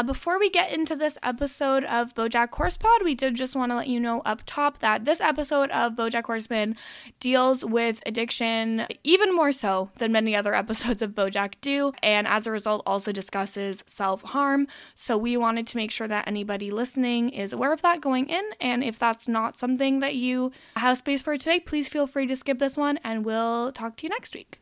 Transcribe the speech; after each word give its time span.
Uh, 0.00 0.04
before 0.04 0.38
we 0.38 0.48
get 0.48 0.72
into 0.72 0.94
this 0.94 1.18
episode 1.24 1.82
of 1.82 2.14
Bojack 2.14 2.50
Horsepod, 2.50 3.02
we 3.02 3.16
did 3.16 3.34
just 3.34 3.56
want 3.56 3.72
to 3.72 3.76
let 3.76 3.88
you 3.88 3.98
know 3.98 4.22
up 4.24 4.42
top 4.46 4.78
that 4.78 5.04
this 5.04 5.20
episode 5.20 5.72
of 5.72 5.94
Bojack 5.94 6.26
Horseman 6.26 6.76
deals 7.18 7.64
with 7.64 8.00
addiction 8.06 8.86
even 9.02 9.34
more 9.34 9.50
so 9.50 9.90
than 9.96 10.12
many 10.12 10.36
other 10.36 10.54
episodes 10.62 11.02
of 11.02 11.16
Bojack 11.16 11.54
do, 11.60 11.92
and 12.00 12.28
as 12.28 12.46
a 12.46 12.52
result, 12.52 12.84
also 12.86 13.10
discusses 13.10 13.82
self 13.88 14.22
harm. 14.22 14.68
So 14.94 15.18
we 15.18 15.36
wanted 15.36 15.66
to 15.66 15.76
make 15.76 15.90
sure 15.90 16.06
that 16.06 16.28
anybody 16.28 16.70
listening 16.70 17.30
is 17.30 17.52
aware 17.52 17.72
of 17.72 17.82
that 17.82 18.00
going 18.00 18.28
in, 18.28 18.44
and 18.60 18.84
if 18.84 19.00
that's 19.00 19.26
not 19.26 19.58
something 19.58 19.98
that 19.98 20.14
you 20.14 20.52
have 20.76 20.98
space 20.98 21.22
for 21.22 21.36
today, 21.36 21.58
please 21.58 21.88
feel 21.88 22.06
free 22.06 22.26
to 22.28 22.36
skip 22.36 22.60
this 22.60 22.76
one, 22.76 23.00
and 23.02 23.24
we'll 23.24 23.72
talk 23.72 23.96
to 23.96 24.04
you 24.04 24.10
next 24.10 24.32
week. 24.32 24.60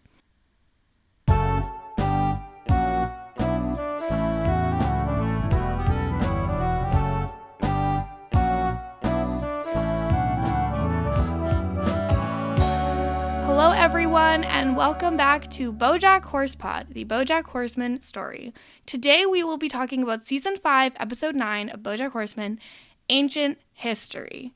Everyone, 13.96 14.44
and 14.44 14.76
welcome 14.76 15.16
back 15.16 15.50
to 15.50 15.72
Bojack 15.72 16.24
Horsepod, 16.24 16.92
the 16.92 17.06
Bojack 17.06 17.44
Horseman 17.44 18.02
story. 18.02 18.52
Today, 18.84 19.24
we 19.24 19.42
will 19.42 19.56
be 19.56 19.70
talking 19.70 20.02
about 20.02 20.22
season 20.22 20.58
five, 20.58 20.92
episode 20.96 21.34
nine 21.34 21.70
of 21.70 21.80
Bojack 21.80 22.10
Horseman, 22.10 22.60
Ancient 23.08 23.56
History. 23.72 24.52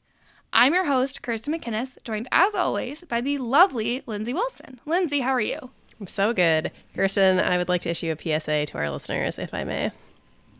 I'm 0.52 0.74
your 0.74 0.84
host, 0.84 1.22
Kirsten 1.22 1.54
McInnes, 1.54 1.96
joined 2.04 2.28
as 2.30 2.54
always 2.54 3.02
by 3.04 3.22
the 3.22 3.38
lovely 3.38 4.02
Lindsay 4.04 4.34
Wilson. 4.34 4.78
Lindsay, 4.84 5.20
how 5.20 5.30
are 5.30 5.40
you? 5.40 5.70
I'm 5.98 6.06
so 6.06 6.34
good. 6.34 6.70
Kirsten, 6.94 7.40
I 7.40 7.56
would 7.56 7.70
like 7.70 7.80
to 7.80 7.90
issue 7.90 8.14
a 8.14 8.40
PSA 8.40 8.66
to 8.66 8.76
our 8.76 8.90
listeners, 8.90 9.38
if 9.38 9.54
I 9.54 9.64
may. 9.64 9.90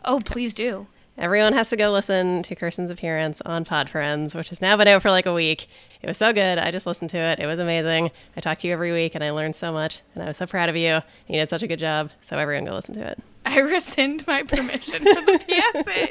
Oh, 0.06 0.20
please 0.24 0.54
do. 0.54 0.86
Everyone 1.20 1.52
has 1.52 1.68
to 1.68 1.76
go 1.76 1.92
listen 1.92 2.42
to 2.44 2.54
Kirsten's 2.54 2.90
appearance 2.90 3.42
on 3.44 3.66
Pod 3.66 3.90
Friends, 3.90 4.34
which 4.34 4.48
has 4.48 4.62
now 4.62 4.74
been 4.78 4.88
out 4.88 5.02
for 5.02 5.10
like 5.10 5.26
a 5.26 5.34
week. 5.34 5.66
It 6.00 6.06
was 6.06 6.16
so 6.16 6.32
good. 6.32 6.56
I 6.56 6.70
just 6.70 6.86
listened 6.86 7.10
to 7.10 7.18
it. 7.18 7.38
It 7.38 7.44
was 7.46 7.58
amazing. 7.58 8.10
I 8.38 8.40
talk 8.40 8.56
to 8.60 8.66
you 8.66 8.72
every 8.72 8.90
week 8.90 9.14
and 9.14 9.22
I 9.22 9.30
learned 9.30 9.54
so 9.54 9.70
much. 9.70 10.00
And 10.14 10.24
I 10.24 10.28
was 10.28 10.38
so 10.38 10.46
proud 10.46 10.70
of 10.70 10.76
you. 10.76 11.02
You 11.28 11.38
did 11.38 11.50
such 11.50 11.62
a 11.62 11.66
good 11.66 11.78
job. 11.78 12.10
So 12.22 12.38
everyone 12.38 12.64
go 12.64 12.74
listen 12.74 12.94
to 12.94 13.06
it. 13.06 13.22
I 13.44 13.58
rescind 13.58 14.26
my 14.26 14.44
permission 14.44 15.00
for 15.00 15.20
the 15.20 15.38
PSA. 15.46 16.08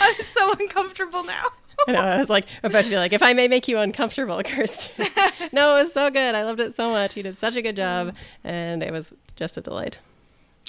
I'm 0.00 0.24
so 0.34 0.52
uncomfortable 0.58 1.22
now. 1.22 1.44
I 1.86 1.92
know. 1.92 2.00
I 2.00 2.18
was 2.18 2.28
like 2.28 2.46
about 2.64 2.82
to 2.82 2.90
be 2.90 2.96
like, 2.96 3.12
if 3.12 3.22
I 3.22 3.34
may 3.34 3.46
make 3.46 3.68
you 3.68 3.78
uncomfortable, 3.78 4.42
Kirsten. 4.44 5.06
no, 5.52 5.76
it 5.76 5.84
was 5.84 5.92
so 5.92 6.10
good. 6.10 6.34
I 6.34 6.42
loved 6.42 6.58
it 6.58 6.74
so 6.74 6.90
much. 6.90 7.16
You 7.16 7.22
did 7.22 7.38
such 7.38 7.54
a 7.54 7.62
good 7.62 7.76
job, 7.76 8.16
and 8.42 8.82
it 8.82 8.90
was 8.92 9.12
just 9.36 9.56
a 9.56 9.60
delight. 9.60 10.00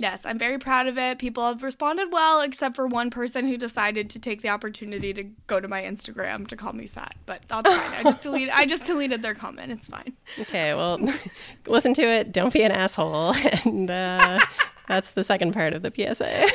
Yes, 0.02 0.26
I'm 0.26 0.40
very 0.40 0.58
proud 0.58 0.88
of 0.88 0.98
it. 0.98 1.20
People 1.20 1.48
have 1.48 1.62
responded 1.62 2.12
well, 2.12 2.42
except 2.42 2.76
for 2.76 2.88
one 2.88 3.12
person 3.12 3.48
who 3.48 3.56
decided 3.56 4.10
to 4.10 4.20
take 4.20 4.42
the 4.42 4.50
opportunity 4.50 5.14
to 5.14 5.24
go 5.46 5.60
to 5.60 5.68
my 5.68 5.84
Instagram 5.84 6.48
to 6.48 6.56
call 6.56 6.74
me 6.74 6.88
fat. 6.88 7.14
But 7.28 7.44
that's 7.48 7.70
fine. 7.70 8.00
I 8.00 8.04
just 8.04 8.22
deleted. 8.24 8.50
I 8.50 8.66
just 8.66 8.84
deleted 8.86 9.22
their 9.22 9.36
comment. 9.36 9.72
It's 9.72 9.86
fine. 9.86 10.14
Okay, 10.40 10.74
well, 10.74 11.00
listen 11.68 11.94
to 11.94 12.02
it. 12.02 12.32
Don't 12.32 12.52
be 12.52 12.64
an 12.64 12.72
asshole, 12.72 13.36
and 13.64 13.92
uh, 13.92 14.40
that's 14.88 15.12
the 15.12 15.24
second 15.24 15.54
part 15.54 15.74
of 15.74 15.84
the 15.84 15.92
PSA. 15.96 16.50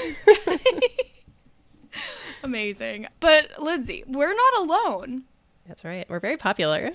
Amazing. 2.42 3.06
But 3.20 3.62
Lindsay, 3.62 4.03
we're 4.08 4.34
not 4.34 4.58
alone. 4.58 5.22
That's 5.69 5.84
right. 5.84 6.05
We're 6.08 6.20
very 6.20 6.36
popular. 6.36 6.91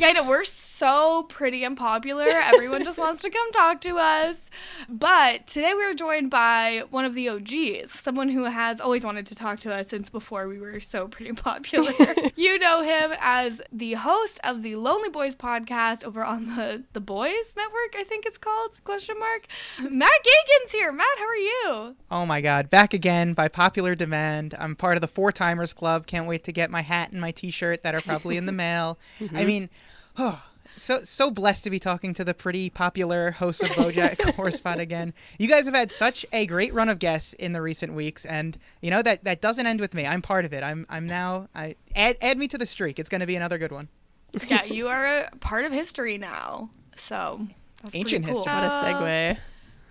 Yeah, 0.00 0.08
I 0.08 0.12
know. 0.12 0.26
We're 0.26 0.44
so 0.44 1.24
pretty 1.24 1.62
and 1.62 1.76
popular. 1.76 2.24
Everyone 2.24 2.84
just 2.84 2.98
wants 2.98 3.20
to 3.20 3.28
come 3.28 3.52
talk 3.52 3.82
to 3.82 3.98
us. 3.98 4.50
But 4.88 5.46
today 5.46 5.74
we 5.74 5.84
are 5.84 5.92
joined 5.92 6.30
by 6.30 6.84
one 6.88 7.04
of 7.04 7.14
the 7.14 7.28
OGs, 7.28 7.92
someone 8.00 8.30
who 8.30 8.44
has 8.44 8.80
always 8.80 9.04
wanted 9.04 9.26
to 9.26 9.34
talk 9.34 9.60
to 9.60 9.74
us 9.74 9.88
since 9.88 10.08
before 10.08 10.48
we 10.48 10.58
were 10.58 10.80
so 10.80 11.06
pretty 11.06 11.32
popular. 11.32 11.92
you 12.34 12.58
know 12.58 12.82
him 12.82 13.12
as 13.20 13.60
the 13.70 13.92
host 13.92 14.40
of 14.42 14.62
the 14.62 14.76
Lonely 14.76 15.10
Boys 15.10 15.36
podcast 15.36 16.02
over 16.02 16.24
on 16.24 16.56
the 16.56 16.82
The 16.94 17.00
Boys 17.00 17.54
Network, 17.54 17.94
I 17.94 18.04
think 18.04 18.24
it's 18.24 18.38
called, 18.38 18.82
question 18.84 19.18
mark. 19.18 19.48
Matt 19.80 20.10
Gagan's 20.24 20.72
here. 20.72 20.92
Matt, 20.92 21.18
how 21.18 21.26
are 21.26 21.36
you? 21.36 21.96
Oh 22.10 22.24
my 22.24 22.40
god, 22.40 22.70
back 22.70 22.94
again 22.94 23.34
by 23.34 23.48
popular 23.48 23.94
demand. 23.94 24.54
I'm 24.58 24.76
part 24.76 24.96
of 24.96 25.02
the 25.02 25.08
Four 25.08 25.30
Timers 25.30 25.74
Club. 25.74 26.06
Can't 26.06 26.26
wait 26.26 26.44
to 26.44 26.52
get 26.52 26.70
my 26.70 26.80
hat 26.80 27.12
and 27.12 27.20
my 27.20 27.32
t-shirt 27.32 27.82
that 27.82 27.94
are 27.94 28.00
probably 28.00 28.38
in 28.38 28.46
the 28.46 28.52
mail. 28.60 28.98
Mm-hmm. 29.20 29.36
I 29.36 29.44
mean, 29.44 29.68
oh, 30.20 30.42
so 30.78 31.02
so 31.04 31.30
blessed 31.30 31.64
to 31.64 31.70
be 31.70 31.78
talking 31.78 32.14
to 32.14 32.24
the 32.24 32.34
pretty 32.34 32.70
popular 32.70 33.32
host 33.32 33.62
of 33.62 33.70
BoJack 33.70 34.16
Horsepod 34.36 34.78
again. 34.78 35.12
You 35.38 35.48
guys 35.48 35.66
have 35.66 35.74
had 35.74 35.90
such 35.90 36.24
a 36.32 36.46
great 36.46 36.72
run 36.72 36.88
of 36.88 36.98
guests 36.98 37.32
in 37.34 37.52
the 37.52 37.62
recent 37.62 37.94
weeks, 37.94 38.24
and 38.24 38.58
you 38.80 38.90
know 38.90 39.02
that 39.02 39.24
that 39.24 39.40
doesn't 39.40 39.66
end 39.66 39.80
with 39.80 39.94
me. 39.94 40.06
I'm 40.06 40.22
part 40.22 40.44
of 40.44 40.52
it. 40.52 40.62
I'm 40.62 40.86
I'm 40.88 41.06
now 41.06 41.48
I 41.54 41.76
add 41.96 42.16
add 42.20 42.38
me 42.38 42.48
to 42.48 42.58
the 42.58 42.66
streak. 42.66 42.98
It's 42.98 43.08
going 43.08 43.20
to 43.20 43.26
be 43.26 43.36
another 43.36 43.58
good 43.58 43.72
one. 43.72 43.88
Yeah, 44.46 44.64
you 44.64 44.86
are 44.88 45.06
a 45.06 45.30
part 45.40 45.64
of 45.64 45.72
history 45.72 46.16
now. 46.16 46.70
So 46.96 47.46
ancient 47.92 48.26
cool. 48.26 48.36
history. 48.36 48.52
What 48.52 48.64
a 48.64 48.66
uh, 48.66 48.84
segue. 48.84 49.38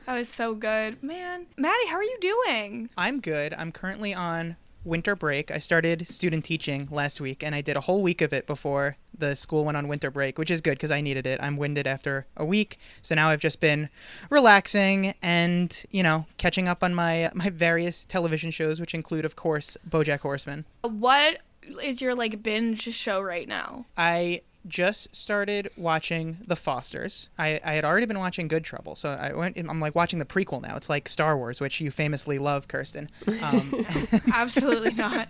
That 0.06 0.16
was 0.16 0.30
so 0.30 0.56
good, 0.56 1.04
man. 1.04 1.46
Maddie, 1.58 1.88
how 1.88 1.98
are 1.98 2.04
you 2.04 2.18
doing? 2.20 2.90
I'm 2.98 3.20
good. 3.20 3.54
I'm 3.54 3.72
currently 3.72 4.14
on 4.14 4.56
winter 4.84 5.16
break. 5.16 5.52
I 5.52 5.58
started 5.58 6.08
student 6.08 6.46
teaching 6.46 6.88
last 6.92 7.20
week 7.20 7.44
and 7.44 7.54
I 7.54 7.62
did 7.62 7.78
a 7.78 7.82
whole 7.82 8.02
week 8.02 8.22
of 8.22 8.34
it 8.34 8.48
before 8.48 8.98
the 9.18 9.36
school 9.36 9.66
went 9.66 9.78
on 9.78 9.88
winter 9.88 10.10
break, 10.10 10.38
which 10.38 10.52
is 10.52 10.62
good 10.62 10.78
because 10.78 10.92
I 10.92 11.02
needed 11.02 11.26
it. 11.26 11.40
I'm 11.42 11.58
winded 11.58 11.88
after 11.88 12.26
a 12.38 12.46
week. 12.46 12.80
So 13.02 13.16
now 13.16 13.30
I've 13.30 13.42
just 13.42 13.60
been 13.60 13.90
relaxing 14.30 15.14
and, 15.22 15.86
you 15.92 16.04
know, 16.04 16.26
catching 16.38 16.68
up 16.68 16.84
on 16.84 16.94
my 16.94 17.32
my 17.36 17.50
various 17.50 18.06
television 18.06 18.52
shows 18.52 18.80
which 18.80 18.94
include 18.94 19.26
of 19.26 19.36
course 19.36 19.78
BoJack 19.90 20.20
Horseman. 20.20 20.66
What 20.82 21.40
is 21.84 22.02
your 22.02 22.16
like 22.16 22.42
binge 22.42 22.82
show 22.94 23.22
right 23.22 23.48
now? 23.48 23.86
I 23.98 24.42
just 24.68 25.16
started 25.16 25.70
watching 25.78 26.38
The 26.46 26.56
Fosters. 26.56 27.30
I, 27.38 27.60
I 27.64 27.74
had 27.74 27.86
already 27.86 28.06
been 28.06 28.20
watching 28.20 28.48
Good 28.48 28.64
Trouble, 28.64 28.96
so 28.96 29.10
I 29.10 29.34
went. 29.34 29.58
I'm 29.58 29.80
like 29.80 29.96
watching 29.96 30.20
the 30.20 30.26
prequel 30.26 30.62
now. 30.62 30.76
It's 30.76 30.90
like 30.90 31.08
Star 31.08 31.38
Wars, 31.38 31.62
which 31.62 31.80
you 31.80 31.92
famously 31.92 32.38
love, 32.40 32.68
Kirsten. 32.68 33.10
Um, 33.42 33.86
Absolutely 34.34 34.94
not. 34.94 35.30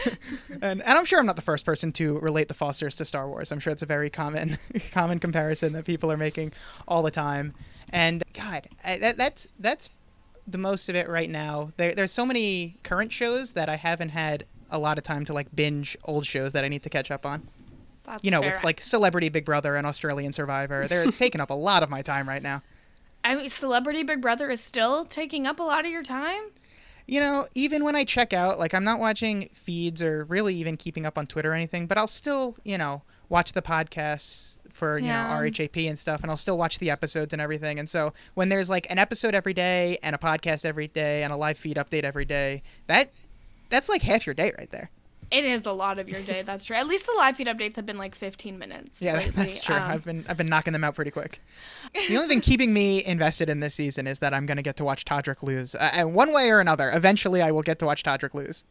and, 0.50 0.82
and 0.82 0.82
I'm 0.82 1.04
sure 1.04 1.18
I'm 1.18 1.26
not 1.26 1.36
the 1.36 1.42
first 1.42 1.64
person 1.64 1.92
to 1.92 2.18
relate 2.20 2.48
The 2.48 2.54
Fosters 2.54 2.96
to 2.96 3.04
Star 3.04 3.28
Wars. 3.28 3.50
I'm 3.50 3.60
sure 3.60 3.72
it's 3.72 3.82
a 3.82 3.86
very 3.86 4.10
common 4.10 4.58
common 4.92 5.18
comparison 5.18 5.72
that 5.72 5.84
people 5.84 6.12
are 6.12 6.16
making 6.16 6.52
all 6.86 7.02
the 7.02 7.10
time. 7.10 7.54
And 7.90 8.24
God, 8.34 8.68
I, 8.84 8.98
that, 8.98 9.16
that's 9.16 9.48
that's 9.58 9.90
the 10.46 10.58
most 10.58 10.88
of 10.88 10.94
it 10.94 11.08
right 11.08 11.30
now. 11.30 11.72
There, 11.76 11.94
there's 11.94 12.12
so 12.12 12.26
many 12.26 12.76
current 12.82 13.12
shows 13.12 13.52
that 13.52 13.68
I 13.68 13.76
haven't 13.76 14.10
had 14.10 14.44
a 14.70 14.78
lot 14.78 14.98
of 14.98 15.04
time 15.04 15.24
to 15.24 15.32
like 15.32 15.54
binge 15.54 15.96
old 16.04 16.26
shows 16.26 16.52
that 16.52 16.64
I 16.64 16.68
need 16.68 16.82
to 16.82 16.90
catch 16.90 17.10
up 17.10 17.24
on. 17.24 17.48
That's 18.06 18.24
you 18.24 18.30
know, 18.30 18.40
fair. 18.40 18.52
with 18.52 18.64
like 18.64 18.80
Celebrity 18.80 19.28
Big 19.28 19.44
Brother 19.44 19.76
and 19.76 19.86
Australian 19.86 20.32
Survivor. 20.32 20.86
They're 20.88 21.10
taking 21.12 21.40
up 21.40 21.50
a 21.50 21.54
lot 21.54 21.82
of 21.82 21.90
my 21.90 22.02
time 22.02 22.28
right 22.28 22.42
now. 22.42 22.62
I 23.24 23.34
mean, 23.34 23.48
Celebrity 23.50 24.02
Big 24.04 24.20
Brother 24.22 24.48
is 24.50 24.60
still 24.60 25.04
taking 25.04 25.46
up 25.46 25.58
a 25.58 25.62
lot 25.64 25.84
of 25.84 25.90
your 25.90 26.02
time. 26.04 26.42
You 27.08 27.20
know, 27.20 27.46
even 27.54 27.84
when 27.84 27.94
I 27.96 28.04
check 28.04 28.32
out, 28.32 28.58
like 28.58 28.74
I'm 28.74 28.84
not 28.84 28.98
watching 29.00 29.48
feeds 29.52 30.02
or 30.02 30.24
really 30.24 30.54
even 30.56 30.76
keeping 30.76 31.06
up 31.06 31.16
on 31.18 31.26
Twitter 31.26 31.52
or 31.52 31.54
anything, 31.54 31.86
but 31.86 31.98
I'll 31.98 32.06
still, 32.08 32.56
you 32.64 32.78
know, 32.78 33.02
watch 33.28 33.52
the 33.52 33.62
podcasts 33.62 34.54
for 34.72 34.98
you 34.98 35.06
Yeah. 35.06 35.28
know 35.28 35.40
RHAP 35.40 35.88
and 35.88 35.98
stuff, 35.98 36.22
and 36.22 36.30
I'll 36.30 36.36
still 36.36 36.58
watch 36.58 36.78
the 36.78 36.90
episodes 36.90 37.32
and 37.32 37.40
everything. 37.40 37.78
And 37.78 37.88
so 37.88 38.12
when 38.34 38.48
there's 38.48 38.68
like 38.68 38.86
an 38.90 38.98
episode 38.98 39.34
every 39.34 39.54
day 39.54 39.98
and 40.02 40.14
a 40.14 40.18
podcast 40.18 40.64
every 40.64 40.88
day 40.88 41.22
and 41.22 41.32
a 41.32 41.36
live 41.36 41.56
feed 41.58 41.76
update 41.76 42.04
every 42.04 42.24
day, 42.24 42.62
that 42.88 43.10
that's 43.70 43.88
like 43.88 44.02
half 44.02 44.26
your 44.26 44.34
day 44.34 44.52
right 44.58 44.70
there. 44.70 44.90
It 45.30 45.44
is 45.44 45.66
a 45.66 45.72
lot 45.72 45.98
of 45.98 46.08
your 46.08 46.20
day. 46.22 46.42
That's 46.42 46.64
true. 46.64 46.76
At 46.76 46.86
least 46.86 47.06
the 47.06 47.14
live 47.16 47.36
feed 47.36 47.46
updates 47.48 47.76
have 47.76 47.86
been 47.86 47.98
like 47.98 48.14
15 48.14 48.58
minutes. 48.58 49.02
Yeah, 49.02 49.14
lately. 49.14 49.30
that's 49.30 49.60
true. 49.60 49.74
Um, 49.74 49.82
I've 49.82 50.04
been 50.04 50.24
I've 50.28 50.36
been 50.36 50.46
knocking 50.46 50.72
them 50.72 50.84
out 50.84 50.94
pretty 50.94 51.10
quick. 51.10 51.40
the 52.08 52.16
only 52.16 52.28
thing 52.28 52.40
keeping 52.40 52.72
me 52.72 53.04
invested 53.04 53.48
in 53.48 53.60
this 53.60 53.74
season 53.74 54.06
is 54.06 54.20
that 54.20 54.32
I'm 54.32 54.46
going 54.46 54.56
to 54.56 54.62
get 54.62 54.76
to 54.76 54.84
watch 54.84 55.04
Todrick 55.04 55.42
lose, 55.42 55.74
uh, 55.74 55.90
and 55.92 56.14
one 56.14 56.32
way 56.32 56.50
or 56.50 56.60
another, 56.60 56.90
eventually 56.92 57.42
I 57.42 57.50
will 57.52 57.62
get 57.62 57.78
to 57.80 57.86
watch 57.86 58.02
Todrick 58.02 58.34
lose. 58.34 58.64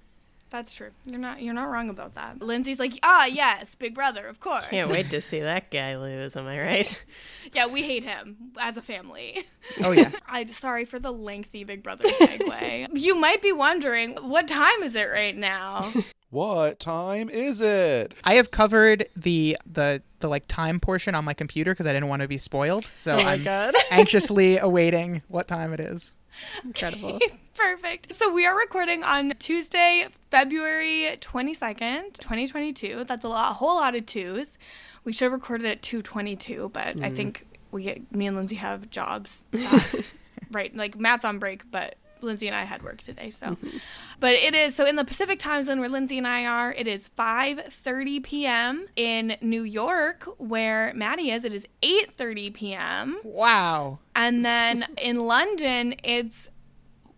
that's 0.50 0.74
true. 0.74 0.92
You're 1.06 1.20
not. 1.20 1.42
You're 1.42 1.54
not 1.54 1.70
wrong 1.70 1.90
about 1.90 2.16
that. 2.16 2.42
Lindsay's 2.42 2.80
like, 2.80 2.94
ah, 3.04 3.26
yes, 3.26 3.76
Big 3.76 3.94
Brother, 3.94 4.26
of 4.28 4.40
course. 4.40 4.66
Can't 4.70 4.90
wait 4.90 5.10
to 5.16 5.20
see 5.20 5.42
that 5.42 5.70
guy 5.72 5.98
lose. 5.98 6.38
Am 6.38 6.48
I 6.48 6.60
right? 6.62 7.06
Yeah, 7.54 7.68
we 7.68 7.82
hate 7.84 8.04
him 8.04 8.54
as 8.58 8.78
a 8.78 8.82
family. 8.82 9.46
Oh 9.84 9.92
yeah, 9.92 10.12
I'm 10.28 10.48
sorry 10.48 10.86
for 10.86 11.00
the 11.00 11.12
lengthy 11.12 11.66
Big 11.66 11.84
Brother 11.84 12.06
segue. 12.06 12.88
you 12.94 13.16
might 13.16 13.42
be 13.42 13.52
wondering, 13.52 14.16
what 14.22 14.48
time 14.48 14.84
is 14.84 14.96
it 14.96 15.10
right 15.12 15.36
now? 15.36 15.92
What 16.36 16.82
time 16.82 17.30
is 17.30 17.62
it? 17.62 18.12
I 18.26 18.34
have 18.34 18.52
covered 18.52 19.08
the 19.16 19.58
the 19.66 20.02
the 20.20 20.28
like 20.28 20.44
time 20.50 20.82
portion 20.82 21.16
on 21.16 21.24
my 21.24 21.34
computer 21.34 21.72
because 21.72 21.88
I 21.88 21.94
didn't 21.94 22.10
want 22.10 22.24
to 22.24 22.28
be 22.28 22.38
spoiled. 22.38 22.92
So 22.98 23.14
Oh 23.16 23.20
I'm 23.20 23.74
anxiously 23.90 24.58
awaiting 24.58 25.22
what 25.30 25.48
time 25.48 25.72
it 25.72 25.80
is. 25.80 26.18
Incredible. 26.66 27.20
Perfect. 27.56 28.14
So 28.14 28.34
we 28.34 28.46
are 28.46 28.54
recording 28.58 29.02
on 29.06 29.32
Tuesday, 29.40 30.08
February 30.30 31.18
22nd, 31.22 32.16
2022. 32.20 33.06
That's 33.06 33.24
a 33.24 33.30
lot, 33.30 33.52
a 33.52 33.54
whole 33.54 33.76
lot 33.76 33.96
of 33.96 34.06
twos. 34.06 34.58
We 35.06 35.14
should 35.14 35.28
have 35.28 35.32
recorded 35.32 35.66
at 35.68 35.82
222, 35.84 36.70
but 36.74 36.88
I 36.88 36.92
Mm. 37.12 37.16
think 37.16 37.48
we 37.72 37.84
get 37.84 38.12
me 38.14 38.28
and 38.28 38.36
Lindsay 38.36 38.56
have 38.58 38.90
jobs. 38.90 39.46
that- 39.52 40.04
right, 40.52 40.76
like 40.76 41.00
Matt's 41.00 41.24
on 41.24 41.40
break, 41.40 41.72
but 41.72 41.96
Lindsay 42.22 42.48
and 42.48 42.56
I 42.56 42.64
had 42.64 42.82
work 42.82 43.02
today, 43.02 43.30
so. 43.30 43.48
Mm-hmm. 43.48 43.78
But 44.20 44.34
it 44.34 44.56
is 44.56 44.76
so 44.76 44.86
in 44.86 44.96
the 44.96 45.06
Pacific 45.06 45.40
time 45.40 45.64
zone 45.64 45.80
where 45.80 45.90
Lindsay 45.90 46.18
and 46.18 46.28
I 46.28 46.46
are, 46.46 46.74
it 46.74 46.88
is 46.88 47.10
5:30 47.18 48.24
p.m. 48.24 48.88
In 48.96 49.38
New 49.42 49.64
York, 49.64 50.24
where 50.38 50.94
Maddie 50.96 51.32
is, 51.32 51.44
it 51.44 51.54
is 51.54 51.68
8:30 51.82 52.54
p.m. 52.54 53.20
Wow. 53.24 54.00
And 54.16 54.46
then 54.46 54.86
in 54.98 55.20
London, 55.20 55.96
it's 56.04 56.50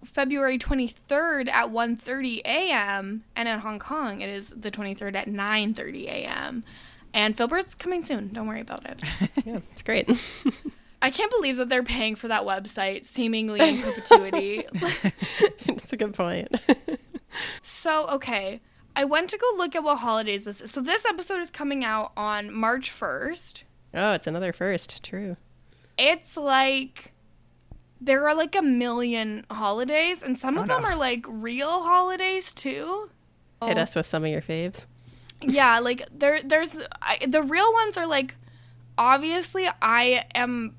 February 0.03 0.57
23rd 0.57 1.50
at 1.50 1.67
1:30 1.71 2.41
a.m. 2.45 3.23
and 3.35 3.47
in 3.47 3.59
Hong 3.59 3.79
Kong, 3.79 4.21
it 4.21 4.29
is 4.29 4.53
the 4.55 4.71
23rd 4.71 5.15
at 5.15 5.27
9:30 5.27 6.05
a.m. 6.05 6.63
And 7.13 7.35
Filbert's 7.35 7.75
coming 7.75 8.03
soon. 8.03 8.31
Don't 8.33 8.47
worry 8.47 8.61
about 8.61 8.85
it. 8.85 9.03
Yeah, 9.45 9.59
it's 9.71 9.81
great. 9.81 10.11
I 11.01 11.11
can't 11.11 11.31
believe 11.31 11.57
that 11.57 11.69
they're 11.69 11.83
paying 11.83 12.15
for 12.15 12.27
that 12.27 12.44
website 12.44 13.05
seemingly 13.05 13.59
in 13.59 13.81
perpetuity. 13.81 14.63
it's 15.67 15.94
a 15.94 15.97
good 15.97 16.13
point. 16.13 16.49
so, 17.61 18.07
okay. 18.07 18.61
I 18.95 19.03
went 19.05 19.29
to 19.29 19.38
go 19.38 19.45
look 19.57 19.75
at 19.75 19.83
what 19.83 19.97
holidays 19.99 20.44
this 20.45 20.59
is. 20.59 20.71
So 20.71 20.81
this 20.81 21.05
episode 21.05 21.39
is 21.39 21.51
coming 21.51 21.83
out 21.85 22.11
on 22.17 22.51
March 22.51 22.91
1st. 22.91 23.63
oh, 23.94 24.13
it's 24.13 24.25
another 24.25 24.51
first. 24.51 25.03
True. 25.03 25.38
It's 25.99 26.35
like 26.35 27.13
there 28.01 28.27
are 28.27 28.35
like 28.35 28.55
a 28.55 28.61
million 28.61 29.45
holidays 29.51 30.23
and 30.23 30.38
some 30.38 30.57
Oh, 30.57 30.61
of 30.61 30.67
them 30.67 30.81
no. 30.81 30.89
are 30.89 30.95
like 30.95 31.25
real 31.27 31.83
holidays 31.83 32.53
too. 32.53 33.09
Hit 33.63 33.77
Oh. 33.77 33.81
us 33.81 33.95
with 33.95 34.05
some 34.07 34.23
of 34.23 34.31
your 34.31 34.41
faves. 34.41 34.85
Yeah, 35.41 35.77
like 35.79 36.03
there 36.11 36.41
there's 36.43 36.77
I, 37.01 37.19
the 37.27 37.41
real 37.43 37.71
ones 37.73 37.97
are 37.97 38.07
like 38.07 38.35
obviously 38.97 39.67
I 39.81 40.25
am 40.33 40.75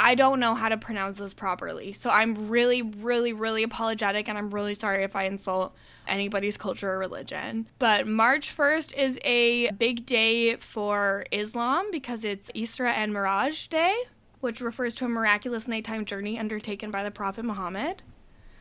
I 0.00 0.14
don't 0.14 0.40
know 0.40 0.54
how 0.54 0.70
to 0.70 0.78
pronounce 0.78 1.18
this 1.18 1.34
properly. 1.34 1.92
So 1.92 2.08
I'm 2.10 2.48
really 2.48 2.82
really 2.82 3.32
really 3.32 3.62
apologetic 3.62 4.28
and 4.28 4.38
I'm 4.38 4.50
really 4.50 4.74
sorry 4.74 5.04
if 5.04 5.14
I 5.14 5.24
insult 5.24 5.74
anybody's 6.08 6.56
culture 6.56 6.90
or 6.90 6.98
religion. 6.98 7.68
But 7.78 8.06
March 8.06 8.56
1st 8.56 8.96
is 8.96 9.18
a 9.24 9.70
big 9.72 10.06
day 10.06 10.56
for 10.56 11.24
Islam 11.30 11.90
because 11.92 12.24
it's 12.24 12.50
Isra 12.52 12.92
and 12.92 13.12
Miraj 13.12 13.68
Day, 13.68 13.94
which 14.40 14.60
refers 14.60 14.94
to 14.96 15.04
a 15.04 15.08
miraculous 15.08 15.68
nighttime 15.68 16.04
journey 16.06 16.38
undertaken 16.38 16.90
by 16.90 17.04
the 17.04 17.10
Prophet 17.10 17.44
Muhammad. 17.44 18.02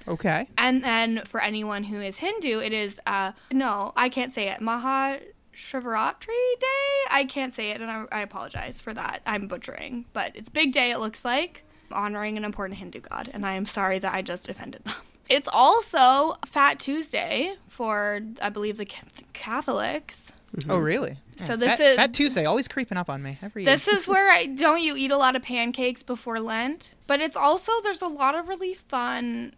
Okay. 0.07 0.47
And 0.57 0.83
then 0.83 1.21
for 1.25 1.41
anyone 1.41 1.85
who 1.85 2.01
is 2.01 2.17
Hindu, 2.17 2.59
it 2.59 2.73
is 2.73 2.99
uh 3.07 3.31
no, 3.51 3.93
I 3.95 4.09
can't 4.09 4.33
say 4.33 4.49
it. 4.49 4.59
Maha 4.59 5.19
Shivaratri 5.59 6.25
Day. 6.59 7.01
I 7.11 7.25
can't 7.27 7.53
say 7.53 7.71
it, 7.71 7.81
and 7.81 7.91
I, 7.91 8.05
I 8.11 8.21
apologize 8.21 8.81
for 8.81 8.93
that. 8.93 9.21
I'm 9.25 9.47
butchering, 9.47 10.05
but 10.13 10.31
it's 10.35 10.49
big 10.49 10.71
day. 10.71 10.91
It 10.91 10.99
looks 10.99 11.25
like 11.25 11.63
honoring 11.91 12.37
an 12.37 12.45
important 12.45 12.79
Hindu 12.79 13.01
god, 13.01 13.29
and 13.33 13.45
I 13.45 13.53
am 13.53 13.65
sorry 13.65 13.99
that 13.99 14.13
I 14.13 14.21
just 14.21 14.49
offended 14.49 14.83
them. 14.85 14.95
It's 15.29 15.47
also 15.53 16.37
Fat 16.47 16.79
Tuesday 16.79 17.53
for 17.67 18.19
I 18.41 18.49
believe 18.49 18.77
the 18.77 18.85
Ca- 18.85 19.05
Catholics. 19.33 20.31
Mm-hmm. 20.57 20.71
Oh, 20.71 20.79
really? 20.79 21.19
So 21.35 21.49
Yeah, 21.53 21.55
this 21.57 21.71
Fat, 21.75 21.79
is- 21.81 21.95
Fat 21.97 22.13
Tuesday, 22.15 22.45
always 22.45 22.67
creeping 22.67 22.97
up 22.97 23.11
on 23.11 23.21
me 23.21 23.37
every 23.43 23.63
year. 23.63 23.71
This 23.75 23.87
is 23.87 24.07
where 24.07 24.31
I 24.39 24.47
don't 24.47 24.81
you 24.81 24.95
eat 24.95 25.11
a 25.11 25.17
lot 25.17 25.35
of 25.35 25.43
pancakes 25.43 26.01
before 26.01 26.39
Lent, 26.39 26.95
but 27.05 27.21
it's 27.21 27.35
also 27.35 27.71
there's 27.83 28.01
a 28.01 28.07
lot 28.07 28.33
of 28.33 28.47
really 28.47 28.73
fun 28.73 29.53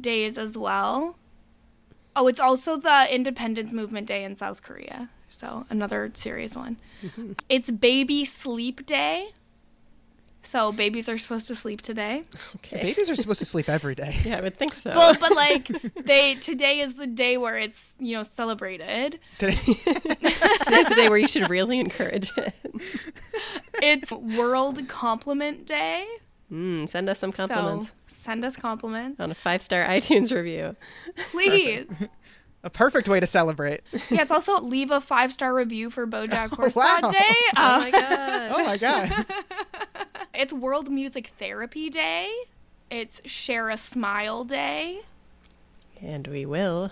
days 0.00 0.38
as 0.38 0.56
well. 0.56 1.18
Oh, 2.16 2.26
it's 2.26 2.40
also 2.40 2.78
the 2.78 3.06
Independence 3.14 3.70
Movement 3.70 4.06
Day 4.06 4.24
in 4.24 4.34
South 4.34 4.62
Korea. 4.62 5.10
So, 5.32 5.66
another 5.70 6.10
serious 6.14 6.54
one. 6.54 6.76
It's 7.48 7.70
Baby 7.70 8.24
Sleep 8.24 8.84
Day. 8.86 9.30
So, 10.44 10.72
babies 10.72 11.08
are 11.08 11.16
supposed 11.18 11.46
to 11.46 11.54
sleep 11.56 11.82
today. 11.82 12.24
Okay. 12.56 12.82
Babies 12.82 13.08
are 13.08 13.14
supposed 13.14 13.38
to 13.38 13.44
sleep 13.46 13.68
every 13.68 13.94
day. 13.94 14.16
Yeah, 14.24 14.38
I 14.38 14.40
would 14.40 14.56
think 14.58 14.74
so. 14.74 14.90
Well, 14.90 15.14
but 15.18 15.34
like 15.34 15.68
they 16.04 16.34
today 16.34 16.80
is 16.80 16.96
the 16.96 17.06
day 17.06 17.36
where 17.38 17.56
it's, 17.56 17.92
you 17.98 18.16
know, 18.16 18.24
celebrated. 18.24 19.18
Today- 19.38 19.54
Today's 19.64 20.88
the 20.88 20.94
day 20.96 21.08
where 21.08 21.18
you 21.18 21.28
should 21.28 21.48
really 21.48 21.78
encourage 21.80 22.30
it. 22.36 22.54
It's 23.82 24.10
World 24.12 24.86
Compliment 24.88 25.66
Day. 25.66 26.06
Mm, 26.52 26.88
send 26.88 27.08
us 27.08 27.18
some 27.18 27.32
compliments 27.32 27.88
So, 27.88 27.92
send 28.08 28.44
us 28.44 28.56
compliments. 28.56 29.20
on 29.20 29.30
a 29.30 29.34
five 29.34 29.62
star 29.62 29.84
iTunes 29.88 30.34
review. 30.34 30.76
Please. 31.30 31.86
A 32.64 32.70
perfect 32.70 33.08
way 33.08 33.18
to 33.20 33.26
celebrate. 33.26 33.80
Yeah, 34.10 34.22
it's 34.22 34.30
also 34.30 34.60
leave 34.60 34.90
a 34.90 35.00
five 35.00 35.32
star 35.32 35.54
review 35.54 35.90
for 35.90 36.06
BoJack 36.06 36.48
Horseman 36.56 36.84
wow. 37.02 37.10
Day. 37.10 37.34
Oh 37.56 37.78
my 37.80 37.90
god. 37.90 38.52
Oh 38.54 38.64
my 38.64 38.76
god. 38.76 39.26
it's 40.34 40.52
World 40.52 40.90
Music 40.90 41.28
Therapy 41.38 41.88
Day. 41.90 42.32
It's 42.90 43.20
Share 43.24 43.70
a 43.70 43.76
Smile 43.76 44.44
Day. 44.44 45.00
And 46.00 46.26
we 46.28 46.44
will. 46.46 46.90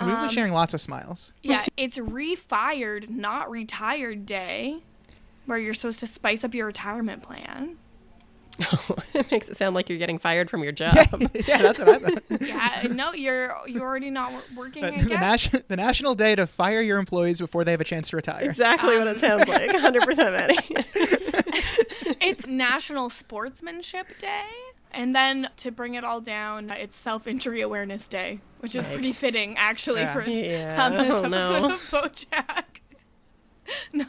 We've 0.00 0.08
Um, 0.10 0.22
been 0.22 0.30
sharing 0.30 0.52
lots 0.52 0.74
of 0.74 0.80
smiles. 0.80 1.32
Yeah, 1.42 1.64
it's 1.76 1.98
Refired 1.98 3.10
Not 3.10 3.50
Retired 3.50 4.26
Day, 4.26 4.78
where 5.46 5.58
you're 5.58 5.74
supposed 5.74 6.00
to 6.00 6.06
spice 6.06 6.42
up 6.44 6.54
your 6.54 6.66
retirement 6.66 7.22
plan. 7.22 7.76
it 9.14 9.30
makes 9.30 9.48
it 9.48 9.56
sound 9.56 9.74
like 9.74 9.88
you're 9.88 9.98
getting 9.98 10.18
fired 10.18 10.48
from 10.50 10.62
your 10.62 10.72
job. 10.72 10.94
yeah, 11.46 11.58
that's 11.62 11.78
what 11.78 11.88
I 11.88 11.98
thought. 11.98 12.22
Yeah, 12.40 12.82
no, 12.90 13.12
you're 13.12 13.54
you're 13.66 13.82
already 13.82 14.10
not 14.10 14.32
wor- 14.32 14.42
working. 14.56 14.84
Uh, 14.84 14.88
I 14.88 15.00
the, 15.02 15.08
guess. 15.08 15.20
nation, 15.52 15.64
the 15.68 15.76
national 15.76 16.14
day 16.14 16.34
to 16.34 16.46
fire 16.46 16.80
your 16.80 16.98
employees 16.98 17.40
before 17.40 17.64
they 17.64 17.70
have 17.72 17.80
a 17.80 17.84
chance 17.84 18.10
to 18.10 18.16
retire. 18.16 18.42
exactly 18.44 18.96
what 18.98 19.06
it 19.06 19.10
um, 19.10 19.16
sounds 19.18 19.48
like. 19.48 19.70
100% 19.70 20.32
Maddie. 20.32 20.58
it's 22.20 22.46
National 22.46 23.10
Sportsmanship 23.10 24.18
Day. 24.18 24.46
And 24.92 25.14
then 25.14 25.48
to 25.58 25.72
bring 25.72 25.94
it 25.94 26.04
all 26.04 26.20
down, 26.20 26.70
it's 26.70 26.96
Self 26.96 27.26
Injury 27.26 27.60
Awareness 27.62 28.06
Day, 28.06 28.40
which 28.60 28.74
is 28.76 28.84
pretty 28.86 29.10
fitting 29.12 29.56
actually 29.58 30.02
Yeah. 30.02 30.12
for 30.12 30.22
Yeah. 30.30 30.84
on 30.84 30.92
this 30.92 31.10
Oh, 31.10 31.24
episode 31.24 31.60
no. 31.60 31.74
of 31.74 31.80
BoJack. 31.90 32.64
no, 33.92 34.04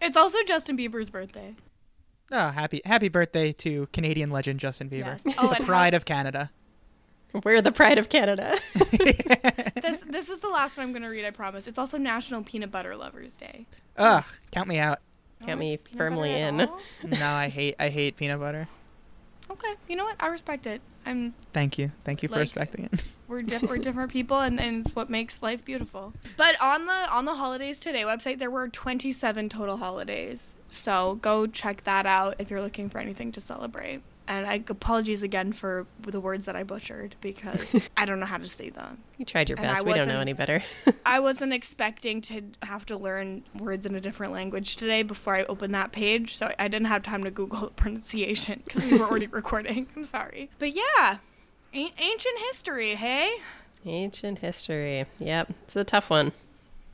it's 0.00 0.16
also 0.16 0.38
Justin 0.46 0.76
Bieber's 0.76 1.10
birthday. 1.10 1.54
Oh, 2.32 2.48
happy 2.48 2.82
happy 2.84 3.08
birthday 3.08 3.52
to 3.52 3.86
Canadian 3.92 4.30
legend 4.30 4.60
Justin 4.60 4.88
Bieber, 4.88 5.18
Yes. 5.24 5.34
Oh, 5.38 5.48
the 5.48 5.56
and 5.56 5.66
pride 5.66 5.94
of 5.94 6.04
Canada. 6.04 6.50
We're 7.44 7.62
the 7.62 7.72
pride 7.72 7.98
of 7.98 8.08
Canada. 8.08 8.58
This 9.86 10.00
this 10.00 10.28
is 10.28 10.40
the 10.40 10.48
last 10.48 10.76
one 10.76 10.86
I'm 10.86 10.92
gonna 10.92 11.08
read. 11.08 11.24
I 11.24 11.30
promise. 11.30 11.68
It's 11.68 11.78
also 11.78 11.96
National 11.96 12.42
Peanut 12.42 12.72
Butter 12.72 12.96
Lovers 12.96 13.34
Day. 13.34 13.66
Ugh, 13.96 14.24
count 14.50 14.66
me 14.66 14.78
out. 14.78 14.98
Count 15.42 15.52
oh, 15.52 15.60
me 15.60 15.70
like 15.72 15.88
firmly 15.96 16.32
in. 16.32 16.56
No, 17.04 17.30
I 17.30 17.48
hate 17.48 17.76
I 17.78 17.88
hate 17.88 18.16
peanut 18.16 18.40
butter. 18.40 18.66
Okay, 19.48 19.74
you 19.86 19.94
know 19.94 20.04
what? 20.04 20.16
I 20.18 20.26
respect 20.26 20.66
it. 20.66 20.80
I'm 21.04 21.34
Thank 21.52 21.78
you, 21.78 21.92
thank 22.02 22.24
you 22.24 22.28
for 22.28 22.38
respecting 22.40 22.88
it. 22.92 23.04
we're 23.28 23.42
diff- 23.42 23.62
we're 23.62 23.78
different 23.78 24.10
people, 24.10 24.40
and, 24.40 24.58
and 24.58 24.84
it's 24.84 24.96
what 24.96 25.08
makes 25.08 25.40
life 25.40 25.64
beautiful. 25.64 26.14
But 26.36 26.60
on 26.60 26.86
the 26.86 27.06
on 27.12 27.26
the 27.26 27.36
holidays 27.36 27.78
today 27.78 28.02
website, 28.02 28.40
there 28.40 28.50
were 28.50 28.66
27 28.68 29.48
total 29.48 29.76
holidays. 29.76 30.52
So 30.70 31.16
go 31.22 31.46
check 31.46 31.84
that 31.84 32.06
out 32.06 32.36
if 32.38 32.50
you're 32.50 32.60
looking 32.62 32.88
for 32.90 32.98
anything 32.98 33.32
to 33.32 33.40
celebrate. 33.40 34.02
And 34.28 34.44
I 34.44 34.54
apologies 34.68 35.22
again 35.22 35.52
for 35.52 35.86
the 36.00 36.18
words 36.18 36.46
that 36.46 36.56
I 36.56 36.64
butchered 36.64 37.14
because 37.20 37.88
I 37.96 38.04
don't 38.04 38.18
know 38.18 38.26
how 38.26 38.38
to 38.38 38.48
say 38.48 38.70
them. 38.70 38.98
You 39.18 39.24
tried 39.24 39.48
your 39.48 39.56
And 39.56 39.68
I 39.68 39.74
best. 39.74 39.86
We 39.86 39.92
don't 39.94 40.08
know 40.08 40.18
any 40.18 40.32
better. 40.32 40.64
I 41.06 41.20
wasn't 41.20 41.52
expecting 41.60 42.20
to 42.22 42.42
have 42.62 42.84
to 42.86 42.96
learn 42.96 43.44
words 43.56 43.86
in 43.86 43.94
a 43.94 44.00
different 44.00 44.32
language 44.32 44.74
today 44.74 45.04
before 45.04 45.36
I 45.36 45.44
opened 45.44 45.74
that 45.76 45.92
page, 45.92 46.34
so 46.36 46.52
I 46.58 46.66
didn't 46.66 46.88
have 46.88 47.04
time 47.04 47.22
to 47.22 47.30
Google 47.30 47.60
the 47.60 47.70
pronunciation 47.70 48.62
because 48.64 48.84
we 48.90 48.98
were 48.98 49.04
already 49.06 49.28
recording. 49.28 49.86
I'm 49.94 50.04
sorry. 50.04 50.50
But 50.58 50.74
yeah, 50.74 51.18
a- 51.72 51.94
ancient 51.98 52.38
history, 52.50 52.96
hey? 52.96 53.30
Ancient 53.84 54.40
history. 54.40 55.06
Yep. 55.20 55.52
It's 55.62 55.76
a 55.76 55.84
tough 55.84 56.10
one. 56.10 56.32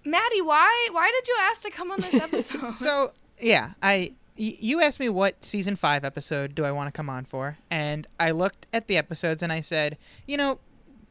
Maddie, 0.04 0.42
why 0.42 0.88
why 0.92 1.10
did 1.10 1.26
you 1.28 1.36
ask 1.40 1.62
to 1.62 1.70
come 1.70 1.90
on 1.90 2.00
this 2.00 2.14
episode? 2.14 2.68
so 2.70 3.12
yeah, 3.40 3.72
I 3.82 4.12
you 4.34 4.80
asked 4.80 4.98
me 4.98 5.08
what 5.08 5.44
season 5.44 5.76
five 5.76 6.04
episode 6.04 6.54
do 6.54 6.64
I 6.64 6.72
want 6.72 6.88
to 6.88 6.92
come 6.92 7.10
on 7.10 7.24
for, 7.24 7.58
and 7.70 8.06
I 8.18 8.30
looked 8.30 8.66
at 8.72 8.86
the 8.86 8.96
episodes 8.96 9.42
and 9.42 9.52
I 9.52 9.60
said, 9.60 9.98
you 10.26 10.36
know, 10.36 10.58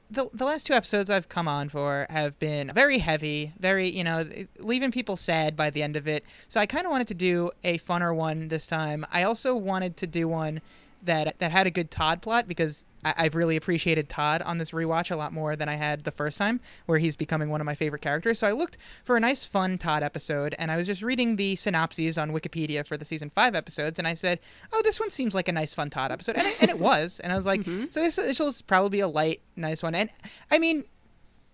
the 0.10 0.30
the 0.34 0.46
last 0.46 0.66
two 0.66 0.74
episodes 0.74 1.10
I've 1.10 1.30
come 1.30 1.48
on 1.48 1.70
for 1.70 2.08
have 2.10 2.38
been 2.40 2.72
very 2.74 2.98
heavy, 2.98 3.54
very 3.60 3.90
you 3.90 4.04
know, 4.04 4.28
leaving 4.60 4.92
people 4.92 5.16
sad 5.16 5.56
by 5.56 5.70
the 5.70 5.84
end 5.84 5.96
of 5.96 6.08
it. 6.08 6.26
So 6.48 6.60
I 6.60 6.66
kind 6.66 6.86
of 6.86 6.92
wanted 6.92 7.08
to 7.10 7.14
do 7.14 7.52
a 7.64 7.78
funner 7.80 8.16
one 8.16 8.50
this 8.50 8.68
time. 8.68 9.06
I 9.12 9.24
also 9.24 9.56
wanted 9.56 9.98
to 9.98 10.08
do 10.08 10.28
one 10.28 10.62
that 11.04 11.40
that 11.40 11.52
had 11.52 11.68
a 11.68 11.72
good 11.72 11.92
Todd 11.92 12.22
plot 12.22 12.48
because 12.48 12.84
I, 13.04 13.14
I've 13.18 13.36
really 13.36 13.56
appreciated 13.56 14.10
Todd 14.10 14.42
on 14.42 14.58
this 14.58 14.72
rewatch 14.72 15.12
a 15.12 15.16
lot 15.16 15.34
more 15.34 15.56
than 15.56 15.70
I 15.70 15.76
had 15.76 16.04
the 16.04 16.12
first 16.12 16.38
time, 16.38 16.60
where 16.86 17.00
he's 17.00 17.16
becoming 17.16 17.50
one 17.50 17.62
of 17.62 17.66
my 17.66 17.76
favorite 17.76 18.02
characters. 18.02 18.40
So 18.40 18.48
I 18.48 18.52
looked 18.52 18.78
for 19.04 19.18
a 19.18 19.20
nice, 19.20 19.46
fun 19.46 19.78
Todd 19.78 20.04
episode, 20.04 20.56
and 20.58 20.72
I 20.72 20.78
was 20.78 20.88
just 20.88 21.02
reading 21.02 21.36
the 21.36 21.56
synopses 21.56 22.18
on 22.18 22.32
Wikipedia 22.32 22.86
for 22.86 22.98
the 22.98 23.06
season 23.06 23.30
five 23.30 23.56
episodes, 23.56 24.00
and 24.00 24.08
I 24.08 24.14
said, 24.14 24.40
"Oh, 24.72 24.82
this 24.84 25.00
one 25.00 25.10
seems 25.10 25.36
like 25.36 25.48
a 25.48 25.54
nice, 25.54 25.74
fun 25.74 25.90
Todd 25.90 26.12
episode," 26.12 26.36
and 26.36 26.48
it, 26.48 26.58
and 26.62 26.70
it 26.70 26.80
was. 26.92 27.20
And 27.20 27.32
I 27.32 27.36
was 27.36 27.46
like, 27.46 27.62
mm-hmm. 27.62 27.86
"So 27.90 28.02
this 28.02 28.16
this 28.16 28.40
will 28.40 28.54
probably 28.68 28.90
be 28.90 29.00
a 29.02 29.08
light, 29.08 29.42
nice 29.56 29.84
one." 29.84 29.96
And 29.96 30.10
I 30.50 30.60
mean, 30.60 30.86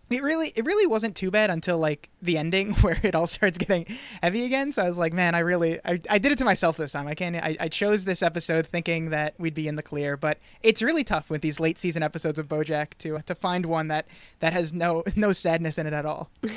It 0.10 0.24
really, 0.24 0.54
it 0.56 0.66
really 0.66 0.88
wasn't 0.88 1.16
too 1.16 1.32
bad 1.32 1.50
until 1.50 1.78
like 1.78 2.10
the 2.22 2.38
ending 2.38 2.74
where 2.82 3.00
it 3.04 3.16
all 3.16 3.28
starts 3.28 3.58
getting 3.58 3.86
heavy 4.22 4.46
again. 4.46 4.72
So 4.72 4.84
I 4.84 4.88
was 4.88 4.98
like, 4.98 5.14
man, 5.14 5.36
I 5.36 5.40
really, 5.40 5.80
I, 5.84 6.02
I 6.10 6.18
did 6.18 6.32
it 6.32 6.38
to 6.40 6.46
myself 6.46 6.78
this 6.78 6.94
time. 6.94 7.08
I 7.08 7.14
can't, 7.14 7.36
I, 7.36 7.58
I 7.60 7.68
chose 7.70 8.06
this 8.06 8.24
episode 8.24 8.68
thinking 8.68 9.10
that 9.10 9.34
we'd 9.38 9.54
be 9.54 9.68
in 9.68 9.76
the 9.76 9.84
clear, 9.84 10.18
but 10.18 10.38
it's 10.64 10.82
really 10.82 11.04
tough 11.04 11.30
with 11.30 11.42
these 11.42 11.60
late 11.60 11.78
season 11.78 12.04
episodes 12.04 12.40
of 12.40 12.48
BoJack 12.48 12.98
to 13.00 13.20
to 13.26 13.36
find 13.36 13.66
one 13.66 13.88
that 13.90 14.08
that 14.40 14.54
has 14.54 14.74
no 14.74 15.04
no 15.16 15.32
sadness 15.34 15.78
in 15.78 15.88
it 15.88 15.94
at 15.94 16.06
all. 16.06 16.30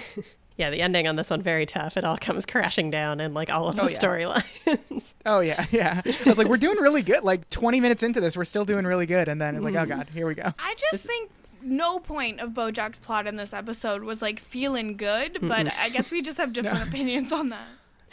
Yeah, 0.56 0.68
the 0.68 0.82
ending 0.82 1.08
on 1.08 1.16
this 1.16 1.30
one 1.30 1.40
very 1.40 1.64
tough. 1.64 1.96
It 1.96 2.04
all 2.04 2.18
comes 2.18 2.44
crashing 2.44 2.90
down 2.90 3.18
and 3.18 3.32
like 3.32 3.48
all 3.48 3.70
of 3.70 3.76
the 3.76 3.82
Oh, 3.84 3.88
yeah. 3.88 3.96
storylines. 3.96 5.14
Oh 5.24 5.40
yeah, 5.40 5.64
yeah. 5.70 6.02
I 6.04 6.28
was 6.28 6.36
like, 6.36 6.48
we're 6.48 6.58
doing 6.58 6.76
really 6.76 7.02
good. 7.02 7.24
Like 7.24 7.48
20 7.48 7.80
minutes 7.80 8.02
into 8.02 8.20
this, 8.20 8.36
we're 8.36 8.44
still 8.44 8.66
doing 8.66 8.84
really 8.84 9.06
good, 9.06 9.28
and 9.28 9.40
then 9.40 9.54
it's 9.54 9.64
like, 9.64 9.74
oh 9.74 9.78
mm-hmm. 9.78 9.88
god, 9.88 10.08
here 10.12 10.26
we 10.26 10.34
go. 10.34 10.52
I 10.58 10.74
just 10.90 11.06
think 11.06 11.30
no 11.62 11.98
point 11.98 12.40
of 12.40 12.50
Bojack's 12.50 12.98
plot 12.98 13.26
in 13.26 13.36
this 13.36 13.52
episode 13.52 14.02
was 14.02 14.20
like 14.22 14.40
feeling 14.40 14.96
good, 14.96 15.38
but 15.42 15.72
I 15.80 15.88
guess 15.88 16.10
we 16.10 16.22
just 16.22 16.38
have 16.38 16.52
different 16.54 16.88
opinions 16.88 17.32
on 17.32 17.48
that. 17.50 17.66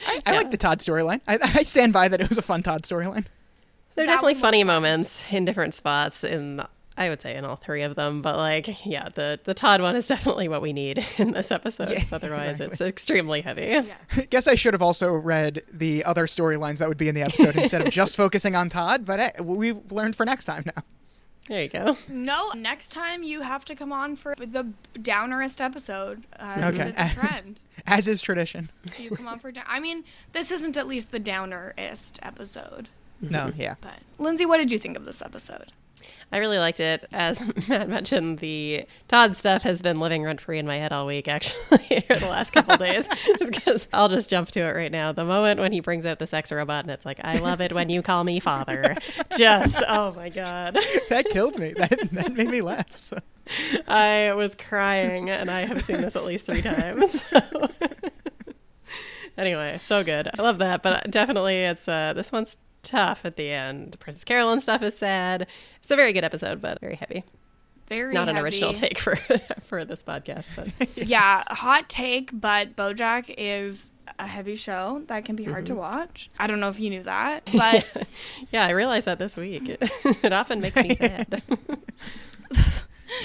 I, 0.06 0.22
I 0.26 0.36
like 0.38 0.52
the 0.52 0.58
Todd 0.58 0.80
storyline. 0.80 1.22
I, 1.28 1.40
I 1.42 1.64
stand 1.64 1.92
by 1.94 2.08
that 2.08 2.22
it 2.22 2.30
was 2.30 2.38
a 2.38 2.42
fun 2.44 2.62
Todd 2.64 2.84
storyline. 2.84 3.26
There 3.96 4.04
are 4.06 4.08
definitely 4.08 4.34
one 4.34 4.38
was 4.38 4.42
funny 4.42 4.64
moments 4.64 5.24
in 5.32 5.44
different 5.46 5.74
spots 5.74 6.24
in 6.24 6.62
I 7.00 7.10
would 7.10 7.22
say 7.22 7.36
in 7.36 7.46
all 7.46 7.56
three 7.58 7.84
of 7.84 7.94
them, 7.96 8.22
but 8.24 8.36
like 8.38 8.86
yeah, 8.86 9.10
the 9.14 9.40
the 9.44 9.54
Todd 9.54 9.82
one 9.82 9.96
is 9.96 10.08
definitely 10.08 10.48
what 10.48 10.62
we 10.64 10.74
need 10.74 11.06
in 11.18 11.32
this 11.32 11.52
episode. 11.52 11.90
Yeah, 11.90 12.00
'cause 12.02 12.14
Otherwise, 12.14 12.60
it's 12.60 12.82
extremely 12.82 13.42
heavy. 13.42 13.84
Guess 14.32 14.48
I 14.48 14.56
should 14.56 14.74
have 14.74 14.82
also 14.82 15.14
read 15.14 15.62
the 15.72 16.04
other 16.06 16.26
storylines 16.26 16.78
that 16.80 16.90
would 16.90 16.98
be 16.98 17.08
in 17.08 17.14
the 17.16 17.22
episode 17.22 17.56
instead 17.56 17.86
of 17.86 17.92
just 17.94 18.16
focusing 18.16 18.56
on 18.56 18.70
Todd. 18.70 19.06
But 19.06 19.20
hey, 19.20 19.32
we've 19.42 19.92
learned 19.92 20.16
for 20.16 20.26
next 20.26 20.46
time 20.46 20.64
now. 20.66 20.84
There 21.48 21.64
you 21.64 21.70
go. 21.70 21.98
No, 22.10 22.52
next 22.56 22.92
time 22.92 23.24
you 23.24 23.42
have 23.42 23.64
to 23.66 23.76
come 23.76 23.94
on 23.94 24.16
for 24.16 24.36
the 24.36 24.68
downerest 25.02 25.62
episode. 25.62 26.24
Uh, 26.40 26.72
Okay. 26.74 26.94
It's 26.96 27.14
a 27.18 27.20
trend. 27.20 27.60
As 27.86 28.08
is 28.08 28.22
tradition. 28.22 28.70
You 28.98 29.12
come 29.12 29.28
on 29.28 29.40
for 29.40 29.52
down. 29.52 29.66
I 29.68 29.80
mean, 29.80 30.04
this 30.34 30.52
isn't 30.52 30.76
at 30.78 30.88
least 30.88 31.12
the 31.12 31.20
downerest 31.20 32.20
episode. 32.22 32.90
No, 33.22 33.52
yeah. 33.56 33.76
But 33.82 34.00
Lindsay, 34.18 34.46
what 34.46 34.58
did 34.58 34.72
you 34.72 34.78
think 34.78 34.98
of 34.98 35.06
this 35.06 35.22
episode? 35.22 35.72
I 36.32 36.38
really 36.38 36.58
liked 36.58 36.80
it. 36.80 37.08
As 37.14 37.44
Matt 37.70 37.88
mentioned, 37.88 38.40
the 38.40 38.86
Todd 39.08 39.38
stuff 39.38 39.64
has 39.64 39.82
been 39.82 40.00
living 40.00 40.24
rent 40.24 40.42
free 40.42 40.60
in 40.60 40.68
my 40.68 40.78
head 40.78 40.92
all 40.92 41.06
week, 41.06 41.28
actually, 41.28 42.06
or 42.10 42.20
the 42.20 42.28
last 42.28 42.52
couple 42.52 42.76
days. 42.78 43.08
Just 43.40 43.52
because 43.52 43.88
I'll 43.94 44.10
just 44.10 44.30
jump 44.30 44.52
to 44.52 44.60
it 44.62 44.72
right 44.72 44.92
now. 44.92 45.12
The 45.12 45.24
moment 45.24 45.60
when 45.60 45.72
he 45.72 45.80
brings 45.80 46.06
out 46.06 46.20
the 46.20 46.28
sex 46.28 46.52
robot 46.52 46.84
and 46.84 46.92
it's 46.92 47.06
like, 47.06 47.20
I 47.24 47.38
love 47.38 47.62
it 47.62 47.72
when 47.72 47.90
you 47.90 48.02
call 48.02 48.24
me 48.24 48.40
father. 48.40 48.98
Just, 49.38 49.82
oh 49.88 50.12
my 50.14 50.30
God. 50.30 50.78
That 51.10 51.30
killed 51.30 51.58
me. 51.60 51.74
That, 51.74 52.10
that 52.12 52.34
made 52.34 52.50
me 52.50 52.62
laugh. 52.62 52.98
So. 52.98 53.20
I 53.88 54.34
was 54.34 54.56
crying, 54.56 55.30
and 55.30 55.50
I 55.50 55.62
have 55.62 55.84
seen 55.86 56.02
this 56.02 56.18
at 56.18 56.26
least 56.26 56.46
three 56.46 56.62
times. 56.62 57.24
So. 57.24 57.70
anyway, 59.38 59.80
so 59.86 60.04
good. 60.04 60.30
I 60.38 60.42
love 60.42 60.58
that, 60.58 60.84
but 60.84 61.10
definitely, 61.10 61.64
it's 61.64 61.88
uh, 61.88 62.12
this 62.14 62.32
one's 62.34 62.58
tough 62.84 63.26
at 63.26 63.36
the 63.36 63.50
end. 63.50 63.98
Princess 64.00 64.24
Carolyn 64.24 64.62
stuff 64.62 64.82
is 64.82 64.98
sad. 64.98 65.48
It's 65.80 65.92
a 65.92 65.96
very 65.96 66.14
good 66.14 66.24
episode, 66.24 66.62
but 66.62 66.80
very 66.80 66.96
heavy. 66.96 67.24
Very 67.88 68.14
Not 68.14 68.28
an 68.28 68.38
original 68.38 68.74
take 68.74 68.98
for 68.98 69.16
for 69.64 69.86
this 69.86 70.04
podcast, 70.04 70.50
but 70.56 70.90
yeah, 71.08 71.44
hot 71.48 71.88
take, 71.88 72.32
but 72.34 72.76
BoJack 72.76 73.34
is 73.38 73.92
a 74.20 74.28
heavy 74.28 74.56
show 74.56 75.04
that 75.08 75.24
can 75.24 75.36
be 75.38 75.46
hard 75.46 75.66
to 75.68 75.76
watch. 75.76 76.30
I 76.38 76.48
don't 76.48 76.60
know 76.60 76.70
if 76.70 76.80
you 76.82 76.90
knew 76.90 77.04
that, 77.04 77.46
but 77.54 77.86
yeah, 78.52 78.66
I 78.66 78.72
realized 78.72 79.06
that 79.06 79.20
this 79.20 79.38
week. 79.38 79.70
It, 79.70 79.80
it 80.24 80.34
often 80.34 80.60
makes 80.60 80.76
me 80.76 80.96
sad. 80.96 81.42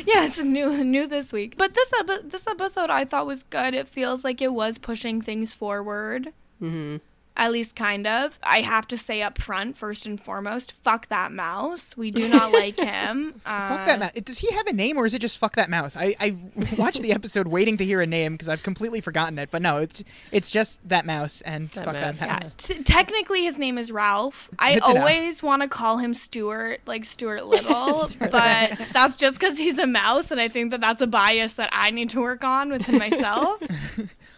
yeah, 0.07 0.25
it's 0.27 0.39
new 0.39 0.85
new 0.85 1.09
this 1.09 1.33
week. 1.33 1.57
But 1.57 1.75
this 1.75 1.93
epi- 1.99 2.29
this 2.29 2.47
episode 2.47 2.89
I 2.91 3.05
thought 3.05 3.27
was 3.27 3.43
good. 3.43 3.75
It 3.75 3.89
feels 3.89 4.23
like 4.23 4.41
it 4.41 4.53
was 4.53 4.79
pushing 4.79 5.21
things 5.21 5.55
forward. 5.55 6.33
hmm 6.61 6.99
At 7.35 7.51
least 7.51 7.75
kind 7.77 8.07
of. 8.07 8.39
I 8.43 8.61
have 8.61 8.87
to 8.89 8.99
say 8.99 9.23
up 9.23 9.41
front, 9.41 9.79
first 9.79 10.05
and 10.05 10.21
foremost, 10.21 10.75
fuck 10.85 11.09
that 11.09 11.33
mouse. 11.33 11.97
We 11.97 12.11
do 12.11 12.29
not 12.29 12.53
like 12.53 12.77
him. 12.79 13.41
Uh, 13.47 13.69
Fuck 13.69 13.87
that 13.87 13.99
mouse. 14.01 14.13
Does 14.23 14.39
he 14.39 14.51
have 14.53 14.67
a 14.67 14.73
name 14.75 14.99
or 14.99 15.07
is 15.07 15.15
it 15.15 15.21
just 15.21 15.39
fuck 15.39 15.57
that 15.57 15.71
mouse? 15.71 15.97
I, 15.97 16.15
I 16.21 16.37
watched 16.77 17.01
the 17.01 17.11
episode 17.13 17.49
waiting 17.49 17.79
to 17.79 17.85
hear 17.87 18.03
a 18.03 18.07
name 18.07 18.33
because 18.35 18.51
I've 18.51 18.63
completely 18.63 19.01
forgotten 19.01 19.39
it. 19.39 19.49
But 19.51 19.63
no, 19.63 19.79
it's 19.79 20.05
it's 20.31 20.51
just 20.51 20.87
that 20.89 21.07
mouse 21.07 21.41
and 21.41 21.71
That 21.71 21.85
fuck 21.87 21.95
mouse, 21.95 22.19
that 22.19 22.27
Yeah, 22.27 22.33
mouse. 22.35 22.55
t- 22.55 22.83
technically 22.83 23.45
his 23.45 23.59
name 23.59 23.79
is 23.79 23.91
Ralph. 23.91 24.51
I 24.59 24.75
Good 24.75 24.83
to 24.83 24.93
know. 24.95 25.01
always 25.01 25.43
want 25.43 25.63
to 25.63 25.69
call 25.69 25.97
him 25.97 26.13
Stuart, 26.13 26.83
like 26.85 27.07
Stuart 27.07 27.47
Little, 27.47 28.09
but 28.19 28.79
that's 28.93 29.17
just 29.17 29.41
because 29.41 29.57
he's 29.59 29.79
a 29.79 29.87
mouse, 29.87 30.31
and 30.31 30.39
I 30.41 30.49
think 30.49 30.71
that 30.73 30.83
that's 30.83 31.01
a 31.01 31.07
bias 31.07 31.55
that 31.55 31.71
I 31.73 31.91
need 31.91 32.11
to 32.11 32.21
work 32.21 32.45
on 32.45 32.71
within 32.71 32.99
myself. 32.99 33.63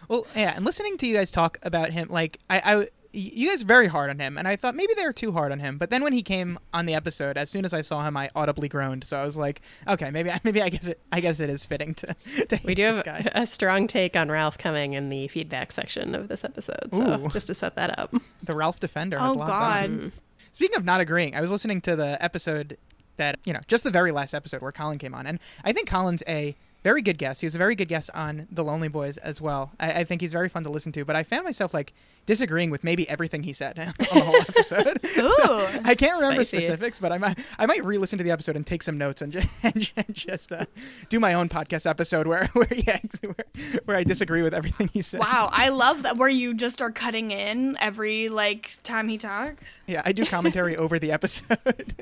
Well, 0.07 0.27
yeah, 0.35 0.53
and 0.55 0.65
listening 0.65 0.97
to 0.99 1.07
you 1.07 1.15
guys 1.15 1.31
talk 1.31 1.57
about 1.63 1.91
him, 1.91 2.07
like 2.09 2.39
I, 2.49 2.59
I, 2.59 2.87
you 3.13 3.49
guys 3.49 3.61
are 3.61 3.65
very 3.65 3.87
hard 3.87 4.09
on 4.09 4.19
him, 4.19 4.37
and 4.37 4.47
I 4.47 4.55
thought 4.57 4.75
maybe 4.75 4.93
they 4.95 5.05
were 5.05 5.13
too 5.13 5.31
hard 5.31 5.51
on 5.51 5.59
him. 5.59 5.77
But 5.77 5.89
then 5.89 6.03
when 6.03 6.11
he 6.13 6.21
came 6.21 6.59
on 6.73 6.85
the 6.85 6.93
episode, 6.93 7.37
as 7.37 7.49
soon 7.49 7.63
as 7.63 7.73
I 7.73 7.81
saw 7.81 8.05
him, 8.05 8.17
I 8.17 8.29
audibly 8.35 8.67
groaned. 8.67 9.03
So 9.05 9.17
I 9.17 9.23
was 9.25 9.37
like, 9.37 9.61
okay, 9.87 10.09
maybe, 10.11 10.31
maybe 10.43 10.61
I 10.61 10.69
guess 10.69 10.87
it, 10.87 10.99
I 11.11 11.21
guess 11.21 11.39
it 11.39 11.49
is 11.49 11.63
fitting 11.65 11.93
to. 11.95 12.15
to 12.49 12.59
We 12.63 12.75
do 12.75 12.83
this 12.87 12.97
have 12.97 13.05
guy. 13.05 13.31
a 13.33 13.45
strong 13.45 13.87
take 13.87 14.15
on 14.15 14.29
Ralph 14.29 14.57
coming 14.57 14.93
in 14.93 15.09
the 15.09 15.27
feedback 15.29 15.71
section 15.71 16.13
of 16.13 16.27
this 16.27 16.43
episode. 16.43 16.89
So 16.91 17.21
Ooh. 17.25 17.29
just 17.29 17.47
to 17.47 17.53
set 17.55 17.75
that 17.75 17.97
up. 17.97 18.13
the 18.43 18.55
Ralph 18.55 18.79
Defender. 18.79 19.17
Has 19.17 19.33
oh 19.33 19.37
logged 19.37 19.51
on. 19.51 19.97
God, 19.99 20.11
Speaking 20.51 20.77
of 20.77 20.85
not 20.85 21.01
agreeing, 21.01 21.35
I 21.35 21.41
was 21.41 21.51
listening 21.51 21.81
to 21.81 21.95
the 21.95 22.21
episode 22.23 22.77
that 23.17 23.39
you 23.45 23.53
know, 23.53 23.59
just 23.67 23.83
the 23.85 23.91
very 23.91 24.11
last 24.11 24.33
episode 24.33 24.61
where 24.61 24.71
Colin 24.71 24.97
came 24.97 25.13
on, 25.13 25.25
and 25.25 25.39
I 25.63 25.71
think 25.73 25.89
Colin's 25.89 26.23
a 26.27 26.55
very 26.85 27.01
good 27.01 27.17
guest. 27.17 27.41
He 27.41 27.47
was 27.47 27.55
a 27.55 27.57
very 27.57 27.73
good 27.73 27.87
guest 27.87 28.11
on 28.13 28.47
The 28.51 28.63
Lonely 28.63 28.89
Boys 28.89 29.17
as 29.17 29.41
well. 29.41 29.71
I, 29.79 30.01
I 30.01 30.03
think 30.03 30.21
he's 30.21 30.31
very 30.31 30.47
fun 30.47 30.61
to 30.65 30.69
listen 30.69 30.91
to, 30.91 31.03
but 31.03 31.15
I 31.15 31.23
found 31.23 31.43
myself 31.43 31.73
like 31.73 31.93
disagreeing 32.27 32.69
with 32.69 32.83
maybe 32.83 33.09
everything 33.09 33.41
he 33.41 33.53
said 33.53 33.79
on 33.79 33.93
the 33.97 34.05
whole 34.05 34.35
episode. 34.35 34.99
Ooh. 35.17 35.81
I 35.83 35.95
can't 35.95 36.13
remember 36.21 36.43
Spicy. 36.43 36.63
specifics, 36.63 36.99
but 36.99 37.11
I 37.11 37.17
might 37.17 37.39
I 37.57 37.65
might 37.65 37.83
re-listen 37.83 38.19
to 38.19 38.23
the 38.23 38.29
episode 38.29 38.55
and 38.55 38.67
take 38.67 38.83
some 38.83 38.99
notes 38.99 39.23
and 39.23 39.33
just, 39.33 39.47
and 39.63 39.81
ju- 39.81 39.93
just 40.11 40.51
uh, 40.51 40.65
do 41.09 41.19
my 41.19 41.33
own 41.33 41.49
podcast 41.49 41.89
episode 41.89 42.27
where 42.27 42.45
where 42.53 42.67
yeah 42.71 42.99
where, 43.23 43.45
where 43.85 43.97
I 43.97 44.03
disagree 44.03 44.43
with 44.43 44.53
everything 44.53 44.91
he 44.93 45.01
said. 45.01 45.21
wow, 45.21 45.49
I 45.51 45.69
love 45.69 46.03
that 46.03 46.17
where 46.17 46.29
you 46.29 46.53
just 46.53 46.83
are 46.83 46.91
cutting 46.91 47.31
in 47.31 47.77
every 47.79 48.29
like 48.29 48.77
time 48.83 49.07
he 49.07 49.17
talks. 49.17 49.81
Yeah, 49.87 50.03
I 50.05 50.11
do 50.11 50.23
commentary 50.23 50.77
over 50.77 50.99
the 50.99 51.11
episode. 51.11 51.95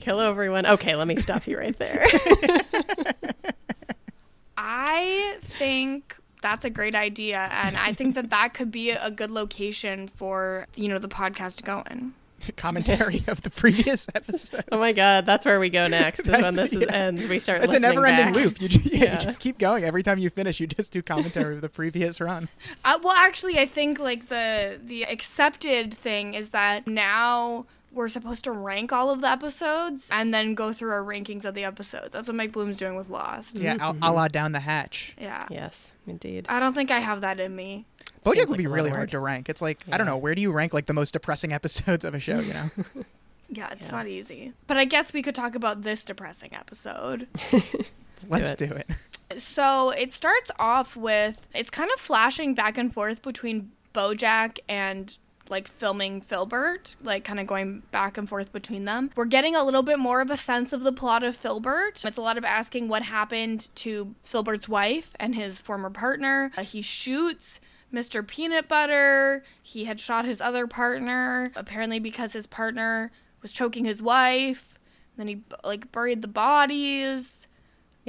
Kill 0.00 0.20
everyone. 0.20 0.66
Okay, 0.66 0.94
let 0.94 1.06
me 1.06 1.16
stop 1.16 1.46
you 1.46 1.56
right 1.56 1.78
there. 1.78 2.06
I 4.62 5.38
think 5.40 6.16
that's 6.42 6.64
a 6.66 6.70
great 6.70 6.94
idea, 6.94 7.48
and 7.50 7.76
I 7.78 7.94
think 7.94 8.14
that 8.14 8.28
that 8.30 8.52
could 8.54 8.70
be 8.70 8.90
a 8.90 9.10
good 9.10 9.30
location 9.30 10.06
for 10.06 10.66
you 10.76 10.88
know 10.88 10.98
the 10.98 11.08
podcast 11.08 11.56
to 11.58 11.62
go 11.62 11.82
in 11.90 12.12
commentary 12.56 13.24
of 13.26 13.40
the 13.40 13.48
previous 13.50 14.06
episode. 14.14 14.64
Oh 14.70 14.78
my 14.78 14.92
god, 14.92 15.24
that's 15.24 15.46
where 15.46 15.58
we 15.60 15.70
go 15.70 15.86
next. 16.00 16.20
Is 16.20 16.28
when 16.28 16.40
That's- 16.42 16.70
this 16.70 16.72
is, 16.74 16.86
ends, 16.88 17.26
we 17.28 17.38
start. 17.38 17.62
That's 17.62 17.72
a 17.74 17.80
never-ending 17.80 18.34
back. 18.34 18.34
loop. 18.34 18.60
You 18.60 18.68
just, 18.68 18.86
yeah, 18.86 19.04
Yeah. 19.04 19.12
you 19.14 19.18
just 19.20 19.38
keep 19.40 19.58
going. 19.58 19.84
Every 19.84 20.02
time 20.02 20.18
you 20.18 20.28
finish, 20.28 20.60
you 20.60 20.66
just 20.66 20.92
do 20.92 21.00
commentary 21.02 21.54
of 21.54 21.62
the 21.62 21.68
previous 21.70 22.20
run. 22.20 22.48
Uh, 22.84 22.98
well, 23.02 23.14
actually, 23.16 23.58
I 23.58 23.64
think 23.66 23.98
like 23.98 24.28
the 24.28 24.78
the 24.84 25.04
accepted 25.06 25.94
thing 25.94 26.34
is 26.34 26.50
that 26.50 26.86
now 26.86 27.64
we're 27.92 28.08
supposed 28.08 28.44
to 28.44 28.52
rank 28.52 28.92
all 28.92 29.10
of 29.10 29.20
the 29.20 29.26
episodes 29.28 30.08
and 30.12 30.32
then 30.32 30.54
go 30.54 30.72
through 30.72 30.90
our 30.92 31.02
rankings 31.02 31.44
of 31.44 31.54
the 31.54 31.64
episodes. 31.64 32.10
That's 32.12 32.28
what 32.28 32.36
Mike 32.36 32.52
Bloom's 32.52 32.76
doing 32.76 32.94
with 32.96 33.08
Lost. 33.08 33.58
Yeah, 33.58 33.76
a 33.80 33.94
a 34.02 34.12
la 34.12 34.28
down 34.28 34.52
the 34.52 34.60
hatch. 34.60 35.14
Yeah. 35.20 35.46
Yes, 35.50 35.90
indeed. 36.06 36.46
I 36.48 36.60
don't 36.60 36.72
think 36.72 36.90
I 36.90 37.00
have 37.00 37.20
that 37.22 37.40
in 37.40 37.54
me. 37.56 37.86
BoJack 38.24 38.34
Seems 38.36 38.50
would 38.50 38.58
be 38.58 38.66
like 38.66 38.74
really 38.76 38.90
hard 38.90 39.10
to 39.10 39.18
rank. 39.18 39.48
It's 39.48 39.60
like 39.62 39.82
I 39.90 39.96
don't 39.98 40.06
know 40.06 40.16
where 40.16 40.34
do 40.34 40.42
you 40.42 40.52
rank 40.52 40.72
like 40.72 40.86
the 40.86 40.92
most 40.92 41.12
depressing 41.12 41.52
episodes 41.60 42.04
of 42.04 42.14
a 42.14 42.20
show? 42.20 42.38
You 42.40 42.52
know, 42.52 42.70
Yeah, 43.48 43.70
it's 43.72 43.82
Yeah. 43.82 43.90
not 43.90 44.06
easy. 44.06 44.52
But 44.68 44.76
I 44.76 44.84
guess 44.84 45.12
we 45.12 45.22
could 45.22 45.34
talk 45.34 45.56
about 45.56 45.82
this 45.82 46.04
depressing 46.04 46.54
episode. 46.54 47.26
let's 48.28 48.52
it. 48.52 48.58
do 48.58 48.66
it. 48.66 48.88
So 49.40 49.90
it 49.90 50.12
starts 50.12 50.50
off 50.58 50.96
with 50.96 51.44
it's 51.54 51.70
kind 51.70 51.90
of 51.92 52.00
flashing 52.00 52.54
back 52.54 52.78
and 52.78 52.92
forth 52.94 53.22
between 53.22 53.72
Bojack 53.94 54.58
and 54.68 55.16
like 55.50 55.68
filming 55.68 56.20
Filbert, 56.20 56.96
like 57.02 57.24
kind 57.24 57.40
of 57.40 57.46
going 57.46 57.82
back 57.90 58.16
and 58.16 58.28
forth 58.28 58.52
between 58.52 58.84
them. 58.84 59.10
We're 59.16 59.24
getting 59.24 59.54
a 59.54 59.64
little 59.64 59.82
bit 59.82 59.98
more 59.98 60.20
of 60.20 60.30
a 60.30 60.36
sense 60.36 60.72
of 60.72 60.82
the 60.82 60.92
plot 60.92 61.22
of 61.22 61.36
Filbert. 61.36 62.04
It's 62.04 62.16
a 62.16 62.20
lot 62.20 62.38
of 62.38 62.44
asking 62.44 62.88
what 62.88 63.02
happened 63.02 63.68
to 63.76 64.14
Filbert's 64.22 64.68
wife 64.68 65.10
and 65.18 65.34
his 65.34 65.58
former 65.58 65.90
partner. 65.90 66.52
Uh, 66.56 66.62
he 66.62 66.82
shoots 66.82 67.60
Mr. 67.92 68.26
Peanut 68.26 68.68
Butter. 68.68 69.42
He 69.62 69.84
had 69.84 69.98
shot 69.98 70.24
his 70.24 70.40
other 70.40 70.66
partner, 70.66 71.52
apparently 71.56 71.98
because 71.98 72.32
his 72.32 72.46
partner 72.46 73.10
was 73.42 73.52
choking 73.52 73.84
his 73.84 74.02
wife. 74.02 74.78
Then 75.16 75.28
he 75.28 75.42
like 75.64 75.90
buried 75.92 76.22
the 76.22 76.28
bodies. 76.28 77.46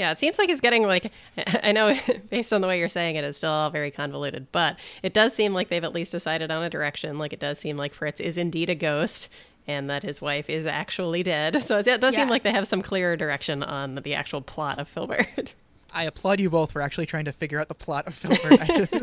Yeah, 0.01 0.09
it 0.09 0.19
seems 0.19 0.39
like 0.39 0.49
he's 0.49 0.61
getting 0.61 0.81
like 0.87 1.11
I 1.63 1.71
know 1.71 1.95
based 2.31 2.51
on 2.51 2.61
the 2.61 2.67
way 2.67 2.79
you're 2.79 2.89
saying 2.89 3.17
it, 3.17 3.23
it's 3.23 3.37
still 3.37 3.51
all 3.51 3.69
very 3.69 3.91
convoluted, 3.91 4.47
but 4.51 4.75
it 5.03 5.13
does 5.13 5.31
seem 5.31 5.53
like 5.53 5.69
they've 5.69 5.83
at 5.83 5.93
least 5.93 6.11
decided 6.11 6.49
on 6.49 6.63
a 6.63 6.71
direction. 6.71 7.19
Like 7.19 7.33
it 7.33 7.39
does 7.39 7.59
seem 7.59 7.77
like 7.77 7.93
Fritz 7.93 8.19
is 8.19 8.35
indeed 8.35 8.71
a 8.71 8.73
ghost 8.73 9.29
and 9.67 9.91
that 9.91 10.01
his 10.01 10.19
wife 10.19 10.49
is 10.49 10.65
actually 10.65 11.21
dead. 11.21 11.61
So 11.61 11.77
it 11.77 12.01
does 12.01 12.15
seem 12.15 12.29
like 12.29 12.41
they 12.41 12.51
have 12.51 12.67
some 12.67 12.81
clearer 12.81 13.15
direction 13.15 13.61
on 13.61 13.93
the 14.03 14.15
actual 14.15 14.41
plot 14.41 14.79
of 14.79 14.87
Filbert. 14.87 15.53
I 15.93 16.05
applaud 16.05 16.39
you 16.39 16.49
both 16.49 16.71
for 16.71 16.81
actually 16.81 17.05
trying 17.05 17.25
to 17.25 17.31
figure 17.31 17.59
out 17.59 17.67
the 17.67 17.75
plot 17.75 18.07
of 18.07 18.15
Filbert. 18.15 18.59
I 18.59 18.65
just 18.77 18.93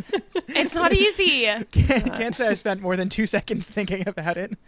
It's 0.49 0.75
not 0.75 0.93
easy. 0.93 1.43
can't, 1.71 2.17
can't 2.17 2.37
say 2.37 2.49
I 2.49 2.55
spent 2.55 2.81
more 2.81 2.97
than 2.97 3.09
two 3.09 3.27
seconds 3.27 3.69
thinking 3.71 4.09
about 4.09 4.37
it. 4.37 4.59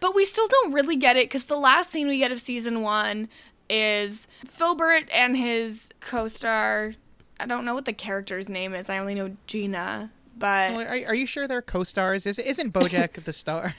But 0.00 0.14
we 0.14 0.26
still 0.26 0.48
don't 0.48 0.74
really 0.74 0.96
get 0.96 1.16
it 1.16 1.26
because 1.26 1.46
the 1.46 1.56
last 1.56 1.90
scene 1.90 2.08
we 2.08 2.18
get 2.18 2.32
of 2.32 2.40
season 2.40 2.82
one 2.82 3.28
is 3.68 4.26
Filbert 4.46 5.08
and 5.12 5.36
his 5.36 5.90
co 6.00 6.26
star. 6.28 6.94
I 7.40 7.46
don't 7.46 7.64
know 7.64 7.74
what 7.74 7.84
the 7.84 7.92
character's 7.92 8.48
name 8.48 8.74
is. 8.74 8.88
I 8.88 8.98
only 8.98 9.14
know 9.14 9.36
Gina. 9.46 10.10
But 10.36 10.72
Well, 10.72 10.86
are, 10.86 11.08
are 11.08 11.14
you 11.14 11.26
sure 11.26 11.46
they're 11.46 11.62
co-stars? 11.62 12.26
Is 12.26 12.38
isn't 12.38 12.72
BoJack 12.72 13.12
the 13.24 13.32
star? 13.32 13.74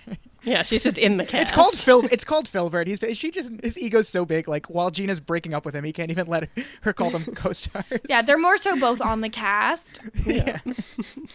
Yeah, 0.45 0.63
she's 0.63 0.83
just 0.83 0.97
in 0.97 1.17
the 1.17 1.25
cast. 1.25 1.35
It's 1.45 1.51
called 1.51 1.77
Phil. 1.77 2.05
It's 2.11 2.23
called 2.23 2.47
Filbert. 2.47 2.87
He's 2.87 3.03
she 3.17 3.29
just 3.31 3.51
his 3.63 3.77
ego's 3.77 4.07
so 4.07 4.25
big. 4.25 4.47
Like 4.47 4.67
while 4.67 4.89
Gina's 4.89 5.19
breaking 5.19 5.53
up 5.53 5.65
with 5.65 5.75
him, 5.75 5.83
he 5.83 5.93
can't 5.93 6.11
even 6.11 6.27
let 6.27 6.49
her 6.81 6.93
call 6.93 7.09
them 7.09 7.23
co-stars. 7.35 7.85
yeah, 8.07 8.21
they're 8.21 8.37
more 8.37 8.57
so 8.57 8.79
both 8.79 9.01
on 9.01 9.21
the 9.21 9.29
cast. 9.29 9.99
yeah. 10.25 10.59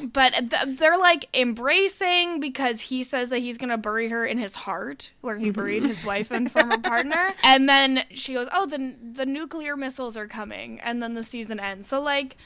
But 0.01 0.51
th- 0.51 0.79
they're 0.79 0.99
like 0.99 1.29
embracing 1.35 2.41
because 2.41 2.81
he 2.81 3.03
says 3.03 3.31
that 3.31 3.39
he's 3.39 3.59
gonna 3.59 3.79
bury 3.79 4.09
her 4.09 4.25
in 4.25 4.39
his 4.39 4.55
heart, 4.55 5.13
where 5.21 5.37
he 5.37 5.47
mm-hmm. 5.47 5.53
buried 5.53 5.85
his 5.85 6.05
wife 6.05 6.31
and 6.31 6.51
former 6.51 6.79
partner. 6.79 7.35
And 7.43 7.69
then 7.69 8.05
she 8.13 8.35
goes, 8.35 8.49
"Oh, 8.53 8.67
the 8.67 8.95
the 9.01 9.27
nuclear 9.27 9.77
missiles 9.77 10.17
are 10.17 10.29
coming," 10.29 10.81
and 10.81 11.03
then 11.03 11.15
the 11.15 11.25
season 11.25 11.61
ends. 11.61 11.89
So 11.89 12.01
like. 12.01 12.37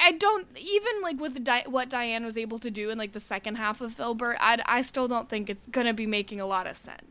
I 0.00 0.12
don't 0.12 0.46
even 0.58 1.02
like 1.02 1.18
with 1.20 1.42
Di- 1.44 1.64
what 1.66 1.88
Diane 1.88 2.24
was 2.24 2.36
able 2.36 2.58
to 2.60 2.70
do 2.70 2.90
in 2.90 2.98
like 2.98 3.12
the 3.12 3.20
second 3.20 3.56
half 3.56 3.80
of 3.80 3.92
Filbert. 3.94 4.36
I 4.40 4.58
I 4.66 4.82
still 4.82 5.08
don't 5.08 5.28
think 5.28 5.50
it's 5.50 5.66
gonna 5.70 5.94
be 5.94 6.06
making 6.06 6.40
a 6.40 6.46
lot 6.46 6.66
of 6.66 6.76
sense. 6.76 7.02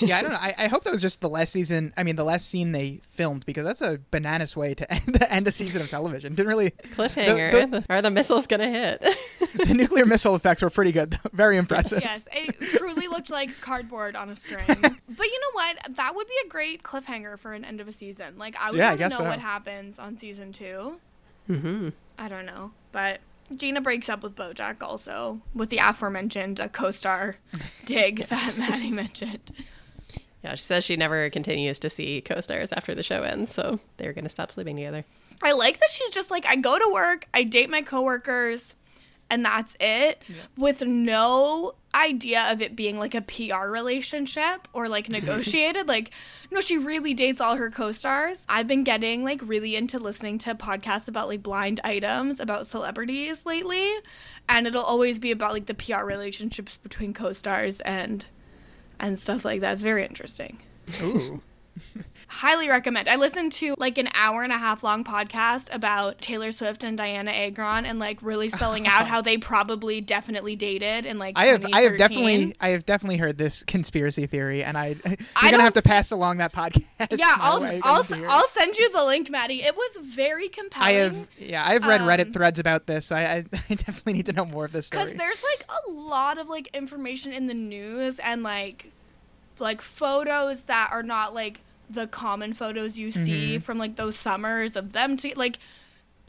yeah, 0.00 0.18
I 0.18 0.22
don't 0.22 0.30
know. 0.32 0.38
I, 0.40 0.54
I 0.56 0.66
hope 0.68 0.84
that 0.84 0.90
was 0.92 1.02
just 1.02 1.20
the 1.20 1.28
last 1.28 1.52
season. 1.52 1.92
I 1.98 2.02
mean, 2.02 2.16
the 2.16 2.24
last 2.24 2.48
scene 2.48 2.72
they 2.72 3.00
filmed 3.04 3.44
because 3.44 3.66
that's 3.66 3.82
a 3.82 4.00
bananas 4.10 4.56
way 4.56 4.74
to 4.74 4.90
end, 4.92 5.14
to 5.14 5.30
end 5.30 5.46
a 5.46 5.50
season 5.50 5.82
of 5.82 5.90
television. 5.90 6.34
Didn't 6.34 6.48
really. 6.48 6.70
cliffhanger. 6.70 7.50
The- 7.50 7.66
the- 7.80 7.84
Are 7.90 8.00
the 8.00 8.10
missiles 8.10 8.46
gonna 8.46 8.70
hit? 8.70 9.04
The 9.56 9.72
nuclear 9.72 10.04
missile 10.04 10.34
effects 10.34 10.62
were 10.62 10.68
pretty 10.68 10.92
good. 10.92 11.12
though. 11.12 11.30
Very 11.32 11.56
impressive. 11.56 12.02
yes, 12.02 12.26
it 12.30 12.60
truly 12.78 13.06
looked 13.08 13.30
like 13.30 13.58
cardboard 13.62 14.14
on 14.14 14.28
a 14.28 14.36
string. 14.36 14.66
But 14.68 15.26
you 15.26 15.40
know 15.40 15.50
what? 15.54 15.76
That 15.96 16.14
would 16.14 16.26
be 16.26 16.34
a 16.44 16.48
great 16.48 16.82
cliffhanger 16.82 17.38
for 17.38 17.54
an 17.54 17.64
end 17.64 17.80
of 17.80 17.88
a 17.88 17.92
season. 17.92 18.36
Like 18.36 18.54
I 18.60 18.70
would 18.70 18.76
Yeah, 18.78 18.90
want 18.90 19.00
to 19.00 19.08
know 19.08 19.16
so. 19.16 19.24
what 19.24 19.38
happens 19.40 19.98
on 19.98 20.16
season 20.18 20.52
two. 20.52 20.98
mm-hmm. 21.48 21.88
I 22.18 22.28
don't 22.28 22.46
know, 22.46 22.72
but 22.92 23.20
Gina 23.54 23.80
breaks 23.80 24.08
up 24.08 24.22
with 24.22 24.34
BoJack 24.34 24.82
also 24.82 25.40
with 25.54 25.70
the 25.70 25.78
aforementioned 25.78 26.60
uh, 26.60 26.68
co-star 26.68 27.36
dig 27.84 28.26
that 28.26 28.54
Maddie 28.58 28.90
mentioned. 28.90 29.52
Yeah, 30.42 30.54
she 30.54 30.62
says 30.62 30.84
she 30.84 30.96
never 30.96 31.28
continues 31.30 31.78
to 31.80 31.90
see 31.90 32.20
co-stars 32.20 32.72
after 32.72 32.94
the 32.94 33.02
show 33.02 33.22
ends, 33.22 33.52
so 33.52 33.80
they're 33.96 34.12
gonna 34.12 34.28
stop 34.28 34.52
sleeping 34.52 34.76
together. 34.76 35.04
I 35.42 35.52
like 35.52 35.78
that 35.80 35.90
she's 35.90 36.10
just 36.10 36.30
like 36.30 36.46
I 36.46 36.56
go 36.56 36.78
to 36.78 36.90
work, 36.92 37.26
I 37.34 37.42
date 37.42 37.70
my 37.70 37.82
coworkers, 37.82 38.74
and 39.30 39.44
that's 39.44 39.76
it, 39.80 40.22
with 40.56 40.82
no 40.82 41.74
idea 41.94 42.52
of 42.52 42.60
it 42.60 42.76
being 42.76 42.98
like 42.98 43.14
a 43.14 43.22
PR 43.22 43.68
relationship 43.68 44.68
or 44.72 44.88
like 44.88 45.08
negotiated. 45.10 45.88
like, 45.88 46.12
no, 46.50 46.60
she 46.60 46.78
really 46.78 47.14
dates 47.14 47.40
all 47.40 47.56
her 47.56 47.70
co-stars. 47.70 48.44
I've 48.48 48.66
been 48.66 48.84
getting 48.84 49.24
like 49.24 49.40
really 49.42 49.74
into 49.76 49.98
listening 49.98 50.38
to 50.38 50.54
podcasts 50.54 51.08
about 51.08 51.28
like 51.28 51.42
blind 51.42 51.80
items 51.82 52.38
about 52.38 52.66
celebrities 52.66 53.44
lately, 53.46 53.90
and 54.48 54.66
it'll 54.66 54.82
always 54.82 55.18
be 55.18 55.30
about 55.30 55.52
like 55.52 55.66
the 55.66 55.74
PR 55.74 56.04
relationships 56.04 56.76
between 56.76 57.12
co-stars 57.14 57.80
and 57.80 58.26
and 59.00 59.18
stuff 59.18 59.44
like 59.44 59.60
that. 59.60 59.74
It's 59.74 59.82
very 59.82 60.04
interesting 60.04 60.58
Ooh. 61.02 61.42
highly 62.28 62.68
recommend. 62.68 63.08
I 63.08 63.16
listened 63.16 63.52
to 63.52 63.74
like 63.78 63.98
an 63.98 64.08
hour 64.14 64.42
and 64.42 64.52
a 64.52 64.58
half 64.58 64.82
long 64.82 65.04
podcast 65.04 65.72
about 65.74 66.20
Taylor 66.20 66.50
Swift 66.52 66.82
and 66.84 66.98
Dianna 66.98 67.32
Agron 67.32 67.86
and 67.86 67.98
like 67.98 68.18
really 68.22 68.48
spelling 68.48 68.86
out 68.86 69.06
how 69.08 69.22
they 69.22 69.38
probably 69.38 70.00
definitely 70.00 70.56
dated 70.56 71.06
and 71.06 71.18
like 71.18 71.34
I 71.36 71.46
have 71.46 71.64
I 71.72 71.82
have 71.82 71.96
definitely 71.98 72.54
I 72.60 72.70
have 72.70 72.84
definitely 72.84 73.18
heard 73.18 73.38
this 73.38 73.62
conspiracy 73.62 74.26
theory, 74.26 74.64
and 74.64 74.76
I 74.76 74.88
you're 75.06 75.16
I 75.36 75.50
gonna 75.50 75.62
have 75.62 75.74
to 75.74 75.82
pass 75.82 76.10
along 76.10 76.38
that 76.38 76.52
podcast. 76.52 76.84
Yeah, 77.10 77.34
I'll. 77.38 77.62
I'll, 77.82 78.02
Gonna 78.02 78.16
hear 78.16 78.24
it. 78.24 78.30
I'll 78.30 78.48
send 78.48 78.76
you 78.76 78.90
the 78.92 79.04
link, 79.04 79.30
Maddie. 79.30 79.62
It 79.62 79.76
was 79.76 79.98
very 80.02 80.48
compelling. 80.48 80.88
I 80.88 80.92
have 80.92 81.28
yeah 81.38 81.62
I've 81.66 81.84
read 81.86 82.00
Um, 82.00 82.08
Reddit 82.08 82.32
threads 82.32 82.58
about 82.58 82.86
this. 82.86 83.06
So 83.06 83.16
I, 83.16 83.20
I 83.22 83.44
I 83.70 83.74
definitely 83.74 84.14
need 84.14 84.26
to 84.26 84.32
know 84.32 84.44
more 84.44 84.64
of 84.64 84.72
this 84.72 84.90
because 84.90 85.12
there's 85.14 85.42
like 85.42 85.68
a 85.68 85.90
lot 85.90 86.38
of 86.38 86.48
like 86.48 86.68
information 86.74 87.32
in 87.32 87.46
the 87.46 87.54
news 87.54 88.18
and 88.18 88.42
like 88.42 88.90
like 89.58 89.80
photos 89.80 90.62
that 90.64 90.90
are 90.92 91.02
not 91.02 91.34
like 91.34 91.60
the 91.88 92.06
common 92.06 92.52
photos 92.52 92.98
you 92.98 93.10
see 93.10 93.54
mm-hmm. 93.54 93.60
from 93.60 93.78
like 93.78 93.96
those 93.96 94.16
summers 94.16 94.76
of 94.76 94.92
them 94.92 95.16
to 95.16 95.32
like 95.36 95.58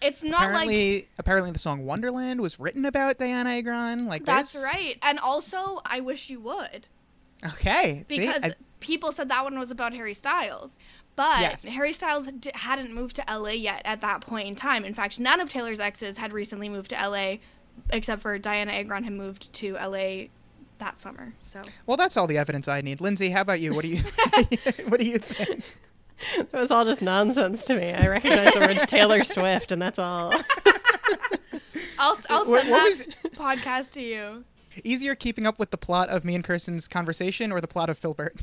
it's 0.02 0.24
not 0.24 0.42
like 0.42 0.50
apparently 0.50 1.08
apparently 1.18 1.52
the 1.52 1.60
song 1.60 1.86
Wonderland 1.86 2.42
was 2.42 2.60
written 2.60 2.86
about 2.86 3.18
Dianna 3.18 3.58
Agron. 3.58 4.06
Like 4.06 4.26
That's 4.26 4.54
this. 4.54 4.64
right. 4.64 4.98
And 5.02 5.20
also, 5.20 5.82
I 5.86 6.02
wish 6.02 6.30
you 6.30 6.40
would. 6.42 6.88
Okay. 7.46 8.06
see, 8.10 8.20
Because 8.20 8.44
I- 8.44 8.56
people 8.80 9.12
said 9.12 9.30
that 9.30 9.44
one 9.44 9.58
was 9.58 9.72
about 9.72 9.94
Harry 9.94 10.14
Styles. 10.14 10.78
But 11.16 11.40
Yes. 11.40 11.66
Harry 11.66 11.94
Styles 11.94 12.28
d- 12.28 12.52
hadn't 12.54 12.94
moved 12.94 13.16
to 13.16 13.24
LA 13.28 13.52
yet 13.52 13.82
at 13.86 14.02
that 14.02 14.22
point 14.22 14.48
in 14.48 14.56
time. 14.56 14.86
In 14.86 14.94
fact, 14.94 15.20
none 15.20 15.40
of 15.40 15.50
Taylor's 15.50 15.80
exes 15.80 16.18
had 16.18 16.32
recently 16.32 16.70
moved 16.70 16.92
to 16.92 16.96
LA, 16.96 17.38
except 17.90 18.22
for 18.22 18.38
Dianna 18.38 18.74
Agron 18.74 19.04
had 19.04 19.14
moved 19.14 19.52
to 19.54 19.78
LA 19.78 20.28
that 20.80 21.00
summer. 21.00 21.34
So 21.42 21.62
well, 21.86 21.98
that's 21.98 22.18
all 22.18 22.28
the 22.28 22.38
evidence 22.38 22.68
I 22.68 22.82
need. 22.82 23.02
Lindsay, 23.02 23.30
how 23.30 23.42
about 23.42 23.60
you? 23.60 23.74
What 23.74 23.84
do 23.84 23.90
you 23.90 23.98
what 24.88 25.00
do 25.00 25.06
you 25.06 25.20
think? 25.20 25.64
It 26.36 26.52
was 26.52 26.72
all 26.72 26.84
just 26.84 27.04
nonsense 27.04 27.64
to 27.66 27.76
me. 27.76 27.92
I 27.94 28.08
recognize 28.08 28.52
the 28.52 28.62
words 28.62 28.88
Taylor 28.88 29.24
Swift, 29.24 29.72
and 29.72 29.80
that's 29.80 30.00
all. 30.00 30.34
I'll, 32.00 32.18
I'll 32.28 32.44
send 32.44 32.50
what 32.50 32.66
that 32.66 33.06
podcast 33.36 33.92
to 33.92 34.02
you. 34.02 34.44
Easier 34.84 35.14
keeping 35.14 35.46
up 35.46 35.60
with 35.60 35.70
the 35.70 35.78
plot 35.78 36.10
of 36.10 36.26
me 36.26 36.34
and 36.34 36.44
Kirsten's 36.44 36.88
conversation 36.88 37.52
or 37.52 37.62
the 37.62 37.68
plot 37.68 37.92
of 37.92 38.00
Filbert? 38.00 38.36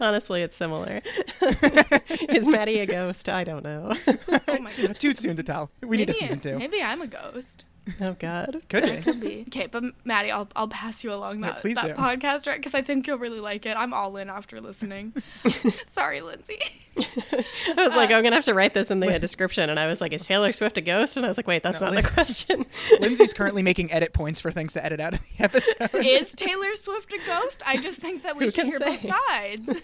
Honestly, 0.00 0.42
it's 0.42 0.56
similar. 0.56 1.00
Is 2.28 2.46
Maddie 2.46 2.80
a 2.80 2.86
ghost? 2.86 3.28
I 3.28 3.44
don't 3.44 3.64
know. 3.64 3.94
Oh 4.06 4.58
my 4.60 4.72
god. 4.74 4.98
Too 4.98 5.14
soon 5.14 5.36
to 5.36 5.42
tell. 5.42 5.70
We 5.82 5.96
need 5.96 6.10
a 6.10 6.14
season 6.14 6.40
two. 6.40 6.58
Maybe 6.58 6.82
I'm 6.82 7.00
a 7.00 7.06
ghost. 7.06 7.64
Oh 8.00 8.14
God. 8.18 8.62
Could 8.68 8.84
be. 8.84 8.96
Could 9.02 9.20
be. 9.20 9.44
Okay, 9.48 9.66
but 9.66 9.82
Maddie, 10.04 10.30
I'll 10.30 10.48
I'll 10.54 10.68
pass 10.68 11.02
you 11.02 11.12
along 11.12 11.40
that, 11.40 11.58
please 11.58 11.74
that 11.74 11.88
do. 11.88 12.00
podcast 12.00 12.46
right 12.46 12.56
because 12.56 12.74
I 12.74 12.82
think 12.82 13.08
you'll 13.08 13.18
really 13.18 13.40
like 13.40 13.66
it. 13.66 13.76
I'm 13.76 13.92
all 13.92 14.16
in 14.18 14.30
after 14.30 14.60
listening. 14.60 15.12
Sorry, 15.88 16.20
Lindsay. 16.20 16.60
I 16.96 17.74
was 17.76 17.96
like, 17.96 18.10
uh, 18.10 18.14
I'm 18.14 18.22
gonna 18.22 18.36
have 18.36 18.44
to 18.44 18.54
write 18.54 18.72
this 18.72 18.92
in 18.92 19.00
the 19.00 19.18
description, 19.18 19.68
and 19.68 19.80
I 19.80 19.88
was 19.88 20.00
like, 20.00 20.12
is 20.12 20.24
Taylor 20.24 20.52
Swift 20.52 20.78
a 20.78 20.80
ghost? 20.80 21.16
And 21.16 21.26
I 21.26 21.28
was 21.28 21.36
like, 21.36 21.48
wait, 21.48 21.64
that's 21.64 21.80
No, 21.80 21.86
not 21.88 21.94
Lin- 21.96 22.04
the 22.04 22.10
question. 22.10 22.66
Lindsay's 23.00 23.32
currently 23.34 23.62
making 23.62 23.90
edit 23.90 24.12
points 24.12 24.40
for 24.40 24.52
things 24.52 24.74
to 24.74 24.84
edit 24.84 25.00
out 25.00 25.14
of 25.14 25.20
the 25.20 25.42
episode. 25.44 25.90
Is 25.94 26.32
Taylor 26.36 26.76
Swift 26.76 27.12
a 27.12 27.18
ghost? 27.26 27.62
I 27.66 27.78
just 27.78 27.98
think 27.98 28.22
that 28.22 28.36
we 28.36 28.44
Who 28.44 28.50
should 28.52 28.60
can 28.60 28.66
hear 28.70 28.78
both 28.78 29.00
sides. 29.28 29.82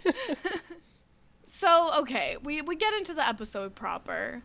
so 1.46 1.90
okay, 2.00 2.36
we 2.42 2.62
we 2.62 2.76
get 2.76 2.94
into 2.94 3.14
the 3.14 3.26
episode 3.26 3.74
proper. 3.74 4.42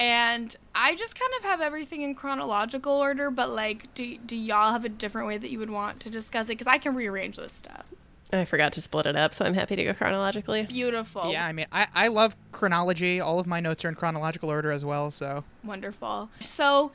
And 0.00 0.56
I 0.74 0.94
just 0.94 1.18
kind 1.20 1.30
of 1.38 1.44
have 1.44 1.60
everything 1.60 2.00
in 2.00 2.14
chronological 2.14 2.94
order, 2.94 3.30
but 3.30 3.50
like, 3.50 3.92
do, 3.94 4.16
do 4.16 4.34
y'all 4.34 4.72
have 4.72 4.86
a 4.86 4.88
different 4.88 5.28
way 5.28 5.36
that 5.36 5.50
you 5.50 5.58
would 5.58 5.68
want 5.68 6.00
to 6.00 6.10
discuss 6.10 6.46
it? 6.46 6.52
Because 6.52 6.66
I 6.66 6.78
can 6.78 6.94
rearrange 6.94 7.36
this 7.36 7.52
stuff. 7.52 7.84
I 8.32 8.46
forgot 8.46 8.72
to 8.74 8.80
split 8.80 9.06
it 9.06 9.16
up, 9.16 9.34
so 9.34 9.44
I'm 9.44 9.52
happy 9.54 9.76
to 9.76 9.84
go 9.84 9.92
chronologically. 9.92 10.62
Beautiful. 10.62 11.30
Yeah, 11.30 11.44
I 11.44 11.52
mean, 11.52 11.66
I, 11.70 11.88
I 11.92 12.08
love 12.08 12.34
chronology. 12.52 13.20
All 13.20 13.40
of 13.40 13.46
my 13.46 13.60
notes 13.60 13.84
are 13.84 13.88
in 13.88 13.94
chronological 13.94 14.48
order 14.48 14.70
as 14.70 14.84
well. 14.84 15.10
So 15.10 15.44
Wonderful. 15.64 16.30
So, 16.40 16.92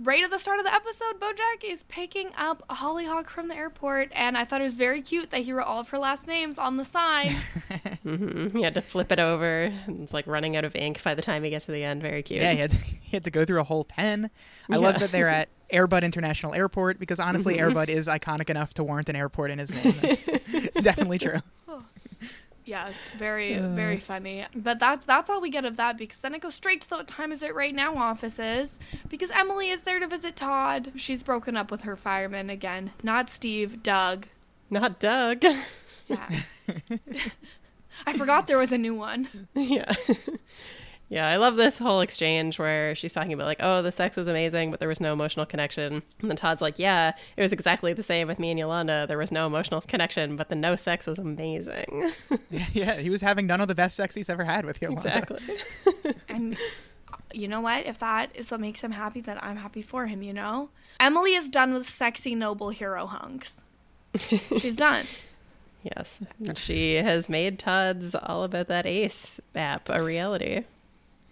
right 0.00 0.22
at 0.24 0.30
the 0.30 0.38
start 0.38 0.58
of 0.58 0.64
the 0.64 0.72
episode, 0.74 1.20
Bojack 1.20 1.64
is 1.64 1.82
picking 1.84 2.30
up 2.36 2.62
a 2.68 2.74
Hollyhock 2.74 3.28
from 3.28 3.48
the 3.48 3.56
airport, 3.56 4.10
and 4.12 4.36
I 4.36 4.44
thought 4.44 4.60
it 4.60 4.64
was 4.64 4.74
very 4.74 5.02
cute 5.02 5.30
that 5.30 5.42
he 5.42 5.52
wrote 5.52 5.66
all 5.66 5.80
of 5.80 5.88
her 5.90 5.98
last 5.98 6.26
names 6.26 6.58
on 6.58 6.76
the 6.76 6.84
sign. 6.84 7.36
hmm 8.02 8.48
He 8.56 8.62
had 8.62 8.74
to 8.74 8.82
flip 8.82 9.12
it 9.12 9.18
over. 9.18 9.64
And 9.86 10.00
it's 10.02 10.12
like 10.12 10.26
running 10.26 10.56
out 10.56 10.64
of 10.64 10.74
ink 10.74 11.02
by 11.02 11.14
the 11.14 11.22
time 11.22 11.44
he 11.44 11.50
gets 11.50 11.66
to 11.66 11.72
the 11.72 11.84
end. 11.84 12.02
Very 12.02 12.22
cute. 12.22 12.40
yeah, 12.42 12.52
he 12.52 12.58
had, 12.58 12.72
he 13.00 13.16
had 13.16 13.24
to 13.24 13.30
go 13.30 13.44
through 13.44 13.60
a 13.60 13.64
whole 13.64 13.84
pen. 13.84 14.30
I 14.70 14.76
love 14.76 14.98
that 15.00 15.12
they're 15.12 15.28
at 15.28 15.48
Airbud 15.72 16.02
International 16.02 16.54
Airport 16.54 16.98
because 16.98 17.18
honestly, 17.18 17.56
Airbud 17.56 17.88
is 17.88 18.06
iconic 18.08 18.50
enough 18.50 18.74
to 18.74 18.84
warrant 18.84 19.08
an 19.08 19.16
airport 19.16 19.50
in 19.50 19.58
his 19.58 19.72
name. 19.72 19.94
That's 20.02 20.20
definitely 20.82 21.18
true. 21.18 21.38
Yes, 22.64 22.94
very, 23.16 23.54
uh. 23.54 23.68
very 23.68 23.98
funny. 23.98 24.46
But 24.54 24.78
that's 24.78 25.04
that's 25.04 25.28
all 25.30 25.40
we 25.40 25.50
get 25.50 25.64
of 25.64 25.76
that 25.76 25.96
because 25.96 26.18
then 26.18 26.34
it 26.34 26.40
goes 26.40 26.54
straight 26.54 26.80
to 26.82 26.88
the 26.88 26.96
what 26.96 27.08
time 27.08 27.32
is 27.32 27.42
it 27.42 27.54
right 27.54 27.74
now 27.74 27.96
offices 27.96 28.78
because 29.08 29.30
Emily 29.30 29.70
is 29.70 29.82
there 29.82 29.98
to 30.00 30.06
visit 30.06 30.36
Todd. 30.36 30.92
She's 30.96 31.22
broken 31.22 31.56
up 31.56 31.70
with 31.70 31.82
her 31.82 31.96
fireman 31.96 32.50
again. 32.50 32.92
Not 33.02 33.30
Steve, 33.30 33.82
Doug. 33.82 34.26
Not 34.70 34.98
Doug. 35.00 35.44
Yeah. 36.08 36.40
I 38.06 38.12
forgot 38.14 38.46
there 38.46 38.58
was 38.58 38.72
a 38.72 38.78
new 38.78 38.94
one. 38.94 39.28
yeah. 39.54 39.94
Yeah, 41.12 41.28
I 41.28 41.36
love 41.36 41.56
this 41.56 41.76
whole 41.76 42.00
exchange 42.00 42.58
where 42.58 42.94
she's 42.94 43.12
talking 43.12 43.34
about 43.34 43.44
like, 43.44 43.58
oh, 43.60 43.82
the 43.82 43.92
sex 43.92 44.16
was 44.16 44.28
amazing, 44.28 44.70
but 44.70 44.80
there 44.80 44.88
was 44.88 44.98
no 44.98 45.12
emotional 45.12 45.44
connection. 45.44 46.02
And 46.20 46.30
then 46.30 46.38
Todd's 46.38 46.62
like, 46.62 46.78
yeah, 46.78 47.12
it 47.36 47.42
was 47.42 47.52
exactly 47.52 47.92
the 47.92 48.02
same 48.02 48.28
with 48.28 48.38
me 48.38 48.48
and 48.48 48.58
Yolanda. 48.58 49.04
There 49.06 49.18
was 49.18 49.30
no 49.30 49.46
emotional 49.46 49.82
connection, 49.82 50.36
but 50.36 50.48
the 50.48 50.54
no 50.54 50.74
sex 50.74 51.06
was 51.06 51.18
amazing. 51.18 52.12
Yeah, 52.48 52.66
yeah, 52.72 52.94
he 52.96 53.10
was 53.10 53.20
having 53.20 53.46
none 53.46 53.60
of 53.60 53.68
the 53.68 53.74
best 53.74 53.94
sex 53.94 54.14
he's 54.14 54.30
ever 54.30 54.44
had 54.44 54.64
with 54.64 54.80
Yolanda. 54.80 55.18
exactly. 55.18 56.14
And 56.30 56.56
you 57.34 57.46
know 57.46 57.60
what? 57.60 57.84
If 57.84 57.98
that 57.98 58.30
is 58.34 58.50
what 58.50 58.60
makes 58.60 58.80
him 58.80 58.92
happy, 58.92 59.20
then 59.20 59.38
I'm 59.42 59.56
happy 59.56 59.82
for 59.82 60.06
him, 60.06 60.22
you 60.22 60.32
know? 60.32 60.70
Emily 60.98 61.34
is 61.34 61.50
done 61.50 61.74
with 61.74 61.86
sexy 61.86 62.34
noble 62.34 62.70
hero 62.70 63.04
hunks. 63.04 63.62
She's 64.58 64.76
done. 64.76 65.04
yes, 65.82 66.20
she 66.54 66.94
has 66.94 67.28
made 67.28 67.58
Todd's 67.58 68.14
all 68.14 68.44
about 68.44 68.68
that 68.68 68.86
ace 68.86 69.40
app 69.54 69.90
a 69.90 70.02
reality. 70.02 70.64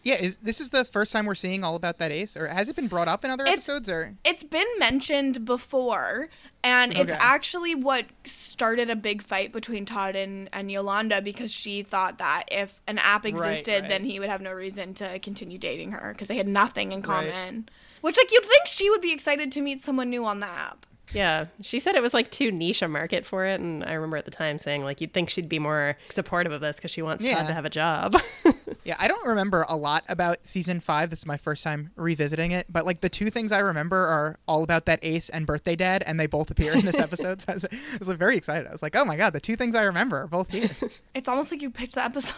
Yeah, 0.02 0.14
is 0.14 0.36
this 0.36 0.60
is 0.60 0.70
the 0.70 0.84
first 0.84 1.12
time 1.12 1.26
we're 1.26 1.34
seeing 1.34 1.62
all 1.62 1.74
about 1.74 1.98
that 1.98 2.10
ace, 2.10 2.36
or 2.36 2.46
has 2.46 2.68
it 2.70 2.76
been 2.76 2.88
brought 2.88 3.06
up 3.08 3.24
in 3.24 3.30
other 3.30 3.44
It's- 3.44 3.54
episodes? 3.68 3.88
Or 3.88 4.16
It's 4.24 4.44
been 4.44 4.66
mentioned 4.78 5.44
before, 5.44 6.28
and 6.64 6.96
it's 6.96 7.12
actually 7.12 7.74
what 7.74 8.06
started 8.24 8.88
a 8.88 8.96
big 8.96 9.22
fight 9.22 9.52
between 9.52 9.84
Todd 9.84 10.16
and, 10.16 10.48
and 10.54 10.70
Yolanda 10.72 11.20
because 11.20 11.52
she 11.52 11.82
thought 11.82 12.16
that 12.18 12.44
if 12.50 12.80
an 12.86 12.98
app 12.98 13.26
existed, 13.26 13.82
right. 13.82 13.88
then 13.88 14.04
he 14.04 14.18
would 14.18 14.30
have 14.30 14.40
no 14.40 14.52
reason 14.52 14.94
to 14.94 15.18
continue 15.18 15.58
dating 15.58 15.92
her 15.92 16.12
because 16.12 16.28
they 16.28 16.36
had 16.38 16.48
nothing 16.48 16.92
in 16.92 17.00
Right. 17.02 17.30
common. 17.30 17.68
Which, 18.00 18.16
like, 18.16 18.32
you'd 18.32 18.44
think 18.46 18.66
she 18.66 18.88
would 18.88 19.02
be 19.02 19.12
excited 19.12 19.52
to 19.52 19.60
meet 19.60 19.82
someone 19.82 20.08
new 20.08 20.24
on 20.24 20.40
the 20.40 20.46
app. 20.46 20.86
Yeah, 21.14 21.46
she 21.60 21.78
said 21.80 21.94
it 21.96 22.02
was 22.02 22.14
like 22.14 22.30
too 22.30 22.50
niche 22.52 22.82
a 22.82 22.88
market 22.88 23.26
for 23.26 23.44
it, 23.46 23.60
and 23.60 23.84
I 23.84 23.92
remember 23.92 24.16
at 24.16 24.24
the 24.24 24.30
time 24.30 24.58
saying 24.58 24.84
like 24.84 25.00
you'd 25.00 25.12
think 25.12 25.30
she'd 25.30 25.48
be 25.48 25.58
more 25.58 25.96
supportive 26.08 26.52
of 26.52 26.60
this 26.60 26.76
because 26.76 26.90
she 26.90 27.02
wants 27.02 27.24
Yeah. 27.24 27.36
Todd 27.38 27.46
to 27.48 27.52
have 27.54 27.64
a 27.64 27.70
job. 27.70 28.16
yeah, 28.84 28.96
I 28.98 29.08
don't 29.08 29.26
remember 29.26 29.64
a 29.68 29.76
lot 29.76 30.04
about 30.08 30.46
season 30.46 30.80
five. 30.80 31.10
This 31.10 31.20
is 31.20 31.26
my 31.26 31.36
first 31.36 31.64
time 31.64 31.90
revisiting 31.96 32.50
it, 32.52 32.66
but 32.70 32.84
like 32.86 33.00
the 33.00 33.08
two 33.08 33.30
things 33.30 33.52
I 33.52 33.58
remember 33.58 33.96
are 33.98 34.38
all 34.46 34.62
about 34.62 34.86
that 34.86 34.98
ace 35.02 35.28
and 35.28 35.46
birthday 35.46 35.76
dad, 35.76 36.02
and 36.06 36.18
they 36.18 36.26
both 36.26 36.50
appear 36.50 36.72
in 36.72 36.84
this 36.84 36.98
episode. 37.00 37.40
so 37.40 37.46
I 37.50 37.54
was, 37.54 37.64
I 37.64 37.98
was 37.98 38.08
like, 38.08 38.18
very 38.18 38.36
excited. 38.36 38.66
I 38.66 38.72
was 38.72 38.82
like, 38.82 38.94
oh 38.96 39.04
my 39.04 39.16
god, 39.16 39.32
the 39.32 39.40
two 39.40 39.56
things 39.56 39.74
I 39.74 39.82
remember 39.82 40.22
are 40.22 40.26
both 40.28 40.48
here. 40.50 40.70
It's 41.12 41.28
almost 41.28 41.50
like 41.50 41.60
you 41.60 41.70
picked 41.70 41.96
the 41.96 42.04
episode. 42.04 42.34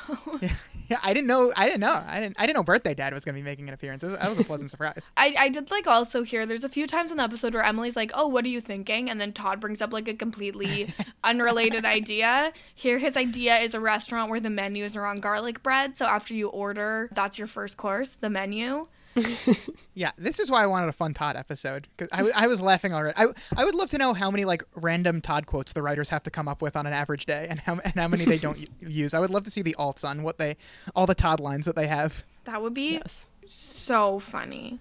yeah, 0.89 0.99
I 1.03 1.13
didn't 1.13 1.27
know. 1.27 1.53
I 1.55 1.67
didn't 1.67 1.81
know. 1.81 2.03
I 2.07 2.21
didn't. 2.21 2.37
I 2.39 2.47
didn't 2.47 2.57
know 2.57 2.63
birthday 2.63 2.95
dad 2.95 3.13
was 3.13 3.23
going 3.25 3.35
to 3.35 3.41
be 3.41 3.45
making 3.45 3.69
an 3.69 3.75
appearance. 3.75 4.03
It 4.03 4.09
was- 4.09 4.17
That 4.19 4.29
was 4.31 4.39
a 4.39 4.45
pleasant 4.45 4.71
surprise. 4.71 5.13
I, 5.17 5.35
I 5.39 5.49
did 5.51 5.71
like 5.71 5.87
also 5.87 6.23
hear 6.23 6.47
there's 6.47 6.65
a 6.65 6.69
few 6.71 6.87
times 6.87 7.11
in 7.11 7.19
the 7.19 7.23
episode 7.23 7.53
where 7.53 7.63
Emily's 7.63 7.97
like, 7.97 8.11
Oh, 8.15 8.27
what 8.29 8.45
do 8.45 8.51
you 8.51 8.62
thinking? 8.65 9.11
And 9.11 9.21
then 9.21 9.33
Todd 9.33 9.61
brings 9.61 9.81
up 9.83 9.93
like 9.93 10.09
a 10.09 10.15
completely 10.15 10.93
unrelated 11.25 11.85
idea. 11.85 12.53
Here, 12.75 12.99
his 12.99 13.17
idea 13.17 13.59
is 13.59 13.75
a 13.75 13.81
restaurant 13.81 14.31
where 14.31 14.41
the 14.41 14.51
menus 14.51 14.97
are 14.97 15.07
on 15.07 15.21
garlic 15.21 15.63
bread. 15.63 15.97
So 15.97 16.07
after 16.07 16.35
you 16.35 16.49
order, 16.49 17.11
that's 17.13 17.39
your 17.39 17.49
first 17.49 17.77
course, 17.77 18.11
the 18.21 18.31
menu. 18.31 18.87
Yeah, 19.95 20.13
this 20.17 20.41
is 20.41 20.51
why 20.51 20.63
I 20.63 20.67
wanted 20.67 20.89
a 20.89 20.93
fun 20.93 21.13
Todd 21.13 21.37
episode 21.37 21.87
because 21.95 22.09
I, 22.13 22.19
w- 22.19 22.35
I 22.35 22.47
was 22.47 22.63
laughing 22.63 22.95
already. 22.95 23.15
I, 23.19 23.27
I 23.55 23.67
would 23.67 23.75
love 23.75 23.91
to 23.91 23.99
know 23.99 24.15
how 24.15 24.31
many 24.31 24.47
like 24.47 24.65
random 24.75 25.21
Todd 25.21 25.45
quotes 25.45 25.75
the 25.75 25.83
writers 25.83 26.09
have 26.09 26.23
to 26.23 26.31
come 26.31 26.49
up 26.49 26.63
with 26.63 26.77
on 26.77 26.87
an 26.87 26.95
average 26.95 27.27
day, 27.27 27.47
and 27.51 27.61
how 27.61 27.79
and 27.85 27.95
how 27.95 28.09
many 28.09 28.25
they 28.25 28.39
don't 28.39 28.59
u- 28.59 28.67
use. 28.81 29.13
I 29.13 29.21
would 29.21 29.29
love 29.29 29.45
to 29.45 29.51
see 29.51 29.61
the 29.61 29.77
alts 29.79 30.03
on 30.03 30.23
what 30.23 30.39
they 30.39 30.57
all 30.97 31.07
the 31.07 31.15
Todd 31.15 31.41
lines 31.41 31.67
that 31.67 31.77
they 31.77 31.89
have. 31.89 32.25
That 32.45 32.63
would 32.63 32.73
be 32.73 32.93
yes. 32.93 33.27
so 33.47 34.19
funny. 34.19 34.79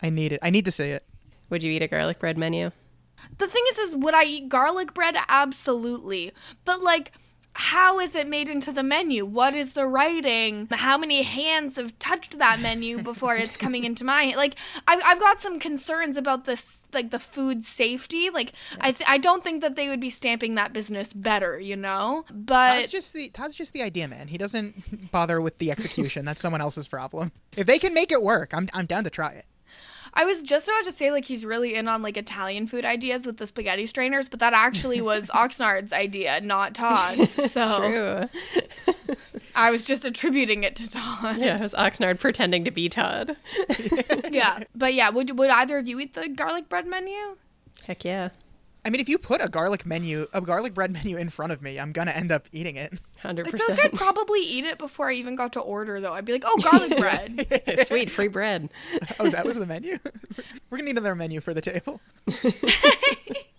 I 0.00 0.10
need 0.10 0.32
it. 0.32 0.38
I 0.40 0.50
need 0.50 0.64
to 0.66 0.70
see 0.70 0.90
it. 0.90 1.02
Would 1.50 1.62
you 1.62 1.72
eat 1.72 1.82
a 1.82 1.88
garlic 1.88 2.18
bread 2.18 2.38
menu? 2.38 2.70
The 3.38 3.46
thing 3.46 3.64
is, 3.72 3.78
is 3.78 3.96
would 3.96 4.14
I 4.14 4.24
eat 4.24 4.48
garlic 4.48 4.94
bread? 4.94 5.16
Absolutely. 5.28 6.32
But 6.64 6.82
like, 6.82 7.12
how 7.54 7.98
is 7.98 8.14
it 8.14 8.28
made 8.28 8.48
into 8.48 8.70
the 8.70 8.84
menu? 8.84 9.26
What 9.26 9.52
is 9.54 9.72
the 9.72 9.84
writing? 9.84 10.68
How 10.70 10.96
many 10.96 11.22
hands 11.22 11.74
have 11.74 11.98
touched 11.98 12.38
that 12.38 12.60
menu 12.60 13.02
before 13.02 13.34
it's 13.34 13.56
coming 13.56 13.84
into 13.84 14.04
my 14.04 14.32
like? 14.36 14.54
I've, 14.86 15.00
I've 15.04 15.18
got 15.18 15.40
some 15.40 15.58
concerns 15.58 16.16
about 16.16 16.44
this, 16.44 16.86
like 16.92 17.10
the 17.10 17.18
food 17.18 17.64
safety. 17.64 18.30
Like, 18.30 18.52
I 18.80 18.92
th- 18.92 19.08
I 19.10 19.18
don't 19.18 19.42
think 19.42 19.62
that 19.62 19.74
they 19.74 19.88
would 19.88 19.98
be 19.98 20.10
stamping 20.10 20.54
that 20.54 20.72
business 20.72 21.12
better, 21.12 21.58
you 21.58 21.74
know. 21.74 22.24
But 22.30 22.76
Todd's 22.76 22.90
just 22.90 23.12
the 23.12 23.28
Todd's 23.30 23.56
just 23.56 23.72
the 23.72 23.82
idea 23.82 24.06
man. 24.06 24.28
He 24.28 24.38
doesn't 24.38 25.10
bother 25.10 25.40
with 25.40 25.58
the 25.58 25.72
execution. 25.72 26.24
That's 26.24 26.40
someone 26.40 26.60
else's 26.60 26.86
problem. 26.86 27.32
If 27.56 27.66
they 27.66 27.80
can 27.80 27.92
make 27.92 28.12
it 28.12 28.22
work, 28.22 28.54
I'm 28.54 28.68
I'm 28.72 28.86
down 28.86 29.02
to 29.02 29.10
try 29.10 29.30
it. 29.32 29.46
I 30.14 30.24
was 30.24 30.42
just 30.42 30.68
about 30.68 30.84
to 30.84 30.92
say 30.92 31.10
like 31.10 31.24
he's 31.24 31.44
really 31.44 31.74
in 31.74 31.88
on 31.88 32.02
like 32.02 32.16
Italian 32.16 32.66
food 32.66 32.84
ideas 32.84 33.26
with 33.26 33.36
the 33.36 33.46
spaghetti 33.46 33.86
strainers, 33.86 34.28
but 34.28 34.40
that 34.40 34.52
actually 34.52 35.00
was 35.00 35.28
Oxnard's 35.34 35.92
idea, 35.92 36.40
not 36.40 36.74
Todd's. 36.74 37.36
So 37.48 37.78
True. 37.78 38.28
I 39.54 39.70
was 39.70 39.84
just 39.84 40.04
attributing 40.04 40.62
it 40.62 40.76
to 40.76 40.90
Todd. 40.90 41.38
Yeah, 41.38 41.56
it 41.56 41.60
was 41.62 41.74
Oxnard 41.74 42.20
pretending 42.20 42.64
to 42.64 42.70
be 42.70 42.88
Todd. 42.88 43.36
yeah, 44.30 44.64
but 44.74 44.94
yeah, 44.94 45.08
would 45.08 45.38
would 45.38 45.50
either 45.50 45.78
of 45.78 45.88
you 45.88 45.98
eat 45.98 46.14
the 46.14 46.28
garlic 46.28 46.68
bread 46.68 46.86
menu? 46.86 47.36
Heck 47.84 48.04
yeah. 48.04 48.30
I 48.84 48.90
mean, 48.90 49.00
if 49.00 49.08
you 49.08 49.18
put 49.18 49.42
a 49.42 49.48
garlic 49.48 49.84
menu, 49.86 50.26
a 50.32 50.40
garlic 50.40 50.74
bread 50.74 50.92
menu 50.92 51.16
in 51.16 51.30
front 51.30 51.52
of 51.52 51.62
me, 51.62 51.80
I'm 51.80 51.92
gonna 51.92 52.10
end 52.12 52.30
up 52.30 52.48
eating 52.52 52.76
it. 52.76 53.00
100%. 53.22 53.46
I 53.46 53.50
feel 53.58 53.66
like 53.76 53.84
I'd 53.84 53.92
probably 53.94 54.40
eat 54.40 54.64
it 54.64 54.78
before 54.78 55.08
I 55.08 55.14
even 55.14 55.34
got 55.36 55.52
to 55.54 55.60
order, 55.60 56.00
though. 56.00 56.12
I'd 56.14 56.24
be 56.24 56.32
like, 56.32 56.44
"Oh, 56.46 56.56
garlic 56.58 56.96
bread." 56.98 57.86
Sweet, 57.86 58.10
free 58.10 58.28
bread. 58.28 58.68
Oh, 59.20 59.28
that 59.30 59.44
was 59.44 59.56
the 59.56 59.66
menu. 59.66 59.98
We're 60.70 60.78
gonna 60.78 60.84
need 60.84 60.96
another 60.98 61.14
menu 61.16 61.40
for 61.40 61.52
the 61.52 61.60
table. 61.60 62.00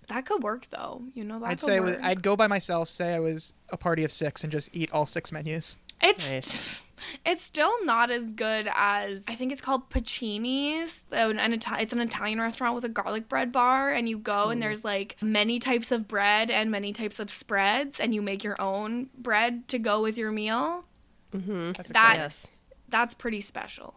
that 0.08 0.26
could 0.26 0.42
work, 0.44 0.68
though. 0.72 1.02
You 1.14 1.24
know, 1.24 1.40
that 1.40 1.46
I'd 1.46 1.60
could 1.60 1.66
say 1.66 1.76
I 1.78 1.80
work. 1.80 1.96
was, 1.96 1.98
I'd 2.04 2.22
go 2.24 2.36
by 2.36 2.48
myself. 2.48 2.90
Say 2.90 3.14
I 3.14 3.20
was 3.20 3.54
a 3.70 3.78
party 3.78 4.04
of 4.04 4.12
six 4.12 4.44
and 4.44 4.52
just 4.52 4.70
eat 4.74 4.92
all 4.92 5.06
six 5.06 5.32
menus. 5.32 5.78
It's 6.02 6.32
Nice. 6.32 6.82
It's 7.26 7.44
still 7.44 7.84
not 7.86 8.10
as 8.12 8.34
good 8.34 8.70
as 8.74 9.26
I 9.28 9.36
think 9.36 9.52
it's 9.52 9.62
called 9.62 9.90
Pacini's. 9.90 11.04
An, 11.12 11.40
an 11.40 11.54
it's 11.54 11.94
an 11.94 12.00
Italian 12.02 12.40
restaurant 12.40 12.76
with 12.76 12.86
a 12.86 12.90
garlic 12.90 13.28
bread 13.30 13.52
bar, 13.52 13.92
and 13.92 14.08
you 14.10 14.18
go 14.18 14.50
and 14.50 14.62
there's 14.62 14.84
like 14.84 15.16
many 15.22 15.60
types 15.60 15.92
of 15.92 16.08
bread 16.08 16.50
and 16.52 16.70
many 16.72 16.94
types 16.94 17.20
of 17.20 17.32
spreads, 17.32 18.00
and 18.00 18.14
you 18.14 18.22
make 18.22 18.44
your 18.44 18.60
own 18.62 19.10
bread 19.18 19.68
to 19.70 19.80
go 19.80 20.02
with 20.02 20.18
your 20.18 20.32
meal. 20.32 20.86
Mm-hmm. 21.34 21.72
That's 21.74 21.92
That- 21.92 22.00
exciting. 22.02 22.22
Yes. 22.22 22.48
That's 22.90 23.14
pretty 23.14 23.42
special. 23.42 23.94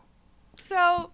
So 0.57 1.13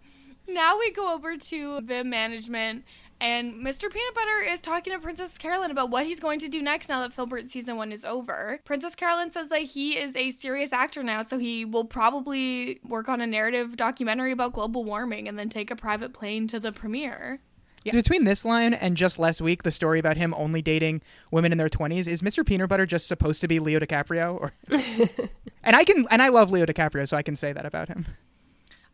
now 0.49 0.79
we 0.79 0.91
go 0.91 1.15
over 1.15 1.37
to 1.37 1.81
the 1.81 2.03
management. 2.03 2.85
And 3.21 3.55
Mr. 3.55 3.91
Peanut 3.91 4.15
Butter 4.15 4.43
is 4.49 4.61
talking 4.61 4.93
to 4.93 4.99
Princess 5.01 5.37
Carolyn 5.39 5.71
about 5.71 5.91
what 5.91 6.07
he's 6.07 6.21
going 6.21 6.39
to 6.39 6.49
do 6.49 6.63
next 6.63 6.89
now 6.89 7.01
that 7.01 7.13
Filbert 7.13 7.51
season 7.51 7.77
one 7.77 7.91
is 7.91 8.05
over. 8.05 8.61
Princess 8.65 8.95
Carolyn 8.95 9.31
says 9.31 9.49
that 9.49 9.63
he 9.63 9.99
is 9.99 10.15
a 10.15 10.31
serious 10.31 10.73
actor 10.73 11.03
now, 11.03 11.23
so 11.23 11.39
he 11.39 11.65
will 11.65 11.85
probably 11.85 12.79
work 12.87 13.09
on 13.09 13.21
a 13.21 13.27
narrative 13.27 13.77
documentary 13.77 14.31
about 14.31 14.53
global 14.53 14.85
warming 14.85 15.27
and 15.27 15.39
then 15.39 15.49
take 15.49 15.71
a 15.71 15.77
private 15.77 16.13
plane 16.13 16.47
to 16.49 16.61
the 16.61 16.71
premiere. 16.71 17.41
Yeah. 17.85 17.93
Between 17.93 18.25
this 18.25 18.45
line 18.45 18.75
and 18.75 18.97
just 18.97 19.19
last 19.19 19.41
week, 19.41 19.63
the 19.63 19.71
story 19.71 19.99
about 19.99 20.17
him 20.17 20.35
only 20.35 20.63
dating 20.63 21.01
women 21.33 21.53
in 21.53 21.59
their 21.59 21.69
twenties, 21.69 22.07
is 22.07 22.23
Mr. 22.23 22.45
Peanut 22.45 22.69
Butter 22.69 22.87
just 22.87 23.09
supposed 23.09 23.41
to 23.41 23.49
be 23.49 23.61
Leo 23.61 23.81
DiCaprio? 23.81 24.35
Or 24.41 24.53
and 25.63 25.77
I 25.77 25.85
can 25.85 26.07
and 26.11 26.21
I 26.21 26.29
love 26.29 26.51
Leo 26.51 26.67
DiCaprio, 26.67 27.09
so 27.09 27.17
I 27.17 27.23
can 27.23 27.37
say 27.37 27.53
that 27.53 27.65
about 27.65 27.89
him. 27.89 28.07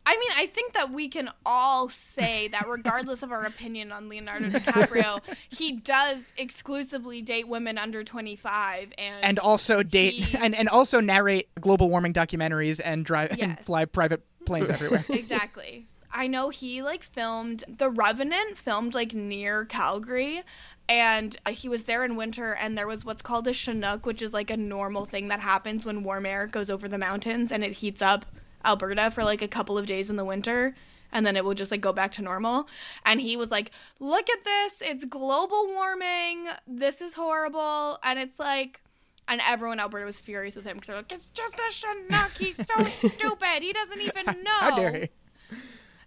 I 0.07 0.17
mean, 0.19 0.31
I 0.37 0.47
think 0.47 0.75
that 0.75 0.90
we 0.90 1.09
can 1.09 1.31
all 1.47 1.88
say 1.88 2.49
that 2.49 2.69
regardless 2.69 3.23
of 3.23 3.33
our 3.33 3.45
opinion 3.45 3.90
on 3.90 4.09
Leonardo 4.09 4.51
DiCaprio, 4.51 5.23
he 5.49 5.73
does 5.73 6.33
exclusively 6.37 7.23
date 7.23 7.49
women 7.49 7.79
under 7.79 8.05
25 8.05 8.93
and 8.99 9.25
And 9.25 9.38
also 9.38 9.83
date 9.83 10.12
He- 10.12 10.37
and, 10.37 10.55
and 10.55 10.69
also 10.69 11.01
narrate 11.01 11.49
global 11.61 11.88
warming 11.88 12.12
documentaries 12.12 12.81
and 12.85 13.05
drive 13.05 13.37
and 13.40 13.59
fly 13.61 13.87
private 13.87 14.23
planes 14.45 14.69
everywhere. 14.69 15.05
exactly. 15.09 15.87
I 16.12 16.27
know 16.29 16.51
he 16.51 16.83
like 16.83 17.03
filmed 17.03 17.64
The 17.67 17.90
Revenant 17.90 18.57
filmed 18.59 18.95
like 18.95 19.14
near 19.14 19.64
Calgary 19.64 20.43
and 20.88 21.37
uh, 21.47 21.51
he 21.51 21.69
was 21.69 21.85
there 21.85 22.05
in 22.05 22.14
winter 22.14 22.55
and 22.55 22.77
there 22.79 22.87
was 22.87 23.05
what's 23.05 23.23
called 23.23 23.49
a 23.49 23.53
chinook 23.53 24.07
which 24.07 24.23
is 24.23 24.33
like 24.33 24.51
a 24.51 24.57
normal 24.57 25.07
thing 25.07 25.29
that 25.29 25.40
happens 25.40 25.85
when 25.85 26.05
warm 26.05 26.27
air 26.27 26.47
goes 26.47 26.71
over 26.71 26.88
the 26.88 26.99
mountains 26.99 27.51
and 27.51 27.64
it 27.64 27.73
heats 27.73 28.01
up 28.03 28.27
Alberta 28.64 29.11
for 29.11 29.24
like 29.24 29.42
a 29.42 29.48
couple 29.48 29.77
of 29.79 29.87
days 29.87 30.11
in 30.11 30.16
the 30.16 30.24
winter 30.24 30.74
and 31.12 31.24
then 31.24 31.37
it 31.37 31.44
will 31.44 31.55
just 31.55 31.70
like 31.70 31.81
go 31.81 31.92
back 31.92 32.11
to 32.12 32.22
normal 32.22 32.66
and 33.05 33.20
he 33.20 33.37
was 33.37 33.50
like 33.50 33.70
look 34.00 34.29
at 34.31 34.44
this 34.44 34.83
it's 34.83 35.05
global 35.05 35.66
warming 35.68 36.46
this 36.66 37.00
is 37.00 37.14
horrible 37.14 37.98
and 38.03 38.18
it's 38.18 38.38
like 38.38 38.81
and 39.29 39.40
everyone 39.46 39.79
in 39.79 39.81
Alberta 39.81 40.05
was 40.05 40.20
furious 40.20 40.55
with 40.55 40.66
him 40.66 40.74
because 40.77 40.88
they're 40.88 40.96
like, 40.98 41.11
it's 41.11 41.31
just 41.31 41.55
a 41.55 41.72
Chinook. 41.72 42.33
He's 42.38 42.57
so 42.57 42.85
stupid. 43.09 43.62
He 43.62 43.72
doesn't 43.72 44.00
even 44.03 44.27
know. 44.42 44.50
How 44.61 44.77
dare 44.77 44.92
he? 44.92 45.09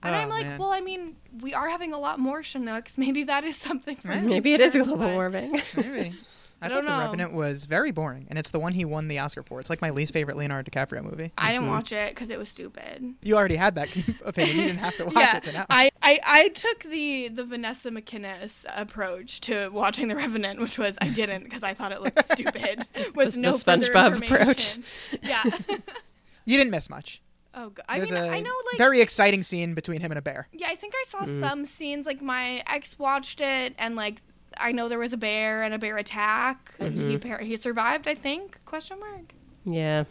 And 0.03 0.15
I'm 0.15 0.27
Oh, 0.27 0.35
like, 0.35 0.45
man. 0.45 0.59
well, 0.59 0.69
I 0.69 0.81
mean, 0.81 1.15
we 1.41 1.51
are 1.55 1.67
having 1.67 1.93
a 1.93 1.97
lot 1.99 2.19
more 2.19 2.43
Chinooks. 2.43 2.95
Maybe 2.97 3.23
that 3.23 3.43
is 3.43 3.55
something 3.55 3.95
for 3.95 4.09
Maybe 4.09 4.53
it 4.53 4.61
is 4.61 4.73
concern, 4.73 4.89
global 4.97 5.15
warming. 5.15 5.59
Maybe. 5.75 6.13
I, 6.61 6.65
I 6.65 6.69
thought 6.69 6.75
don't 6.75 6.85
The 6.85 6.91
know. 6.91 6.99
Revenant 6.99 7.33
was 7.33 7.65
very 7.65 7.91
boring, 7.91 8.25
and 8.29 8.39
it's 8.39 8.49
the 8.51 8.59
one 8.59 8.73
he 8.73 8.83
won 8.83 9.07
the 9.07 9.19
Oscar 9.19 9.43
for. 9.43 9.59
It's 9.59 9.69
like 9.69 9.81
my 9.81 9.91
least 9.91 10.11
favorite 10.13 10.37
Leonardo 10.37 10.69
DiCaprio 10.71 11.03
movie. 11.03 11.31
I 11.37 11.53
didn't 11.53 11.69
watch 11.69 11.91
it 11.91 12.09
because 12.15 12.29
it 12.31 12.39
was 12.39 12.49
stupid. 12.49 13.13
You 13.21 13.35
already 13.35 13.57
had 13.57 13.75
that 13.75 13.89
opinion. 14.25 14.55
You 14.57 14.63
didn't 14.63 14.79
have 14.79 14.97
to 14.97 15.05
watch 15.05 15.13
yeah, 15.15 15.37
it 15.37 15.43
to 15.43 15.51
know. 15.53 15.65
I, 15.69 15.91
I, 16.01 16.19
I 16.25 16.47
took 16.49 16.83
the 16.83 17.27
the 17.27 17.43
Vanessa 17.43 17.91
McInnes 17.91 18.65
approach 18.75 19.41
to 19.41 19.69
watching 19.69 20.07
The 20.07 20.15
Revenant, 20.15 20.59
which 20.59 20.79
was 20.79 20.97
I 21.01 21.09
didn't 21.09 21.43
because 21.43 21.61
I 21.63 21.73
thought 21.75 21.91
it 21.91 22.01
looked 22.01 22.23
stupid 22.31 22.87
with 23.13 23.33
The- 23.33 23.39
no 23.39 23.51
the 23.51 23.57
SpongeBob 23.57 24.23
approach. 24.23 24.77
Yeah, 25.21 25.43
you 26.45 26.57
didn't 26.57 26.71
miss 26.71 26.89
much. 26.89 27.21
Oh, 27.53 27.69
God. 27.71 27.85
I 27.89 27.97
There's 27.97 28.11
mean, 28.11 28.23
a 28.23 28.27
I 28.27 28.39
know, 28.39 28.53
like, 28.71 28.77
very 28.77 29.01
exciting 29.01 29.41
scene 29.41 29.73
between 29.73 29.99
him 29.99 30.11
and 30.11 30.19
a 30.19 30.21
bear. 30.21 30.47
yeah, 30.53 30.67
I 30.69 30.75
think 30.75 30.93
I 30.95 31.03
saw 31.07 31.19
Mm. 31.21 31.39
some 31.39 31.65
scenes. 31.65 32.05
Like, 32.05 32.21
my 32.21 32.61
ex 32.67 32.99
watched 32.99 33.41
it, 33.41 33.73
and 33.79 33.95
like, 33.95 34.21
I 34.59 34.71
know 34.71 34.89
there 34.89 34.99
was 34.99 35.13
a 35.13 35.17
bear 35.17 35.63
and 35.63 35.73
a 35.73 35.77
bear 35.79 35.97
attack. 35.97 36.73
And 36.79 36.97
Mm-hmm. 36.97 37.39
he 37.41 37.47
he 37.49 37.55
survived, 37.55 38.07
I 38.07 38.15
think. 38.15 38.63
Question 38.65 38.99
mark. 38.99 39.33
Yeah. 39.65 40.03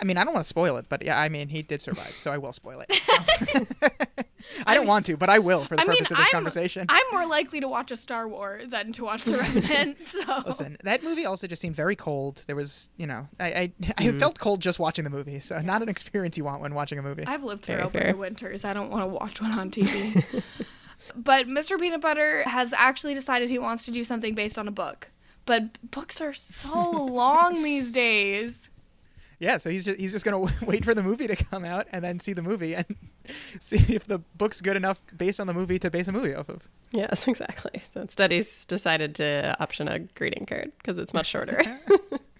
I 0.00 0.04
mean, 0.04 0.16
I 0.16 0.24
don't 0.24 0.34
want 0.34 0.44
to 0.44 0.48
spoil 0.48 0.78
it, 0.78 0.86
but 0.88 1.04
yeah, 1.04 1.16
I 1.20 1.28
mean, 1.28 1.48
he 1.48 1.62
did 1.62 1.80
survive, 1.80 2.12
so 2.18 2.32
I 2.32 2.38
will 2.38 2.52
spoil 2.52 2.82
it. 2.88 2.90
I 4.66 4.74
don't 4.74 4.88
want 4.88 5.06
to, 5.06 5.16
but 5.16 5.28
I 5.30 5.38
will 5.38 5.64
for 5.64 5.76
the 5.76 5.82
I 5.82 5.84
mean, 5.84 5.98
purpose 5.98 6.10
of 6.10 6.16
this 6.16 6.26
I'm, 6.26 6.32
conversation. 6.32 6.86
I'm 6.88 7.04
more 7.12 7.24
likely 7.26 7.60
to 7.60 7.68
watch 7.68 7.92
a 7.92 7.96
Star 7.96 8.26
Wars 8.26 8.68
than 8.68 8.92
to 8.94 9.04
watch 9.04 9.22
The 9.22 9.32
Revenant. 9.38 9.98
So 10.08 10.42
Listen, 10.44 10.76
that 10.82 11.04
movie 11.04 11.24
also 11.24 11.46
just 11.46 11.62
seemed 11.62 11.76
very 11.76 11.94
cold. 11.94 12.42
There 12.48 12.56
was, 12.56 12.88
you 12.96 13.06
know, 13.06 13.28
I 13.38 13.46
I, 13.46 13.52
I 13.52 13.72
Mm-hmm. 14.06 14.18
felt 14.18 14.40
cold 14.40 14.60
just 14.60 14.80
watching 14.80 15.04
the 15.04 15.10
movie, 15.10 15.38
so 15.38 15.60
not 15.60 15.82
an 15.82 15.88
experience 15.88 16.36
you 16.36 16.42
want 16.44 16.60
when 16.62 16.74
watching 16.74 16.98
a 16.98 17.02
movie. 17.02 17.24
I've 17.24 17.44
lived 17.44 17.62
through 17.64 17.76
Very 17.76 17.84
Alberta 17.84 18.04
fair. 18.06 18.16
winters. 18.16 18.64
I 18.64 18.72
don't 18.72 18.90
want 18.90 19.04
to 19.04 19.06
watch 19.06 19.40
one 19.40 19.52
on 19.52 19.70
TV. 19.70 20.42
But 21.16 21.46
Mr. 21.46 21.78
Peanut 21.78 22.00
Butter 22.00 22.42
has 22.44 22.72
actually 22.72 23.14
decided 23.14 23.50
he 23.50 23.58
wants 23.58 23.84
to 23.86 23.90
do 23.90 24.04
something 24.04 24.34
based 24.34 24.58
on 24.58 24.68
a 24.68 24.72
book. 24.72 25.10
But 25.44 25.78
books 25.90 26.20
are 26.20 26.32
so 26.32 26.90
long 26.90 27.62
these 27.62 27.90
days. 27.90 28.68
Yeah, 29.38 29.58
so 29.58 29.70
he's 29.70 29.82
just 29.82 29.98
he's 29.98 30.12
just 30.12 30.24
gonna 30.24 30.38
wait 30.64 30.84
for 30.84 30.94
the 30.94 31.02
movie 31.02 31.26
to 31.26 31.34
come 31.34 31.64
out 31.64 31.88
and 31.90 32.04
then 32.04 32.20
see 32.20 32.32
the 32.32 32.42
movie 32.42 32.74
and 32.74 32.86
see 33.60 33.94
if 33.94 34.04
the 34.04 34.18
book's 34.36 34.60
good 34.60 34.76
enough 34.76 35.00
based 35.16 35.40
on 35.40 35.48
the 35.48 35.54
movie 35.54 35.80
to 35.80 35.90
base 35.90 36.06
a 36.06 36.12
movie 36.12 36.32
off 36.34 36.48
of. 36.48 36.68
Yes, 36.92 37.26
exactly. 37.26 37.82
So 37.92 38.06
studies 38.08 38.64
decided 38.66 39.16
to 39.16 39.56
option 39.58 39.88
a 39.88 39.98
greeting 39.98 40.46
card 40.46 40.70
because 40.78 40.98
it's 40.98 41.12
much 41.12 41.26
shorter. 41.26 41.60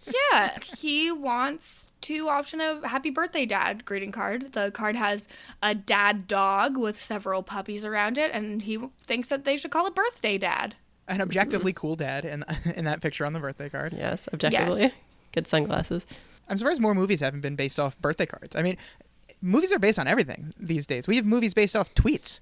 Yeah, 0.07 0.59
he 0.77 1.11
wants 1.13 1.89
to 2.03 2.29
option 2.29 2.61
a 2.61 2.87
happy 2.89 3.11
birthday 3.11 3.47
dad 3.47 3.85
greeting 3.85 4.11
card. 4.13 4.53
The 4.53 4.71
card 4.73 4.97
has 4.97 5.29
a 5.63 5.75
dad 5.75 6.27
dog 6.27 6.77
with 6.77 7.01
several 7.01 7.43
puppies 7.43 7.85
around 7.85 8.19
it, 8.19 8.33
and 8.33 8.63
he 8.63 8.79
thinks 9.07 9.29
that 9.29 9.45
they 9.45 9.57
should 9.57 9.71
call 9.71 9.87
it 9.87 9.95
birthday 9.95 10.39
dad. 10.39 10.75
An 11.09 11.21
objectively 11.21 11.73
cool 11.73 11.97
dad 11.97 12.25
in 12.25 12.45
in 12.77 12.85
that 12.87 13.01
picture 13.01 13.25
on 13.27 13.33
the 13.33 13.41
birthday 13.41 13.69
card. 13.69 13.93
yes, 13.97 14.29
objectively. 14.33 14.93
Good 15.33 15.47
sunglasses. 15.47 16.05
I'm 16.49 16.59
surprised 16.59 16.81
more 16.81 16.95
movies 16.95 17.21
haven't 17.21 17.41
been 17.41 17.57
based 17.57 17.79
off 17.79 17.99
birthday 18.01 18.27
cards. 18.27 18.57
I 18.57 18.63
mean, 18.63 18.77
movies 19.41 19.73
are 19.73 19.79
based 19.79 19.99
on 19.99 20.07
everything 20.09 20.53
these 20.59 20.87
days. 20.87 21.07
We 21.07 21.17
have 21.17 21.25
movies 21.25 21.55
based 21.55 21.77
off 21.77 21.95
tweets. 21.95 22.41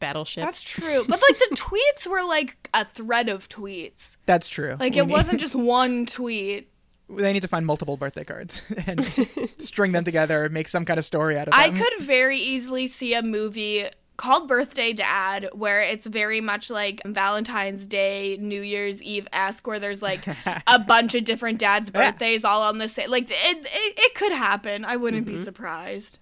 Battleship. 0.00 0.44
That's 0.44 0.62
true. 0.62 1.04
But 1.08 1.20
like 1.28 1.38
the 1.38 1.56
tweets 1.56 2.06
were 2.06 2.22
like 2.24 2.68
a 2.74 2.84
thread 2.84 3.28
of 3.28 3.48
tweets. 3.48 4.16
That's 4.26 4.48
true. 4.48 4.76
Like 4.78 4.94
We 4.94 5.00
it 5.00 5.06
need- 5.06 5.12
wasn't 5.12 5.40
just 5.40 5.54
one 5.54 6.06
tweet. 6.06 6.68
They 7.16 7.32
need 7.32 7.42
to 7.42 7.48
find 7.48 7.64
multiple 7.66 7.96
birthday 7.96 8.24
cards 8.24 8.62
and 8.86 9.04
string 9.58 9.92
them 9.92 10.04
together, 10.04 10.48
make 10.48 10.68
some 10.68 10.84
kind 10.84 10.98
of 10.98 11.04
story 11.04 11.36
out 11.36 11.48
of 11.48 11.52
them. 11.52 11.60
I 11.60 11.70
could 11.70 12.00
very 12.00 12.38
easily 12.38 12.86
see 12.86 13.14
a 13.14 13.22
movie 13.22 13.86
called 14.18 14.46
Birthday 14.46 14.92
Dad 14.92 15.48
where 15.52 15.80
it's 15.80 16.06
very 16.06 16.40
much 16.40 16.70
like 16.70 17.00
Valentine's 17.04 17.86
Day, 17.86 18.36
New 18.40 18.60
Year's 18.62 19.02
Eve 19.02 19.26
esque, 19.32 19.66
where 19.66 19.78
there's 19.80 20.02
like 20.02 20.24
a 20.66 20.78
bunch 20.78 21.14
of 21.14 21.24
different 21.24 21.58
dads' 21.58 21.90
Yeah. 21.94 22.10
birthdays 22.10 22.44
all 22.44 22.62
on 22.62 22.78
the 22.78 22.88
same. 22.88 23.10
Like 23.10 23.24
it, 23.30 23.34
it, 23.34 23.68
it 23.98 24.14
could 24.14 24.32
happen. 24.32 24.84
I 24.84 24.96
wouldn't 24.96 25.26
Mm-hmm. 25.26 25.36
be 25.36 25.42
surprised. 25.44 26.18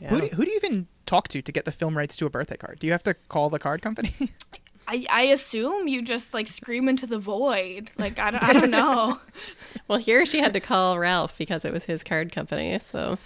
Yeah. 0.00 0.10
Who, 0.10 0.20
do, 0.20 0.26
who 0.28 0.44
do 0.44 0.50
you 0.50 0.56
even 0.56 0.88
talk 1.06 1.28
to 1.28 1.40
to 1.40 1.52
get 1.52 1.64
the 1.64 1.72
film 1.72 1.96
rights 1.96 2.16
to 2.16 2.26
a 2.26 2.30
birthday 2.30 2.56
card? 2.56 2.80
Do 2.80 2.86
you 2.86 2.92
have 2.92 3.02
to 3.04 3.14
call 3.14 3.48
the 3.50 3.58
card 3.58 3.80
company? 3.82 4.12
I, 4.88 5.04
I 5.10 5.22
assume 5.22 5.88
you 5.88 6.02
just 6.02 6.32
like 6.32 6.48
scream 6.48 6.88
into 6.88 7.06
the 7.06 7.18
void. 7.18 7.90
Like 7.98 8.18
I 8.18 8.30
don't, 8.30 8.42
I 8.42 8.52
don't 8.52 8.70
know. 8.70 9.20
Well, 9.88 9.98
here 9.98 10.26
she 10.26 10.40
had 10.40 10.52
to 10.54 10.58
call 10.60 10.98
Ralph 10.98 11.38
because 11.38 11.64
it 11.64 11.72
was 11.72 11.84
his 11.84 12.02
card 12.02 12.32
company. 12.32 12.76
So 12.80 13.18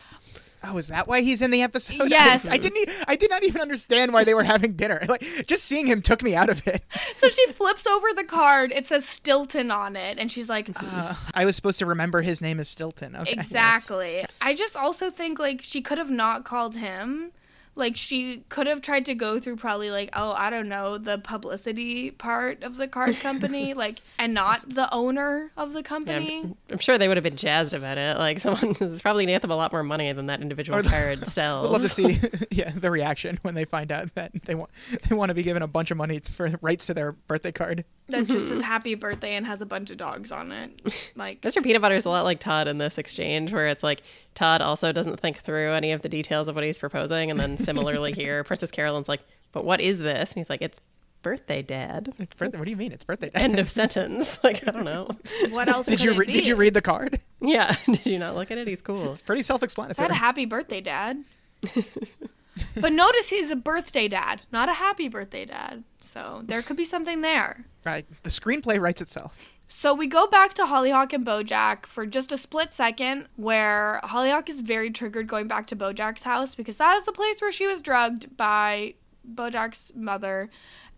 oh, 0.64 0.76
is 0.78 0.88
that 0.88 1.08
why 1.08 1.22
he's 1.22 1.42
in 1.42 1.50
the 1.50 1.62
episode? 1.62 2.10
Yes. 2.10 2.46
I 2.46 2.58
didn't. 2.58 2.90
I 3.08 3.16
did 3.16 3.30
not 3.30 3.44
even 3.44 3.60
understand 3.62 4.12
why 4.12 4.24
they 4.24 4.34
were 4.34 4.42
having 4.42 4.74
dinner. 4.74 5.00
Like 5.08 5.22
just 5.46 5.64
seeing 5.64 5.86
him 5.86 6.02
took 6.02 6.22
me 6.22 6.36
out 6.36 6.50
of 6.50 6.66
it. 6.66 6.84
So 7.14 7.28
she 7.28 7.46
flips 7.48 7.86
over 7.86 8.08
the 8.14 8.24
card. 8.24 8.72
It 8.72 8.86
says 8.86 9.08
Stilton 9.08 9.70
on 9.70 9.96
it, 9.96 10.18
and 10.18 10.30
she's 10.30 10.48
like, 10.48 10.70
Uh, 10.76 11.14
I 11.34 11.44
was 11.44 11.56
supposed 11.56 11.78
to 11.80 11.86
remember 11.86 12.22
his 12.22 12.40
name 12.40 12.60
is 12.60 12.68
Stilton. 12.68 13.16
Okay. 13.16 13.32
Exactly. 13.32 14.24
I 14.40 14.54
just 14.54 14.76
also 14.76 15.10
think 15.10 15.38
like 15.38 15.62
she 15.62 15.80
could 15.80 15.98
have 15.98 16.10
not 16.10 16.44
called 16.44 16.76
him. 16.76 17.32
Like 17.74 17.96
she 17.96 18.44
could 18.48 18.66
have 18.66 18.82
tried 18.82 19.06
to 19.06 19.14
go 19.14 19.38
through 19.38 19.56
probably 19.56 19.90
like 19.90 20.10
oh 20.12 20.32
I 20.32 20.50
don't 20.50 20.68
know 20.68 20.98
the 20.98 21.18
publicity 21.18 22.10
part 22.10 22.62
of 22.62 22.76
the 22.76 22.88
card 22.88 23.16
company 23.20 23.74
like 23.74 24.00
and 24.18 24.34
not 24.34 24.68
the 24.68 24.92
owner 24.92 25.50
of 25.56 25.72
the 25.72 25.78
yeah, 25.78 25.82
company. 25.82 26.40
I'm, 26.42 26.56
I'm 26.70 26.78
sure 26.78 26.98
they 26.98 27.08
would 27.08 27.16
have 27.16 27.24
been 27.24 27.36
jazzed 27.36 27.74
about 27.74 27.98
it. 27.98 28.18
Like 28.18 28.38
someone 28.40 28.76
is 28.80 29.00
probably 29.00 29.24
gonna 29.24 29.34
get 29.34 29.42
them 29.42 29.50
a 29.50 29.56
lot 29.56 29.72
more 29.72 29.82
money 29.82 30.12
than 30.12 30.26
that 30.26 30.40
individual 30.42 30.78
Or 30.78 30.82
the- 30.82 30.88
card 30.88 31.20
I'd 31.40 31.70
love 31.70 31.82
to 31.82 31.88
see, 31.88 32.20
yeah, 32.50 32.72
the 32.74 32.90
reaction 32.90 33.38
when 33.42 33.54
they 33.54 33.64
find 33.64 33.90
out 33.90 34.14
that 34.14 34.32
they 34.44 34.54
want 34.54 34.70
they 35.08 35.14
want 35.14 35.30
to 35.30 35.34
be 35.34 35.42
given 35.42 35.62
a 35.62 35.66
bunch 35.66 35.90
of 35.90 35.96
money 35.96 36.20
for 36.20 36.52
rights 36.60 36.86
to 36.86 36.94
their 36.94 37.12
birthday 37.12 37.52
card. 37.52 37.84
That 38.08 38.26
just 38.26 38.46
mm-hmm. 38.46 38.54
says 38.56 38.62
happy 38.62 38.94
birthday 38.94 39.36
and 39.36 39.46
has 39.46 39.62
a 39.62 39.66
bunch 39.66 39.90
of 39.90 39.96
dogs 39.96 40.32
on 40.32 40.50
it. 40.52 41.10
Like 41.14 41.40
Mr. 41.42 41.62
Peanut 41.62 41.80
Butter 41.80 41.94
is 41.94 42.04
a 42.04 42.10
lot 42.10 42.24
like 42.24 42.40
Todd 42.40 42.68
in 42.68 42.78
this 42.78 42.98
exchange, 42.98 43.52
where 43.52 43.68
it's 43.68 43.82
like 43.82 44.02
Todd 44.34 44.62
also 44.62 44.92
doesn't 44.92 45.20
think 45.20 45.38
through 45.38 45.72
any 45.72 45.92
of 45.92 46.02
the 46.02 46.08
details 46.08 46.48
of 46.48 46.54
what 46.54 46.64
he's 46.64 46.78
proposing, 46.78 47.30
and 47.30 47.38
then 47.38 47.56
similarly 47.56 48.12
here, 48.12 48.42
Princess 48.50 48.70
Carolyn's 48.70 49.08
like, 49.08 49.20
"But 49.52 49.64
what 49.64 49.80
is 49.80 49.98
this?" 49.98 50.30
And 50.32 50.36
he's 50.40 50.48
like, 50.50 50.62
"It's 50.62 50.80
birthday, 51.22 51.60
Dad." 51.62 52.14
It's 52.18 52.34
birthday. 52.34 52.56
What 52.58 52.64
do 52.64 52.70
you 52.70 52.76
mean? 52.76 52.92
It's 52.92 53.04
birthday. 53.04 53.30
Dad. 53.30 53.42
End 53.42 53.58
of 53.58 53.70
sentence. 53.70 54.38
Like 54.44 54.66
I 54.66 54.70
don't 54.70 54.84
know. 54.84 55.10
what 55.50 55.68
else 55.68 55.86
Did 55.86 56.00
you 56.00 56.12
it 56.12 56.18
re- 56.18 56.26
did 56.26 56.46
you 56.46 56.56
read 56.56 56.74
the 56.74 56.80
card? 56.82 57.20
Yeah, 57.40 57.74
did 57.86 58.06
you 58.06 58.18
not 58.18 58.34
look 58.36 58.50
at 58.50 58.58
it? 58.58 58.66
He's 58.68 58.82
cool. 58.82 59.12
It's 59.12 59.20
pretty 59.20 59.42
self-explanatory. 59.42 60.14
happy 60.14 60.44
birthday, 60.46 60.80
Dad. 60.80 61.24
but 62.76 62.92
notice 62.92 63.30
he's 63.30 63.50
a 63.50 63.56
birthday 63.56 64.08
dad, 64.08 64.42
not 64.52 64.68
a 64.68 64.74
happy 64.74 65.08
birthday 65.08 65.44
dad. 65.44 65.84
So 66.00 66.42
there 66.44 66.62
could 66.62 66.76
be 66.76 66.84
something 66.84 67.20
there. 67.20 67.64
Right. 67.84 68.06
The 68.22 68.30
screenplay 68.30 68.80
writes 68.80 69.00
itself. 69.02 69.50
So 69.72 69.94
we 69.94 70.08
go 70.08 70.26
back 70.26 70.52
to 70.54 70.66
Hollyhock 70.66 71.12
and 71.12 71.24
Bojack 71.24 71.86
for 71.86 72.04
just 72.04 72.32
a 72.32 72.36
split 72.36 72.72
second 72.72 73.28
where 73.36 74.00
Hollyhock 74.02 74.50
is 74.50 74.62
very 74.62 74.90
triggered 74.90 75.28
going 75.28 75.46
back 75.46 75.68
to 75.68 75.76
Bojack's 75.76 76.24
house 76.24 76.56
because 76.56 76.76
that 76.78 76.96
is 76.96 77.04
the 77.04 77.12
place 77.12 77.40
where 77.40 77.52
she 77.52 77.68
was 77.68 77.80
drugged 77.80 78.36
by 78.36 78.94
Bojack's 79.24 79.92
mother. 79.94 80.50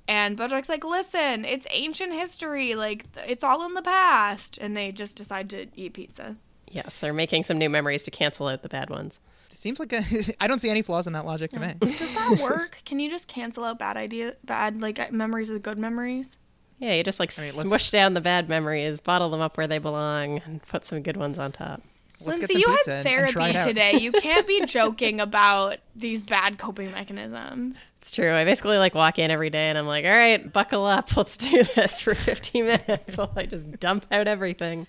And 0.08 0.38
Bojack's 0.38 0.70
like, 0.70 0.84
listen, 0.84 1.44
it's 1.44 1.66
ancient 1.68 2.14
history. 2.14 2.74
Like, 2.74 3.04
it's 3.28 3.44
all 3.44 3.62
in 3.66 3.74
the 3.74 3.82
past. 3.82 4.56
And 4.58 4.74
they 4.74 4.90
just 4.90 5.16
decide 5.16 5.50
to 5.50 5.66
eat 5.76 5.92
pizza. 5.92 6.36
Yes, 6.66 6.98
they're 6.98 7.12
making 7.12 7.44
some 7.44 7.58
new 7.58 7.68
memories 7.68 8.02
to 8.04 8.10
cancel 8.10 8.48
out 8.48 8.62
the 8.62 8.70
bad 8.70 8.88
ones. 8.88 9.20
Seems 9.50 9.80
like 9.80 9.92
a, 9.92 10.02
I 10.40 10.46
don't 10.46 10.60
see 10.60 10.70
any 10.70 10.80
flaws 10.80 11.06
in 11.06 11.12
that 11.12 11.26
logic 11.26 11.50
to 11.50 11.60
me. 11.60 11.74
Does 11.80 12.14
that 12.14 12.38
work? 12.42 12.78
Can 12.86 12.98
you 13.00 13.10
just 13.10 13.28
cancel 13.28 13.64
out 13.64 13.78
bad 13.78 13.98
idea, 13.98 14.36
bad, 14.44 14.80
like, 14.80 15.12
memories 15.12 15.50
with 15.50 15.62
good 15.62 15.78
memories? 15.78 16.38
Yeah, 16.82 16.94
you 16.94 17.04
just 17.04 17.20
like 17.20 17.32
I 17.38 17.42
mean, 17.42 17.52
let's- 17.56 17.60
smush 17.60 17.90
down 17.92 18.14
the 18.14 18.20
bad 18.20 18.48
memories, 18.48 19.00
bottle 19.00 19.30
them 19.30 19.40
up 19.40 19.56
where 19.56 19.68
they 19.68 19.78
belong, 19.78 20.42
and 20.44 20.60
put 20.64 20.84
some 20.84 21.00
good 21.00 21.16
ones 21.16 21.38
on 21.38 21.52
top. 21.52 21.80
Let's 22.24 22.40
Lindsay, 22.40 22.58
you 22.58 22.68
had 22.68 22.78
and- 22.88 23.08
and 23.08 23.28
try 23.30 23.52
therapy 23.52 23.68
today. 23.68 23.98
You 23.98 24.10
can't 24.12 24.46
be 24.46 24.64
joking 24.66 25.20
about 25.20 25.78
these 25.94 26.24
bad 26.24 26.58
coping 26.58 26.90
mechanisms. 26.90 27.78
It's 27.98 28.10
true. 28.10 28.34
I 28.34 28.44
basically 28.44 28.78
like 28.78 28.96
walk 28.96 29.20
in 29.20 29.30
every 29.30 29.50
day 29.50 29.68
and 29.68 29.78
I'm 29.78 29.86
like, 29.86 30.04
all 30.04 30.10
right, 30.10 30.52
buckle 30.52 30.84
up. 30.86 31.16
Let's 31.16 31.36
do 31.36 31.62
this 31.62 32.00
for 32.00 32.14
15 32.14 32.66
minutes 32.66 33.16
while 33.16 33.32
I 33.36 33.46
just 33.46 33.78
dump 33.78 34.06
out 34.10 34.26
everything. 34.26 34.88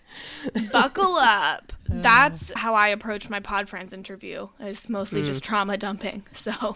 buckle 0.71 1.15
up. 1.19 1.73
That's 1.87 2.51
how 2.55 2.73
I 2.73 2.87
approach 2.87 3.29
my 3.29 3.39
Pod 3.39 3.69
Friends 3.69 3.93
interview. 3.93 4.47
It's 4.59 4.89
mostly 4.89 5.21
just 5.21 5.43
mm. 5.43 5.45
trauma 5.45 5.77
dumping. 5.77 6.23
So 6.31 6.75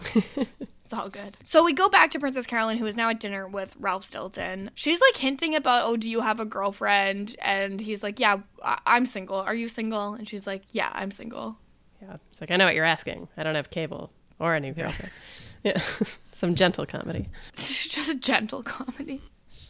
it's 0.88 0.94
all 0.98 1.10
good. 1.10 1.36
So 1.44 1.62
we 1.62 1.74
go 1.74 1.90
back 1.90 2.10
to 2.12 2.18
Princess 2.18 2.46
Carolyn, 2.46 2.78
who 2.78 2.86
is 2.86 2.96
now 2.96 3.10
at 3.10 3.20
dinner 3.20 3.46
with 3.46 3.76
Ralph 3.78 4.04
Stilton. 4.06 4.70
She's 4.74 5.02
like 5.02 5.18
hinting 5.18 5.54
about, 5.54 5.82
oh, 5.84 5.98
do 5.98 6.10
you 6.10 6.22
have 6.22 6.40
a 6.40 6.46
girlfriend? 6.46 7.36
And 7.40 7.78
he's 7.78 8.02
like, 8.02 8.18
yeah, 8.18 8.38
I- 8.64 8.78
I'm 8.86 9.04
single. 9.04 9.36
Are 9.36 9.54
you 9.54 9.68
single? 9.68 10.14
And 10.14 10.26
she's 10.26 10.46
like, 10.46 10.62
yeah, 10.70 10.90
I'm 10.94 11.10
single. 11.10 11.58
Yeah. 12.00 12.16
It's 12.30 12.40
like, 12.40 12.50
I 12.50 12.56
know 12.56 12.64
what 12.64 12.74
you're 12.74 12.86
asking. 12.86 13.28
I 13.36 13.42
don't 13.42 13.54
have 13.54 13.68
cable 13.68 14.10
or 14.38 14.54
any 14.54 14.70
girlfriend. 14.70 15.12
Yeah. 15.64 15.78
some 16.32 16.54
gentle 16.54 16.86
comedy. 16.86 17.28
just 17.56 18.20
gentle 18.20 18.62
comedy. 18.62 19.20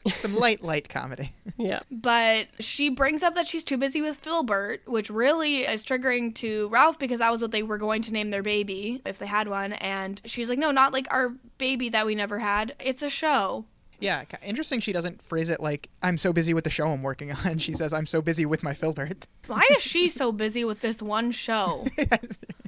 Some 0.17 0.35
light, 0.35 0.63
light 0.63 0.89
comedy. 0.89 1.33
Yeah. 1.61 1.81
But 1.91 2.47
she 2.61 2.89
brings 2.89 3.25
up 3.25 3.35
that 3.35 3.49
she's 3.49 3.65
too 3.65 3.77
busy 3.79 4.01
with 4.01 4.19
Filbert, 4.19 4.87
which 4.87 5.11
really 5.11 5.63
is 5.63 5.83
triggering 5.83 6.33
to 6.37 6.69
Ralph 6.69 7.01
because 7.01 7.19
that 7.19 7.33
was 7.33 7.43
what 7.43 7.51
they 7.51 7.65
were 7.65 7.79
going 7.79 8.01
to 8.03 8.13
name 8.13 8.31
their 8.31 8.45
baby 8.45 9.03
if 9.05 9.19
they 9.19 9.27
had 9.27 9.49
one. 9.49 9.73
And 9.73 10.23
she's 10.25 10.49
like, 10.49 10.59
no, 10.61 10.71
not 10.71 10.93
like 10.93 11.09
our 11.11 11.31
baby 11.59 11.89
that 11.89 12.07
we 12.07 12.15
never 12.15 12.39
had. 12.39 12.77
It's 12.79 13.03
a 13.03 13.11
show. 13.11 13.65
Yeah, 14.01 14.25
interesting. 14.45 14.79
She 14.79 14.93
doesn't 14.93 15.23
phrase 15.23 15.51
it 15.51 15.61
like 15.61 15.89
"I'm 16.03 16.19
so 16.19 16.33
busy 16.33 16.55
with 16.55 16.65
the 16.65 16.71
show 16.71 16.89
I'm 16.89 17.03
working 17.03 17.33
on." 17.33 17.59
She 17.59 17.73
says, 17.73 17.93
"I'm 17.93 18.07
so 18.07 18.23
busy 18.23 18.47
with 18.47 18.63
my 18.63 18.73
Filbert." 18.73 19.27
Why 19.49 19.67
is 19.73 19.83
she 19.83 20.09
so 20.09 20.31
busy 20.31 20.65
with 20.65 20.81
this 20.81 21.03
one 21.03 21.33
show? 21.33 21.85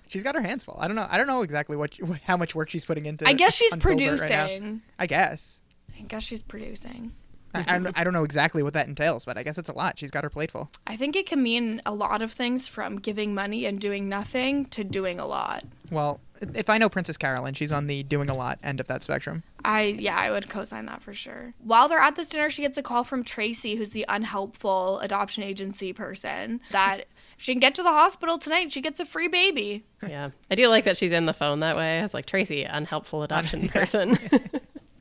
she's 0.09 0.25
got 0.25 0.35
her 0.35 0.41
hands 0.43 0.65
full. 0.65 0.77
I 0.81 0.89
don't 0.89 0.97
know. 0.97 1.07
I 1.09 1.17
don't 1.17 1.29
know 1.29 1.43
exactly 1.43 1.77
what 1.77 1.97
how 2.25 2.37
much 2.37 2.55
work 2.55 2.71
she's 2.71 2.85
putting 2.85 3.07
into. 3.07 3.29
I 3.29 3.33
guess 3.35 3.55
she's 3.55 3.73
on 3.73 3.81
Filbert 3.81 4.21
right 4.21 4.31
producing. 4.31 4.83
I 4.99 5.07
guess. 5.07 5.61
I 5.97 6.03
guess 6.03 6.23
she's 6.25 6.43
producing. 6.43 7.13
I, 7.55 7.65
I, 7.67 7.79
don't, 7.79 7.99
I 7.99 8.05
don't 8.05 8.13
know 8.13 8.25
exactly 8.25 8.63
what 8.63 8.75
that 8.75 8.87
entails, 8.87 9.25
but 9.25 9.37
I 9.37 9.43
guess 9.43 9.59
it's 9.59 9.69
a 9.69 9.73
lot. 9.73 9.99
She's 9.99 10.11
got 10.11 10.25
her 10.25 10.31
plate 10.31 10.51
full. 10.51 10.71
I 10.87 10.97
think 10.97 11.17
it 11.17 11.27
can 11.27 11.43
mean 11.43 11.83
a 11.85 11.93
lot 11.93 12.23
of 12.23 12.33
things 12.33 12.69
from 12.69 12.99
giving 12.99 13.35
money 13.35 13.67
and 13.67 13.81
doing 13.81 14.09
nothing 14.09 14.67
to 14.67 14.85
doing 14.85 15.19
a 15.19 15.27
lot. 15.27 15.65
Well, 15.91 16.21
if 16.55 16.71
I 16.71 16.79
know 16.79 16.89
Princess 16.89 17.17
Carolyn, 17.17 17.55
she's 17.55 17.73
on 17.73 17.87
the 17.87 18.03
doing 18.05 18.31
a 18.31 18.35
lot 18.35 18.59
end 18.63 18.81
of 18.81 18.87
that 18.87 19.03
spectrum. 19.03 19.43
I 19.65 19.97
yeah, 19.99 20.17
I 20.17 20.31
would 20.31 20.49
co-sign 20.49 20.87
that 20.87 21.03
for 21.03 21.13
sure. 21.13 21.53
While 21.59 21.89
they're 21.89 21.99
at 21.99 22.17
this 22.17 22.29
dinner, 22.29 22.49
she 22.51 22.63
gets 22.63 22.79
a 22.79 22.83
call 22.83 23.05
from 23.05 23.25
Tracy, 23.25 23.75
who's 23.75 23.91
the 23.91 24.07
unhelpful 24.09 25.01
adoption 25.01 25.43
agency 25.43 25.93
person, 25.93 26.61
that 26.71 27.01
if 27.01 27.45
she 27.45 27.53
can 27.53 27.61
get 27.61 27.75
to 27.75 27.83
the 27.83 27.91
hospital 27.91 28.39
tonight, 28.39 28.73
she 28.73 28.81
gets 28.81 29.01
a 29.01 29.05
free 29.05 29.29
baby. 29.29 29.85
Yeah. 30.07 30.31
I 30.51 30.55
do 30.55 30.69
like 30.69 30.85
that 30.85 30.97
she's 30.97 31.13
in 31.13 31.27
the 31.27 31.35
phone 31.35 31.61
that 31.61 31.77
way. 31.77 32.01
It's 32.01 32.15
like 32.15 32.27
Tracy, 32.27 32.63
unhelpful 32.65 33.23
adoption 33.23 33.69
person. 33.71 34.19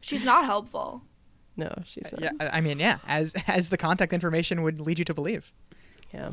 She's 0.01 0.25
not 0.25 0.45
helpful. 0.45 1.03
No, 1.60 1.74
she's 1.86 2.12
not. 2.12 2.22
Yeah, 2.22 2.32
I 2.39 2.58
I 2.58 2.62
mean, 2.62 2.80
yeah, 2.80 3.00
as 3.08 3.34
as 3.48 3.69
the 3.69 3.78
contact 3.78 4.13
information 4.13 4.63
would 4.63 4.80
lead 4.80 5.00
you 5.00 5.06
to 5.06 5.13
believe. 5.13 5.52
Yeah. 6.13 6.32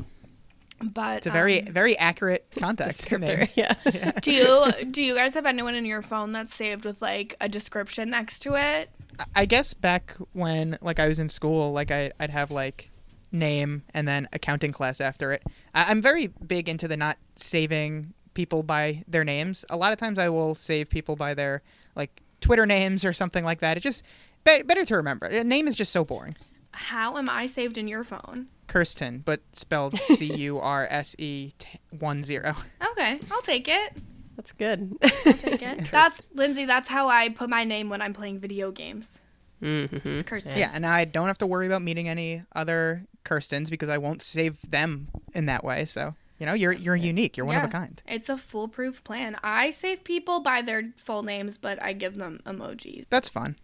But 0.79 1.17
It's 1.17 1.27
a 1.27 1.31
very 1.31 1.61
um, 1.61 1.73
very 1.73 1.97
accurate 1.97 2.45
contact. 2.57 3.11
name. 3.11 3.21
Descriptor. 3.21 3.49
Yeah. 3.55 4.11
do 4.21 4.31
you 4.31 4.71
do 4.91 5.03
you 5.03 5.15
guys 5.15 5.33
have 5.33 5.45
anyone 5.47 5.73
in 5.73 5.85
your 5.85 6.03
phone 6.03 6.31
that's 6.33 6.53
saved 6.53 6.85
with 6.85 7.01
like 7.01 7.35
a 7.41 7.49
description 7.49 8.09
next 8.11 8.39
to 8.41 8.53
it? 8.55 8.89
I 9.35 9.45
guess 9.45 9.73
back 9.73 10.15
when 10.33 10.77
like 10.81 10.99
I 10.99 11.07
was 11.07 11.17
in 11.17 11.29
school, 11.29 11.71
like 11.71 11.89
I, 11.89 12.11
I'd 12.19 12.29
have 12.29 12.51
like 12.51 12.91
name 13.31 13.83
and 13.93 14.07
then 14.07 14.29
accounting 14.33 14.71
class 14.71 15.01
after 15.01 15.31
it. 15.33 15.41
I, 15.73 15.85
I'm 15.85 16.01
very 16.01 16.27
big 16.27 16.69
into 16.69 16.87
the 16.87 16.95
not 16.97 17.17
saving 17.35 18.13
people 18.35 18.61
by 18.61 19.03
their 19.07 19.23
names. 19.23 19.65
A 19.71 19.77
lot 19.77 19.91
of 19.93 19.97
times 19.97 20.19
I 20.19 20.29
will 20.29 20.53
save 20.53 20.89
people 20.89 21.15
by 21.15 21.33
their 21.33 21.63
like 21.95 22.21
Twitter 22.39 22.67
names 22.67 23.03
or 23.03 23.13
something 23.13 23.43
like 23.43 23.61
that. 23.61 23.77
It 23.77 23.79
just 23.79 24.03
be- 24.47 24.63
better 24.63 24.85
to 24.85 24.95
remember. 24.95 25.29
The 25.29 25.43
name 25.43 25.67
is 25.67 25.75
just 25.75 25.91
so 25.91 26.03
boring. 26.03 26.35
How 26.71 27.17
am 27.17 27.29
I 27.29 27.45
saved 27.47 27.77
in 27.77 27.87
your 27.87 28.03
phone? 28.03 28.47
Kirsten, 28.67 29.19
but 29.25 29.41
spelled 29.53 29.97
C 29.99 30.25
U 30.25 30.59
R 30.59 30.87
S 30.89 31.15
E 31.17 31.51
t- 31.57 31.79
one 31.97 32.23
zero. 32.23 32.55
Okay, 32.91 33.19
I'll 33.31 33.41
take 33.41 33.67
it. 33.67 33.93
That's 34.35 34.51
good. 34.51 34.95
I'll 35.01 35.33
take 35.33 35.61
it. 35.61 35.87
that's 35.91 36.21
Lindsay. 36.33 36.65
That's 36.65 36.87
how 36.89 37.07
I 37.07 37.29
put 37.29 37.49
my 37.49 37.63
name 37.63 37.89
when 37.89 38.01
I'm 38.01 38.13
playing 38.13 38.39
video 38.39 38.71
games. 38.71 39.19
mm-hmm. 39.61 40.07
It's 40.07 40.23
Kirsten. 40.23 40.57
Yeah, 40.57 40.71
and 40.73 40.85
I 40.85 41.05
don't 41.05 41.27
have 41.27 41.39
to 41.39 41.47
worry 41.47 41.65
about 41.65 41.81
meeting 41.81 42.07
any 42.07 42.43
other 42.53 43.05
Kirstens 43.25 43.69
because 43.69 43.89
I 43.89 43.97
won't 43.97 44.21
save 44.21 44.59
them 44.69 45.07
in 45.33 45.47
that 45.47 45.63
way. 45.63 45.85
So 45.85 46.13
you 46.39 46.45
know, 46.45 46.53
you're 46.53 46.73
you're 46.73 46.95
unique. 46.95 47.37
You're 47.37 47.47
one 47.47 47.57
of 47.57 47.63
a 47.63 47.67
kind. 47.67 48.01
It's 48.07 48.29
a 48.29 48.37
foolproof 48.37 49.03
plan. 49.03 49.37
I 49.43 49.71
save 49.71 50.03
people 50.03 50.41
by 50.41 50.61
their 50.61 50.91
full 50.97 51.23
names, 51.23 51.57
but 51.57 51.81
I 51.81 51.93
give 51.93 52.17
them 52.17 52.39
emojis. 52.45 53.05
That's 53.09 53.29
fun. 53.29 53.55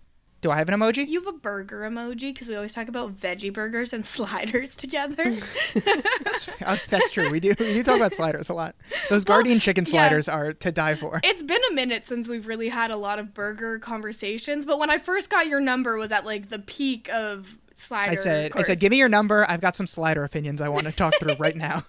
Do 0.43 0.51
I 0.51 0.58
have 0.58 0.67
an 0.67 0.77
emoji? 0.77 1.08
You 1.08 1.23
have 1.23 1.34
a 1.34 1.38
burger 1.38 1.89
emoji 1.89 2.34
because 2.34 2.49
we 2.49 2.56
always 2.56 2.73
talk 2.73 2.89
about 2.89 3.17
veggie 3.17 3.51
burgers 3.51 3.93
and 3.93 4.06
sliders 4.15 4.75
together. 4.75 5.23
That's 5.73 6.49
uh, 6.62 6.77
that's 6.89 7.10
true. 7.12 7.29
We 7.29 7.39
do 7.39 7.53
we 7.58 7.73
do 7.73 7.82
talk 7.84 7.95
about 7.95 8.13
sliders 8.13 8.49
a 8.49 8.53
lot. 8.53 8.75
Those 9.10 9.23
Well, 9.25 9.41
Gardein 9.41 9.62
chicken 9.62 9.86
yeah. 9.86 9.91
sliders 9.91 10.27
are 10.27 10.51
to 10.51 10.71
die 10.71 10.95
for. 10.95 11.21
it's 11.23 11.41
been 11.41 11.62
a 11.71 11.73
minute 11.73 12.06
since 12.06 12.27
we've 12.27 12.45
really 12.45 12.67
had 12.67 12.91
a 12.91 12.97
lot 12.97 13.19
of 13.19 13.34
burger 13.34 13.79
conversations, 13.79 14.65
but 14.65 14.79
when 14.79 14.89
I 14.89 14.97
first 14.97 15.29
got 15.29 15.47
your 15.47 15.62
number 15.62 15.95
was 15.95 16.12
at 16.12 16.25
like 16.25 16.49
the 16.49 16.60
peak 16.60 17.10
of 17.13 17.58
slider. 17.75 18.12
I 18.12 18.15
said 18.15 18.51
I 18.53 18.63
said 18.63 18.82
give 18.82 18.91
me 18.91 18.97
your 18.97 19.10
number. 19.10 19.45
I've 19.49 19.62
got 19.62 19.77
some 19.77 19.88
slider 19.88 20.25
opinions 20.25 20.62
I 20.62 20.67
want 20.67 20.88
to 20.88 20.91
talk 20.91 21.13
through 21.21 21.36
right 21.36 21.56
now. 21.56 21.84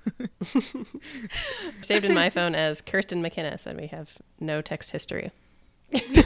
Saved 1.82 2.04
in 2.04 2.14
my 2.14 2.30
phone 2.30 2.54
as 2.54 2.80
Kirsten 2.80 3.20
McInnes, 3.20 3.66
and 3.66 3.80
we 3.80 3.88
have 3.88 4.16
no 4.38 4.62
text 4.62 4.92
history. 4.92 5.32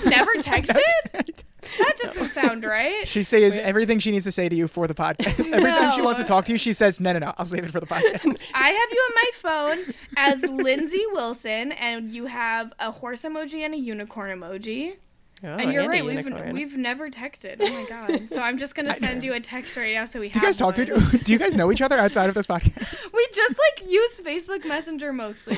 never 0.04 0.34
texted. 0.34 1.44
That 1.78 1.96
doesn't 1.98 2.28
sound 2.28 2.64
right. 2.64 3.06
she 3.06 3.22
says 3.22 3.56
everything 3.56 3.98
she 3.98 4.10
needs 4.10 4.24
to 4.24 4.32
say 4.32 4.48
to 4.48 4.54
you 4.54 4.68
for 4.68 4.86
the 4.86 4.94
podcast. 4.94 5.50
Every 5.50 5.70
time 5.70 5.92
she 5.92 6.02
wants 6.02 6.20
to 6.20 6.26
talk 6.26 6.44
to 6.46 6.52
you, 6.52 6.58
she 6.58 6.72
says 6.72 7.00
no 7.00 7.12
no 7.12 7.18
no. 7.18 7.34
I'll 7.38 7.46
save 7.46 7.64
it 7.64 7.70
for 7.70 7.80
the 7.80 7.86
podcast. 7.86 8.50
I 8.54 8.68
have 8.70 8.90
you 8.90 9.08
on 9.08 9.14
my 9.14 9.30
phone 9.34 9.94
as 10.16 10.42
Lindsay 10.42 11.04
Wilson, 11.12 11.72
and 11.72 12.08
you 12.08 12.26
have 12.26 12.72
a 12.78 12.90
horse 12.90 13.22
emoji 13.22 13.60
and 13.60 13.74
a 13.74 13.78
unicorn 13.78 14.38
emoji. 14.38 14.96
Oh, 15.44 15.48
and 15.48 15.72
you're 15.72 15.84
a 15.84 15.88
right, 15.88 16.04
we've 16.04 16.52
we've 16.52 16.76
never 16.76 17.10
texted. 17.10 17.56
Oh 17.60 17.68
my 17.68 17.84
god! 17.88 18.28
So 18.28 18.42
I'm 18.42 18.58
just 18.58 18.74
gonna 18.74 18.94
send 18.94 19.22
you 19.24 19.34
a 19.34 19.40
text 19.40 19.76
right 19.76 19.94
now, 19.94 20.04
so 20.04 20.20
we 20.20 20.28
Do 20.28 20.34
have. 20.34 20.42
you 20.42 20.48
guys 20.48 20.56
talk 20.56 20.74
to? 20.76 20.84
Do 21.24 21.32
you 21.32 21.38
guys 21.38 21.54
know 21.54 21.70
each 21.72 21.80
other 21.82 21.98
outside 21.98 22.28
of 22.28 22.34
this 22.34 22.46
podcast? 22.48 23.12
We 23.12 23.26
just 23.32 23.54
like 23.58 23.88
use 23.90 24.20
Facebook 24.20 24.66
Messenger 24.66 25.12
mostly. 25.12 25.56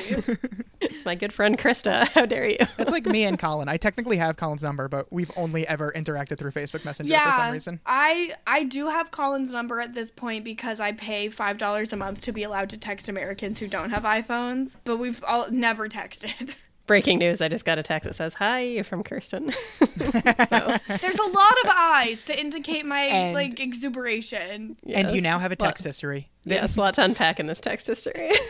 It's 0.79 1.05
my 1.05 1.15
good 1.15 1.33
friend 1.33 1.57
Krista. 1.57 2.07
How 2.09 2.25
dare 2.25 2.49
you? 2.49 2.57
It's 2.77 2.91
like 2.91 3.05
me 3.05 3.23
and 3.23 3.37
Colin. 3.37 3.69
I 3.69 3.77
technically 3.77 4.17
have 4.17 4.37
Colin's 4.37 4.63
number, 4.63 4.87
but 4.87 5.11
we've 5.11 5.31
only 5.35 5.67
ever 5.67 5.91
interacted 5.95 6.37
through 6.37 6.51
Facebook 6.51 6.85
Messenger 6.85 7.11
yeah, 7.11 7.31
for 7.31 7.37
some 7.37 7.51
reason. 7.51 7.79
I 7.85 8.33
I 8.47 8.63
do 8.63 8.87
have 8.87 9.11
Colin's 9.11 9.51
number 9.51 9.79
at 9.81 9.93
this 9.93 10.11
point 10.11 10.43
because 10.43 10.79
I 10.79 10.91
pay 10.91 11.29
five 11.29 11.57
dollars 11.57 11.91
a 11.93 11.97
month 11.97 12.21
to 12.21 12.31
be 12.31 12.43
allowed 12.43 12.69
to 12.71 12.77
text 12.77 13.09
Americans 13.09 13.59
who 13.59 13.67
don't 13.67 13.89
have 13.89 14.03
iPhones. 14.03 14.75
But 14.83 14.97
we've 14.97 15.23
all 15.27 15.49
never 15.51 15.89
texted. 15.89 16.51
Breaking 16.91 17.19
news! 17.19 17.39
I 17.39 17.47
just 17.47 17.63
got 17.63 17.79
a 17.79 17.83
text 17.83 18.05
that 18.05 18.15
says 18.15 18.33
"Hi" 18.33 18.59
you 18.59 18.83
from 18.83 19.01
Kirsten. 19.01 19.51
so 19.79 19.87
There's 19.97 21.19
a 21.19 21.29
lot 21.29 21.55
of 21.63 21.69
eyes 21.73 22.25
to 22.25 22.37
indicate 22.37 22.85
my 22.85 23.03
And- 23.03 23.33
like 23.33 23.61
exuberation. 23.61 24.75
And 24.85 25.09
you 25.11 25.21
now 25.21 25.39
have 25.39 25.53
a 25.53 25.55
Lot- 25.57 25.67
text 25.69 25.85
history. 25.85 26.27
Yes, 26.43 26.75
a 26.75 26.79
lot 26.81 26.95
to 26.95 27.03
unpack 27.05 27.39
in 27.39 27.47
this 27.47 27.61
text 27.61 27.87
history. 27.87 28.31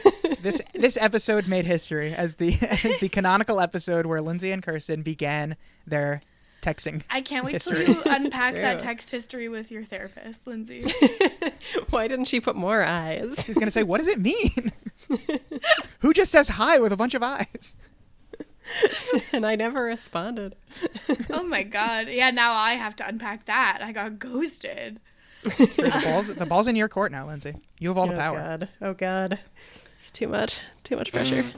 This 0.42 0.60
this 0.74 0.98
episode 1.00 1.48
made 1.48 1.68
history 1.68 2.16
as 2.16 2.36
the 2.36 2.58
as 2.84 2.98
the 2.98 3.10
canonical 3.10 3.60
episode 3.60 4.08
where 4.08 4.22
Lindsay 4.22 4.52
and 4.52 4.64
Kirsten 4.64 5.04
began 5.04 5.56
their 5.86 6.22
texting. 6.64 7.04
I 7.12 7.22
can't 7.22 7.46
wait 7.46 7.62
till 7.62 7.80
you 7.80 8.02
unpack 8.08 8.56
that 8.56 8.80
text 8.80 9.12
history 9.12 9.50
with 9.50 9.70
your 9.70 9.84
therapist, 9.84 10.48
Lindsay. 10.48 10.92
Why 11.92 12.08
didn't 12.08 12.26
she 12.26 12.40
put 12.40 12.56
more 12.56 12.82
eyes? 12.82 13.36
She's 13.46 13.60
gonna 13.60 13.70
say, 13.70 13.84
"What 13.84 14.00
does 14.00 14.08
it 14.08 14.20
mean? 14.20 14.72
Who 16.00 16.12
just 16.12 16.32
says 16.32 16.48
hi 16.50 16.80
with 16.80 16.92
a 16.92 16.98
bunch 16.98 17.14
of 17.14 17.22
eyes?" 17.22 17.76
and 19.34 19.46
I 19.46 19.56
never 19.56 19.84
responded. 19.84 20.56
oh 21.30 21.44
my 21.44 21.64
god. 21.64 22.08
Yeah, 22.10 22.32
now 22.32 22.54
I 22.54 22.74
have 22.74 22.96
to 22.98 23.08
unpack 23.08 23.46
that. 23.46 23.80
I 23.82 23.92
got 23.92 24.20
ghosted. 24.20 25.00
The 25.44 26.02
balls 26.04 26.28
the 26.28 26.46
balls 26.46 26.68
in 26.68 26.76
your 26.76 26.90
court 26.90 27.12
now, 27.12 27.28
Lindsay. 27.28 27.56
You 27.80 27.90
have 27.90 27.98
all 27.98 28.08
the 28.08 28.16
oh 28.16 28.20
power. 28.20 28.38
God! 28.38 28.70
Oh 28.82 28.94
God! 28.94 29.40
It's 29.98 30.12
too 30.12 30.28
much. 30.28 30.60
Too 30.84 30.96
much 30.96 31.12
pressure. 31.12 31.46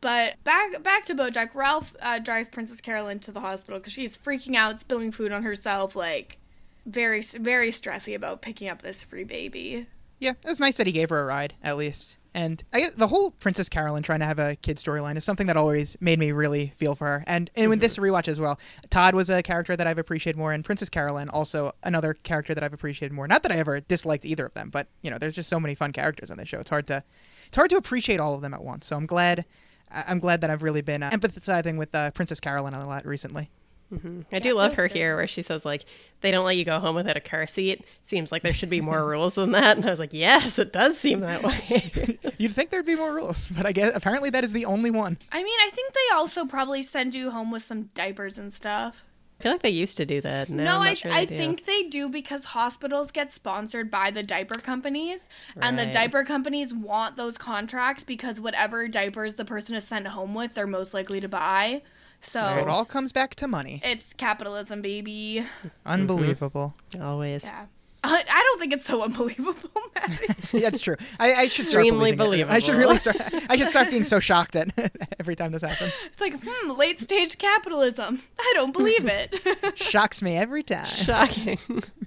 But 0.00 0.42
back 0.44 0.82
back 0.82 1.04
to 1.06 1.14
BoJack. 1.14 1.54
Ralph 1.54 1.96
uh, 2.00 2.20
drives 2.20 2.48
Princess 2.48 2.80
Carolyn 2.80 3.18
to 3.20 3.32
the 3.32 3.40
hospital 3.40 3.80
because 3.80 3.92
she's 3.92 4.16
freaking 4.16 4.54
out, 4.54 4.78
spilling 4.78 5.10
food 5.10 5.32
on 5.32 5.42
herself, 5.42 5.96
like 5.96 6.38
very 6.86 7.20
very 7.20 7.70
stressy 7.70 8.14
about 8.14 8.40
picking 8.40 8.68
up 8.68 8.82
this 8.82 9.02
free 9.02 9.24
baby. 9.24 9.86
Yeah, 10.20 10.32
it 10.42 10.46
was 10.46 10.60
nice 10.60 10.76
that 10.76 10.86
he 10.86 10.92
gave 10.92 11.10
her 11.10 11.20
a 11.20 11.24
ride 11.24 11.54
at 11.62 11.76
least. 11.76 12.16
And 12.38 12.62
the 12.96 13.08
whole 13.08 13.32
Princess 13.32 13.68
Carolyn 13.68 14.04
trying 14.04 14.20
to 14.20 14.24
have 14.24 14.38
a 14.38 14.54
kid 14.54 14.76
storyline 14.76 15.16
is 15.16 15.24
something 15.24 15.48
that 15.48 15.56
always 15.56 15.96
made 16.00 16.20
me 16.20 16.30
really 16.30 16.72
feel 16.76 16.94
for 16.94 17.04
her. 17.06 17.24
And 17.26 17.50
and 17.56 17.68
with 17.68 17.80
this 17.80 17.98
rewatch 17.98 18.28
as 18.28 18.38
well, 18.38 18.60
Todd 18.90 19.16
was 19.16 19.28
a 19.28 19.42
character 19.42 19.76
that 19.76 19.88
I've 19.88 19.98
appreciated 19.98 20.38
more, 20.38 20.52
and 20.52 20.64
Princess 20.64 20.88
Carolyn 20.88 21.28
also 21.30 21.74
another 21.82 22.14
character 22.14 22.54
that 22.54 22.62
I've 22.62 22.72
appreciated 22.72 23.12
more. 23.12 23.26
Not 23.26 23.42
that 23.42 23.50
I 23.50 23.56
ever 23.56 23.80
disliked 23.80 24.24
either 24.24 24.46
of 24.46 24.54
them, 24.54 24.70
but 24.70 24.86
you 25.02 25.10
know, 25.10 25.18
there's 25.18 25.34
just 25.34 25.48
so 25.48 25.58
many 25.58 25.74
fun 25.74 25.90
characters 25.90 26.30
on 26.30 26.36
this 26.36 26.48
show. 26.48 26.60
It's 26.60 26.70
hard 26.70 26.86
to 26.86 27.02
it's 27.48 27.56
hard 27.56 27.70
to 27.70 27.76
appreciate 27.76 28.20
all 28.20 28.34
of 28.34 28.40
them 28.40 28.54
at 28.54 28.62
once. 28.62 28.86
So 28.86 28.94
I'm 28.94 29.06
glad 29.06 29.44
I'm 29.90 30.20
glad 30.20 30.40
that 30.42 30.48
I've 30.48 30.62
really 30.62 30.82
been 30.82 31.02
uh, 31.02 31.10
empathizing 31.10 31.76
with 31.76 31.92
uh, 31.92 32.12
Princess 32.12 32.38
Carolyn 32.38 32.72
a 32.72 32.86
lot 32.86 33.04
recently. 33.04 33.50
Mm-hmm. 33.92 34.22
I 34.30 34.38
do 34.38 34.52
love 34.52 34.74
her 34.74 34.86
good. 34.86 34.96
here, 34.96 35.16
where 35.16 35.26
she 35.26 35.40
says 35.40 35.64
like, 35.64 35.84
"They 36.20 36.30
don't 36.30 36.44
let 36.44 36.56
you 36.56 36.64
go 36.64 36.78
home 36.78 36.94
without 36.94 37.16
a 37.16 37.20
car 37.20 37.46
seat." 37.46 37.84
Seems 38.02 38.30
like 38.30 38.42
there 38.42 38.52
should 38.52 38.68
be 38.68 38.82
more 38.82 39.06
rules 39.06 39.36
than 39.36 39.52
that. 39.52 39.76
And 39.78 39.86
I 39.86 39.90
was 39.90 39.98
like, 39.98 40.12
"Yes, 40.12 40.58
it 40.58 40.72
does 40.72 40.98
seem 40.98 41.20
that 41.20 41.42
way." 41.42 42.18
You'd 42.38 42.54
think 42.54 42.70
there'd 42.70 42.84
be 42.84 42.96
more 42.96 43.14
rules, 43.14 43.46
but 43.48 43.64
I 43.64 43.72
guess 43.72 43.92
apparently 43.94 44.28
that 44.30 44.44
is 44.44 44.52
the 44.52 44.66
only 44.66 44.90
one. 44.90 45.16
I 45.32 45.42
mean, 45.42 45.58
I 45.62 45.70
think 45.70 45.94
they 45.94 46.14
also 46.14 46.44
probably 46.44 46.82
send 46.82 47.14
you 47.14 47.30
home 47.30 47.50
with 47.50 47.62
some 47.62 47.84
diapers 47.94 48.36
and 48.36 48.52
stuff. 48.52 49.04
I 49.40 49.44
feel 49.44 49.52
like 49.52 49.62
they 49.62 49.70
used 49.70 49.96
to 49.98 50.04
do 50.04 50.20
that. 50.22 50.50
No, 50.50 50.64
No, 50.64 50.70
I'm 50.72 50.78
not 50.80 50.86
I, 50.88 50.94
sure 50.94 51.12
I 51.12 51.24
they 51.24 51.36
think 51.36 51.64
they 51.64 51.84
do 51.84 52.08
because 52.08 52.46
hospitals 52.46 53.12
get 53.12 53.30
sponsored 53.32 53.88
by 53.88 54.10
the 54.10 54.24
diaper 54.24 54.58
companies, 54.58 55.28
and 55.56 55.78
the 55.78 55.86
diaper 55.86 56.24
companies 56.24 56.74
want 56.74 57.14
those 57.14 57.38
contracts 57.38 58.02
because 58.02 58.40
whatever 58.40 58.88
diapers 58.88 59.34
the 59.34 59.44
person 59.44 59.76
is 59.76 59.84
sent 59.84 60.08
home 60.08 60.34
with, 60.34 60.54
they're 60.54 60.66
most 60.66 60.92
likely 60.92 61.20
to 61.20 61.28
buy. 61.28 61.82
So 62.20 62.40
So 62.52 62.58
it 62.60 62.68
all 62.68 62.84
comes 62.84 63.12
back 63.12 63.34
to 63.36 63.48
money. 63.48 63.80
it's 63.84 64.12
capitalism, 64.12 64.82
baby. 64.82 65.44
Unbelievable. 65.86 66.74
Mm-hmm. 66.90 67.02
always. 67.02 67.44
Yeah. 67.44 67.66
I, 68.04 68.22
I 68.30 68.42
don't 68.44 68.60
think 68.60 68.72
it's 68.72 68.84
so 68.84 69.02
unbelievable, 69.02 69.82
Maddie. 69.96 70.60
That's 70.60 70.80
true. 70.80 70.94
I, 71.18 71.34
I 71.34 71.48
should 71.48 71.66
start 71.66 71.84
Extremely 71.84 72.12
believing 72.12 72.46
it. 72.46 72.52
I 72.52 72.60
should 72.60 72.76
really 72.76 72.96
start. 72.96 73.16
I 73.50 73.56
should 73.56 73.66
start 73.66 73.90
being 73.90 74.04
so 74.04 74.20
shocked 74.20 74.54
at 74.54 74.68
every 75.20 75.34
time 75.34 75.50
this 75.50 75.62
happens. 75.62 75.92
It's 76.06 76.20
like, 76.20 76.34
hmm, 76.40 76.70
late 76.70 77.00
stage 77.00 77.38
capitalism. 77.38 78.22
I 78.38 78.52
don't 78.54 78.72
believe 78.72 79.04
it. 79.06 79.76
Shocks 79.76 80.22
me 80.22 80.36
every 80.36 80.62
time. 80.62 80.86
Shocking. 80.86 81.58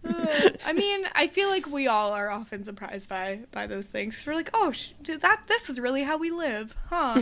Uh, 0.04 0.50
I 0.65 0.71
mean, 0.71 1.06
I 1.13 1.28
feel 1.28 1.50
like 1.50 1.67
we 1.67 1.88
all 1.88 2.13
are 2.13 2.30
often 2.30 2.63
surprised 2.63 3.10
by 3.10 3.42
by 3.52 3.67
those 3.67 3.88
things. 3.88 4.23
We're 4.25 4.33
like, 4.35 4.50
oh, 4.54 4.71
sh- 4.71 4.92
dude, 5.02 5.19
that 5.21 5.42
this 5.48 5.69
is 5.69 5.77
really 5.77 6.04
how 6.04 6.17
we 6.17 6.31
live, 6.31 6.73
huh? 6.90 7.19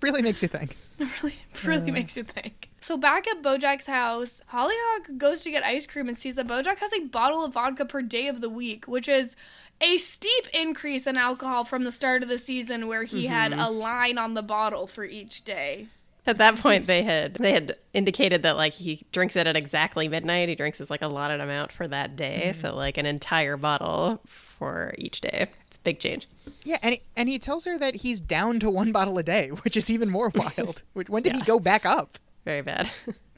Really 0.00 0.22
makes 0.22 0.42
you 0.42 0.48
think. 0.48 0.76
really 1.22 1.34
really 1.64 1.90
makes 1.90 2.16
you 2.16 2.24
think. 2.24 2.68
So 2.80 2.96
back 2.96 3.26
at 3.28 3.42
Bojack's 3.42 3.86
house, 3.86 4.40
Hollyhock 4.46 5.18
goes 5.18 5.42
to 5.42 5.50
get 5.50 5.64
ice 5.64 5.86
cream 5.86 6.08
and 6.08 6.16
sees 6.16 6.34
that 6.36 6.46
Bojack 6.46 6.78
has 6.78 6.92
a 6.92 7.00
bottle 7.00 7.44
of 7.44 7.54
vodka 7.54 7.84
per 7.84 8.02
day 8.02 8.26
of 8.26 8.40
the 8.40 8.50
week, 8.50 8.86
which 8.86 9.08
is 9.08 9.36
a 9.80 9.98
steep 9.98 10.46
increase 10.52 11.06
in 11.06 11.16
alcohol 11.16 11.64
from 11.64 11.84
the 11.84 11.90
start 11.90 12.22
of 12.22 12.28
the 12.28 12.38
season 12.38 12.86
where 12.86 13.04
he 13.04 13.26
had 13.26 13.52
mm-hmm. 13.52 13.60
a 13.60 13.70
line 13.70 14.18
on 14.18 14.34
the 14.34 14.42
bottle 14.42 14.86
for 14.86 15.04
each 15.04 15.42
day. 15.42 15.88
At 16.26 16.36
that 16.38 16.56
point, 16.56 16.86
they 16.86 17.02
had 17.02 17.34
they 17.34 17.52
had 17.52 17.76
indicated 17.94 18.42
that 18.42 18.56
like 18.56 18.74
he 18.74 19.06
drinks 19.10 19.36
it 19.36 19.46
at 19.46 19.56
exactly 19.56 20.06
midnight. 20.06 20.48
He 20.48 20.54
drinks 20.54 20.78
his 20.78 20.90
like 20.90 21.00
allotted 21.00 21.40
amount 21.40 21.72
for 21.72 21.88
that 21.88 22.14
day, 22.14 22.48
mm-hmm. 22.48 22.60
so 22.60 22.76
like 22.76 22.98
an 22.98 23.06
entire 23.06 23.56
bottle 23.56 24.20
for 24.26 24.94
each 24.98 25.22
day. 25.22 25.46
Big 25.84 25.98
change. 25.98 26.28
Yeah, 26.64 26.78
and 26.82 26.94
he, 26.94 27.02
and 27.16 27.28
he 27.28 27.38
tells 27.38 27.64
her 27.64 27.78
that 27.78 27.96
he's 27.96 28.20
down 28.20 28.60
to 28.60 28.68
one 28.70 28.92
bottle 28.92 29.16
a 29.18 29.22
day, 29.22 29.48
which 29.64 29.76
is 29.76 29.90
even 29.90 30.10
more 30.10 30.30
wild. 30.34 30.82
Which- 30.92 31.08
when 31.08 31.22
did 31.22 31.34
he 31.36 31.42
go 31.42 31.58
back 31.58 31.86
up? 31.86 32.18
Very 32.44 32.62
bad. 32.62 32.90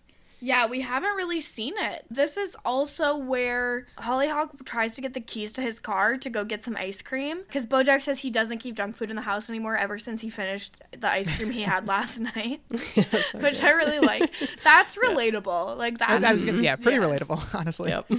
Yeah, 0.45 0.67
we 0.67 0.81
haven't 0.81 1.15
really 1.15 1.41
seen 1.41 1.75
it. 1.79 2.05
This 2.11 2.37
is 2.37 2.57
also 2.65 3.17
where 3.17 3.87
Hollyhock 3.97 4.65
tries 4.65 4.97
to 4.97 5.01
get 5.01 5.15
the 5.15 5.21
keys 5.21 5.53
to 5.53 5.63
his 5.63 5.79
car 5.79 6.17
to 6.19 6.29
go 6.29 6.45
get 6.45 6.65
some 6.65 6.77
ice 6.77 7.01
cream. 7.01 7.43
Because 7.47 7.65
Bojack 7.65 8.03
says 8.03 8.19
he 8.19 8.31
doesn't 8.31 8.59
keep 8.59 8.75
junk 8.75 8.97
food 8.97 9.11
in 9.11 9.15
the 9.17 9.23
house 9.23 9.49
anymore 9.49 9.77
ever 9.77 9.99
since 9.99 10.21
he 10.21 10.31
finished 10.31 10.77
the 10.99 11.09
ice 11.09 11.35
cream 11.37 11.53
he 11.53 11.63
had 11.63 11.87
last 11.95 12.19
night. 12.19 12.61
Which 12.71 13.63
I 13.63 13.71
really 13.71 14.01
like. 14.01 14.33
That's 14.65 14.97
relatable. 14.97 15.77
Like 15.79 15.95
I, 16.03 16.19
that. 16.19 16.25
I 16.25 16.33
was 16.33 16.45
gonna, 16.45 16.61
yeah, 16.61 16.75
pretty 16.75 16.99
Yeah. 17.01 17.07
relatable, 17.07 17.55
honestly. 17.59 17.91
yep. 17.91 18.11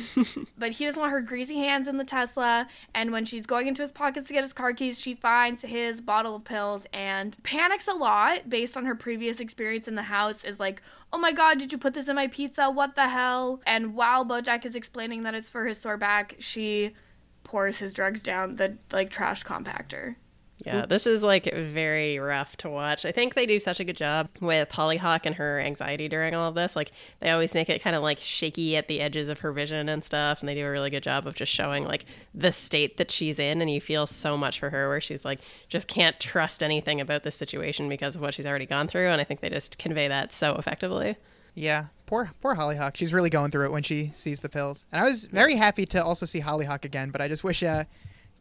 but 0.57 0.71
he 0.71 0.85
doesn't 0.85 1.01
want 1.01 1.11
her 1.11 1.19
greasy 1.19 1.57
hands 1.57 1.89
in 1.89 1.97
the 1.97 2.05
Tesla. 2.05 2.69
And 2.95 3.11
when 3.11 3.25
she's 3.25 3.45
going 3.45 3.67
into 3.67 3.81
his 3.81 3.91
pockets 3.91 4.29
to 4.29 4.33
get 4.33 4.43
his 4.43 4.53
car 4.53 4.71
keys, 4.71 4.97
she 4.97 5.13
finds 5.13 5.61
his 5.61 5.99
bottle 5.99 6.37
of 6.37 6.45
pills 6.45 6.85
and 6.93 7.35
panics 7.43 7.89
a 7.89 7.93
lot 7.93 8.49
based 8.49 8.77
on 8.77 8.85
her 8.85 8.95
previous 8.95 9.41
experience 9.41 9.89
in 9.89 9.95
the 9.95 10.03
house. 10.03 10.45
Is 10.45 10.57
like, 10.57 10.81
oh 11.13 11.19
my 11.19 11.31
god, 11.31 11.59
did 11.59 11.71
you 11.71 11.77
put 11.77 11.93
this 11.93 12.09
in 12.09 12.15
my 12.15 12.27
pizza? 12.27 12.69
What 12.69 12.95
the 12.95 13.07
hell? 13.07 13.61
And 13.65 13.93
while 13.95 14.25
Bojack 14.25 14.65
is 14.65 14.75
explaining 14.75 15.23
that 15.23 15.35
it's 15.35 15.49
for 15.49 15.65
his 15.65 15.79
sore 15.79 15.95
back, 15.95 16.35
she 16.39 16.95
pours 17.43 17.77
his 17.77 17.93
drugs 17.93 18.23
down 18.23 18.55
the 18.55 18.77
like 18.91 19.11
trash 19.11 19.43
compactor. 19.43 20.15
Yeah, 20.59 20.85
this 20.85 21.05
is 21.05 21.23
like 21.23 21.53
very 21.53 22.19
rough 22.19 22.55
to 22.57 22.69
watch. 22.69 23.05
I 23.05 23.11
think 23.11 23.33
they 23.33 23.45
do 23.45 23.59
such 23.59 23.79
a 23.79 23.83
good 23.83 23.97
job 23.97 24.29
with 24.39 24.71
Hollyhock 24.71 25.25
and 25.25 25.35
her 25.35 25.59
anxiety 25.59 26.07
during 26.07 26.33
all 26.33 26.47
of 26.47 26.55
this. 26.55 26.75
Like 26.75 26.91
they 27.19 27.31
always 27.31 27.53
make 27.53 27.69
it 27.69 27.81
kind 27.81 27.95
of 27.95 28.03
like 28.03 28.17
shaky 28.19 28.77
at 28.77 28.87
the 28.87 29.01
edges 29.01 29.27
of 29.27 29.39
her 29.39 29.51
vision 29.51 29.89
and 29.89 30.03
stuff, 30.03 30.39
and 30.39 30.47
they 30.47 30.55
do 30.55 30.65
a 30.65 30.69
really 30.69 30.89
good 30.89 31.03
job 31.03 31.27
of 31.27 31.33
just 31.33 31.51
showing 31.51 31.83
like 31.83 32.05
the 32.33 32.51
state 32.51 32.97
that 32.97 33.11
she's 33.11 33.39
in 33.39 33.61
and 33.61 33.69
you 33.69 33.81
feel 33.81 34.07
so 34.07 34.37
much 34.37 34.59
for 34.59 34.69
her 34.69 34.87
where 34.87 35.01
she's 35.01 35.25
like 35.25 35.39
just 35.67 35.87
can't 35.87 36.19
trust 36.19 36.63
anything 36.63 37.01
about 37.01 37.23
this 37.23 37.35
situation 37.35 37.89
because 37.89 38.15
of 38.15 38.21
what 38.21 38.33
she's 38.33 38.45
already 38.45 38.65
gone 38.65 38.87
through 38.87 39.09
and 39.09 39.19
I 39.19 39.23
think 39.25 39.41
they 39.41 39.49
just 39.49 39.77
convey 39.77 40.07
that 40.07 40.31
so 40.31 40.55
effectively. 40.55 41.17
Yeah, 41.55 41.87
poor 42.05 42.31
poor 42.41 42.55
Hollyhock. 42.55 42.95
She's 42.95 43.13
really 43.13 43.29
going 43.29 43.51
through 43.51 43.65
it 43.65 43.71
when 43.71 43.83
she 43.83 44.11
sees 44.15 44.39
the 44.39 44.49
pills. 44.49 44.85
And 44.91 45.01
I 45.03 45.09
was 45.09 45.25
very 45.25 45.55
happy 45.55 45.85
to 45.87 46.03
also 46.03 46.25
see 46.25 46.39
Hollyhock 46.39 46.85
again, 46.85 47.09
but 47.11 47.21
I 47.21 47.27
just 47.27 47.43
wish 47.43 47.63
uh 47.63 47.83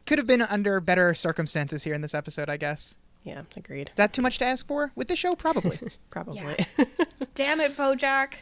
could 0.05 0.17
have 0.17 0.27
been 0.27 0.41
under 0.41 0.79
better 0.79 1.13
circumstances 1.13 1.83
here 1.83 1.93
in 1.93 2.01
this 2.01 2.13
episode, 2.13 2.49
I 2.49 2.57
guess. 2.57 2.97
Yeah, 3.23 3.43
agreed. 3.55 3.89
Is 3.89 3.97
that 3.97 4.13
too 4.13 4.21
much 4.21 4.37
to 4.39 4.45
ask 4.45 4.67
for 4.67 4.91
with 4.95 5.07
this 5.07 5.19
show? 5.19 5.33
Probably. 5.33 5.79
Probably. 6.09 6.65
Damn 7.35 7.61
it, 7.61 7.77
Bojack. 7.77 8.33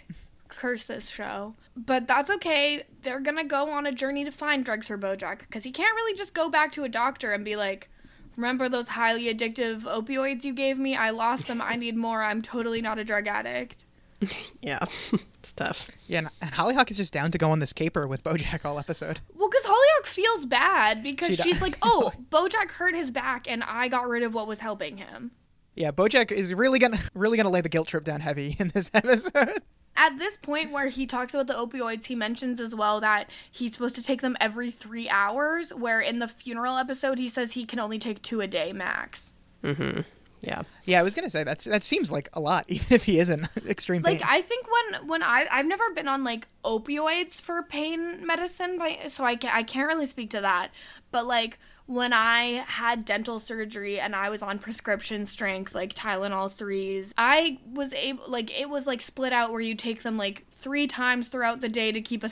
Curse 0.48 0.86
this 0.86 1.10
show. 1.10 1.56
But 1.78 2.08
that's 2.08 2.30
okay. 2.32 2.84
They're 3.04 3.20
gonna 3.20 3.44
go 3.44 3.70
on 3.72 3.86
a 3.86 3.92
journey 3.92 4.26
to 4.26 4.32
find 4.32 4.66
drugs 4.66 4.88
for 4.88 4.98
Bojack 4.98 5.40
because 5.40 5.64
he 5.64 5.72
can't 5.72 5.96
really 5.96 6.18
just 6.18 6.34
go 6.34 6.50
back 6.50 6.72
to 6.74 6.84
a 6.84 6.90
doctor 6.90 7.32
and 7.32 7.46
be 7.46 7.56
like, 7.56 7.90
Remember 8.36 8.70
those 8.70 8.88
highly 8.90 9.34
addictive 9.34 9.82
opioids 9.82 10.44
you 10.44 10.54
gave 10.54 10.80
me? 10.80 10.96
I 10.96 11.10
lost 11.10 11.48
them. 11.48 11.62
I 11.62 11.76
need 11.76 11.96
more. 11.96 12.24
I'm 12.24 12.42
totally 12.42 12.82
not 12.82 12.98
a 12.98 13.04
drug 13.04 13.28
addict. 13.28 13.86
yeah. 14.62 14.80
it's 15.40 15.54
tough. 15.54 15.88
yeah, 16.08 16.20
and, 16.20 16.30
and 16.42 16.54
Hollyhock 16.54 16.92
is 16.92 16.98
just 16.98 17.14
down 17.14 17.32
to 17.32 17.38
go 17.38 17.52
on 17.52 17.60
this 17.60 17.74
caper 17.74 18.08
with 18.08 18.24
Bojack 18.24 18.66
all 18.66 18.80
episode. 18.80 19.20
Well, 19.36 19.50
because 19.50 19.66
Hollyhock 19.66 20.06
feels 20.06 20.46
bad 20.46 21.04
because 21.04 21.36
She 21.36 21.44
she's 21.44 21.62
like, 21.62 21.78
oh, 21.82 22.12
Bojack 22.32 22.72
hurt 22.72 22.96
his 22.96 23.12
back 23.12 23.50
and 23.50 23.64
I 23.64 23.88
got 23.88 24.08
rid 24.08 24.24
of 24.24 24.34
what 24.34 24.48
was 24.48 24.60
helping 24.60 24.98
him. 24.98 25.32
Yeah, 25.76 25.92
Bojack 25.92 26.32
is 26.32 26.54
really 26.54 26.80
gonna 26.80 27.00
really 27.14 27.38
gonna 27.38 27.50
lay 27.50 27.62
the 27.62 27.70
guilt 27.70 27.88
trip 27.88 28.04
down 28.04 28.20
heavy 28.20 28.56
in 28.60 28.72
this 28.74 28.92
episode. 28.94 29.62
At 29.96 30.18
this 30.18 30.38
point 30.38 30.72
where 30.72 30.88
he 30.88 31.06
talks 31.06 31.34
about 31.34 31.48
the 31.48 31.54
opioids, 31.54 32.06
he 32.06 32.16
mentions 32.16 32.60
as 32.60 32.74
well 32.74 33.02
that 33.02 33.30
he's 33.52 33.74
supposed 33.74 33.96
to 33.96 34.04
take 34.04 34.22
them 34.22 34.38
every 34.40 34.72
three 34.72 35.10
hours, 35.10 35.74
where 35.74 36.00
in 36.00 36.20
the 36.20 36.28
funeral 36.28 36.78
episode, 36.78 37.18
he 37.18 37.28
says 37.28 37.54
he 37.54 37.66
can 37.66 37.80
only 37.80 38.00
take 38.00 38.22
two 38.22 38.42
a 38.42 38.48
day 38.48 38.72
max. 38.72 39.34
Mm-hmm. 39.64 40.02
Yeah. 40.42 40.64
yeah, 40.86 41.00
I 41.00 41.04
was 41.04 41.14
gonna 41.14 41.30
say 41.30 41.44
that's 41.44 41.66
that 41.66 41.84
seems 41.84 42.12
like 42.12 42.30
a 42.34 42.40
lot, 42.40 42.66
even 42.68 42.88
if 42.90 43.06
he 43.06 43.20
isn't 43.20 43.48
extreme 43.68 44.04
pain. 44.04 44.16
Like 44.16 44.24
I 44.28 44.42
think 44.42 44.66
when 44.68 45.08
when 45.08 45.24
I 45.24 45.48
I've 45.52 45.66
never 45.66 45.92
been 45.92 46.08
on 46.08 46.24
like 46.24 46.48
opioids 46.66 47.40
for 47.40 47.64
pain 47.64 48.26
medicine, 48.26 48.78
by 48.78 49.00
so 49.08 49.24
I 49.24 49.36
can 49.36 49.52
I 49.54 49.64
can't 49.64 49.88
really 49.88 50.06
speak 50.06 50.32
to 50.32 50.42
that. 50.42 50.70
But 51.12 51.28
like 51.28 51.60
when 51.86 52.14
I 52.14 52.64
had 52.68 53.06
dental 53.06 53.38
surgery 53.40 54.00
and 54.00 54.16
I 54.16 54.30
was 54.30 54.42
on 54.42 54.60
prescription 54.60 55.26
strength 55.26 55.76
like 55.76 55.94
Tylenol 55.94 56.52
threes, 56.52 57.14
I 57.18 57.60
was 57.72 57.94
able 57.94 58.24
like 58.28 58.60
it 58.60 58.70
was 58.70 58.88
like 58.88 59.02
split 59.02 59.34
out 59.34 59.52
where 59.52 59.62
you 59.62 59.76
take 59.76 60.02
them 60.02 60.18
like 60.18 60.46
three 60.52 60.88
times 60.88 61.28
throughout 61.28 61.62
the 61.62 61.70
day 61.70 61.92
to 61.92 62.02
keep 62.02 62.24
a 62.24 62.30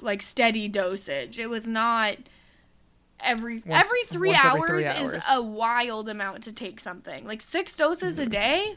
like 0.00 0.22
steady 0.22 0.68
dosage. 0.68 1.38
It 1.38 1.48
was 1.48 1.66
not 1.66 2.18
every 3.20 3.62
Once- 3.64 3.86
every 3.86 4.04
three 4.04 4.30
once 4.30 4.44
every 4.44 4.86
hours 4.86 5.14
is 5.14 5.24
a 5.30 5.42
wild 5.42 6.08
amount 6.08 6.42
to 6.44 6.52
take 6.52 6.80
something 6.80 7.26
like 7.26 7.42
six 7.42 7.76
doses 7.76 8.18
a 8.18 8.22
mm-hmm. 8.22 8.30
day. 8.30 8.76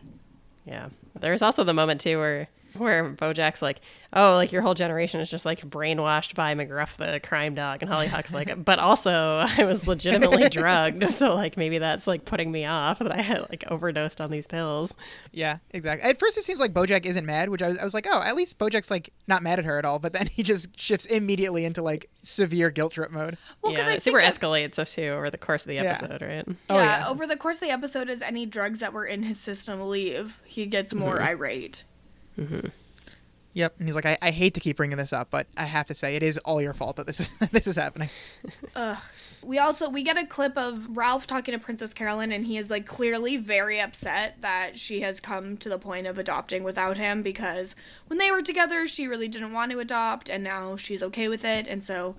Yeah. 0.66 0.90
There's 1.20 1.42
also 1.42 1.64
the 1.64 1.74
moment 1.74 2.02
too 2.02 2.18
where 2.20 2.48
where 2.78 3.10
Bojack's 3.14 3.62
like, 3.62 3.80
"Oh, 4.14 4.34
like 4.36 4.52
your 4.52 4.62
whole 4.62 4.74
generation 4.74 5.20
is 5.22 5.30
just 5.30 5.46
like 5.46 5.62
brainwashed 5.62 6.36
by 6.36 6.54
McGruff 6.56 6.98
the 6.98 7.20
crime 7.20 7.56
dog," 7.56 7.82
and 7.82 7.92
Hollyhock's 7.92 8.34
like, 8.34 8.64
"But 8.66 8.80
also, 8.80 9.12
I 9.58 9.64
was 9.64 9.88
legitimately 9.88 10.50
drugged, 10.50 11.10
so 11.10 11.34
like 11.36 11.58
maybe 11.58 11.78
that's 11.80 12.08
like 12.08 12.26
putting 12.26 12.52
me 12.52 12.66
off 12.66 13.00
that 13.00 13.12
I 13.12 13.22
had 13.22 13.42
like 13.50 13.64
overdosed 13.70 14.22
on 14.22 14.32
these 14.32 14.48
pills." 14.48 14.96
Yeah, 15.32 15.58
exactly. 15.72 16.10
At 16.10 16.20
first, 16.20 16.38
it 16.38 16.44
seems 16.44 16.60
like 16.60 16.74
Bojack 16.74 17.06
isn't 17.06 17.26
mad, 17.26 17.50
which 17.50 17.62
I 17.62 17.68
was, 17.70 17.78
I 17.78 17.84
was 17.84 17.94
like, 17.94 18.08
oh, 18.10 18.22
at 18.22 18.36
least 18.36 18.58
Bojack's 18.60 18.92
like 18.92 19.12
not 19.28 19.44
mad 19.44 19.60
at 19.60 19.66
her 19.66 19.78
at 19.78 19.86
all. 19.86 20.00
But 20.00 20.14
then 20.14 20.28
he 20.28 20.44
just 20.44 20.80
shifts 20.80 21.06
immediately 21.06 21.66
into 21.66 21.82
like 21.82 22.10
severe 22.24 22.70
guilt 22.72 22.94
trip 22.94 23.12
mode. 23.12 23.38
Well, 23.62 23.74
'cause 23.74 23.86
yeah, 23.86 23.92
I 23.92 23.94
it 23.96 24.02
super 24.02 24.22
that- 24.22 24.34
escalates 24.34 24.76
so 24.76 24.84
too 24.84 25.10
over 25.10 25.30
the 25.30 25.38
course 25.38 25.64
of 25.64 25.68
the 25.68 25.76
Yeah. 25.76 25.84
episode, 25.84 26.22
right? 26.22 26.46
Oh, 26.70 26.78
yeah, 26.78 27.00
yeah. 27.00 27.08
over 27.10 27.26
the 27.28 27.38
course 27.38 27.58
of 27.58 27.62
the 27.62 27.72
episode, 27.72 28.10
as 28.10 28.22
any 28.22 28.46
drugs 28.46 28.80
that 28.80 28.94
were 28.94 29.06
in 29.06 29.24
his 29.24 29.40
system 29.40 29.82
leave, 29.88 30.42
he 30.46 30.66
gets 30.66 30.94
more 30.94 31.16
Mm-hmm. 31.18 31.28
irate. 31.28 31.84
Mm-hmm. 32.40 32.68
Yep. 33.54 33.76
And 33.80 33.88
he's 33.88 33.96
like, 33.96 34.06
I, 34.06 34.18
I 34.22 34.32
hate 34.32 34.54
to 34.54 34.60
keep 34.60 34.78
bringing 34.78 34.98
this 34.98 35.12
up, 35.12 35.30
but 35.32 35.48
I 35.58 35.66
have 35.66 35.88
to 35.88 35.96
say 35.96 36.16
it 36.16 36.24
is 36.24 36.38
all 36.40 36.62
your 36.62 36.74
fault 36.74 36.96
that 36.98 37.08
this 37.08 37.20
is 37.20 37.30
this 37.52 37.68
is 37.68 37.76
happening. 37.76 38.10
We 39.42 39.58
also 39.58 39.90
we 39.90 40.04
get 40.04 40.18
a 40.18 40.26
clip 40.26 40.58
of 40.58 40.96
Ralph 40.96 41.26
talking 41.26 41.54
to 41.54 41.60
Princess 41.60 41.94
Carolyn, 41.94 42.32
and 42.32 42.46
he 42.46 42.58
is 42.58 42.70
like 42.70 42.86
clearly 42.86 43.38
very 43.38 43.80
upset 43.80 44.42
that 44.42 44.78
she 44.78 45.02
has 45.02 45.20
come 45.20 45.58
to 45.58 45.70
the 45.70 45.80
point 45.80 46.08
of 46.08 46.18
adopting 46.18 46.64
without 46.64 46.98
him 46.98 47.22
because 47.22 47.76
when 48.08 48.20
they 48.20 48.32
were 48.32 48.42
together, 48.42 48.88
she 48.88 49.08
really 49.08 49.28
didn't 49.28 49.54
want 49.54 49.72
to 49.72 49.80
adopt, 49.80 50.30
and 50.30 50.44
now 50.44 50.76
she's 50.76 51.02
okay 51.02 51.28
with 51.28 51.46
it, 51.46 51.68
and 51.68 51.84
so 51.84 52.16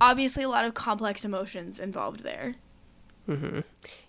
obviously 0.00 0.44
a 0.44 0.48
lot 0.48 0.64
of 0.64 0.74
complex 0.74 1.24
emotions 1.24 1.80
involved 1.80 2.20
there. 2.20 2.56
Mm-hmm. 3.28 3.60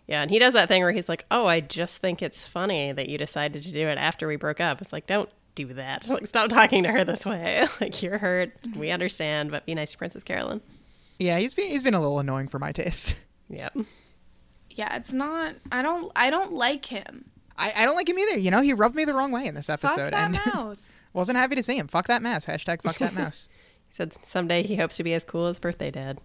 Yeah, 0.08 0.22
and 0.22 0.32
he 0.32 0.40
does 0.40 0.54
that 0.54 0.70
thing 0.70 0.82
where 0.84 0.94
he's 0.94 1.10
like, 1.10 1.26
"Oh, 1.30 1.46
I 1.46 1.60
just 1.60 1.98
think 1.98 2.22
it's 2.22 2.48
funny 2.48 2.92
that 2.94 3.10
you 3.10 3.18
decided 3.18 3.62
to 3.64 3.74
do 3.74 3.88
it 3.88 3.98
after 3.98 4.28
we 4.28 4.38
broke 4.38 4.62
up." 4.62 4.82
It's 4.82 4.94
like, 4.94 5.06
don't 5.06 5.30
do 5.56 5.74
that. 5.74 6.08
Like, 6.10 6.28
stop 6.28 6.50
talking 6.50 6.84
to 6.84 6.90
her 6.92 7.04
this 7.04 7.26
way. 7.26 7.68
like, 7.82 8.02
you're 8.02 8.18
hurt. 8.20 8.52
We 8.76 8.90
understand, 8.92 9.52
but 9.52 9.66
be 9.66 9.76
nice 9.76 9.92
to 9.92 9.98
Princess 9.98 10.24
Carolyn. 10.24 10.62
Yeah, 11.20 11.40
he's 11.40 11.54
been 11.54 11.70
he's 11.70 11.82
been 11.82 11.94
a 11.94 12.00
little 12.02 12.20
annoying 12.20 12.48
for 12.48 12.60
my 12.60 12.72
taste. 12.72 13.18
Yep. 13.50 13.78
Yeah, 14.72 14.96
it's 14.96 15.12
not. 15.12 15.56
I 15.72 15.82
don't. 15.82 16.12
I 16.16 16.30
don't 16.30 16.54
like 16.54 16.86
him. 16.86 17.26
I, 17.58 17.74
I 17.76 17.86
don't 17.86 17.96
like 17.96 18.08
him 18.08 18.20
either. 18.20 18.38
You 18.38 18.52
know, 18.52 18.62
he 18.62 18.74
rubbed 18.74 18.96
me 18.96 19.04
the 19.04 19.16
wrong 19.16 19.32
way 19.32 19.48
in 19.48 19.56
this 19.56 19.68
episode. 19.70 19.96
Fuck 19.96 20.14
episode, 20.14 20.14
that 20.14 20.46
and 20.46 20.56
mouse. 20.56 20.96
wasn't 21.14 21.38
happy 21.40 21.56
to 21.56 21.64
see 21.64 21.76
him. 21.78 21.88
Fuck 21.88 22.08
that 22.08 22.22
mouse. 22.22 22.46
Hashtag 22.46 22.84
fuck 22.84 23.00
that 23.00 23.14
mouse. 23.16 23.50
He 23.90 23.96
said 23.96 24.14
someday 24.24 24.62
he 24.64 24.76
hopes 24.76 24.96
to 24.98 25.04
be 25.04 25.14
as 25.16 25.26
cool 25.26 25.48
as 25.48 25.58
birthday 25.60 25.90
dad. 25.90 26.20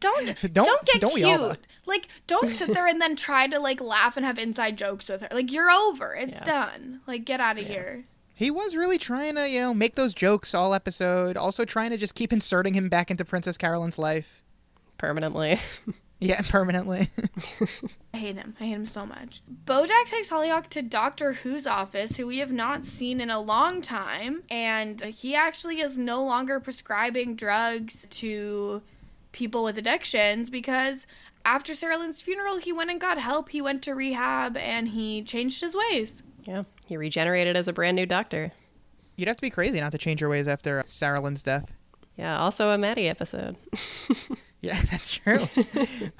Don't 0.00 0.26
Don't- 0.52 0.54
don't, 0.54 0.84
get 0.86 1.00
don't 1.00 1.14
we 1.14 1.24
all, 1.24 1.38
though? 1.38 1.48
cute. 1.54 1.66
Like 1.86 2.08
don't 2.26 2.50
sit 2.50 2.72
there 2.74 2.86
and 2.86 3.00
then 3.00 3.16
try 3.16 3.46
to 3.46 3.58
like 3.60 3.80
laugh 3.80 4.16
and 4.16 4.26
have 4.26 4.38
inside 4.38 4.76
jokes 4.76 5.08
with 5.08 5.22
her. 5.22 5.28
Like 5.32 5.50
you're 5.52 5.70
over. 5.70 6.14
It's 6.14 6.34
Yeah. 6.40 6.44
done. 6.44 7.00
Like 7.06 7.24
get 7.24 7.40
out 7.40 7.58
of 7.58 7.66
here. 7.66 8.04
He 8.34 8.50
was 8.50 8.76
really 8.76 8.98
trying 8.98 9.36
to, 9.36 9.48
you 9.48 9.60
know, 9.60 9.72
make 9.72 9.94
those 9.94 10.12
jokes 10.12 10.54
all 10.54 10.74
episode. 10.74 11.36
Also 11.38 11.64
trying 11.64 11.90
to 11.90 11.96
just 11.96 12.14
keep 12.14 12.32
inserting 12.32 12.74
him 12.74 12.88
back 12.90 13.10
into 13.10 13.24
Princess 13.24 13.56
Carolyn's 13.56 13.98
life. 13.98 14.42
Permanently. 14.98 15.58
Yeah, 16.18 16.40
permanently. 16.40 17.10
I 18.14 18.16
hate 18.16 18.36
him. 18.36 18.56
I 18.58 18.64
hate 18.64 18.70
him 18.72 18.86
so 18.86 19.04
much. 19.04 19.42
Bojack 19.66 20.06
takes 20.06 20.30
Hollyhock 20.30 20.68
to 20.70 20.80
Doctor 20.80 21.34
Hu's 21.34 21.66
office, 21.66 22.16
who 22.16 22.26
we 22.26 22.38
have 22.38 22.50
not 22.50 22.86
seen 22.86 23.20
in 23.20 23.28
a 23.28 23.38
long 23.38 23.82
time, 23.82 24.42
and 24.50 24.98
he 25.02 25.34
actually 25.34 25.80
is 25.82 25.98
no 25.98 26.24
longer 26.24 26.58
prescribing 26.58 27.36
drugs 27.36 28.06
to 28.08 28.80
people 29.36 29.62
with 29.62 29.78
addictions 29.78 30.50
because 30.50 31.06
after 31.44 31.74
Sarah 31.74 31.98
Lynn's 31.98 32.20
funeral, 32.20 32.56
he 32.56 32.72
went 32.72 32.90
and 32.90 33.00
got 33.00 33.18
help. 33.18 33.50
He 33.50 33.60
went 33.60 33.82
to 33.82 33.94
rehab 33.94 34.56
and 34.56 34.88
he 34.88 35.22
changed 35.22 35.60
his 35.60 35.76
ways. 35.76 36.24
Yeah, 36.44 36.64
he 36.86 36.96
regenerated 36.96 37.56
as 37.56 37.68
a 37.68 37.72
brand 37.72 37.94
new 37.94 38.06
doctor. 38.06 38.52
You'd 39.14 39.28
have 39.28 39.36
to 39.36 39.42
be 39.42 39.50
crazy 39.50 39.78
not 39.78 39.92
to 39.92 39.98
change 39.98 40.20
your 40.20 40.30
ways 40.30 40.48
after 40.48 40.82
Sarah 40.86 41.20
Lynn's 41.20 41.42
death. 41.42 41.72
Yeah, 42.16 42.38
also 42.38 42.70
a 42.70 42.78
Maddie 42.78 43.08
episode. 43.08 43.56
Yeah, 44.62 44.80
that's 44.90 45.14
true. 45.14 45.46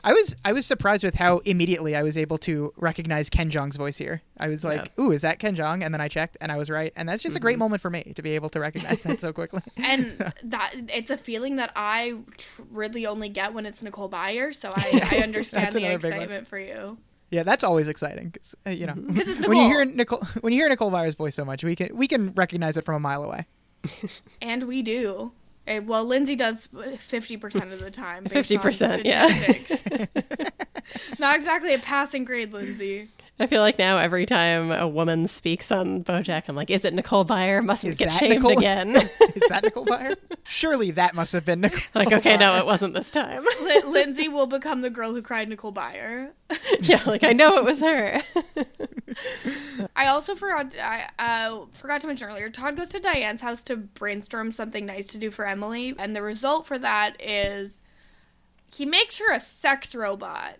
I 0.04 0.12
was 0.12 0.36
I 0.44 0.52
was 0.52 0.66
surprised 0.66 1.02
with 1.02 1.14
how 1.14 1.38
immediately 1.38 1.96
I 1.96 2.02
was 2.02 2.16
able 2.18 2.38
to 2.38 2.72
recognize 2.76 3.28
Ken 3.30 3.50
Jeong's 3.50 3.76
voice 3.76 3.96
here. 3.96 4.22
I 4.38 4.48
was 4.48 4.62
like, 4.64 4.96
"Ooh, 5.00 5.10
is 5.10 5.22
that 5.22 5.38
Ken 5.38 5.56
Jeong?" 5.56 5.82
And 5.84 5.92
then 5.92 6.00
I 6.00 6.08
checked, 6.08 6.36
and 6.40 6.52
I 6.52 6.56
was 6.56 6.70
right. 6.70 6.92
And 6.96 7.08
that's 7.08 7.22
just 7.22 7.34
a 7.36 7.40
great 7.40 7.58
moment 7.58 7.80
for 7.82 7.90
me 7.90 8.12
to 8.14 8.22
be 8.22 8.32
able 8.32 8.48
to 8.50 8.60
recognize 8.60 9.02
that 9.04 9.18
so 9.20 9.32
quickly. 9.32 9.62
And 9.76 10.32
that 10.44 10.74
it's 10.88 11.10
a 11.10 11.16
feeling 11.16 11.56
that 11.56 11.72
I 11.74 12.14
tr- 12.36 12.62
really 12.70 13.06
only 13.06 13.28
get 13.30 13.52
when 13.54 13.66
it's 13.66 13.82
Nicole 13.82 14.08
Byer. 14.10 14.54
So 14.54 14.70
I, 14.76 15.08
I 15.10 15.16
understand 15.22 15.72
the 15.72 15.78
another 15.84 15.98
big 15.98 16.04
one. 16.04 16.12
excitement 16.12 16.46
for 16.46 16.58
you. 16.58 16.98
yeah, 17.30 17.42
that's 17.42 17.64
always 17.64 17.88
exciting 17.88 18.30
'cause, 18.32 18.54
uh, 18.66 18.70
you 18.70 18.86
know 18.86 18.94
Because 18.94 19.28
it's 19.28 19.46
when 19.48 19.56
you 19.58 19.64
hear 19.64 19.84
Nicole 19.84 20.22
when 20.42 20.52
you 20.52 20.60
hear 20.60 20.68
Nicole 20.68 20.90
Byer's 20.90 21.14
voice 21.14 21.34
so 21.34 21.44
much, 21.44 21.64
we 21.64 21.74
can 21.74 21.96
we 21.96 22.06
can 22.06 22.32
recognize 22.34 22.76
it 22.76 22.84
from 22.84 22.94
a 22.96 23.00
mile 23.00 23.24
away. 23.24 23.46
And 24.42 24.64
we 24.64 24.82
do. 24.82 25.32
Eh, 25.66 25.80
well, 25.80 26.04
Lindsay 26.04 26.36
does 26.36 26.68
50% 26.72 27.72
of 27.72 27.80
the 27.80 27.90
time. 27.90 28.24
50%, 28.24 29.04
yeah. 29.04 29.26
Not 31.18 31.34
exactly 31.36 31.74
a 31.74 31.78
passing 31.78 32.24
grade, 32.24 32.52
Lindsay. 32.52 33.08
I 33.38 33.46
feel 33.46 33.60
like 33.60 33.78
now 33.78 33.98
every 33.98 34.24
time 34.24 34.72
a 34.72 34.88
woman 34.88 35.26
speaks 35.26 35.70
on 35.70 36.02
BoJack, 36.02 36.44
I'm 36.48 36.56
like, 36.56 36.70
is 36.70 36.86
it 36.86 36.94
Nicole 36.94 37.24
Byer? 37.24 37.62
Mustn't 37.62 37.90
Is 37.90 37.98
get 37.98 38.08
that 38.10 38.18
shamed 38.18 38.36
Nicole? 38.36 38.56
again. 38.56 38.96
Is, 38.96 39.12
is 39.34 39.42
that 39.50 39.62
Nicole 39.62 39.84
Byer? 39.84 40.16
Surely 40.44 40.90
that 40.92 41.14
must 41.14 41.34
have 41.34 41.44
been 41.44 41.60
Nicole. 41.60 41.82
like, 41.94 42.12
okay, 42.12 42.38
no, 42.38 42.56
it 42.56 42.64
wasn't 42.64 42.94
this 42.94 43.10
time. 43.10 43.44
Li- 43.62 43.82
Lindsay 43.86 44.28
will 44.28 44.46
become 44.46 44.80
the 44.80 44.88
girl 44.88 45.12
who 45.12 45.20
cried 45.20 45.50
Nicole 45.50 45.72
Byer. 45.72 46.30
yeah, 46.80 47.02
like 47.04 47.24
I 47.24 47.32
know 47.32 47.58
it 47.58 47.64
was 47.64 47.80
her. 47.80 48.22
I 49.94 50.06
also 50.06 50.34
forgot 50.34 50.74
I 50.80 51.08
uh, 51.18 51.66
forgot 51.72 52.00
to 52.02 52.06
mention 52.06 52.28
earlier. 52.28 52.48
Todd 52.48 52.76
goes 52.76 52.88
to 52.90 53.00
Diane's 53.00 53.42
house 53.42 53.62
to 53.64 53.76
brainstorm 53.76 54.50
something 54.50 54.86
nice 54.86 55.06
to 55.08 55.18
do 55.18 55.30
for 55.30 55.46
Emily, 55.46 55.94
and 55.98 56.16
the 56.16 56.22
result 56.22 56.66
for 56.66 56.78
that 56.78 57.20
is 57.20 57.80
he 58.72 58.86
makes 58.86 59.18
her 59.18 59.30
a 59.32 59.40
sex 59.40 59.94
robot. 59.94 60.56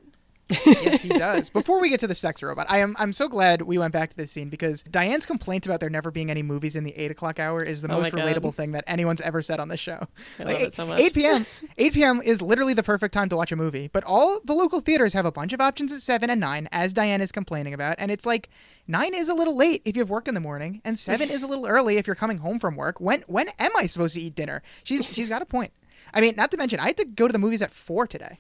Yes, 0.49 1.03
he 1.03 1.09
does. 1.09 1.51
Before 1.51 1.81
we 1.81 1.89
get 1.89 2.01
to 2.01 2.07
the 2.07 2.15
sex 2.15 2.43
robot, 2.43 2.67
I 2.69 2.79
am 2.79 2.95
I'm 2.99 3.13
so 3.13 3.29
glad 3.29 3.63
we 3.63 3.79
went 3.79 3.93
back 3.93 4.11
to 4.11 4.17
this 4.17 4.31
scene 4.31 4.49
because 4.49 4.83
Diane's 4.83 5.27
complaint 5.27 5.67
about 5.67 5.81
there 5.81 5.91
never 5.91 6.11
being 6.11 6.31
any 6.31 6.43
movies 6.43 6.77
in 6.77 6.85
the 6.85 6.97
eight 6.97 7.11
o'clock 7.11 7.41
hour 7.41 7.63
is 7.63 7.83
the 7.83 7.91
Oh 7.93 8.01
most 8.01 8.13
relatable 8.13 8.55
thing 8.55 8.73
that 8.73 8.85
anyone's 8.87 9.21
ever 9.21 9.43
said 9.43 9.59
on 9.59 9.69
this 9.69 9.81
show. 9.81 10.07
I 10.39 10.43
Like, 10.45 10.55
love 10.55 10.63
it 10.63 10.75
so 10.75 10.87
much. 10.87 11.01
8 11.01 11.15
p.m. 11.15 11.47
8 11.79 11.93
p.m. 11.93 12.23
is 12.23 12.41
literally 12.41 12.75
the 12.75 12.83
perfect 12.83 13.13
time 13.13 13.29
to 13.31 13.37
watch 13.37 13.51
a 13.53 13.57
movie, 13.57 13.89
but 13.93 14.05
all 14.05 14.41
the 14.45 14.55
local 14.55 14.81
theaters 14.81 15.13
have 15.15 15.27
a 15.27 15.33
bunch 15.33 15.53
of 15.53 15.61
options 15.61 15.93
at 15.93 16.01
7 16.01 16.31
and 16.31 16.41
9, 16.41 16.69
as 16.71 16.93
Diane 16.93 17.21
is 17.21 17.33
complaining 17.33 17.75
about, 17.75 17.97
and 17.99 18.11
it's 18.11 18.25
like 18.27 18.49
9 18.87 19.15
is 19.15 19.29
a 19.29 19.35
little 19.35 19.57
late 19.57 19.83
if 19.85 19.97
you 19.97 20.03
have 20.03 20.11
work 20.11 20.29
in 20.29 20.35
the 20.35 20.41
morning, 20.41 20.81
and 20.85 20.99
7 20.99 21.29
is 21.29 21.43
a 21.43 21.47
little 21.47 21.67
early 21.67 21.97
if 21.97 22.07
you're 22.07 22.15
coming 22.17 22.39
home 22.39 22.59
from 22.59 22.77
work. 22.77 23.01
When 23.01 23.23
when 23.27 23.49
am 23.59 23.73
I 23.77 23.87
supposed 23.87 24.15
to 24.15 24.21
eat 24.21 24.35
dinner? 24.37 24.63
She's 24.85 25.07
she's 25.07 25.29
got 25.29 25.43
a 25.43 25.47
point. 25.47 25.73
I 26.15 26.21
mean, 26.21 26.35
not 26.37 26.51
to 26.53 26.57
mention, 26.57 26.79
I 26.79 26.87
had 26.89 26.97
to 26.99 27.05
go 27.05 27.27
to 27.27 27.33
the 27.33 27.39
movies 27.39 27.63
at 27.63 27.73
4 27.73 28.07
today. 28.07 28.39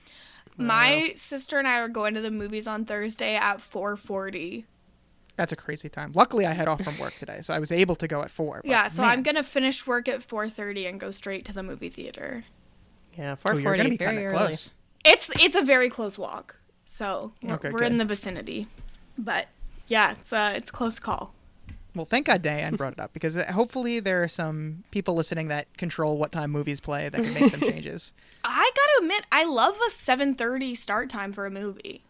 My 0.59 1.13
sister 1.17 1.59
and 1.59 1.69
I 1.69 1.81
are 1.81 1.89
going 1.89 2.15
to 2.15 2.21
the 2.21 2.31
movies 2.31 2.67
on 2.67 2.85
Thursday 2.85 3.37
at 3.37 3.59
4:40. 3.59 4.65
That's 5.37 5.53
a 5.53 5.57
crazy 5.57 5.89
time. 5.91 6.13
Luckily, 6.15 6.47
I 6.47 6.55
had 6.55 6.67
off 6.67 6.83
from 6.83 6.97
work 6.99 7.15
today, 7.19 7.41
so 7.43 7.53
I 7.53 7.59
was 7.59 7.71
able 7.71 7.95
to 7.97 8.09
go 8.09 8.23
at 8.23 8.31
4. 8.31 8.63
Yeah, 8.65 8.89
so 8.89 9.03
man. 9.03 9.11
I'm 9.11 9.23
gonna 9.23 9.43
finish 9.43 9.87
work 9.87 10.09
at 10.09 10.23
4:30 10.23 10.87
and 10.89 10.99
go 10.99 11.11
straight 11.11 11.45
to 11.45 11.53
the 11.53 11.63
movie 11.63 11.91
theater. 11.91 12.45
Yeah, 13.19 13.33
Oh, 13.33 13.37
440, 13.37 13.63
you're 13.63 13.77
gonna 13.77 13.89
be 13.91 13.97
very 13.99 14.09
kind 14.15 14.19
of 14.19 14.25
early. 14.33 14.47
close. 14.49 14.73
It's 15.05 15.31
it's 15.39 15.55
a 15.57 15.63
very 15.63 15.91
close 15.91 16.17
walk, 16.19 16.57
so 16.87 17.33
we're, 17.43 17.55
Okay, 17.55 17.71
we're 17.71 17.81
good. 17.81 17.93
in 17.93 17.99
the 17.99 18.05
vicinity. 18.07 18.67
But 19.19 19.49
yeah, 19.89 20.13
it's 20.13 20.33
a 20.33 20.55
it's 20.57 20.71
a 20.71 20.73
close 20.73 20.99
call. 20.99 21.35
Well, 21.97 22.05
thank 22.05 22.27
God 22.27 22.43
Diane 22.43 22.77
brought 22.77 22.93
it 22.93 23.01
up 23.01 23.15
because 23.15 23.39
uh, 23.39 23.51
hopefully 23.53 24.01
there 24.01 24.23
are 24.23 24.29
some 24.29 24.85
people 24.91 25.15
listening 25.15 25.49
that 25.49 25.75
control 25.79 26.19
what 26.19 26.31
time 26.31 26.51
movies 26.51 26.79
play 26.79 27.09
that 27.09 27.23
can 27.23 27.33
make 27.33 27.51
some 27.51 27.61
changes. 27.69 28.13
I 28.45 28.71
gotta 28.77 29.05
admit, 29.05 29.25
I 29.33 29.45
love 29.45 29.77
a 29.77 29.91
7:30 29.91 30.77
start 30.77 31.09
time 31.09 31.33
for 31.33 31.47
a 31.47 31.51
movie. 31.51 32.03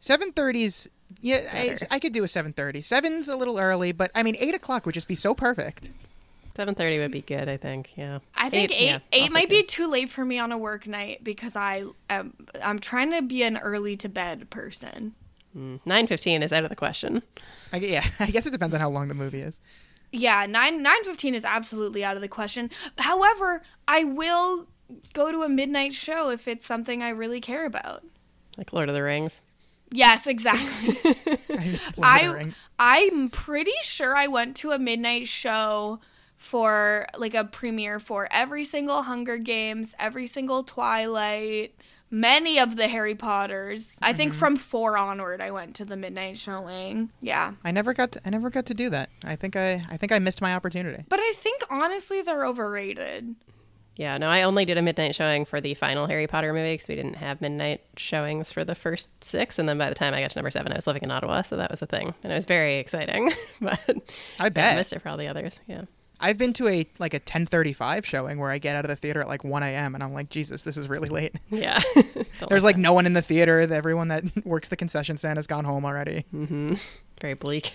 7:30s, 0.00 0.88
yeah, 1.20 1.42
I, 1.52 1.76
I 1.90 1.98
could 1.98 2.14
do 2.14 2.24
a 2.24 2.26
7:30. 2.26 2.82
Seven's 2.82 3.28
a 3.28 3.36
little 3.36 3.58
early, 3.58 3.92
but 3.92 4.10
I 4.14 4.22
mean, 4.22 4.36
eight 4.38 4.54
o'clock 4.54 4.86
would 4.86 4.94
just 4.94 5.08
be 5.08 5.14
so 5.14 5.34
perfect. 5.34 5.90
7:30 6.56 7.00
would 7.00 7.10
be 7.10 7.20
good, 7.20 7.48
I 7.48 7.58
think. 7.58 7.90
Yeah. 7.96 8.20
I 8.34 8.48
think 8.48 8.70
eight 8.72 8.86
yeah, 8.86 8.98
eight, 9.12 9.22
also 9.22 9.34
might 9.34 9.50
be 9.50 9.64
too 9.64 9.86
late 9.86 10.08
for 10.08 10.24
me 10.24 10.38
on 10.38 10.50
a 10.50 10.56
work 10.56 10.86
night 10.86 11.22
because 11.22 11.56
I 11.56 11.84
am 12.08 12.34
I'm 12.62 12.78
trying 12.78 13.10
to 13.10 13.20
be 13.20 13.42
an 13.42 13.58
early 13.58 13.96
to 13.96 14.08
bed 14.08 14.48
person. 14.48 15.14
Mm, 15.56 15.80
9:15 15.86 16.42
is 16.42 16.52
out 16.52 16.64
of 16.64 16.70
the 16.70 16.76
question. 16.76 17.22
I, 17.72 17.78
yeah, 17.78 18.06
I 18.18 18.30
guess 18.30 18.46
it 18.46 18.50
depends 18.50 18.74
on 18.74 18.80
how 18.80 18.90
long 18.90 19.08
the 19.08 19.14
movie 19.14 19.40
is. 19.40 19.60
Yeah, 20.12 20.46
nine 20.46 20.82
nine 20.82 21.02
fifteen 21.02 21.34
is 21.34 21.44
absolutely 21.44 22.04
out 22.04 22.14
of 22.14 22.22
the 22.22 22.28
question. 22.28 22.70
However, 22.98 23.62
I 23.88 24.04
will 24.04 24.68
go 25.12 25.32
to 25.32 25.42
a 25.42 25.48
midnight 25.48 25.92
show 25.92 26.30
if 26.30 26.46
it's 26.46 26.64
something 26.64 27.02
I 27.02 27.08
really 27.08 27.40
care 27.40 27.66
about. 27.66 28.04
Like 28.56 28.72
Lord 28.72 28.88
of 28.88 28.94
the 28.94 29.02
Rings. 29.02 29.42
Yes, 29.90 30.26
exactly. 30.26 30.94
Lord 31.04 31.40
of 31.48 31.94
the 31.96 32.02
I 32.02 32.24
Rings. 32.26 32.70
I'm 32.78 33.28
pretty 33.28 33.72
sure 33.82 34.16
I 34.16 34.28
went 34.28 34.56
to 34.58 34.70
a 34.70 34.78
midnight 34.78 35.26
show 35.26 36.00
for 36.36 37.06
like 37.16 37.34
a 37.34 37.44
premiere 37.44 37.98
for 37.98 38.28
every 38.30 38.64
single 38.64 39.02
Hunger 39.02 39.38
Games, 39.38 39.94
every 39.98 40.26
single 40.26 40.62
Twilight, 40.62 41.74
many 42.14 42.58
of 42.60 42.76
the 42.76 42.88
Harry 42.88 43.14
Potters. 43.14 43.96
I 44.00 44.12
think 44.12 44.32
mm-hmm. 44.32 44.38
from 44.38 44.56
4 44.56 44.96
onward 44.96 45.40
I 45.40 45.50
went 45.50 45.76
to 45.76 45.84
the 45.84 45.96
midnight 45.96 46.38
showing. 46.38 47.10
Yeah. 47.20 47.54
I 47.64 47.72
never 47.72 47.92
got 47.92 48.12
to, 48.12 48.20
I 48.24 48.30
never 48.30 48.50
got 48.50 48.66
to 48.66 48.74
do 48.74 48.88
that. 48.90 49.10
I 49.24 49.36
think 49.36 49.56
I 49.56 49.84
I 49.90 49.96
think 49.96 50.12
I 50.12 50.18
missed 50.18 50.40
my 50.40 50.54
opportunity. 50.54 51.04
But 51.08 51.20
I 51.20 51.32
think 51.36 51.62
honestly 51.70 52.22
they're 52.22 52.46
overrated. 52.46 53.34
Yeah, 53.96 54.18
no, 54.18 54.28
I 54.28 54.42
only 54.42 54.64
did 54.64 54.76
a 54.76 54.82
midnight 54.82 55.14
showing 55.14 55.44
for 55.44 55.60
the 55.60 55.74
final 55.74 56.06
Harry 56.06 56.26
Potter 56.26 56.52
movie 56.52 56.74
because 56.74 56.88
we 56.88 56.96
didn't 56.96 57.14
have 57.14 57.40
midnight 57.40 57.80
showings 57.96 58.50
for 58.50 58.64
the 58.64 58.74
first 58.74 59.08
six. 59.22 59.58
And 59.58 59.68
then 59.68 59.78
by 59.78 59.88
the 59.88 59.94
time 59.94 60.14
I 60.14 60.20
got 60.20 60.30
to 60.30 60.38
number 60.38 60.50
seven, 60.50 60.72
I 60.72 60.76
was 60.76 60.88
living 60.88 61.04
in 61.04 61.12
Ottawa, 61.12 61.42
so 61.42 61.56
that 61.56 61.70
was 61.70 61.80
a 61.80 61.86
thing. 61.86 62.12
And 62.24 62.32
it 62.32 62.34
was 62.34 62.44
very 62.44 62.78
exciting. 62.78 63.32
but 63.60 63.78
I 64.40 64.48
bet 64.48 64.74
I 64.74 64.76
missed 64.76 64.92
it 64.92 65.00
for 65.00 65.10
all 65.10 65.16
the 65.16 65.28
others. 65.28 65.60
Yeah. 65.68 65.82
I've 66.20 66.38
been 66.38 66.52
to 66.54 66.68
a 66.68 66.86
like 66.98 67.12
a 67.14 67.20
10:35 67.20 68.04
showing 68.04 68.38
where 68.38 68.50
I 68.50 68.58
get 68.58 68.76
out 68.76 68.84
of 68.84 68.88
the 68.88 68.96
theater 68.96 69.20
at 69.20 69.28
like 69.28 69.44
1 69.44 69.62
a.m. 69.62 69.94
and 69.94 70.02
I'm 70.04 70.14
like, 70.14 70.30
Jesus, 70.30 70.62
this 70.62 70.76
is 70.76 70.88
really 70.88 71.08
late. 71.08 71.34
Yeah. 71.50 71.80
There's 72.48 72.64
like 72.64 72.74
like 72.74 72.78
no 72.78 72.92
one 72.92 73.06
in 73.06 73.12
the 73.12 73.22
theater. 73.22 73.60
Everyone 73.60 74.08
that 74.08 74.24
works 74.46 74.68
the 74.68 74.76
concession 74.76 75.16
stand 75.16 75.36
has 75.38 75.46
gone 75.46 75.64
home 75.64 75.84
already. 75.84 76.24
that. 76.32 76.50
Mhm. 76.50 76.78
very 77.20 77.34
bleak. 77.34 77.72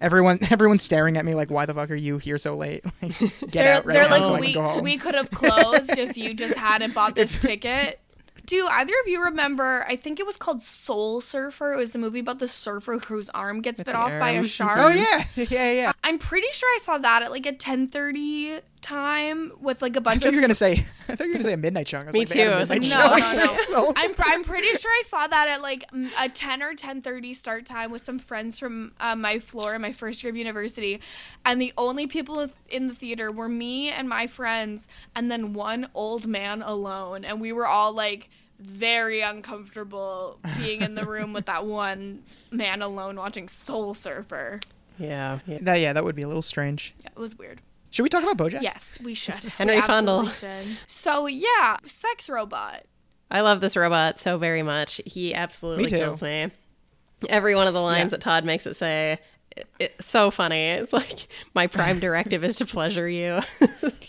Everyone, 0.00 0.38
everyone's 0.50 0.82
staring 0.82 1.16
at 1.16 1.24
me 1.24 1.34
like, 1.34 1.50
"Why 1.50 1.64
the 1.66 1.72
fuck 1.74 1.90
are 1.90 1.94
you 1.94 2.18
here 2.18 2.36
so 2.38 2.56
late? 2.56 2.84
Like, 3.00 3.18
get 3.18 3.52
they're 3.52 3.74
out 3.74 3.86
right 3.86 3.94
they're 3.94 4.04
now 4.04 4.10
like 4.10 4.22
so 4.24 4.36
we 4.38 4.52
can 4.52 4.62
go 4.62 4.68
home." 4.68 4.84
we 4.84 4.96
could 4.98 5.14
have 5.14 5.30
closed 5.30 5.96
if 5.96 6.16
you 6.18 6.34
just 6.34 6.54
hadn't 6.54 6.94
bought 6.94 7.14
this 7.14 7.38
ticket. 7.40 8.00
Do 8.46 8.66
either 8.66 8.92
of 9.02 9.08
you 9.08 9.24
remember? 9.24 9.84
I 9.88 9.96
think 9.96 10.20
it 10.20 10.26
was 10.26 10.36
called 10.36 10.62
Soul 10.62 11.20
Surfer. 11.20 11.72
It 11.72 11.76
was 11.76 11.92
the 11.92 11.98
movie 11.98 12.20
about 12.20 12.38
the 12.38 12.48
surfer 12.48 12.98
whose 12.98 13.30
arm 13.30 13.62
gets 13.62 13.82
bit 13.82 13.94
off 13.94 14.10
by 14.18 14.30
a 14.32 14.44
shark. 14.44 14.78
oh 14.78 14.88
yeah, 14.88 15.24
yeah, 15.36 15.70
yeah. 15.72 15.92
I'm 16.02 16.18
pretty 16.18 16.48
sure 16.52 16.68
I 16.74 16.78
saw 16.82 16.98
that 16.98 17.22
at 17.22 17.30
like 17.30 17.46
a 17.46 17.52
10:30 17.52 18.60
time 18.84 19.50
with 19.60 19.80
like 19.80 19.96
a 19.96 20.00
bunch 20.00 20.22
thought 20.22 20.28
of 20.28 20.34
you 20.34 20.40
were 20.40 20.42
gonna 20.42 20.54
say. 20.54 20.84
I 21.08 21.16
thought 21.16 21.24
you 21.24 21.30
were 21.30 21.34
gonna 21.34 21.44
say 21.44 21.52
a 21.54 21.56
midnight 21.56 21.88
showing. 21.88 22.04
I 22.04 22.06
was 22.06 22.12
Me 22.12 22.20
like, 22.20 22.28
they 22.28 22.38
had 22.38 22.48
a 22.48 22.50
too. 22.50 22.56
I 22.56 22.60
was 22.60 22.70
like, 22.70 22.82
no, 22.82 23.16
no, 23.16 23.44
no. 23.46 23.52
Soul 23.52 23.92
I'm, 23.96 24.12
I'm 24.18 24.44
pretty 24.44 24.68
sure 24.76 24.90
I 24.90 25.02
saw 25.06 25.26
that 25.26 25.48
at 25.48 25.62
like 25.62 25.84
a 26.20 26.28
10 26.28 26.62
or 26.62 26.74
10:30 26.74 27.34
start 27.34 27.66
time 27.66 27.90
with 27.90 28.02
some 28.02 28.18
friends 28.18 28.58
from 28.58 28.92
uh, 29.00 29.16
my 29.16 29.38
floor 29.38 29.74
in 29.74 29.80
my 29.82 29.92
first 29.92 30.22
year 30.22 30.30
of 30.30 30.36
university, 30.36 31.00
and 31.46 31.60
the 31.60 31.72
only 31.78 32.06
people 32.06 32.46
in 32.68 32.88
the 32.88 32.94
theater 32.94 33.30
were 33.32 33.48
me 33.48 33.90
and 33.90 34.08
my 34.08 34.26
friends, 34.26 34.86
and 35.16 35.30
then 35.30 35.54
one 35.54 35.88
old 35.94 36.26
man 36.26 36.60
alone, 36.62 37.24
and 37.24 37.40
we 37.40 37.52
were 37.52 37.66
all 37.66 37.92
like 37.92 38.28
very 38.60 39.20
uncomfortable 39.22 40.38
being 40.58 40.82
in 40.82 40.94
the 40.94 41.04
room 41.06 41.32
with 41.32 41.46
that 41.46 41.64
one 41.66 42.22
man 42.50 42.82
alone 42.82 43.16
watching 43.16 43.48
Soul 43.48 43.94
Surfer. 43.94 44.60
yeah. 44.98 45.40
yeah. 45.46 45.58
That 45.62 45.76
yeah, 45.76 45.92
that 45.94 46.04
would 46.04 46.14
be 46.14 46.22
a 46.22 46.28
little 46.28 46.42
strange. 46.42 46.94
Yeah, 47.02 47.10
it 47.16 47.18
was 47.18 47.36
weird. 47.38 47.60
Should 47.94 48.02
we 48.02 48.08
talk 48.08 48.24
about 48.24 48.36
BoJack? 48.36 48.60
Yes, 48.62 48.98
we 49.04 49.14
should. 49.14 49.34
Henry 49.56 49.76
We 49.76 49.82
Fondle. 49.82 50.26
should. 50.26 50.66
So 50.88 51.28
yeah, 51.28 51.76
sex 51.86 52.28
robot. 52.28 52.82
I 53.30 53.40
love 53.42 53.60
this 53.60 53.76
robot 53.76 54.18
so 54.18 54.36
very 54.36 54.64
much. 54.64 55.00
He 55.06 55.32
absolutely 55.32 55.84
Me 55.84 55.90
too. 55.90 55.96
kills 55.98 56.20
me. 56.20 56.50
Every 57.28 57.54
one 57.54 57.68
of 57.68 57.72
the 57.72 57.80
lines 57.80 58.06
Yeah. 58.06 58.16
that 58.16 58.20
Todd 58.20 58.44
makes 58.44 58.66
it 58.66 58.74
say, 58.74 59.20
it, 59.56 59.68
it's 59.78 60.06
so 60.06 60.32
funny. 60.32 60.70
It's 60.70 60.92
like 60.92 61.28
my 61.54 61.68
prime 61.68 62.00
directive 62.00 62.42
is 62.42 62.56
to 62.56 62.66
pleasure 62.66 63.08
you. 63.08 63.40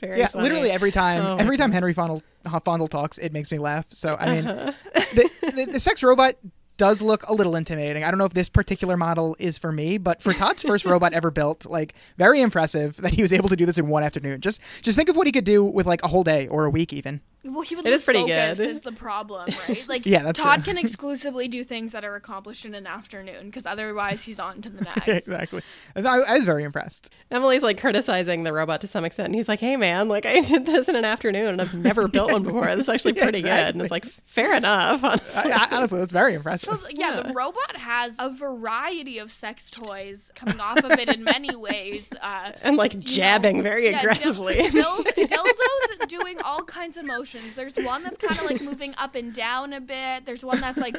Very 0.01 0.17
Yeah, 0.19 0.29
funny. 0.29 0.41
literally 0.41 0.71
every 0.71 0.91
time, 0.91 1.23
Oh 1.23 1.35
every 1.35 1.55
time 1.55 1.71
Henry 1.71 1.93
Fondle, 1.93 2.23
Fondle 2.65 2.87
talks, 2.87 3.19
it 3.19 3.33
makes 3.33 3.51
me 3.51 3.59
laugh. 3.59 3.85
So 3.91 4.17
I 4.19 4.31
mean, 4.31 4.47
uh-huh. 4.47 4.71
the, 5.13 5.29
the, 5.55 5.65
the 5.73 5.79
sex 5.79 6.01
robot 6.01 6.33
does 6.77 7.01
look 7.01 7.27
a 7.27 7.33
little 7.33 7.55
intimidating. 7.55 8.03
I 8.03 8.11
don't 8.11 8.17
know 8.17 8.25
if 8.25 8.33
this 8.33 8.49
particular 8.49 8.97
model 8.97 9.35
is 9.39 9.57
for 9.57 9.71
me, 9.71 9.97
but 9.97 10.21
for 10.21 10.33
Todd's 10.33 10.63
first 10.63 10.85
robot 10.85 11.13
ever 11.13 11.31
built, 11.31 11.65
like 11.65 11.93
very 12.17 12.41
impressive 12.41 12.97
that 12.97 13.13
he 13.13 13.21
was 13.21 13.33
able 13.33 13.49
to 13.49 13.55
do 13.55 13.65
this 13.65 13.77
in 13.77 13.87
one 13.87 14.03
afternoon. 14.03 14.41
Just 14.41 14.61
just 14.81 14.97
think 14.97 15.09
of 15.09 15.15
what 15.15 15.27
he 15.27 15.31
could 15.31 15.45
do 15.45 15.63
with 15.63 15.85
like 15.85 16.03
a 16.03 16.07
whole 16.07 16.23
day 16.23 16.47
or 16.47 16.65
a 16.65 16.69
week 16.69 16.93
even. 16.93 17.21
Well, 17.47 17.61
he 17.61 17.75
would 17.75 17.85
It 17.85 17.91
lose 17.91 18.01
is 18.01 18.05
pretty 18.05 18.21
focus 18.21 18.57
good. 18.57 18.69
is 18.69 18.81
the 18.81 18.91
problem, 18.91 19.47
right? 19.69 19.85
Like, 19.89 20.05
Yeah, 20.05 20.23
that's 20.23 20.39
Todd 20.39 20.63
true. 20.63 20.73
can 20.73 20.77
exclusively 20.85 21.47
do 21.47 21.63
things 21.63 21.91
that 21.91 22.03
are 22.03 22.15
accomplished 22.15 22.65
in 22.65 22.73
an 22.73 22.87
afternoon 22.87 23.45
because 23.45 23.65
otherwise 23.67 24.23
he's 24.23 24.39
on 24.39 24.61
to 24.63 24.69
the 24.69 24.81
next. 24.95 25.07
exactly. 25.07 25.61
I, 25.95 26.01
I 26.01 26.33
was 26.33 26.45
very 26.45 26.63
impressed. 26.63 27.11
Emily's 27.29 27.61
like 27.61 27.79
criticizing 27.79 28.43
the 28.43 28.51
robot 28.53 28.81
to 28.81 28.87
some 28.87 29.05
extent, 29.05 29.27
and 29.27 29.35
he's 29.35 29.47
like, 29.47 29.59
"Hey, 29.59 29.75
man, 29.77 30.07
like 30.07 30.25
I 30.25 30.39
did 30.41 30.65
this 30.65 30.87
in 30.89 30.95
an 30.95 31.05
afternoon, 31.05 31.47
and 31.49 31.61
I've 31.61 31.73
never 31.73 32.07
built 32.07 32.31
one 32.31 32.43
before. 32.43 32.65
This 32.75 32.85
is 32.85 32.89
actually 32.89 33.15
Yeah, 33.15 33.23
pretty 33.23 33.41
good." 33.41 33.49
And 33.51 33.81
it's 33.81 33.91
like, 33.91 34.05
fair 34.25 34.55
enough, 34.55 35.03
honestly. 35.03 35.51
I, 35.51 35.65
I, 35.65 35.75
honestly, 35.75 35.99
that's 35.99 36.11
very 36.13 36.33
impressive. 36.33 36.79
So 36.79 36.87
yeah, 36.91 37.21
the 37.21 37.33
robot 37.33 37.75
has 37.77 38.15
a 38.19 38.29
variety 38.29 39.19
of 39.19 39.31
sex 39.31 39.69
toys 39.69 40.31
coming 40.35 40.59
off 40.59 40.77
of 40.83 40.91
it 40.93 41.13
in 41.13 41.23
many 41.23 41.55
ways. 41.55 42.09
Uh, 42.21 42.51
and 42.63 42.77
like 42.77 42.93
you 42.93 42.99
know, 42.99 43.05
jabbing 43.05 43.61
very 43.61 43.89
yeah, 43.89 43.99
aggressively. 43.99 44.55
dil- 44.69 45.03
dildos 45.03 46.07
doing 46.07 46.37
all 46.43 46.63
kinds 46.63 46.97
of 46.97 47.05
motions. 47.35 47.55
There's 47.55 47.75
one 47.85 48.03
that's 48.03 48.17
kind 48.17 48.39
of 48.39 48.45
like 48.45 48.61
moving 48.61 48.93
up 48.97 49.15
and 49.15 49.33
down 49.33 49.73
a 49.73 49.81
bit. 49.81 50.25
There's 50.25 50.43
one 50.43 50.61
that's 50.61 50.77
like 50.77 50.95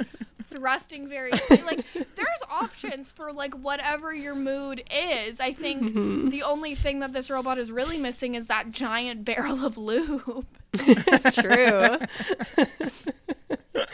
thrusting 0.49 1.09
very 1.09 1.31
like 1.51 1.85
there's 1.93 2.43
options 2.49 3.11
for 3.13 3.33
like 3.33 3.55
whatever 3.55 4.15
your 4.15 4.35
mood 4.35 4.83
is. 4.95 5.41
I 5.41 5.53
think 5.53 5.83
Mm-hmm. 5.83 6.29
the 6.31 6.43
only 6.43 6.75
thing 6.75 7.01
that 7.01 7.13
this 7.13 7.31
robot 7.31 7.59
is 7.59 7.71
really 7.73 7.99
missing 7.99 8.35
is 8.35 8.47
that 8.47 8.71
giant 8.73 9.25
barrel 9.25 9.65
of 9.67 9.77
lube. 9.77 10.47
True. 11.33 11.99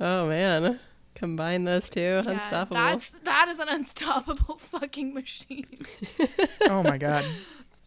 oh 0.00 0.28
man, 0.28 0.78
combine 1.14 1.64
those 1.64 1.88
two, 1.90 2.00
Yeah, 2.00 2.30
unstoppable. 2.30 2.76
That's 2.76 3.08
that 3.24 3.48
is 3.48 3.58
an 3.58 3.68
unstoppable 3.68 4.58
fucking 4.58 5.14
machine. 5.14 5.66
oh 6.68 6.82
my 6.82 6.98
god. 6.98 7.24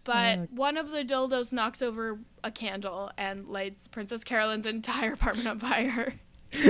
But 0.09 0.39
oh, 0.39 0.47
one 0.49 0.75
of 0.75 0.89
the 0.89 1.05
dildos 1.05 1.53
knocks 1.53 1.83
over 1.83 2.17
a 2.43 2.49
candle 2.49 3.11
and 3.15 3.47
lights 3.47 3.87
Princess 3.87 4.23
Carolyn's 4.23 4.65
entire 4.65 5.13
apartment 5.13 5.47
on 5.47 5.59
fire. 5.59 6.15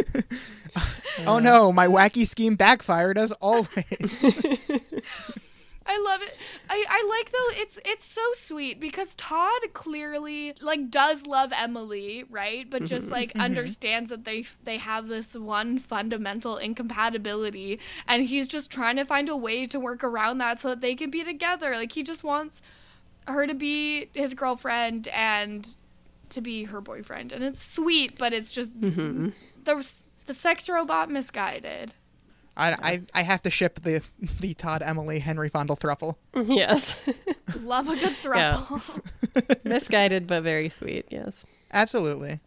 Oh 1.25 1.39
no, 1.39 1.71
my 1.73 1.87
wacky 1.87 2.27
scheme 2.27 2.55
backfired 2.55 3.17
as 3.17 3.31
always. 3.33 3.67
I 5.85 5.97
love 6.05 6.21
it. 6.21 6.37
I, 6.69 6.85
I 6.87 7.17
like 7.17 7.31
though 7.31 7.61
it's 7.61 7.79
it's 7.83 8.05
so 8.05 8.21
sweet 8.33 8.79
because 8.79 9.15
Todd 9.15 9.61
clearly 9.73 10.53
like 10.61 10.91
does 10.91 11.25
love 11.25 11.51
Emily, 11.53 12.25
right? 12.29 12.69
But 12.69 12.85
just 12.85 13.05
mm-hmm. 13.05 13.13
like 13.13 13.29
mm-hmm. 13.29 13.41
understands 13.41 14.11
that 14.11 14.23
they 14.23 14.45
they 14.63 14.77
have 14.77 15.07
this 15.07 15.33
one 15.33 15.79
fundamental 15.79 16.57
incompatibility 16.57 17.79
and 18.07 18.27
he's 18.27 18.47
just 18.47 18.69
trying 18.69 18.97
to 18.97 19.03
find 19.03 19.27
a 19.27 19.35
way 19.35 19.65
to 19.65 19.79
work 19.79 20.03
around 20.03 20.37
that 20.37 20.59
so 20.59 20.69
that 20.69 20.81
they 20.81 20.93
can 20.93 21.09
be 21.09 21.23
together. 21.23 21.71
Like 21.71 21.93
he 21.93 22.03
just 22.03 22.23
wants 22.23 22.61
her 23.27 23.47
to 23.47 23.53
be 23.53 24.09
his 24.13 24.33
girlfriend 24.33 25.07
and 25.09 25.75
to 26.29 26.41
be 26.41 26.65
her 26.65 26.81
boyfriend. 26.81 27.31
And 27.31 27.43
it's 27.43 27.63
sweet, 27.63 28.17
but 28.17 28.33
it's 28.33 28.51
just 28.51 28.79
mm-hmm. 28.79 29.29
the 29.63 29.91
the 30.27 30.33
sex 30.33 30.69
robot 30.69 31.09
misguided. 31.09 31.93
I, 32.55 32.71
I, 32.71 33.01
I 33.13 33.21
have 33.23 33.41
to 33.43 33.49
ship 33.49 33.79
the 33.81 34.01
the 34.39 34.53
Todd 34.53 34.81
Emily 34.81 35.19
Henry 35.19 35.49
Fondle 35.49 35.77
thruple. 35.77 36.15
yes, 36.35 36.99
Love 37.61 37.89
a 37.89 37.95
good 37.95 38.15
Yeah. 38.25 38.63
misguided 39.63 40.27
but 40.27 40.43
very 40.43 40.69
sweet. 40.69 41.05
Yes. 41.09 41.45
Absolutely. 41.71 42.39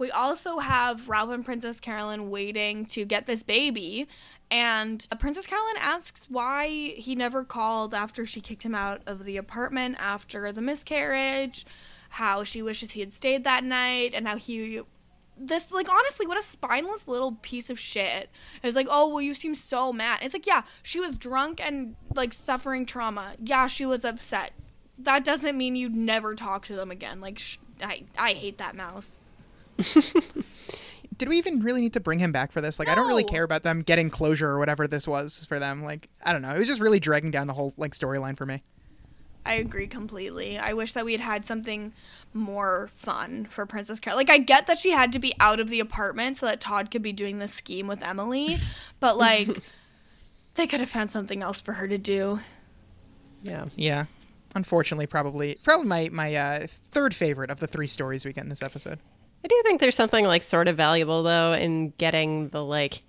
We 0.00 0.10
also 0.10 0.60
have 0.60 1.10
Ralph 1.10 1.28
and 1.28 1.44
Princess 1.44 1.78
Carolyn 1.78 2.30
waiting 2.30 2.86
to 2.86 3.04
get 3.04 3.26
this 3.26 3.42
baby. 3.42 4.08
And 4.50 5.06
Princess 5.18 5.46
Carolyn 5.46 5.76
asks 5.78 6.24
why 6.30 6.68
he 6.68 7.14
never 7.14 7.44
called 7.44 7.92
after 7.92 8.24
she 8.24 8.40
kicked 8.40 8.62
him 8.62 8.74
out 8.74 9.02
of 9.06 9.26
the 9.26 9.36
apartment 9.36 9.96
after 10.00 10.52
the 10.52 10.62
miscarriage, 10.62 11.66
how 12.08 12.44
she 12.44 12.62
wishes 12.62 12.92
he 12.92 13.00
had 13.00 13.12
stayed 13.12 13.44
that 13.44 13.62
night, 13.62 14.12
and 14.14 14.26
how 14.26 14.38
he. 14.38 14.80
This, 15.36 15.70
like, 15.70 15.90
honestly, 15.90 16.26
what 16.26 16.38
a 16.38 16.42
spineless 16.42 17.06
little 17.06 17.32
piece 17.42 17.68
of 17.68 17.78
shit. 17.78 18.30
It's 18.62 18.76
like, 18.76 18.88
oh, 18.88 19.08
well, 19.08 19.20
you 19.20 19.34
seem 19.34 19.54
so 19.54 19.92
mad. 19.92 20.20
It's 20.22 20.34
like, 20.34 20.46
yeah, 20.46 20.62
she 20.82 20.98
was 20.98 21.14
drunk 21.14 21.62
and, 21.62 21.94
like, 22.14 22.32
suffering 22.32 22.86
trauma. 22.86 23.34
Yeah, 23.38 23.66
she 23.66 23.84
was 23.84 24.06
upset. 24.06 24.52
That 24.98 25.26
doesn't 25.26 25.58
mean 25.58 25.76
you'd 25.76 25.94
never 25.94 26.34
talk 26.34 26.64
to 26.66 26.74
them 26.74 26.90
again. 26.90 27.20
Like, 27.20 27.38
sh- 27.38 27.58
I, 27.82 28.04
I 28.18 28.32
hate 28.32 28.56
that 28.58 28.74
mouse. 28.74 29.18
Did 31.16 31.28
we 31.28 31.36
even 31.38 31.60
really 31.60 31.80
need 31.80 31.92
to 31.94 32.00
bring 32.00 32.18
him 32.18 32.32
back 32.32 32.50
for 32.50 32.60
this? 32.60 32.78
Like, 32.78 32.88
I 32.88 32.94
don't 32.94 33.06
really 33.06 33.24
care 33.24 33.44
about 33.44 33.62
them 33.62 33.82
getting 33.82 34.08
closure 34.08 34.48
or 34.48 34.58
whatever 34.58 34.88
this 34.88 35.06
was 35.06 35.44
for 35.46 35.58
them. 35.58 35.82
Like, 35.82 36.08
I 36.24 36.32
don't 36.32 36.40
know. 36.40 36.54
It 36.54 36.58
was 36.58 36.68
just 36.68 36.80
really 36.80 37.00
dragging 37.00 37.30
down 37.30 37.46
the 37.46 37.52
whole 37.52 37.74
like 37.76 37.92
storyline 37.92 38.38
for 38.38 38.46
me. 38.46 38.62
I 39.44 39.54
agree 39.54 39.86
completely. 39.86 40.58
I 40.58 40.74
wish 40.74 40.92
that 40.92 41.04
we 41.04 41.12
had 41.12 41.20
had 41.20 41.44
something 41.44 41.92
more 42.34 42.88
fun 42.94 43.46
for 43.46 43.66
Princess 43.66 44.00
Carol. 44.00 44.16
Like 44.16 44.30
I 44.30 44.38
get 44.38 44.66
that 44.66 44.78
she 44.78 44.90
had 44.90 45.12
to 45.12 45.18
be 45.18 45.34
out 45.40 45.60
of 45.60 45.68
the 45.68 45.80
apartment 45.80 46.36
so 46.36 46.46
that 46.46 46.60
Todd 46.60 46.90
could 46.90 47.02
be 47.02 47.12
doing 47.12 47.38
the 47.38 47.48
scheme 47.48 47.86
with 47.86 48.02
Emily, 48.02 48.58
but 49.00 49.16
like 49.16 49.48
they 50.54 50.66
could 50.66 50.80
have 50.80 50.90
found 50.90 51.10
something 51.10 51.42
else 51.42 51.60
for 51.60 51.74
her 51.74 51.88
to 51.88 51.98
do. 51.98 52.40
Yeah. 53.42 53.66
Yeah. 53.76 54.04
Unfortunately, 54.54 55.06
probably 55.06 55.58
probably 55.62 55.86
my 55.86 56.08
my 56.10 56.34
uh, 56.34 56.66
third 56.90 57.14
favorite 57.14 57.50
of 57.50 57.60
the 57.60 57.66
three 57.66 57.86
stories 57.86 58.24
we 58.24 58.32
get 58.32 58.44
in 58.44 58.50
this 58.50 58.62
episode. 58.62 58.98
I 59.44 59.48
do 59.48 59.60
think 59.64 59.80
there's 59.80 59.96
something 59.96 60.24
like 60.24 60.42
sort 60.42 60.68
of 60.68 60.76
valuable 60.76 61.22
though 61.22 61.52
in 61.54 61.92
getting 61.98 62.48
the 62.50 62.64
like 62.64 63.02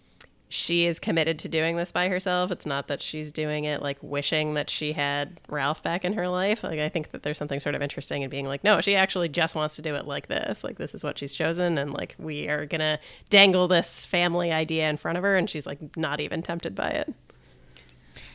she 0.54 0.86
is 0.86 1.00
committed 1.00 1.40
to 1.40 1.48
doing 1.48 1.78
this 1.78 1.94
by 1.94 2.10
herself. 2.10 2.52
It's 2.52 2.66
not 2.66 2.90
that 2.90 3.02
she's 3.02 3.32
doing 3.32 3.64
it 3.64 3.82
like 3.82 3.98
wishing 4.02 4.54
that 4.56 4.70
she 4.70 4.92
had 4.92 5.40
Ralph 5.48 5.82
back 5.82 6.04
in 6.04 6.12
her 6.14 6.28
life. 6.28 6.62
Like 6.62 6.80
I 6.80 6.90
think 6.90 7.12
that 7.12 7.24
there's 7.24 7.38
something 7.38 7.62
sort 7.62 7.74
of 7.74 7.82
interesting 7.82 8.22
in 8.22 8.30
being 8.30 8.46
like, 8.46 8.62
no, 8.62 8.82
she 8.82 8.94
actually 8.96 9.30
just 9.30 9.56
wants 9.56 9.78
to 9.78 9.82
do 9.82 9.96
it 9.96 10.06
like 10.06 10.28
this. 10.28 10.62
Like 10.62 10.78
this 10.78 10.94
is 10.94 11.06
what 11.06 11.18
she's 11.18 11.36
chosen 11.36 11.78
and 11.78 11.94
like 11.94 12.16
we 12.18 12.50
are 12.50 12.66
going 12.66 12.82
to 12.82 13.00
dangle 13.30 13.70
this 13.70 14.06
family 14.06 14.52
idea 14.52 14.90
in 14.90 14.98
front 14.98 15.18
of 15.18 15.24
her 15.24 15.38
and 15.38 15.50
she's 15.50 15.66
like 15.66 15.80
not 15.96 16.20
even 16.20 16.42
tempted 16.42 16.76
by 16.76 16.90
it. 16.90 17.14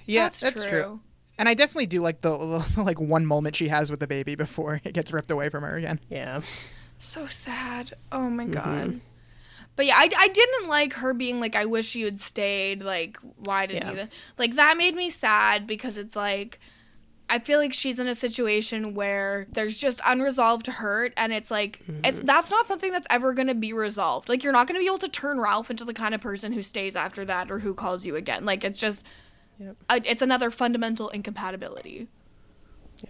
Yeah, 0.07 0.25
That's 0.25 0.41
that's, 0.41 0.63
true. 0.63 0.71
true. 0.71 1.01
And 1.39 1.51
I 1.51 1.55
definitely 1.55 1.87
do 1.87 2.01
like 2.01 2.23
the, 2.23 2.31
the 2.75 2.83
like 2.83 2.99
one 2.99 3.27
moment 3.27 3.57
she 3.57 3.69
has 3.69 3.91
with 3.91 4.01
the 4.01 4.07
baby 4.07 4.37
before 4.37 4.81
it 4.85 4.95
gets 4.95 5.13
ripped 5.13 5.31
away 5.31 5.51
from 5.51 5.65
her 5.65 5.77
again. 5.77 6.01
Yeah. 6.09 6.41
So 6.99 7.27
sad. 7.27 7.95
Oh 8.11 8.29
my 8.31 8.45
mm-hmm. 8.45 8.53
god. 8.53 9.01
But 9.77 9.87
yeah, 9.87 9.97
I, 9.97 10.09
I 10.17 10.29
didn't 10.29 10.69
like 10.69 10.95
her 10.95 11.13
being 11.13 11.39
like, 11.39 11.55
I 11.55 11.67
wish 11.67 11.95
you 11.95 12.07
had 12.07 12.21
stayed. 12.21 12.83
Like, 12.83 13.19
why 13.37 13.67
didn't 13.67 13.95
Yeah. 13.95 14.05
you? 14.05 14.09
Like, 14.39 14.55
that 14.55 14.77
made 14.79 14.95
me 14.95 15.11
sad 15.11 15.67
because 15.67 15.99
it's 15.99 16.17
like, 16.17 16.59
I 17.29 17.41
feel 17.41 17.59
like 17.59 17.75
she's 17.75 17.99
in 18.01 18.07
a 18.07 18.15
situation 18.15 18.95
where 18.95 19.49
there's 19.51 19.77
just 19.77 20.01
unresolved 20.07 20.69
hurt, 20.69 21.13
and 21.17 21.33
it's 21.33 21.51
like, 21.51 21.81
it's 22.05 22.19
mm-hmm. 22.19 22.27
that's 22.27 22.51
not 22.51 22.67
something 22.67 22.93
that's 22.93 23.07
ever 23.11 23.35
going 23.35 23.49
to 23.49 23.55
be 23.55 23.73
resolved. 23.73 24.29
Like, 24.29 24.45
you're 24.45 24.53
not 24.53 24.67
going 24.69 24.77
to 24.77 24.83
be 24.83 24.87
able 24.87 24.99
to 24.99 25.09
turn 25.09 25.41
Ralph 25.41 25.71
into 25.71 25.85
the 25.85 25.93
kind 25.93 26.15
of 26.15 26.21
person 26.21 26.53
who 26.53 26.63
stays 26.63 26.97
after 26.97 27.25
that 27.25 27.51
or 27.51 27.59
who 27.59 27.75
calls 27.75 28.07
you 28.07 28.17
again. 28.17 28.45
Like, 28.45 28.65
it's 28.65 28.79
just, 28.79 29.05
Yep. 29.59 29.77
a, 29.91 30.11
it's 30.11 30.23
another 30.23 30.51
fundamental 30.51 31.09
incompatibility. 31.09 32.09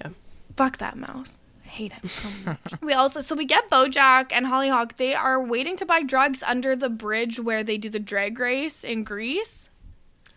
Yeah. 0.00 0.08
Fuck 0.56 0.78
that 0.78 0.96
mouse. 0.96 1.38
I 1.76 1.78
hate 1.78 1.92
him 1.92 2.08
so 2.08 2.28
much. 2.46 2.58
we 2.80 2.94
also 2.94 3.20
so 3.20 3.34
we 3.34 3.44
get 3.44 3.68
Bojack 3.68 4.32
and 4.32 4.46
Hollyhock. 4.46 4.96
They 4.96 5.14
are 5.14 5.42
waiting 5.42 5.76
to 5.76 5.84
buy 5.84 6.02
drugs 6.02 6.42
under 6.42 6.74
the 6.74 6.88
bridge 6.88 7.38
where 7.38 7.62
they 7.62 7.76
do 7.76 7.90
the 7.90 7.98
drag 7.98 8.38
race 8.38 8.82
in 8.82 9.04
Grease. 9.04 9.68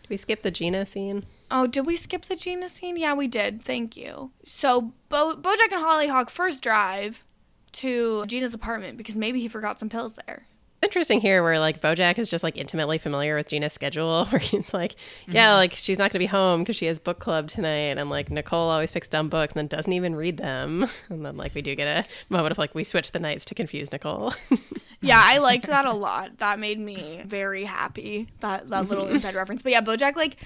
Did 0.02 0.10
we 0.10 0.16
skip 0.18 0.42
the 0.42 0.50
Gina 0.50 0.84
scene? 0.84 1.24
Oh, 1.50 1.66
did 1.66 1.86
we 1.86 1.96
skip 1.96 2.26
the 2.26 2.36
Gina 2.36 2.68
scene? 2.68 2.96
Yeah, 2.98 3.14
we 3.14 3.26
did. 3.26 3.64
Thank 3.64 3.96
you. 3.96 4.32
So 4.44 4.92
Bo- 5.08 5.36
Bojack 5.36 5.72
and 5.72 5.82
Hollyhock 5.82 6.28
first 6.28 6.62
drive 6.62 7.24
to 7.72 8.26
Gina's 8.26 8.52
apartment 8.52 8.98
because 8.98 9.16
maybe 9.16 9.40
he 9.40 9.48
forgot 9.48 9.80
some 9.80 9.88
pills 9.88 10.16
there. 10.26 10.46
Interesting 10.82 11.20
here 11.20 11.42
where 11.42 11.58
like 11.58 11.80
Bojack 11.80 12.18
is 12.18 12.28
just 12.28 12.42
like 12.42 12.56
intimately 12.56 12.98
familiar 12.98 13.36
with 13.36 13.48
Gina's 13.48 13.72
schedule 13.72 14.26
where 14.30 14.38
he's 14.38 14.72
like, 14.72 14.96
yeah, 15.26 15.48
mm-hmm. 15.48 15.56
like 15.56 15.74
she's 15.74 15.98
not 15.98 16.04
going 16.04 16.18
to 16.18 16.18
be 16.20 16.26
home 16.26 16.62
because 16.62 16.76
she 16.76 16.86
has 16.86 16.98
book 16.98 17.18
club 17.18 17.48
tonight. 17.48 17.98
And 17.98 18.10
like 18.10 18.30
Nicole 18.30 18.70
always 18.70 18.90
picks 18.90 19.08
dumb 19.08 19.28
books 19.28 19.52
and 19.52 19.58
then 19.58 19.66
doesn't 19.66 19.92
even 19.92 20.14
read 20.14 20.36
them. 20.36 20.88
And 21.10 21.24
then 21.26 21.36
like 21.36 21.54
we 21.54 21.62
do 21.62 21.74
get 21.74 21.86
a 21.86 22.06
moment 22.28 22.52
of 22.52 22.58
like 22.58 22.74
we 22.74 22.84
switch 22.84 23.10
the 23.10 23.18
nights 23.18 23.44
to 23.46 23.54
confuse 23.54 23.90
Nicole. 23.90 24.32
Yeah, 25.02 25.20
I 25.22 25.38
liked 25.38 25.66
that 25.68 25.86
a 25.86 25.94
lot. 25.94 26.38
That 26.38 26.58
made 26.58 26.78
me 26.78 27.22
very 27.24 27.64
happy. 27.64 28.28
That 28.40 28.68
that 28.68 28.88
little 28.88 29.06
mm-hmm. 29.06 29.14
inside 29.14 29.34
reference. 29.34 29.62
But 29.62 29.72
yeah, 29.72 29.80
Bojack 29.80 30.14
like 30.14 30.36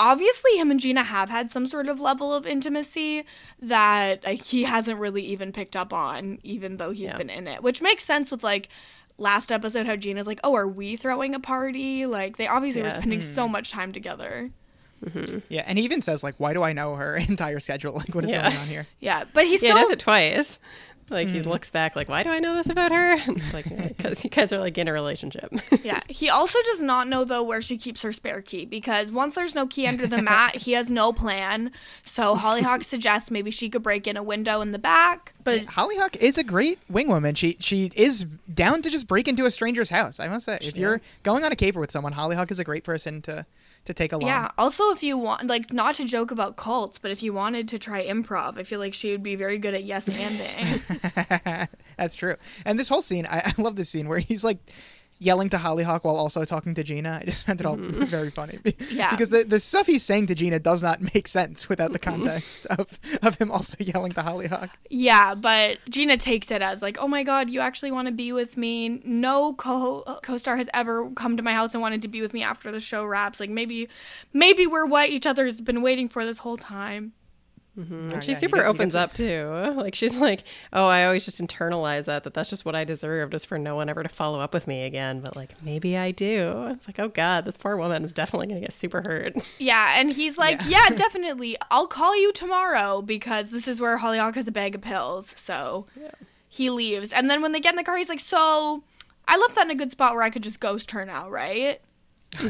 obviously 0.00 0.56
him 0.56 0.70
and 0.70 0.80
Gina 0.80 1.04
have 1.04 1.30
had 1.30 1.50
some 1.52 1.66
sort 1.68 1.88
of 1.88 2.00
level 2.00 2.34
of 2.34 2.46
intimacy 2.46 3.24
that 3.62 4.24
like, 4.24 4.42
he 4.42 4.64
hasn't 4.64 4.98
really 4.98 5.22
even 5.22 5.52
picked 5.52 5.76
up 5.76 5.92
on 5.92 6.40
even 6.42 6.78
though 6.78 6.90
he's 6.90 7.04
Yeah. 7.04 7.18
been 7.18 7.30
in 7.30 7.46
it. 7.46 7.62
Which 7.62 7.80
makes 7.80 8.04
sense 8.04 8.32
with 8.32 8.42
like 8.42 8.68
last 9.20 9.52
episode 9.52 9.86
how 9.86 9.94
Gina's 9.96 10.26
like, 10.26 10.40
"Oh, 10.42 10.54
are 10.56 10.66
we 10.66 10.96
throwing 10.96 11.34
a 11.34 11.40
party?" 11.40 12.06
Like 12.06 12.36
they 12.36 12.48
obviously 12.48 12.82
were 12.82 12.88
Yeah. 12.88 12.94
spending 12.94 13.20
so 13.20 13.44
mm-hmm. 13.44 13.52
much 13.52 13.70
time 13.70 13.92
together. 13.92 14.50
Mm-hmm. 15.04 15.38
Yeah, 15.48 15.62
and 15.66 15.78
he 15.78 15.84
even 15.84 16.02
says 16.02 16.22
like, 16.22 16.34
"Why 16.38 16.52
do 16.52 16.62
I 16.62 16.72
know 16.72 16.94
her 16.96 17.16
entire 17.28 17.60
schedule? 17.60 17.92
Like, 17.94 18.14
what 18.14 18.24
is 18.24 18.30
Yeah. 18.30 18.48
going 18.50 18.60
on 18.60 18.66
here?" 18.66 18.86
Yeah, 19.00 19.24
but 19.32 19.46
he 19.46 19.56
still 19.56 19.76
he 19.76 19.82
does 19.82 19.90
it 19.90 19.98
twice. 20.00 20.58
Like 21.10 21.28
he 21.28 21.40
mm-hmm. 21.40 21.50
looks 21.50 21.70
back, 21.70 21.96
like, 21.96 22.08
why 22.08 22.22
do 22.22 22.30
I 22.30 22.38
know 22.38 22.54
this 22.54 22.68
about 22.68 22.92
her? 22.92 23.16
It's 23.30 23.54
like 23.54 23.66
uh, 23.66 23.88
because 23.88 24.24
you 24.24 24.30
guys 24.30 24.52
are 24.52 24.58
like 24.58 24.76
in 24.76 24.88
a 24.88 24.92
relationship. 24.92 25.52
Yeah. 25.82 26.00
He 26.08 26.28
also 26.28 26.58
does 26.62 26.82
not 26.82 27.08
know 27.08 27.24
though 27.24 27.42
where 27.42 27.62
she 27.62 27.78
keeps 27.78 28.02
her 28.02 28.12
spare 28.12 28.42
key 28.42 28.66
because 28.66 29.10
once 29.10 29.34
there's 29.34 29.54
no 29.54 29.66
key 29.66 29.86
under 29.86 30.06
the 30.06 30.20
mat, 30.22 30.56
he 30.56 30.72
has 30.72 30.90
no 30.90 31.12
plan. 31.12 31.72
So 32.04 32.34
Hollyhock 32.34 32.84
suggests 32.84 33.30
maybe 33.30 33.50
she 33.50 33.70
could 33.70 33.82
break 33.82 34.06
in 34.06 34.16
a 34.16 34.22
window 34.22 34.60
in 34.60 34.72
the 34.72 34.78
back. 34.78 35.32
But 35.42 35.64
Hollyhock 35.64 36.16
is 36.16 36.36
a 36.36 36.44
great 36.44 36.78
wingwoman. 36.92 37.36
She 37.36 37.56
she 37.60 37.90
is 37.94 38.24
down 38.52 38.82
to 38.82 38.90
just 38.90 39.06
break 39.06 39.26
into 39.26 39.46
a 39.46 39.50
stranger's 39.50 39.90
house. 39.90 40.20
I 40.20 40.28
must 40.28 40.44
say, 40.44 40.58
if 40.60 40.76
you're 40.76 41.00
going 41.22 41.44
on 41.44 41.52
a 41.52 41.56
caper 41.56 41.80
with 41.80 41.90
someone, 41.90 42.12
Hollyhock 42.12 42.50
is 42.50 42.58
a 42.58 42.64
great 42.64 42.84
person 42.84 43.22
to 43.22 43.46
to 43.84 43.94
take 43.94 44.12
along. 44.12 44.28
yeah, 44.28 44.50
also 44.58 44.90
if 44.90 45.02
you 45.02 45.16
want 45.16 45.46
like 45.46 45.72
not 45.72 45.94
to 45.96 46.04
joke 46.04 46.30
about 46.30 46.56
cults, 46.56 46.98
but 46.98 47.10
if 47.10 47.22
you 47.22 47.32
wanted 47.32 47.68
to 47.68 47.78
try 47.78 48.06
improv, 48.06 48.58
I 48.58 48.62
feel 48.62 48.78
like 48.78 48.94
she 48.94 49.10
would 49.10 49.22
be 49.22 49.36
very 49.36 49.58
good 49.58 49.74
at 49.74 49.84
yes 49.84 50.08
anding. 50.08 51.68
That's 51.96 52.14
true. 52.14 52.36
And 52.64 52.78
this 52.78 52.88
whole 52.88 53.02
scene, 53.02 53.26
I, 53.26 53.52
I 53.56 53.62
love 53.62 53.76
this 53.76 53.88
scene 53.88 54.08
where 54.08 54.18
he's 54.18 54.44
like 54.44 54.58
yelling 55.20 55.50
to 55.50 55.58
Hollyhock 55.58 56.04
while 56.04 56.16
also 56.16 56.44
talking 56.44 56.74
to 56.74 56.82
Gina. 56.82 57.20
I 57.20 57.24
just 57.24 57.46
found 57.46 57.60
it 57.60 57.66
all 57.66 57.76
mm-hmm. 57.76 58.04
very 58.06 58.30
funny. 58.30 58.58
Yeah. 58.90 59.10
Because 59.10 59.28
the, 59.28 59.44
the 59.44 59.60
stuff 59.60 59.86
he's 59.86 60.02
saying 60.02 60.26
to 60.28 60.34
Gina 60.34 60.58
does 60.58 60.82
not 60.82 61.14
make 61.14 61.28
sense 61.28 61.68
without 61.68 61.92
the 61.92 61.98
context 61.98 62.66
of, 62.66 62.98
of 63.22 63.36
him 63.36 63.50
also 63.50 63.76
yelling 63.80 64.12
to 64.12 64.22
Hollyhock. 64.22 64.70
Yeah, 64.88 65.34
but 65.34 65.78
Gina 65.88 66.16
takes 66.16 66.50
it 66.50 66.62
as 66.62 66.82
like, 66.82 66.96
"Oh 66.98 67.06
my 67.06 67.22
god, 67.22 67.50
you 67.50 67.60
actually 67.60 67.92
want 67.92 68.08
to 68.08 68.12
be 68.12 68.32
with 68.32 68.56
me? 68.56 69.00
No 69.04 69.52
co 69.52 70.02
co-star 70.22 70.56
has 70.56 70.68
ever 70.72 71.10
come 71.10 71.36
to 71.36 71.42
my 71.42 71.52
house 71.52 71.74
and 71.74 71.82
wanted 71.82 72.02
to 72.02 72.08
be 72.08 72.20
with 72.20 72.32
me 72.32 72.42
after 72.42 72.72
the 72.72 72.80
show 72.80 73.04
wraps. 73.04 73.38
Like 73.38 73.50
maybe 73.50 73.88
maybe 74.32 74.66
we're 74.66 74.86
what 74.86 75.10
each 75.10 75.26
other's 75.26 75.60
been 75.60 75.82
waiting 75.82 76.08
for 76.08 76.24
this 76.24 76.38
whole 76.38 76.56
time." 76.56 77.12
Mm-hmm. 77.80 77.94
And 77.94 78.14
Oh, 78.16 78.20
she 78.20 78.32
yeah, 78.32 78.38
super 78.38 78.64
opens 78.64 78.94
up 78.94 79.12
too. 79.14 79.72
Like 79.80 79.94
she's 79.94 80.16
like, 80.16 80.44
"Oh, 80.72 80.86
I 80.86 81.04
always 81.04 81.24
just 81.24 81.40
internalize 81.40 82.04
that 82.04 82.24
that 82.24 82.34
that's 82.34 82.50
just 82.50 82.64
what 82.64 82.74
I 82.74 82.84
deserve, 82.84 83.30
just 83.30 83.46
for 83.46 83.58
no 83.58 83.74
one 83.76 83.88
ever 83.88 84.02
to 84.02 84.08
follow 84.08 84.40
up 84.40 84.52
with 84.52 84.66
me 84.66 84.82
again." 84.84 85.20
But 85.20 85.36
like, 85.36 85.54
maybe 85.62 85.96
I 85.96 86.10
do. 86.10 86.66
It's 86.70 86.86
like, 86.86 86.98
oh 86.98 87.08
god, 87.08 87.44
this 87.44 87.56
poor 87.56 87.76
woman 87.76 88.04
is 88.04 88.12
definitely 88.12 88.48
gonna 88.48 88.60
get 88.60 88.72
super 88.72 89.02
hurt. 89.02 89.36
Yeah, 89.58 89.94
and 89.98 90.12
he's 90.12 90.36
like, 90.38 90.60
Yeah. 90.66 90.84
"Yeah, 90.90 90.96
definitely. 90.96 91.56
I'll 91.70 91.86
call 91.86 92.16
you 92.20 92.32
tomorrow 92.32 93.02
because 93.02 93.50
this 93.50 93.66
is 93.68 93.80
where 93.80 93.96
Hollyhock 93.98 94.34
has 94.34 94.46
a 94.48 94.52
bag 94.52 94.74
of 94.74 94.80
pills." 94.82 95.32
So 95.36 95.86
he 96.48 96.68
leaves, 96.70 97.12
and 97.12 97.30
then 97.30 97.40
when 97.42 97.52
they 97.52 97.60
get 97.60 97.72
in 97.72 97.76
the 97.76 97.84
car, 97.84 97.96
he's 97.96 98.08
like, 98.08 98.20
"So." 98.20 98.84
I 99.28 99.36
left 99.36 99.54
that 99.54 99.66
in 99.66 99.70
a 99.70 99.76
good 99.76 99.92
spot 99.92 100.14
where 100.14 100.24
I 100.24 100.30
could 100.30 100.42
just 100.42 100.58
ghost 100.58 100.90
her 100.90 101.04
now, 101.06 101.30
right? 101.30 101.80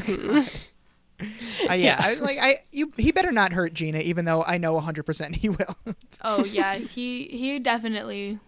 Uh, 1.68 1.74
yeah, 1.74 1.96
I, 1.98 2.14
like 2.14 2.38
I, 2.40 2.56
you, 2.72 2.90
he 2.96 3.12
better 3.12 3.32
not 3.32 3.52
hurt 3.52 3.74
Gina, 3.74 3.98
even 3.98 4.24
though 4.24 4.42
I 4.42 4.58
know 4.58 4.80
100% 4.80 5.36
he 5.36 5.48
will. 5.50 5.76
Oh 6.22 6.44
yeah, 6.44 6.74
he 6.78 7.24
he 7.24 7.58
definitely 7.58 8.38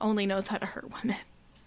only 0.00 0.26
knows 0.26 0.48
how 0.48 0.58
to 0.58 0.66
hurt 0.66 0.90
women. 0.90 1.16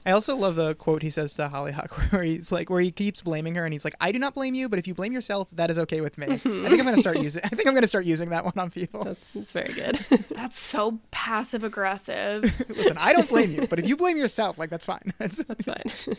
I 0.05 0.11
also 0.11 0.35
love 0.35 0.55
the 0.55 0.75
quote 0.75 1.01
he 1.01 1.09
says 1.09 1.33
to 1.35 1.49
Hollyhock, 1.49 1.91
where 2.11 2.23
he's 2.23 2.51
like, 2.51 2.69
where 2.69 2.81
he 2.81 2.91
keeps 2.91 3.21
blaming 3.21 3.55
her, 3.55 3.65
and 3.65 3.73
he's 3.73 3.83
like, 3.83 3.95
"I 3.99 4.11
do 4.11 4.19
not 4.19 4.35
blame 4.35 4.53
you, 4.53 4.69
but 4.69 4.77
if 4.77 4.87
you 4.87 4.93
blame 4.93 5.13
yourself, 5.13 5.47
that 5.53 5.71
is 5.71 5.79
okay 5.79 6.01
with 6.01 6.17
me." 6.17 6.27
I 6.27 6.37
think 6.37 6.45
I'm 6.45 6.77
gonna 6.77 6.91
mm-hmm. 6.91 6.99
start 6.99 7.19
using. 7.19 7.41
I 7.43 7.49
think 7.49 7.67
I'm 7.67 7.73
gonna 7.73 7.87
start 7.87 8.05
using 8.05 8.29
that 8.29 8.45
one 8.45 8.53
on 8.57 8.69
people. 8.69 9.17
That's 9.33 9.51
very 9.51 9.73
good. 9.73 10.05
That's 10.29 10.59
so 10.59 10.99
passive 11.09 11.63
aggressive. 11.63 12.43
Listen, 12.69 12.97
I 12.99 13.13
don't 13.13 13.27
blame 13.27 13.51
you, 13.51 13.65
but 13.67 13.79
if 13.79 13.87
you 13.87 13.97
blame 13.97 14.17
yourself, 14.17 14.59
like 14.59 14.69
that's 14.69 14.85
fine. 14.85 15.13
That's, 15.17 15.43
That's 15.45 15.65
fine. 15.65 16.17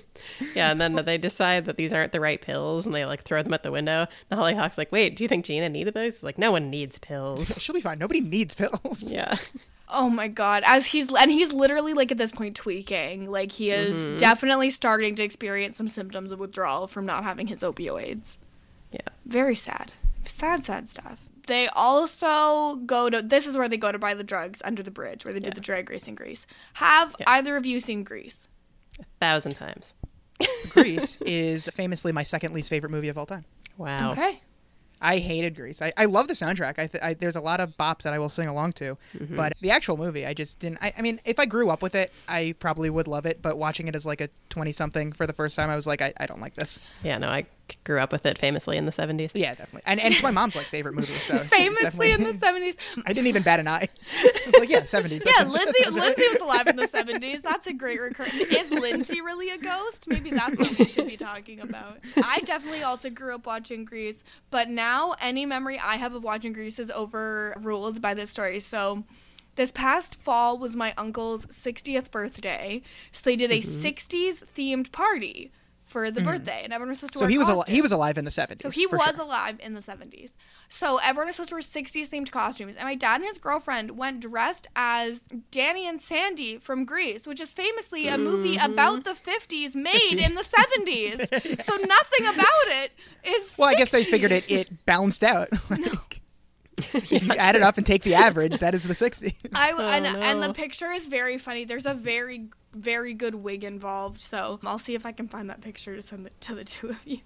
yeah, 0.54 0.70
and 0.70 0.80
then 0.80 0.94
they 0.94 1.18
decide 1.18 1.66
that 1.66 1.76
these 1.76 1.92
aren't 1.92 2.12
the 2.12 2.20
right 2.20 2.40
pills, 2.40 2.86
and 2.86 2.94
they 2.94 3.04
like 3.04 3.22
throw 3.22 3.42
them 3.42 3.54
at 3.54 3.62
the 3.62 3.70
window. 3.70 4.06
And 4.30 4.38
Hollyhock's 4.38 4.78
like, 4.78 4.90
"Wait, 4.90 5.16
do 5.16 5.22
you 5.24 5.28
think 5.28 5.44
Gina 5.44 5.68
needed 5.68 5.94
those?" 5.94 6.16
He's 6.16 6.22
like, 6.22 6.38
"No 6.38 6.50
one 6.50 6.70
needs 6.70 6.98
pills." 6.98 7.54
she'll 7.58 7.74
be 7.74 7.80
fine. 7.80 7.98
Nobody 7.98 8.20
needs 8.20 8.54
pills. 8.54 9.12
Yeah, 9.12 9.36
Oh 9.88 10.10
my 10.10 10.28
god. 10.28 10.62
As 10.66 10.86
he's 10.86 11.12
and 11.12 11.30
he's 11.30 11.52
literally 11.52 11.94
like 11.94 12.10
at 12.10 12.18
this 12.18 12.32
point 12.32 12.56
tweaking. 12.56 13.30
Like 13.30 13.52
he 13.52 13.70
is 13.70 13.96
mm-hmm. 13.96 14.16
definitely 14.16 14.70
starting 14.70 15.14
to 15.16 15.22
experience 15.22 15.76
some 15.76 15.88
symptoms 15.88 16.32
of 16.32 16.40
withdrawal 16.40 16.86
from 16.86 17.06
not 17.06 17.24
having 17.24 17.46
his 17.46 17.60
opioids. 17.60 18.36
yeah. 18.90 19.00
Very 19.24 19.54
sad. 19.54 19.92
Sad, 20.24 20.64
sad 20.64 20.88
stuff. 20.88 21.20
They 21.46 21.68
also 21.68 22.76
go 22.86 23.08
to 23.08 23.22
this 23.22 23.46
is 23.46 23.56
where 23.56 23.68
they 23.68 23.76
go 23.76 23.92
to 23.92 23.98
buy 23.98 24.14
the 24.14 24.24
drugs 24.24 24.60
under 24.64 24.82
the 24.82 24.90
bridge 24.90 25.24
where 25.24 25.32
they 25.32 25.40
did 25.40 25.54
the 25.54 25.60
drag 25.60 25.88
race 25.88 26.08
in 26.08 26.16
Grease. 26.16 26.46
Have 26.74 27.14
Yeah. 27.20 27.30
either 27.30 27.56
of 27.56 27.64
you 27.64 27.78
seen 27.78 28.02
Grease? 28.02 28.48
A 28.98 29.04
thousand 29.20 29.54
times. 29.54 29.94
Grease 30.70 31.16
is 31.20 31.68
famously 31.68 32.10
my 32.12 32.24
second 32.24 32.52
least 32.52 32.68
favorite 32.68 32.90
movie 32.90 33.08
of 33.08 33.16
all 33.16 33.26
time. 33.26 33.44
Wow. 33.78 34.12
Okay. 34.12 34.40
I 35.00 35.18
hated 35.18 35.54
Grease. 35.54 35.82
I, 35.82 35.92
I 35.96 36.06
love 36.06 36.26
the 36.26 36.34
soundtrack. 36.34 36.78
I, 36.78 36.86
th- 36.86 37.04
I 37.04 37.14
there's 37.14 37.36
a 37.36 37.40
lot 37.40 37.60
of 37.60 37.76
bops 37.76 38.02
that 38.02 38.12
I 38.12 38.18
will 38.18 38.28
sing 38.28 38.48
along 38.48 38.72
to, 38.74 38.96
mm-hmm. 39.16 39.36
but 39.36 39.52
the 39.60 39.70
actual 39.70 39.96
movie, 39.96 40.24
I 40.24 40.32
just 40.32 40.58
didn't. 40.58 40.78
I, 40.80 40.92
I 40.96 41.02
mean, 41.02 41.20
if 41.24 41.38
I 41.38 41.46
grew 41.46 41.68
up 41.68 41.82
with 41.82 41.94
it, 41.94 42.12
I 42.28 42.54
probably 42.58 42.88
would 42.88 43.06
love 43.06 43.26
it. 43.26 43.42
But 43.42 43.58
watching 43.58 43.88
it 43.88 43.94
as 43.94 44.06
like 44.06 44.20
a 44.20 44.30
twenty 44.48 44.72
something 44.72 45.12
for 45.12 45.26
the 45.26 45.32
first 45.32 45.56
time, 45.56 45.68
I 45.68 45.76
was 45.76 45.86
like, 45.86 46.00
I, 46.00 46.14
I 46.16 46.26
don't 46.26 46.40
like 46.40 46.54
this. 46.54 46.80
Yeah, 47.02 47.18
no, 47.18 47.28
I 47.28 47.46
grew 47.84 48.00
up 48.00 48.12
with 48.12 48.26
it 48.26 48.38
famously 48.38 48.76
in 48.76 48.86
the 48.86 48.92
seventies. 48.92 49.30
Yeah, 49.34 49.54
definitely. 49.54 49.82
And, 49.86 50.00
and 50.00 50.12
it's 50.12 50.22
my 50.22 50.30
mom's 50.30 50.56
like 50.56 50.66
favorite 50.66 50.94
movie. 50.94 51.12
So 51.12 51.38
Famously 51.56 52.12
in 52.12 52.22
the 52.22 52.32
70s. 52.32 52.76
I 53.06 53.12
didn't 53.12 53.28
even 53.28 53.42
bat 53.42 53.60
an 53.60 53.68
eye. 53.68 53.88
I 54.22 54.42
was 54.46 54.54
like, 54.58 54.70
yeah, 54.70 54.84
seventies. 54.84 55.24
Yeah, 55.24 55.44
Lindsay 55.44 55.90
Lindsay 55.90 56.24
was 56.32 56.40
alive 56.42 56.66
in 56.66 56.76
the 56.76 56.88
70s. 56.88 57.42
That's 57.42 57.66
a 57.66 57.72
great 57.72 58.00
recurrent. 58.00 58.34
Is 58.34 58.70
Lindsay 58.70 59.20
really 59.20 59.50
a 59.50 59.58
ghost? 59.58 60.06
Maybe 60.08 60.30
that's 60.30 60.58
what 60.58 60.78
we 60.78 60.84
should 60.86 61.06
be 61.06 61.16
talking 61.16 61.60
about. 61.60 61.98
I 62.16 62.40
definitely 62.40 62.82
also 62.82 63.10
grew 63.10 63.34
up 63.34 63.46
watching 63.46 63.84
Grease, 63.84 64.22
but 64.50 64.68
now 64.68 65.14
any 65.20 65.46
memory 65.46 65.78
I 65.78 65.96
have 65.96 66.14
of 66.14 66.22
watching 66.22 66.52
Grease 66.52 66.78
is 66.78 66.90
overruled 66.90 68.00
by 68.00 68.14
this 68.14 68.30
story. 68.30 68.58
So 68.58 69.04
this 69.56 69.72
past 69.72 70.16
fall 70.16 70.58
was 70.58 70.76
my 70.76 70.94
uncle's 70.96 71.46
60th 71.46 72.10
birthday. 72.10 72.82
So 73.10 73.22
they 73.24 73.36
did 73.36 73.50
a 73.50 73.58
mm-hmm. 73.58 73.86
60s 73.86 74.44
themed 74.54 74.92
party 74.92 75.50
for 75.86 76.10
the 76.10 76.20
birthday 76.20 76.62
and 76.64 76.72
everyone 76.72 76.90
was 76.90 76.98
supposed 76.98 77.12
to 77.14 77.18
So 77.20 77.24
wear 77.24 77.30
he 77.30 77.38
was 77.38 77.48
al- 77.48 77.62
he 77.68 77.80
was 77.80 77.92
alive 77.92 78.18
in 78.18 78.24
the 78.24 78.30
seventies. 78.30 78.62
So 78.62 78.70
he 78.70 78.86
was 78.86 79.18
alive 79.18 79.58
in 79.62 79.74
the 79.74 79.80
70s. 79.80 80.32
So 80.68 80.98
everyone 80.98 81.26
was 81.28 81.36
supposed 81.36 81.50
to 81.50 81.54
wear 81.54 81.62
60s 81.62 82.08
themed 82.08 82.32
costumes. 82.32 82.74
And 82.74 82.84
my 82.84 82.96
dad 82.96 83.20
and 83.20 83.24
his 83.24 83.38
girlfriend 83.38 83.96
went 83.96 84.18
dressed 84.20 84.66
as 84.74 85.20
Danny 85.52 85.86
and 85.86 86.02
Sandy 86.02 86.58
from 86.58 86.84
Grease, 86.84 87.24
which 87.26 87.40
is 87.40 87.52
famously 87.52 88.08
a 88.08 88.18
movie 88.18 88.56
Mm-hmm. 88.56 88.72
about 88.72 89.04
the 89.04 89.10
50s 89.12 89.74
made 89.76 90.14
in 90.18 90.34
the 90.34 90.42
70s. 90.80 91.62
So 91.64 91.76
nothing 91.76 92.26
about 92.26 92.66
it 92.82 92.90
is. 93.24 93.54
Well, 93.56 93.68
I 93.68 93.74
guess 93.74 93.90
they 93.92 94.02
figured 94.04 94.32
it 94.32 94.50
it 94.50 94.84
bounced 94.86 95.22
out. 95.22 95.48
like, 95.70 96.20
if 96.92 97.10
you 97.12 97.32
add 97.32 97.56
it 97.56 97.62
up 97.62 97.76
and 97.78 97.86
take 97.86 98.02
the 98.02 98.14
average, 98.14 98.58
that 98.58 98.74
is 98.74 98.84
the 98.84 98.94
sixties. 98.94 99.32
I, 99.54 99.72
Oh, 99.72 99.78
and, 99.80 100.04
and 100.06 100.42
the 100.42 100.52
picture 100.52 100.90
is 100.92 101.06
very 101.06 101.38
funny. 101.38 101.64
There's 101.64 101.86
a 101.86 101.94
very, 101.94 102.48
very 102.76 103.14
good 103.14 103.34
wig 103.36 103.64
involved. 103.64 104.20
So 104.20 104.60
I'll 104.64 104.78
see 104.78 104.94
if 104.94 105.04
I 105.06 105.12
can 105.12 105.28
find 105.28 105.48
that 105.50 105.60
picture 105.60 105.96
to 105.96 106.02
send 106.02 106.26
it 106.26 106.40
to 106.42 106.54
the 106.54 106.64
two 106.64 106.90
of 106.90 107.06
you. 107.06 107.18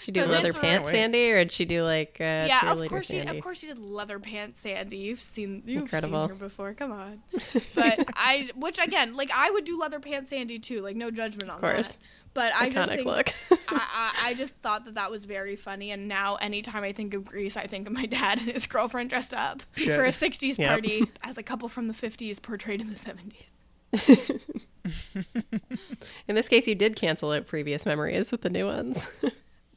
She 0.00 0.12
do 0.12 0.24
leather 0.24 0.52
pants, 0.52 0.86
Wait. 0.86 0.92
Sandy, 0.92 1.30
or 1.32 1.38
did 1.44 1.52
she 1.52 1.64
do 1.64 1.82
like 1.82 2.16
uh, 2.20 2.46
yeah, 2.46 2.70
of 2.72 2.78
cheerleader 2.78 2.88
course 2.88 3.06
she, 3.06 3.18
of 3.18 3.40
course 3.40 3.58
she 3.58 3.66
did 3.66 3.78
leather 3.80 4.18
pants 4.20 4.60
Sandy. 4.60 4.96
You've 4.96 5.20
seen, 5.20 5.62
you've 5.66 5.82
Incredible. 5.82 6.28
seen 6.28 6.36
her 6.38 6.44
before. 6.44 6.72
Come 6.72 6.92
on, 6.92 7.20
but 7.74 8.08
I, 8.14 8.50
which 8.54 8.78
again, 8.78 9.16
like 9.16 9.30
I 9.34 9.50
would 9.50 9.64
do 9.64 9.78
leather 9.78 9.98
pants 10.00 10.30
Sandy 10.30 10.58
too. 10.60 10.80
Like 10.80 10.96
no 10.96 11.10
judgment 11.10 11.50
on 11.50 11.56
Of 11.56 11.60
course. 11.60 11.88
that. 11.88 11.96
But 12.34 12.52
I 12.54 12.70
just 12.70 12.90
think, 12.90 13.04
look. 13.04 13.28
I, 13.50 13.56
I, 13.68 14.12
I 14.28 14.34
just 14.34 14.54
thought 14.62 14.86
that 14.86 14.94
that 14.94 15.10
was 15.10 15.26
very 15.26 15.54
funny. 15.56 15.90
And 15.90 16.08
now, 16.08 16.36
anytime 16.36 16.82
I 16.82 16.92
think 16.92 17.12
of 17.12 17.26
Grease, 17.26 17.58
I 17.58 17.66
think 17.66 17.86
of 17.86 17.92
my 17.92 18.06
dad 18.06 18.38
and 18.38 18.48
his 18.50 18.66
girlfriend 18.66 19.10
dressed 19.10 19.34
up 19.34 19.62
Shit. 19.74 19.94
for 19.94 20.04
a 20.04 20.08
'60s 20.08 20.56
Yep. 20.58 20.68
party 20.68 21.10
as 21.22 21.36
a 21.36 21.42
couple 21.42 21.68
from 21.68 21.88
the 21.88 21.94
'50s 21.94 22.40
portrayed 22.40 22.80
in 22.80 22.88
the 22.88 22.94
'70s. 22.94 23.51
In 26.28 26.34
this 26.34 26.48
case, 26.48 26.66
you 26.66 26.74
did 26.74 26.96
cancel 26.96 27.30
out 27.32 27.46
previous 27.46 27.86
memories 27.86 28.32
with 28.32 28.42
the 28.42 28.50
new 28.50 28.66
ones. 28.66 29.06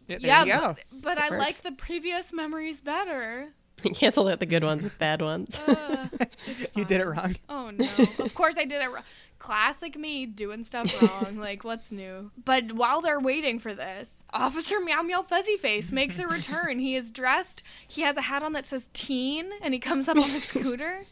Yeah, 0.07 0.43
yeah, 0.45 0.73
but, 0.91 1.01
but 1.01 1.17
I 1.17 1.31
works. 1.31 1.39
like 1.39 1.61
the 1.63 1.71
previous 1.71 2.31
memories 2.31 2.79
better. 2.79 3.49
you 3.83 3.91
canceled 3.91 4.27
out 4.27 4.39
the 4.39 4.45
good 4.45 4.63
ones 4.63 4.83
with 4.83 4.97
bad 4.99 5.21
ones. 5.21 5.59
Uh, 5.59 6.07
You 6.75 6.85
did 6.85 7.01
it 7.01 7.07
wrong. 7.07 7.35
Oh 7.49 7.71
no. 7.71 7.87
Of 8.19 8.35
course 8.35 8.55
I 8.57 8.65
did 8.65 8.81
it 8.81 8.91
wrong. 8.91 9.03
Classic 9.39 9.97
me 9.97 10.25
doing 10.25 10.63
stuff 10.63 11.01
wrong. 11.01 11.37
like 11.37 11.63
what's 11.63 11.91
new? 11.91 12.31
But 12.43 12.73
while 12.73 13.01
they're 13.01 13.19
waiting 13.19 13.57
for 13.59 13.73
this, 13.73 14.23
Officer 14.31 14.79
Meow 14.79 15.01
Meow 15.01 15.21
Fuzzy 15.23 15.57
Face 15.57 15.91
makes 15.91 16.19
a 16.19 16.27
return. 16.27 16.79
He 16.79 16.95
is 16.95 17.09
dressed. 17.11 17.63
He 17.87 18.01
has 18.01 18.17
a 18.17 18.21
hat 18.21 18.43
on 18.43 18.53
that 18.53 18.65
says 18.65 18.89
teen 18.93 19.49
and 19.61 19.73
he 19.73 19.79
comes 19.79 20.07
up 20.07 20.17
on 20.17 20.29
a 20.29 20.39
scooter. 20.39 21.05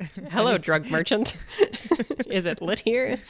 Hello, 0.30 0.58
drug 0.58 0.90
merchant. 0.90 1.36
is 2.26 2.46
it 2.46 2.60
lit 2.60 2.80
here? 2.80 3.18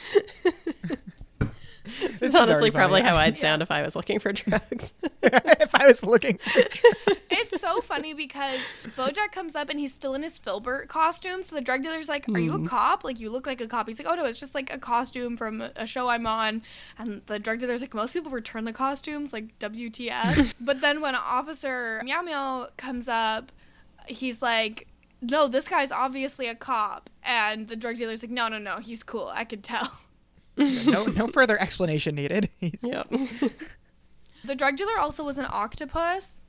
This 1.99 2.13
is 2.13 2.21
is 2.21 2.35
honestly 2.35 2.71
probably 2.71 3.01
how 3.01 3.17
I'd 3.17 3.37
sound 3.37 3.61
if 3.61 3.69
I 3.69 3.81
was 3.81 3.93
looking 3.93 4.17
for 4.17 4.31
drugs. 4.31 4.93
if 5.21 5.75
I 5.75 5.87
was 5.87 6.01
looking, 6.01 6.39
It's 7.29 7.59
so 7.59 7.81
funny 7.81 8.13
because 8.13 8.59
Bojack 8.95 9.33
comes 9.33 9.53
up 9.53 9.69
and 9.69 9.77
he's 9.77 9.93
still 9.93 10.13
in 10.15 10.23
his 10.23 10.39
Filbert 10.39 10.87
costume. 10.87 11.43
So 11.43 11.55
the 11.55 11.61
drug 11.61 11.83
dealer's 11.83 12.07
like, 12.07 12.25
Are 12.33 12.39
you 12.39 12.53
a 12.53 12.57
mm. 12.59 12.67
cop? 12.67 13.03
Like, 13.03 13.19
you 13.19 13.29
look 13.29 13.45
like 13.45 13.59
a 13.59 13.67
cop. 13.67 13.87
He's 13.87 13.99
like, 13.99 14.07
Oh, 14.07 14.15
no, 14.15 14.23
it's 14.25 14.39
just 14.39 14.55
like 14.55 14.73
a 14.73 14.77
costume 14.77 15.35
from 15.35 15.59
a- 15.59 15.71
a 15.75 15.85
show 15.85 16.07
I'm 16.07 16.25
on. 16.25 16.61
And 16.97 17.21
the 17.25 17.37
drug 17.37 17.59
dealer's 17.59 17.81
like, 17.81 17.93
Most 17.93 18.13
people 18.13 18.31
return 18.31 18.63
the 18.63 18.73
costumes, 18.73 19.33
like, 19.33 19.59
WTF. 19.59 20.53
but 20.61 20.79
then 20.79 21.01
when 21.01 21.15
Officer 21.15 22.01
Meow 22.05 22.21
Meow 22.21 22.69
comes 22.77 23.09
up, 23.09 23.51
he's 24.07 24.41
like, 24.41 24.87
no, 25.23 25.47
this 25.47 25.67
guy's 25.67 25.91
obviously 25.91 26.47
a 26.47 26.55
cop. 26.55 27.09
And 27.23 27.67
the 27.67 27.75
drug 27.75 27.97
dealer's 27.97 28.21
like, 28.21 28.31
no, 28.31 28.47
no, 28.47 28.57
no, 28.59 28.77
he's 28.79 29.01
cool. 29.03 29.31
I 29.33 29.43
could 29.45 29.63
tell. 29.63 29.91
no, 30.57 31.05
no 31.05 31.27
further 31.33 31.59
explanation 31.59 32.15
needed. 32.15 32.49
He's- 32.59 32.79
Yep. 32.83 33.07
The 34.45 34.55
drug 34.55 34.75
dealer 34.75 34.97
also 34.99 35.23
was 35.23 35.37
an 35.37 35.47
octopus. 35.49 36.41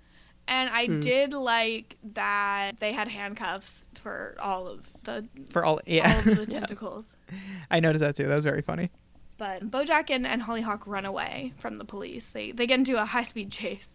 And 0.48 0.68
I 0.68 0.86
Hmm. 0.86 1.00
did 1.00 1.32
like 1.32 1.96
that 2.14 2.78
they 2.80 2.92
had 2.92 3.08
handcuffs 3.08 3.86
for 3.94 4.36
all 4.40 4.66
of 4.66 4.90
the 5.04 5.26
For 5.50 5.64
all, 5.64 5.74
all 5.76 5.80
yeah, 5.86 6.18
of 6.18 6.24
the 6.36 6.44
tentacles. 6.44 7.06
I 7.70 7.80
noticed 7.80 8.00
that 8.02 8.14
too. 8.16 8.26
That 8.26 8.34
was 8.34 8.44
very 8.44 8.60
funny. 8.60 8.90
But 9.38 9.70
Bojack 9.70 10.10
and, 10.10 10.26
and 10.26 10.42
Hollyhock 10.42 10.86
run 10.86 11.06
away 11.06 11.54
from 11.56 11.76
the 11.76 11.84
police. 11.84 12.28
They 12.30 12.50
they 12.52 12.66
get 12.66 12.78
into 12.80 13.00
a 13.00 13.06
high 13.06 13.22
speed 13.22 13.50
chase. 13.52 13.88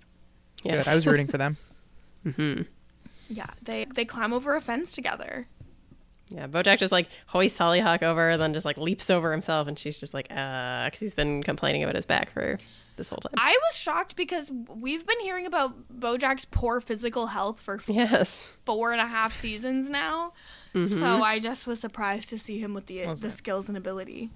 Yes. 0.64 0.86
Good. 0.86 0.92
I 0.92 0.96
was 0.96 1.06
rooting 1.06 1.28
for 1.28 1.38
them. 1.38 1.58
hmm 2.24 2.62
Yeah, 3.30 3.48
they 3.62 3.86
they 3.94 4.06
climb 4.06 4.34
over 4.34 4.56
a 4.56 4.62
fence 4.62 4.92
together. 4.92 5.48
Yeah, 6.30 6.46
Bojack 6.48 6.78
just 6.78 6.92
like 6.92 7.08
hoists 7.28 7.58
Hollyhock 7.58 8.04
over, 8.04 8.38
then 8.38 8.54
just 8.54 8.66
like 8.66 8.78
leaps 8.78 9.10
over 9.10 9.32
himself, 9.32 9.68
and 9.68 9.80
she's 9.80 10.00
just 10.00 10.14
like, 10.14 10.28
uh, 10.32 10.86
because 10.86 11.00
he's 11.00 11.16
been 11.16 11.42
complaining 11.42 11.82
about 11.84 11.96
his 11.96 12.06
back 12.06 12.32
for 12.32 12.60
this 12.98 13.10
whole 13.10 13.18
time. 13.18 13.34
I 13.38 13.58
was 13.68 13.76
shocked 13.76 14.16
because 14.16 14.52
we've 14.68 15.08
been 15.08 15.20
hearing 15.22 15.48
about 15.48 15.74
Bojack's 16.00 16.46
poor 16.46 16.82
physical 16.82 17.28
health 17.28 17.60
for 17.60 17.80
yes. 17.88 18.46
four 18.66 18.92
and 18.92 19.02
a 19.02 19.08
half 19.08 19.34
seasons 19.34 19.90
now. 19.90 20.34
Mm-hmm. 20.76 21.00
So 21.00 21.24
I 21.24 21.40
just 21.40 21.66
was 21.66 21.80
surprised 21.80 22.30
to 22.30 22.38
see 22.38 22.60
him 22.60 22.76
with 22.76 22.86
the 22.86 23.08
Was 23.08 23.22
the 23.22 23.30
it? 23.30 23.32
skills 23.32 23.68
and 23.68 23.76
ability. 23.78 24.30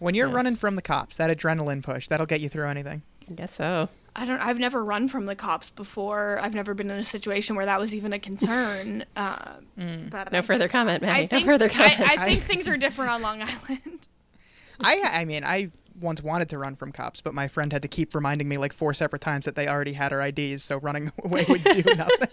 When 0.00 0.14
you're 0.16 0.28
Yeah. 0.28 0.34
running 0.34 0.56
from 0.56 0.74
the 0.74 0.82
cops, 0.82 1.18
that 1.18 1.30
adrenaline 1.30 1.84
push, 1.84 2.08
that'll 2.08 2.26
get 2.26 2.40
you 2.40 2.48
through 2.48 2.66
anything. 2.68 3.02
I 3.30 3.34
guess 3.34 3.54
so. 3.54 3.88
I 4.20 4.24
don't. 4.24 4.40
I've 4.40 4.58
never 4.58 4.84
run 4.84 5.06
from 5.08 5.26
the 5.26 5.36
cops 5.36 5.70
before. 5.70 6.38
I've 6.42 6.54
never 6.54 6.74
been 6.74 6.90
in 6.90 6.98
a 6.98 7.04
situation 7.04 7.54
where 7.56 7.66
that 7.66 7.78
was 7.78 7.94
even 7.94 8.12
a 8.12 8.18
concern. 8.18 9.04
Uh, 9.16 9.38
but 10.10 10.32
No 10.32 10.38
I- 10.38 10.42
further 10.42 10.68
comment, 10.68 11.02
I 11.04 11.06
Maddie. 11.06 11.26
think, 11.28 11.46
no 11.46 11.52
further 11.52 11.68
comment. 11.68 12.00
I 12.00 12.24
think 12.26 12.42
things 12.42 12.66
are 12.68 12.76
different 12.86 13.10
on 13.12 13.22
Long 13.22 13.42
Island. 13.42 14.06
I 14.80 15.00
I 15.04 15.24
mean, 15.24 15.44
I 15.44 15.70
once 16.00 16.22
wanted 16.22 16.48
to 16.50 16.58
run 16.58 16.76
from 16.76 16.92
cops, 16.92 17.20
but 17.20 17.34
my 17.34 17.48
friend 17.48 17.72
had 17.72 17.82
to 17.82 17.88
keep 17.88 18.14
reminding 18.14 18.48
me 18.48 18.56
like 18.56 18.72
four 18.72 18.94
separate 18.94 19.20
times 19.22 19.44
that 19.46 19.54
they 19.56 19.66
already 19.68 19.92
had 19.92 20.12
our 20.12 20.20
IDs, 20.26 20.62
so 20.62 20.78
running 20.78 21.12
away 21.24 21.44
would 21.48 21.62
do 21.64 21.82
nothing. 21.96 22.28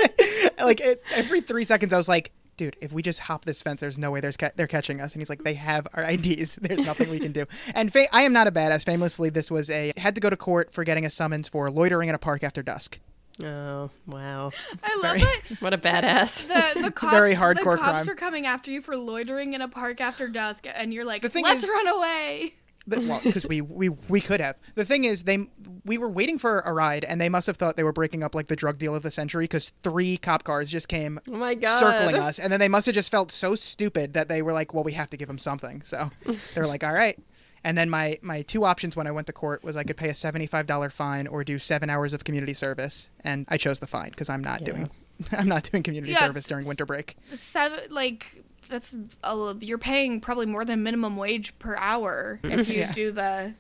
like 0.60 0.80
it, 0.82 1.04
every 1.14 1.42
three 1.42 1.64
seconds, 1.66 1.92
I 1.94 1.98
was 1.98 2.08
like, 2.10 2.32
"Dude, 2.58 2.76
if 2.82 2.91
we 2.91 3.01
just 3.01 3.20
hop 3.22 3.45
this 3.45 3.62
fence, 3.62 3.82
there's 3.82 3.97
no 3.97 4.12
way 4.12 4.20
there's 4.20 4.38
ca- 4.38 4.51
they're 4.56 4.68
catching 4.68 5.01
us." 5.01 5.14
And 5.14 5.22
he's 5.22 5.30
like, 5.30 5.43
"They 5.43 5.53
have 5.56 5.88
our 5.93 6.03
IDs. 6.12 6.56
There's 6.62 6.84
nothing 6.86 7.10
we 7.10 7.20
can 7.20 7.32
do." 7.32 7.45
And 7.74 7.91
fa- 7.91 8.08
I 8.16 8.22
am 8.24 8.34
not 8.34 8.47
a 8.47 8.51
badass. 8.51 8.86
Famously, 8.86 9.30
this 9.30 9.49
was 9.51 9.70
a 9.70 9.91
had 9.97 10.16
to 10.16 10.22
go 10.22 10.30
to 10.30 10.38
court 10.38 10.72
for 10.74 10.84
getting 10.84 11.06
a 11.06 11.10
summons 11.10 11.47
for 11.47 11.70
loitering 11.70 12.10
in 12.10 12.16
a 12.16 12.20
park 12.20 12.43
after 12.43 12.62
dusk. 12.64 12.99
oh 13.43 13.89
wow, 14.08 14.51
I 14.84 14.99
love 15.03 15.18
Very- 15.18 15.22
it. 15.22 15.62
what 15.62 15.74
a 15.74 15.78
badass. 15.78 16.47
The 16.47 16.82
the 16.84 16.91
cops, 16.95 17.12
Very 17.14 17.34
the 17.36 17.39
hardcore 17.41 17.78
cops 17.78 18.06
crime. 18.06 18.10
are 18.10 18.16
coming 18.16 18.45
after 18.45 18.72
you 18.72 18.82
for 18.82 18.95
loitering 18.95 19.53
in 19.53 19.62
a 19.62 19.68
park 19.68 19.99
after 19.99 20.28
dusk, 20.30 20.66
and 20.74 20.93
you're 20.93 21.03
like, 21.06 21.22
The 21.22 21.30
thing 21.30 21.43
"Let's 21.43 21.64
is- 21.64 21.70
run 21.70 21.88
away." 21.88 22.53
Well, 22.88 23.20
because 23.24 23.46
we, 23.48 23.62
we 23.62 23.90
we 23.90 24.22
could 24.22 24.40
have. 24.40 24.58
The 24.76 24.86
thing 24.86 25.06
is, 25.06 25.24
they 25.24 25.48
we 25.86 25.98
were 25.98 26.10
waiting 26.10 26.38
for 26.38 26.60
a 26.62 26.72
ride, 26.74 27.04
and 27.04 27.20
they 27.20 27.30
must 27.30 27.48
have 27.48 27.58
thought 27.58 27.78
they 27.78 27.84
were 27.84 27.92
breaking 27.94 28.24
up 28.24 28.36
like 28.36 28.48
the 28.48 28.56
drug 28.56 28.78
deal 28.78 28.94
of 28.96 29.02
the 29.02 29.10
century 29.12 29.46
because 29.46 29.72
three 29.84 30.18
cop 30.18 30.44
cars 30.44 30.70
just 30.70 30.88
came 30.88 31.20
Oh 31.32 31.38
my 31.38 31.56
god. 31.56 31.80
circling 31.80 32.16
us, 32.16 32.38
and 32.40 32.54
then 32.54 32.60
they 32.60 32.68
must 32.68 32.86
have 32.86 32.96
just 32.96 33.10
felt 33.10 33.32
so 33.32 33.56
stupid 33.56 34.14
that 34.14 34.30
they 34.30 34.42
were 34.42 34.54
like, 34.54 34.74
"Well, 34.74 34.84
we 34.84 34.92
have 34.94 35.10
to 35.10 35.18
give 35.18 35.28
them 35.28 35.40
something." 35.40 35.82
So 35.82 36.12
they 36.26 36.62
were 36.62 36.68
like, 36.68 36.84
"All 36.84 36.94
right." 36.94 37.18
And 37.64 37.76
then 37.76 37.90
my 37.90 38.20
my 38.22 38.44
two 38.44 38.64
options 38.66 38.96
when 38.96 39.08
I 39.08 39.12
went 39.12 39.26
to 39.28 39.34
court 39.34 39.64
was 39.64 39.76
I 39.76 39.84
could 39.84 39.98
pay 39.98 40.10
a 40.10 40.14
seventy 40.14 40.46
five 40.46 40.68
dollar 40.68 40.92
fine 40.92 41.26
or 41.26 41.44
do 41.44 41.58
seven 41.58 41.90
hours 41.90 42.14
of 42.14 42.24
community 42.24 42.54
service, 42.54 43.10
and 43.24 43.46
I 43.50 43.58
chose 43.58 43.80
the 43.80 43.88
fine 43.88 44.12
because 44.12 44.30
I'm 44.30 44.44
not 44.44 44.62
Yeah. 44.62 44.66
doing 44.74 44.90
I'm 45.32 45.48
not 45.48 45.64
doing 45.72 45.82
community 45.82 46.12
Yes. 46.14 46.20
service 46.22 46.46
during 46.46 46.68
winter 46.68 46.86
break. 46.86 47.16
Seven, 47.36 47.80
like 47.90 48.44
that's 48.70 48.95
a, 49.24 49.55
you're 49.61 49.78
paying 49.78 50.20
probably 50.22 50.45
more 50.45 50.66
than 50.66 50.84
minimum 50.84 51.18
wage 51.18 51.57
per 51.59 51.76
hour 51.78 52.39
if 52.43 52.68
you 52.70 52.80
Yeah. 52.80 52.91
do 52.91 53.11
the 53.11 53.53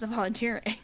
the 0.00 0.06
volunteering. 0.06 0.76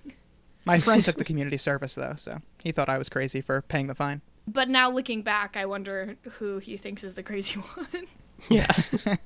My 0.64 0.78
friend 0.80 1.04
took 1.04 1.16
the 1.16 1.24
community 1.24 1.56
service 1.56 1.94
though, 1.94 2.14
so 2.16 2.40
he 2.62 2.72
thought 2.72 2.88
I 2.88 2.98
was 2.98 3.08
crazy 3.08 3.40
for 3.40 3.62
paying 3.62 3.86
the 3.88 3.94
fine. 3.94 4.20
But 4.46 4.68
now 4.68 4.90
looking 4.90 5.22
back, 5.22 5.56
I 5.56 5.66
wonder 5.66 6.16
who 6.38 6.58
he 6.58 6.76
thinks 6.76 7.04
is 7.04 7.14
the 7.14 7.22
crazy 7.22 7.54
one. 7.74 8.06
Yeah. 8.48 8.70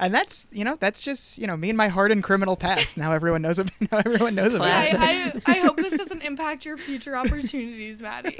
And 0.00 0.12
that's 0.12 0.48
you 0.50 0.64
know 0.64 0.76
that's 0.80 0.98
just 0.98 1.38
you 1.38 1.46
know 1.46 1.56
me 1.56 1.68
and 1.68 1.76
my 1.76 1.86
hardened 1.86 2.24
criminal 2.24 2.56
past. 2.56 2.96
Now 2.96 3.12
everyone 3.12 3.42
knows 3.42 3.60
about. 3.60 3.72
Now 3.92 3.98
everyone 4.04 4.34
knows 4.34 4.54
about. 4.54 4.86
It. 4.86 4.94
I, 4.98 5.06
I, 5.06 5.42
I 5.46 5.58
hope 5.60 5.76
this 5.76 5.96
doesn't 5.96 6.22
impact 6.22 6.64
your 6.64 6.76
future 6.76 7.16
opportunities, 7.16 8.00
Maddie. 8.02 8.36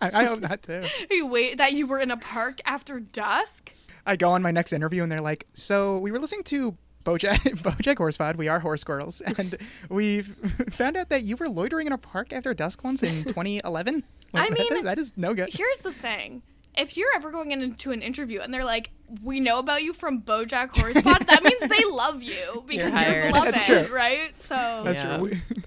I, 0.00 0.10
I 0.12 0.24
hope 0.24 0.40
not 0.40 0.62
too. 0.64 0.82
you 1.08 1.26
wait 1.26 1.58
that 1.58 1.74
you 1.74 1.86
were 1.86 2.00
in 2.00 2.10
a 2.10 2.16
park 2.16 2.60
after 2.64 2.98
dusk. 2.98 3.70
I 4.06 4.16
go 4.16 4.32
on 4.32 4.42
my 4.42 4.50
next 4.50 4.72
interview 4.72 5.02
and 5.02 5.10
they're 5.10 5.20
like, 5.20 5.46
"So 5.54 5.98
we 5.98 6.10
were 6.12 6.18
listening 6.18 6.44
to 6.44 6.76
BoJack 7.04 7.38
BoJack 7.62 7.96
Horsepod. 7.96 8.36
We 8.36 8.48
are 8.48 8.60
horse 8.60 8.84
girls, 8.84 9.20
and 9.38 9.56
we 9.88 10.22
found 10.70 10.96
out 10.96 11.08
that 11.10 11.22
you 11.22 11.36
were 11.36 11.48
loitering 11.48 11.86
in 11.86 11.92
a 11.92 11.98
park 11.98 12.32
after 12.32 12.52
dusk 12.54 12.82
once 12.84 13.02
in 13.02 13.24
2011. 13.24 14.04
I 14.34 14.38
Like, 14.38 14.48
that 14.50 14.58
mean, 14.58 14.72
is- 14.78 14.82
that 14.84 14.98
is 14.98 15.12
no 15.16 15.34
good. 15.34 15.48
Here's 15.52 15.78
the 15.78 15.92
thing. 15.92 16.42
If 16.76 16.96
you're 16.96 17.10
ever 17.16 17.32
going 17.32 17.50
into 17.50 17.90
an 17.90 18.00
interview 18.00 18.40
and 18.40 18.54
they're 18.54 18.64
like, 18.64 18.90
"We 19.22 19.40
know 19.40 19.58
about 19.58 19.82
you 19.82 19.92
from 19.92 20.22
BoJack 20.22 20.72
Horsepod," 20.74 21.26
that 21.26 21.42
means 21.42 21.60
they 21.60 21.84
love 21.90 22.22
you 22.22 22.64
because 22.66 22.90
you're, 22.92 22.92
hired. 22.92 23.32
beloved, 23.32 23.54
That's 23.54 23.66
true. 23.66 23.86
right? 23.94 24.32
So 24.44 24.82
That's 24.84 25.00
Yeah. 25.00 25.16
true. 25.16 25.24
We- 25.30 25.62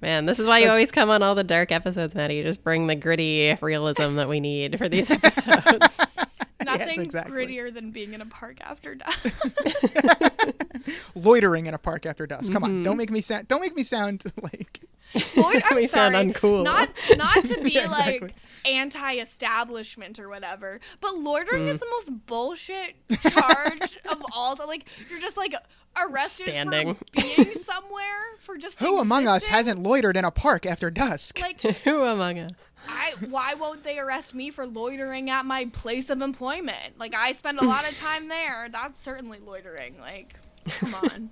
Man, 0.00 0.26
this 0.26 0.38
is 0.38 0.46
why 0.46 0.58
you 0.58 0.64
That's- 0.66 0.76
always 0.76 0.92
come 0.92 1.10
on 1.10 1.24
all 1.24 1.34
the 1.34 1.42
dark 1.42 1.72
episodes, 1.72 2.14
Maddie. 2.14 2.36
You 2.36 2.44
just 2.44 2.62
bring 2.62 2.86
the 2.86 2.94
gritty 2.94 3.56
realism 3.60 4.14
that 4.14 4.28
we 4.28 4.38
need 4.38 4.78
for 4.78 4.88
these 4.88 5.10
episodes. 5.10 5.98
Nothing 6.78 7.00
exactly. 7.00 7.46
grittier 7.46 7.72
than 7.72 7.90
being 7.90 8.12
in 8.14 8.20
a 8.20 8.26
park 8.26 8.58
after 8.60 8.94
dusk. 8.94 9.26
loitering 11.14 11.66
in 11.66 11.74
a 11.74 11.78
park 11.78 12.06
after 12.06 12.26
dusk. 12.26 12.52
Come 12.52 12.62
Mm-hmm. 12.62 12.78
on, 12.78 12.82
don't 12.82 12.96
make 12.96 13.10
me 13.10 13.20
sound. 13.20 13.48
Don't 13.48 13.60
make 13.60 13.76
me 13.76 13.82
sound 13.82 14.24
like. 14.42 14.80
Loit- 15.14 15.62
I'm 15.70 15.76
We 15.76 15.86
sound 15.86 16.14
uncool. 16.14 16.64
Not 16.64 16.90
not 17.16 17.44
to 17.46 17.60
be 17.62 17.72
Yeah, 17.72 17.84
exactly. 17.86 18.20
like 18.20 18.34
anti-establishment 18.64 20.18
or 20.18 20.28
whatever, 20.28 20.80
but 21.00 21.14
loitering 21.14 21.66
Mm. 21.66 21.68
is 21.74 21.80
the 21.80 21.86
most 21.90 22.26
bullshit 22.26 22.94
charge 23.22 23.98
of 24.10 24.22
all. 24.32 24.56
time. 24.56 24.66
Like 24.68 24.86
you're 25.10 25.20
just 25.20 25.36
like 25.36 25.54
arrested 25.96 26.48
Standing. 26.48 26.94
for 26.94 27.04
being 27.12 27.54
somewhere 27.54 28.22
for 28.40 28.56
just 28.56 28.78
Who 28.78 28.98
among 29.00 29.26
us 29.26 29.44
hasn't 29.46 29.80
loitered 29.80 30.16
in 30.16 30.24
a 30.24 30.30
park 30.30 30.66
after 30.66 30.90
dusk? 30.90 31.40
like 31.40 31.60
Who 31.84 32.02
among 32.02 32.38
us? 32.38 32.50
I 32.88 33.12
why 33.28 33.54
won't 33.54 33.82
they 33.84 33.98
arrest 33.98 34.34
me 34.34 34.50
for 34.50 34.66
loitering 34.66 35.28
at 35.30 35.44
my 35.44 35.66
place 35.66 36.08
of 36.10 36.22
employment? 36.22 36.98
Like 36.98 37.14
I 37.14 37.32
spend 37.32 37.58
a 37.60 37.64
lot 37.64 37.88
of 37.90 37.96
time 37.98 38.28
there. 38.28 38.68
That's 38.70 39.00
certainly 39.00 39.38
loitering. 39.40 39.98
Like 40.00 40.34
come 40.68 40.94
on. 40.94 41.30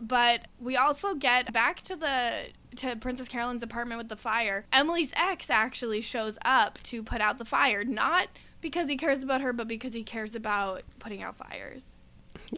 but 0.00 0.42
we 0.60 0.76
also 0.76 1.14
get 1.14 1.52
back 1.52 1.82
to 1.82 1.96
the 1.96 2.46
to 2.76 2.96
Princess 2.96 3.28
Carolyn's 3.28 3.62
apartment 3.62 3.98
with 3.98 4.08
the 4.08 4.16
fire. 4.16 4.66
Emily's 4.72 5.12
ex 5.16 5.50
actually 5.50 6.00
shows 6.00 6.38
up 6.44 6.78
to 6.84 7.02
put 7.02 7.20
out 7.20 7.38
the 7.38 7.44
fire, 7.44 7.84
not 7.84 8.28
because 8.60 8.88
he 8.88 8.96
cares 8.96 9.22
about 9.22 9.40
her, 9.40 9.52
but 9.52 9.68
because 9.68 9.94
he 9.94 10.02
cares 10.02 10.34
about 10.34 10.82
putting 10.98 11.22
out 11.22 11.36
fires. 11.36 11.92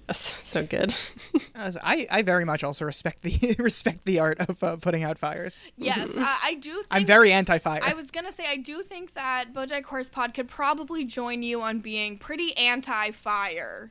Yes, 0.08 0.18
so 0.44 0.64
good. 0.64 0.94
As 1.54 1.76
I, 1.82 2.06
I 2.10 2.22
very 2.22 2.44
much 2.44 2.64
also 2.64 2.84
respect 2.84 3.22
the 3.22 3.56
respect 3.58 4.04
the 4.04 4.18
art 4.18 4.38
of 4.40 4.62
uh, 4.62 4.76
putting 4.76 5.02
out 5.02 5.18
fires. 5.18 5.60
Yes, 5.76 6.10
I, 6.16 6.38
I 6.44 6.54
do. 6.54 6.72
Think 6.72 6.86
I'm 6.90 7.06
very 7.06 7.32
anti-fire. 7.32 7.80
I 7.82 7.94
was 7.94 8.10
gonna 8.10 8.32
say 8.32 8.44
I 8.46 8.56
do 8.56 8.82
think 8.82 9.14
that 9.14 9.52
BoJack 9.52 9.84
Horsepod 9.84 10.34
could 10.34 10.48
probably 10.48 11.04
join 11.04 11.42
you 11.42 11.60
on 11.62 11.80
being 11.80 12.18
pretty 12.18 12.56
anti-fire. 12.56 13.90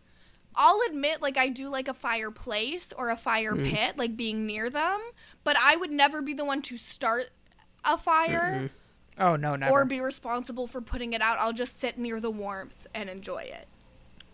I'll 0.55 0.81
admit, 0.87 1.21
like 1.21 1.37
I 1.37 1.49
do 1.49 1.69
like 1.69 1.87
a 1.87 1.93
fireplace 1.93 2.93
or 2.97 3.09
a 3.09 3.17
fire 3.17 3.53
mm. 3.53 3.69
pit, 3.69 3.97
like 3.97 4.15
being 4.15 4.45
near 4.45 4.69
them, 4.69 4.99
but 5.43 5.57
I 5.61 5.75
would 5.75 5.91
never 5.91 6.21
be 6.21 6.33
the 6.33 6.45
one 6.45 6.61
to 6.63 6.77
start 6.77 7.29
a 7.83 7.97
fire 7.97 8.71
oh 9.19 9.35
no, 9.35 9.55
never. 9.55 9.71
or 9.71 9.85
be 9.85 9.99
responsible 9.99 10.67
for 10.67 10.81
putting 10.81 11.13
it 11.13 11.21
out. 11.21 11.37
I'll 11.39 11.53
just 11.53 11.79
sit 11.79 11.97
near 11.97 12.19
the 12.19 12.31
warmth 12.31 12.87
and 12.93 13.09
enjoy 13.09 13.43
it. 13.43 13.67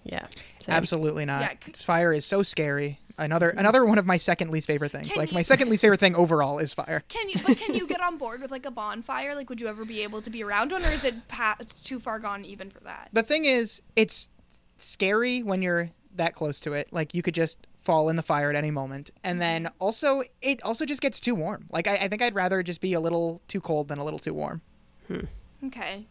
Yeah. 0.03 0.25
same. 0.59 0.73
Absolutely 0.73 1.25
not. 1.25 1.41
Yeah, 1.41 1.53
c- 1.63 1.73
Fire 1.73 2.11
is 2.11 2.25
so 2.25 2.41
scary. 2.41 2.99
Another 3.17 3.49
another 3.49 3.85
one 3.85 3.99
of 3.99 4.05
my 4.05 4.17
second 4.17 4.49
least 4.49 4.65
favorite 4.65 4.91
things. 4.91 5.09
Can 5.09 5.17
like 5.17 5.31
you- 5.31 5.35
my 5.35 5.43
second 5.43 5.69
least 5.69 5.81
favorite 5.81 5.99
thing 5.99 6.15
overall 6.15 6.57
is 6.57 6.73
fire. 6.73 7.03
Can 7.07 7.29
you? 7.29 7.39
But 7.45 7.57
can 7.57 7.75
you 7.75 7.85
get 7.85 8.01
on 8.01 8.17
board 8.17 8.41
with 8.41 8.49
like 8.49 8.65
a 8.65 8.71
bonfire? 8.71 9.35
Like, 9.35 9.49
would 9.49 9.61
you 9.61 9.67
ever 9.67 9.85
be 9.85 10.01
able 10.01 10.21
to 10.23 10.29
be 10.31 10.43
around 10.43 10.71
one, 10.71 10.83
or 10.83 10.87
is 10.89 11.03
it 11.03 11.27
pa- 11.27 11.57
too 11.83 11.99
far 11.99 12.17
gone 12.17 12.45
even 12.45 12.71
for 12.71 12.79
that? 12.79 13.09
The 13.13 13.21
thing 13.21 13.45
is, 13.45 13.83
it's 13.95 14.29
scary 14.77 15.43
when 15.43 15.61
you're 15.61 15.91
that 16.15 16.35
close 16.35 16.59
to 16.61 16.73
it. 16.73 16.89
Like 16.91 17.13
you 17.13 17.21
could 17.21 17.35
just 17.35 17.67
fall 17.79 18.09
in 18.09 18.15
the 18.15 18.23
fire 18.23 18.49
at 18.49 18.55
any 18.55 18.71
moment, 18.71 19.11
and 19.23 19.33
mm-hmm. 19.35 19.63
then 19.63 19.71
also 19.79 20.23
it 20.41 20.61
also 20.63 20.85
just 20.85 21.01
gets 21.01 21.19
too 21.19 21.35
warm. 21.35 21.65
Like 21.71 21.87
I, 21.87 21.95
I 21.95 22.07
think 22.07 22.21
I'd 22.21 22.35
rather 22.35 22.63
just 22.63 22.81
be 22.81 22.93
a 22.93 22.99
little 22.99 23.41
too 23.47 23.61
cold 23.61 23.87
than 23.87 23.97
a 23.97 24.03
little 24.03 24.19
too 24.19 24.33
warm. 24.33 24.61
Hmm. 25.07 25.25
Okay. 25.65 26.07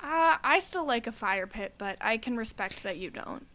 Uh, 0.00 0.36
I 0.44 0.58
still 0.58 0.86
like 0.86 1.06
a 1.06 1.12
fire 1.12 1.46
pit, 1.46 1.74
but 1.78 1.96
I 2.00 2.18
can 2.18 2.36
respect 2.36 2.82
that 2.82 2.98
you 2.98 3.10
don't. 3.10 3.46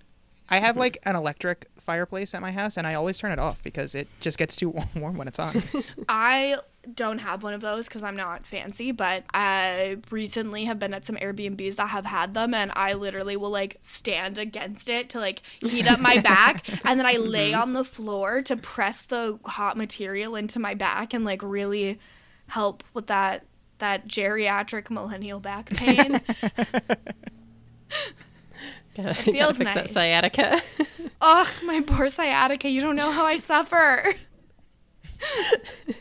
I 0.49 0.59
have 0.59 0.71
mm-hmm. 0.71 0.79
like 0.79 0.97
an 1.03 1.15
electric 1.15 1.67
fireplace 1.77 2.33
at 2.33 2.41
my 2.41 2.51
house, 2.51 2.77
and 2.77 2.87
I 2.87 2.95
always 2.95 3.17
turn 3.19 3.31
it 3.31 3.39
off 3.39 3.61
because 3.61 3.93
it 3.93 4.07
just 4.19 4.37
gets 4.37 4.55
too 4.55 4.69
warm 4.95 5.17
when 5.17 5.27
it's 5.27 5.39
on. 5.39 5.61
I 6.09 6.57
don't 6.93 7.19
have 7.19 7.43
one 7.43 7.53
of 7.53 7.61
those 7.61 7.87
because 7.87 8.03
I'm 8.03 8.15
not 8.15 8.45
fancy, 8.45 8.91
but 8.91 9.23
I 9.33 9.97
recently 10.11 10.65
have 10.65 10.79
been 10.79 10.93
at 10.93 11.05
some 11.05 11.15
Airbnbs 11.17 11.75
that 11.75 11.89
have 11.89 12.05
had 12.05 12.33
them, 12.33 12.53
and 12.53 12.71
I 12.75 12.93
literally 12.93 13.37
will 13.37 13.49
like 13.49 13.77
stand 13.81 14.37
against 14.37 14.89
it 14.89 15.09
to 15.11 15.19
like 15.19 15.41
heat 15.61 15.87
up 15.87 15.99
my 15.99 16.19
back, 16.19 16.65
and 16.85 16.99
then 16.99 17.05
I 17.05 17.17
lay 17.17 17.51
mm-hmm. 17.51 17.61
on 17.61 17.73
the 17.73 17.83
floor 17.83 18.41
to 18.43 18.55
press 18.55 19.01
the 19.03 19.39
hot 19.45 19.77
material 19.77 20.35
into 20.35 20.59
my 20.59 20.73
back 20.73 21.13
and 21.13 21.25
like 21.25 21.41
really 21.43 21.99
help 22.47 22.83
with 22.93 23.07
that 23.07 23.45
that 23.79 24.07
geriatric 24.07 24.89
millennial 24.89 25.39
back 25.39 25.69
pain. 25.69 26.21
Gotta, 28.95 29.13
feels 29.13 29.35
gotta 29.35 29.53
fix 29.53 29.73
that 29.73 29.85
nice. 29.85 29.91
sciatica. 29.93 30.61
Ugh, 31.21 31.47
my 31.63 31.81
poor 31.81 32.09
sciatica. 32.09 32.67
You 32.67 32.81
don't 32.81 32.95
know 32.95 33.11
how 33.11 33.25
I 33.25 33.37
suffer. 33.37 34.13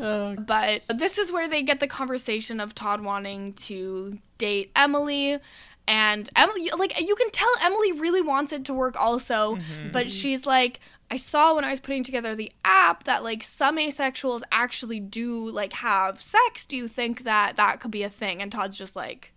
oh, 0.00 0.36
But 0.36 0.82
this 0.94 1.18
is 1.18 1.32
where 1.32 1.48
they 1.48 1.62
get 1.62 1.80
the 1.80 1.86
conversation 1.86 2.60
of 2.60 2.74
Todd 2.74 3.00
wanting 3.00 3.52
to 3.54 4.18
date 4.38 4.70
Emily. 4.76 5.38
And 5.86 6.28
Emily, 6.36 6.70
like, 6.76 7.00
you 7.00 7.14
can 7.14 7.30
tell 7.30 7.48
Emily 7.62 7.92
really 7.92 8.20
wants 8.20 8.52
it 8.52 8.64
to 8.66 8.74
work 8.74 8.94
also. 9.00 9.56
Mm-hmm. 9.56 9.90
But 9.92 10.10
she's 10.10 10.46
like, 10.46 10.80
I 11.10 11.16
saw 11.16 11.54
when 11.54 11.64
I 11.64 11.70
was 11.70 11.80
putting 11.80 12.04
together 12.04 12.34
the 12.34 12.52
app 12.64 13.04
that, 13.04 13.24
like, 13.24 13.42
some 13.42 13.78
asexuals 13.78 14.42
actually 14.52 15.00
do, 15.00 15.48
like, 15.48 15.72
have 15.72 16.20
sex. 16.20 16.66
Do 16.66 16.76
you 16.76 16.88
think 16.88 17.24
that 17.24 17.56
that 17.56 17.80
could 17.80 17.90
be 17.90 18.02
a 18.02 18.10
thing? 18.10 18.42
And 18.42 18.52
Todd's 18.52 18.76
just 18.76 18.94
like, 18.94 19.32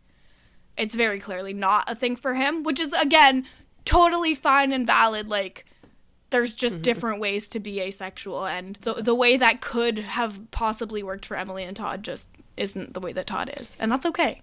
it's 0.75 0.95
very 0.95 1.19
clearly 1.19 1.53
not 1.53 1.89
a 1.89 1.95
thing 1.95 2.17
for 2.17 2.33
him, 2.33 2.63
which 2.63 2.79
is, 2.79 2.91
again, 2.93 3.45
totally 3.85 4.35
fine 4.35 4.73
and 4.73 4.85
valid. 4.85 5.29
Like, 5.29 5.65
there's 6.31 6.55
just 6.55 6.75
mm-hmm. 6.75 6.81
different 6.81 7.19
ways 7.19 7.47
to 7.49 7.59
be 7.59 7.79
asexual 7.79 8.45
and 8.45 8.77
the 8.81 8.95
the 8.95 9.15
way 9.15 9.37
that 9.37 9.61
could 9.61 9.99
have 9.99 10.39
possibly 10.51 11.03
worked 11.03 11.25
for 11.25 11.37
Emily 11.37 11.63
and 11.63 11.77
Todd 11.77 12.03
just 12.03 12.27
isn't 12.57 12.93
the 12.93 12.99
way 12.99 13.13
that 13.13 13.27
Todd 13.27 13.53
is. 13.59 13.75
And 13.79 13.91
that's 13.91 14.05
okay. 14.05 14.41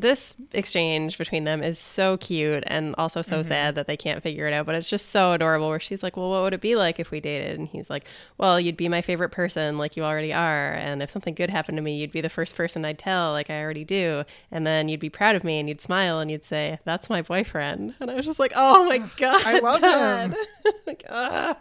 This 0.00 0.34
exchange 0.52 1.18
between 1.18 1.44
them 1.44 1.62
is 1.62 1.78
so 1.78 2.16
cute 2.16 2.64
and 2.66 2.94
also 2.98 3.22
so 3.22 3.42
sad 3.42 3.74
that 3.74 3.86
they 3.86 3.96
can't 3.96 4.22
figure 4.22 4.46
it 4.46 4.52
out. 4.52 4.66
But 4.66 4.74
it's 4.74 4.88
just 4.88 5.10
so 5.10 5.32
adorable. 5.32 5.68
Where 5.68 5.80
she's 5.80 6.02
like, 6.02 6.16
"Well, 6.16 6.30
what 6.30 6.42
would 6.42 6.54
it 6.54 6.60
be 6.60 6.76
like 6.76 6.98
if 6.98 7.10
we 7.10 7.20
dated?" 7.20 7.58
And 7.58 7.68
he's 7.68 7.90
like, 7.90 8.04
"Well, 8.36 8.60
you'd 8.60 8.76
be 8.76 8.88
my 8.88 9.02
favorite 9.02 9.30
person, 9.30 9.78
like 9.78 9.96
you 9.96 10.04
already 10.04 10.32
are. 10.32 10.72
And 10.72 11.02
if 11.02 11.10
something 11.10 11.34
good 11.34 11.50
happened 11.50 11.76
to 11.76 11.82
me, 11.82 11.96
you'd 11.96 12.12
be 12.12 12.20
the 12.20 12.28
first 12.28 12.54
person 12.54 12.84
I'd 12.84 12.98
tell, 12.98 13.32
like 13.32 13.50
I 13.50 13.62
already 13.62 13.84
do. 13.84 14.24
And 14.50 14.66
then 14.66 14.88
you'd 14.88 15.00
be 15.00 15.10
proud 15.10 15.36
of 15.36 15.44
me, 15.44 15.58
and 15.58 15.68
you'd 15.68 15.80
smile, 15.80 16.20
and 16.20 16.30
you'd 16.30 16.44
say, 16.44 16.78
"That's 16.84 17.10
my 17.10 17.22
boyfriend." 17.22 17.94
And 18.00 18.10
I 18.10 18.14
was 18.14 18.26
just 18.26 18.38
like, 18.38 18.52
"Oh 18.54 18.84
my 18.84 18.98
god, 19.16 19.42
I 19.44 19.58
love 19.58 19.80
Todd." 19.80 20.30
him. 20.32 20.36
like, 20.86 21.04
ah. 21.10 21.56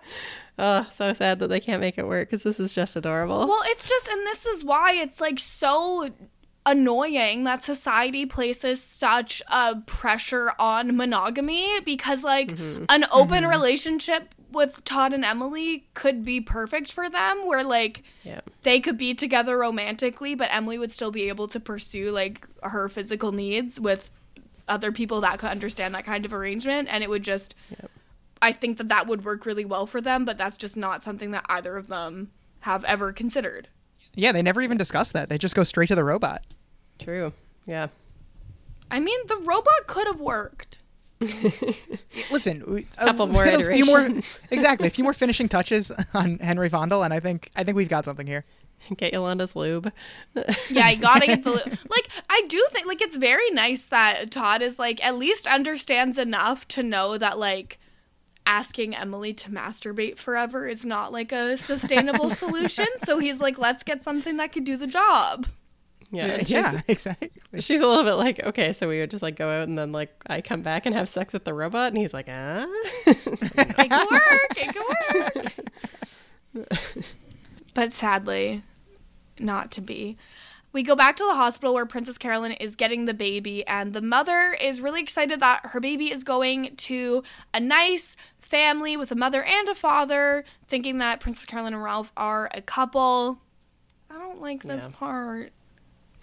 Oh, 0.59 0.87
so 0.91 1.13
sad 1.13 1.37
that 1.39 1.49
they 1.49 1.59
can't 1.59 1.81
make 1.81 1.99
it 1.99 2.07
work 2.07 2.29
because 2.29 2.43
this 2.43 2.59
is 2.59 2.73
just 2.73 2.95
adorable. 2.95 3.47
Well, 3.47 3.61
it's 3.65 3.87
just 3.87 4.07
and 4.07 4.25
this 4.25 4.45
is 4.45 4.63
why 4.63 4.93
it's 4.93 5.21
like 5.21 5.37
so 5.37 6.09
annoying 6.67 7.45
that 7.45 7.63
society 7.63 8.25
places 8.25 8.83
such 8.83 9.41
a 9.47 9.77
pressure 9.85 10.51
on 10.59 10.97
monogamy 10.97 11.65
because 11.85 12.25
like 12.25 12.49
mm-hmm. 12.49 12.83
an 12.89 13.05
open 13.11 13.43
mm-hmm. 13.43 13.49
relationship 13.49 14.35
with 14.51 14.83
Todd 14.83 15.13
and 15.13 15.23
Emily 15.23 15.87
could 15.93 16.25
be 16.25 16.41
perfect 16.41 16.91
for 16.91 17.09
them 17.09 17.47
where 17.47 17.63
like 17.63 18.03
yeah. 18.23 18.41
they 18.63 18.81
could 18.81 18.97
be 18.97 19.13
together 19.13 19.57
romantically, 19.57 20.35
but 20.35 20.49
Emily 20.51 20.77
would 20.77 20.91
still 20.91 21.09
be 21.09 21.29
able 21.29 21.47
to 21.47 21.59
pursue 21.59 22.11
like 22.11 22.45
her 22.63 22.89
physical 22.89 23.31
needs 23.31 23.79
with 23.79 24.11
other 24.67 24.91
people 24.91 25.21
that 25.21 25.39
could 25.39 25.49
understand 25.49 25.95
that 25.95 26.03
kind 26.03 26.25
of 26.25 26.33
arrangement, 26.33 26.89
and 26.91 27.03
it 27.03 27.09
would 27.09 27.23
just. 27.23 27.55
Yep. 27.69 27.91
I 28.39 28.51
think 28.51 28.77
that 28.77 28.89
that 28.89 29.07
would 29.07 29.25
work 29.25 29.47
really 29.47 29.65
well 29.65 29.87
for 29.87 29.99
them, 29.99 30.23
but 30.23 30.37
that's 30.37 30.57
just 30.57 30.77
not 30.77 31.01
something 31.01 31.31
that 31.31 31.43
either 31.49 31.75
of 31.75 31.87
them 31.87 32.29
have 32.59 32.83
ever 32.83 33.11
considered. 33.11 33.67
Yeah, 34.13 34.31
they 34.31 34.43
never 34.43 34.61
even 34.61 34.77
discuss 34.77 35.11
that. 35.13 35.27
They 35.29 35.39
just 35.39 35.55
go 35.55 35.63
straight 35.63 35.87
to 35.87 35.95
the 35.95 36.03
robot. 36.03 36.43
True. 36.99 37.33
Yeah. 37.65 37.87
I 38.89 38.99
mean, 38.99 39.19
the 39.27 39.37
robot 39.37 39.87
could 39.87 40.07
have 40.07 40.19
worked. 40.21 40.79
Listen, 42.31 42.63
we- 42.67 42.87
a 42.97 43.05
Couple 43.05 43.27
more 43.27 43.45
little- 43.45 43.73
few 43.73 43.85
more 43.85 44.01
exactly, 44.51 44.87
a 44.87 44.91
few 44.91 45.03
more 45.03 45.13
finishing 45.13 45.49
touches 45.49 45.91
on 46.13 46.37
Henry 46.39 46.69
Fondle, 46.69 47.03
and 47.03 47.13
I 47.13 47.19
think 47.19 47.49
I 47.55 47.63
think 47.63 47.75
we've 47.75 47.89
got 47.89 48.05
something 48.05 48.27
here. 48.27 48.45
Get 48.95 49.11
Yolanda's 49.11 49.55
lube. 49.55 49.91
Yeah, 50.69 50.89
you 50.91 51.01
gotta 51.01 51.25
get 51.25 51.43
the 51.43 51.49
lube. 51.65 51.77
like. 51.89 52.07
I 52.29 52.43
do 52.47 52.63
think 52.69 52.85
like 52.85 53.01
it's 53.01 53.17
very 53.17 53.49
nice 53.49 53.87
that 53.87 54.29
Todd 54.29 54.61
is 54.61 54.77
like 54.77 55.03
at 55.03 55.15
least 55.17 55.47
understands 55.47 56.17
enough 56.19 56.67
to 56.69 56.83
know 56.83 57.17
that 57.17 57.39
like 57.39 57.79
asking 58.45 58.95
Emily 58.95 59.33
to 59.33 59.49
masturbate 59.49 60.17
forever 60.19 60.67
is 60.67 60.85
not 60.85 61.11
like 61.11 61.31
a 61.31 61.57
sustainable 61.57 62.29
solution. 62.29 62.85
So 63.03 63.17
he's 63.17 63.41
like, 63.41 63.57
let's 63.57 63.83
get 63.83 64.03
something 64.03 64.37
that 64.37 64.51
could 64.51 64.63
do 64.63 64.77
the 64.77 64.87
jook 64.87 65.49
Yeah. 66.11 66.37
Yeah, 66.37 66.43
yeah, 66.47 66.81
exactly. 66.87 67.31
She's, 67.53 67.63
she's 67.65 67.81
a 67.81 67.87
little 67.87 68.03
bit 68.03 68.13
like, 68.13 68.41
okay, 68.43 68.71
so 68.73 68.87
we 68.87 68.99
would 68.99 69.11
just 69.11 69.21
like 69.23 69.35
go 69.35 69.49
out 69.49 69.67
and 69.67 69.77
then 69.77 69.91
like 69.91 70.09
I 70.27 70.41
come 70.41 70.61
back 70.61 70.85
and 70.85 70.95
have 70.95 71.09
sex 71.09 71.33
with 71.33 71.43
the 71.43 71.53
robot, 71.53 71.89
and 71.89 71.97
he's 71.97 72.13
like, 72.13 72.27
ah. 72.29 72.65
It 73.05 73.89
could 73.89 74.11
work. 74.11 74.57
It 74.57 74.75
could 74.75 75.53
work. 76.55 76.67
but 77.73 77.93
sadly, 77.93 78.63
not 79.39 79.71
to 79.71 79.81
be. 79.81 80.17
We 80.73 80.83
go 80.83 80.95
back 80.95 81.15
to 81.17 81.25
the 81.25 81.33
hospital 81.35 81.73
where 81.73 81.85
Princess 81.85 82.17
Carolyn 82.17 82.51
is 82.53 82.75
getting 82.75 83.05
the 83.05 83.13
baby, 83.13 83.65
and 83.67 83.93
the 83.93 84.01
mother 84.01 84.55
is 84.61 84.79
really 84.81 85.01
excited 85.01 85.39
that 85.39 85.67
her 85.67 85.79
baby 85.79 86.11
is 86.11 86.23
going 86.23 86.75
to 86.75 87.23
a 87.53 87.59
nice 87.59 88.15
family 88.39 88.95
with 88.97 89.11
a 89.11 89.15
mother 89.15 89.43
and 89.43 89.67
a 89.69 89.75
father, 89.75 90.43
thinking 90.67 90.97
that 90.99 91.19
Princess 91.19 91.45
Carolyn 91.45 91.73
and 91.73 91.83
Ralph 91.83 92.11
are 92.15 92.49
a 92.53 92.61
couple. 92.61 93.39
I 94.11 94.19
don't 94.19 94.41
like 94.41 94.63
this 94.63 94.83
Yeah. 94.83 94.95
part. 94.95 95.51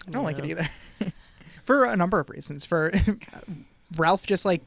I 0.07 0.11
don't 0.11 0.23
like 0.23 0.39
it 0.39 0.45
either. 0.45 0.69
For 1.63 1.85
a 1.85 1.95
number 1.95 2.19
of 2.19 2.29
reasons. 2.29 2.65
For 2.65 2.91
Ralph 3.95 4.27
just 4.27 4.45
like 4.45 4.61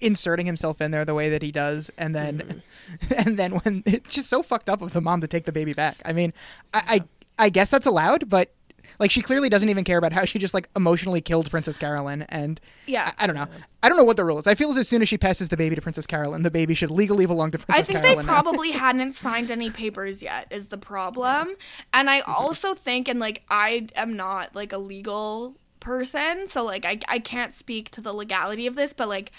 inserting 0.00 0.46
himself 0.46 0.80
in 0.80 0.90
there 0.90 1.04
the 1.04 1.14
way 1.14 1.30
that 1.30 1.40
he 1.40 1.50
does 1.50 1.90
and 1.96 2.14
then 2.14 2.38
mm-hmm. 2.38 3.14
and 3.16 3.38
then 3.38 3.52
when 3.52 3.82
it's 3.86 4.14
just 4.14 4.28
so 4.28 4.42
fucked 4.42 4.68
up 4.68 4.82
of 4.82 4.92
the 4.92 5.00
mom 5.00 5.20
to 5.20 5.28
take 5.28 5.44
the 5.44 5.52
baby 5.52 5.72
back. 5.72 6.02
I 6.04 6.12
mean, 6.12 6.32
I 6.72 7.00
I, 7.38 7.44
I 7.46 7.48
guess 7.48 7.70
that's 7.70 7.86
allowed, 7.86 8.28
but 8.28 8.53
like 8.98 9.10
she 9.10 9.22
clearly 9.22 9.48
doesn't 9.48 9.68
even 9.68 9.84
care 9.84 9.98
about 9.98 10.12
how 10.12 10.24
she 10.24 10.38
just 10.38 10.54
like 10.54 10.68
emotionally 10.76 11.20
killed 11.20 11.50
Princess 11.50 11.78
Carolyn 11.78 12.22
and 12.28 12.60
Yeah. 12.86 13.12
I, 13.18 13.24
I 13.24 13.26
don't 13.26 13.36
know. 13.36 13.46
I 13.82 13.88
don't 13.88 13.98
know 13.98 14.04
what 14.04 14.16
the 14.16 14.24
rule 14.24 14.38
is. 14.38 14.46
I 14.46 14.54
feel 14.54 14.70
as 14.70 14.78
as 14.78 14.88
soon 14.88 15.02
as 15.02 15.08
she 15.08 15.18
passes 15.18 15.48
the 15.48 15.56
baby 15.56 15.74
to 15.74 15.82
Princess 15.82 16.06
Carolyn, 16.06 16.42
the 16.42 16.50
baby 16.50 16.74
should 16.74 16.90
legally 16.90 17.26
belong 17.26 17.50
to 17.52 17.58
Princess. 17.58 17.88
Carolyn 17.88 17.96
I 17.96 18.00
think 18.00 18.04
Carolyn. 18.04 18.26
they 18.26 18.32
now. 18.32 18.42
probably 18.42 18.70
hadn't 18.72 19.16
signed 19.16 19.50
any 19.50 19.70
papers 19.70 20.22
yet 20.22 20.46
is 20.50 20.68
the 20.68 20.78
problem. 20.78 21.54
And 21.92 22.08
I 22.08 22.20
mm-hmm. 22.20 22.30
also 22.32 22.74
think 22.74 23.08
and 23.08 23.20
like 23.20 23.42
I 23.48 23.88
am 23.94 24.16
not 24.16 24.54
like 24.54 24.72
a 24.72 24.78
legal 24.78 25.56
person, 25.84 26.48
so 26.48 26.64
like 26.64 26.84
I 26.84 26.98
I 27.08 27.18
can't 27.20 27.54
speak 27.54 27.90
to 27.90 28.00
the 28.00 28.12
legality 28.12 28.66
of 28.66 28.74
this, 28.74 28.92
but 28.92 29.08
like 29.08 29.30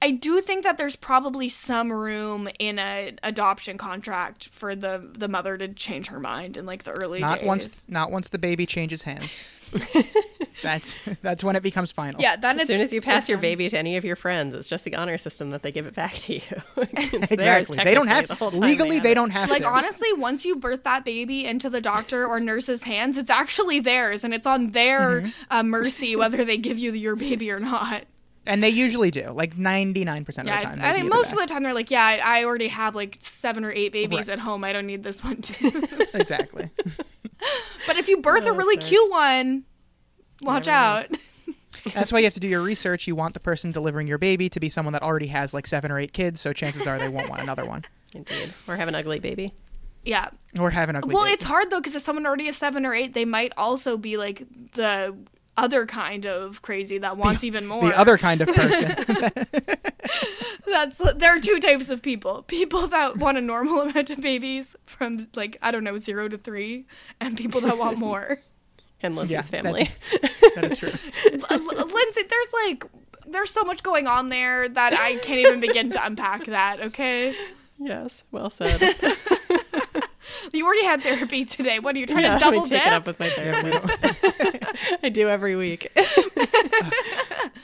I 0.00 0.10
do 0.12 0.40
think 0.40 0.62
that 0.62 0.78
there's 0.78 0.94
probably 0.94 1.48
some 1.48 1.92
room 1.92 2.48
in 2.58 2.78
a 2.78 3.14
adoption 3.22 3.78
contract 3.78 4.48
for 4.50 4.76
the 4.76 5.02
the 5.16 5.26
mother 5.26 5.56
to 5.58 5.68
change 5.68 6.06
her 6.08 6.20
mind 6.20 6.56
in 6.56 6.66
like 6.66 6.84
the 6.84 6.92
early 6.92 7.20
not 7.20 7.40
days. 7.40 7.48
once 7.48 7.82
not 7.88 8.12
once 8.12 8.28
the 8.28 8.38
baby 8.38 8.66
changes 8.66 9.02
hands. 9.02 9.42
that's 10.62 10.96
that's 11.22 11.42
when 11.44 11.56
it 11.56 11.62
becomes 11.62 11.92
final. 11.92 12.20
yeah, 12.20 12.36
then 12.36 12.56
As 12.56 12.62
it's 12.62 12.70
soon 12.70 12.80
as 12.80 12.92
you 12.92 13.00
pass 13.00 13.28
your 13.28 13.38
baby 13.38 13.68
to 13.68 13.78
any 13.78 13.96
of 13.96 14.04
your 14.04 14.16
friends, 14.16 14.54
it's 14.54 14.68
just 14.68 14.84
the 14.84 14.94
honor 14.94 15.18
system 15.18 15.50
that 15.50 15.62
they 15.62 15.70
give 15.72 15.86
it 15.86 15.94
back 15.94 16.14
to 16.14 16.34
you. 16.34 16.40
Exactly. 17.30 17.82
They 17.84 17.94
don't 17.94 18.06
have 18.08 18.26
technically 18.26 18.26
the 18.26 18.34
whole 18.34 18.50
time 18.50 18.60
legally. 18.60 18.94
have 18.96 19.02
They 19.02 19.14
don't 19.14 19.30
have 19.30 19.46
to. 19.48 19.52
Like 19.52 19.62
to. 19.62 19.68
honestly, 19.68 20.12
once 20.14 20.44
you 20.44 20.56
birth 20.56 20.84
that 20.84 21.04
baby 21.04 21.44
into 21.44 21.68
the 21.70 21.80
doctor 21.80 22.26
or 22.26 22.40
nurse's 22.40 22.82
hands, 22.84 23.16
it's 23.18 23.30
actually 23.30 23.80
theirs, 23.80 24.24
and 24.24 24.32
it's 24.34 24.46
on 24.46 24.70
their 24.72 24.94
Mm-hmm. 25.22 25.28
uh, 25.50 25.62
mercy 25.62 26.16
whether 26.16 26.44
they 26.44 26.56
give 26.56 26.78
you 26.78 26.92
your 26.92 27.16
baby 27.16 27.50
or 27.50 27.58
not. 27.60 28.04
and 28.46 28.62
they 28.62 28.68
usually 28.68 29.10
do. 29.10 29.30
Like 29.30 29.56
ninety 29.58 30.04
nine 30.04 30.24
percent 30.24 30.48
of 30.48 30.54
Yeah, 30.54 30.60
the 30.60 30.66
time. 30.76 30.80
I, 30.82 30.90
I 30.90 30.92
think 30.92 31.08
most 31.08 31.32
of 31.32 31.38
the 31.38 31.46
time 31.46 31.62
they're 31.62 31.74
like, 31.74 31.90
yeah, 31.90 32.02
I, 32.04 32.40
I 32.40 32.44
already 32.44 32.68
have 32.68 32.94
like 32.94 33.16
seven 33.20 33.64
or 33.64 33.72
eight 33.72 33.92
babies 33.92 34.28
Right. 34.28 34.30
at 34.30 34.38
home. 34.38 34.64
I 34.64 34.72
don't 34.72 34.86
need 34.86 35.02
this 35.02 35.22
one 35.24 35.40
too. 35.42 35.70
exactly. 36.14 36.70
but 37.86 37.96
if 37.96 38.08
you 38.08 38.18
birth 38.20 38.46
a 38.46 38.50
Oh, 38.50 38.54
really 38.54 38.80
sorry. 38.80 38.88
cute 38.90 39.10
one, 39.10 39.64
watch 40.42 40.68
out. 40.68 41.06
That's 41.94 42.12
why 42.12 42.20
you 42.20 42.24
have 42.24 42.34
to 42.34 42.40
do 42.40 42.48
your 42.48 42.62
research. 42.62 43.06
You 43.06 43.14
want 43.14 43.34
the 43.34 43.40
person 43.40 43.70
delivering 43.70 44.06
your 44.06 44.16
baby 44.18 44.48
to 44.48 44.60
be 44.60 44.68
someone 44.68 44.92
that 44.94 45.02
already 45.02 45.26
has 45.26 45.52
like 45.52 45.66
seven 45.66 45.90
or 45.90 45.98
eight 45.98 46.12
kids. 46.12 46.40
So 46.40 46.52
chances 46.52 46.86
are 46.86 46.98
they 46.98 47.08
won't 47.08 47.28
want 47.28 47.42
another 47.42 47.64
one 47.66 47.84
Indeed. 48.14 48.54
Or 48.66 48.76
have 48.76 48.88
an 48.88 48.94
ugly 48.94 49.18
baby. 49.18 49.52
yeah. 50.04 50.30
or 50.58 50.70
have 50.70 50.88
an 50.88 50.96
ugly. 50.96 51.14
Well, 51.14 51.24
baby. 51.24 51.34
it's 51.34 51.44
hard 51.44 51.70
though 51.70 51.80
because 51.80 51.94
if 51.94 52.02
someone 52.02 52.24
already 52.26 52.46
has 52.46 52.56
seven 52.56 52.86
or 52.86 52.94
eight, 52.94 53.12
they 53.12 53.24
might 53.26 53.52
also 53.56 53.96
be 53.98 54.16
like 54.16 54.44
the 54.72 55.14
other 55.56 55.84
kind 55.86 56.26
of 56.26 56.62
crazy 56.62 56.98
that 56.98 57.16
wants 57.16 57.44
even 57.44 57.66
more. 57.68 57.82
the 57.88 57.98
other 57.98 58.16
kind 58.18 58.40
of 58.40 58.48
person. 58.48 59.46
That's 60.66 60.98
there 61.16 61.36
are 61.36 61.40
two 61.40 61.60
types 61.60 61.90
of 61.90 62.02
people: 62.02 62.42
people 62.44 62.86
that 62.88 63.18
want 63.18 63.36
a 63.38 63.40
normal 63.40 63.82
amount 63.82 64.10
of 64.10 64.20
babies 64.20 64.74
from 64.86 65.28
like 65.36 65.56
I 65.62 65.70
don't 65.70 65.84
know 65.84 65.98
zero 65.98 66.28
to 66.28 66.38
three, 66.38 66.86
and 67.20 67.36
people 67.36 67.60
that 67.62 67.78
want 67.78 67.98
more. 67.98 68.40
And 69.04 69.14
Lindsay's 69.16 69.32
Yeah, 69.32 69.42
that- 69.42 69.64
family. 69.64 69.90
that 70.56 70.64
is 70.64 70.78
true. 70.78 70.88
Lindsay, 71.30 72.22
there's 72.28 72.52
like 72.66 72.84
there's 73.26 73.50
so 73.50 73.62
much 73.64 73.82
going 73.82 74.06
on 74.06 74.28
there 74.30 74.68
that 74.68 74.92
I 74.94 75.16
can't 75.16 75.40
even 75.40 75.60
begin 75.60 75.90
to 75.92 76.04
unpack 76.04 76.44
that. 76.46 76.80
Okay. 76.80 77.34
yes, 77.78 78.24
well 78.32 78.50
said. 78.50 78.80
You 80.52 80.64
already 80.64 80.84
had 80.84 81.02
therapy 81.02 81.44
today. 81.44 81.78
What 81.80 81.94
are 81.94 81.98
you 81.98 82.06
trying 82.06 82.22
Yeah, 82.24 82.38
to 82.38 82.44
double 82.44 82.62
take 82.62 82.78
dip? 82.82 82.86
it 82.86 82.92
up 82.92 83.06
with 83.06 83.20
my 83.20 83.28
therapist. 83.28 85.00
I 85.02 85.08
do 85.10 85.28
every 85.28 85.54
week. 85.56 85.90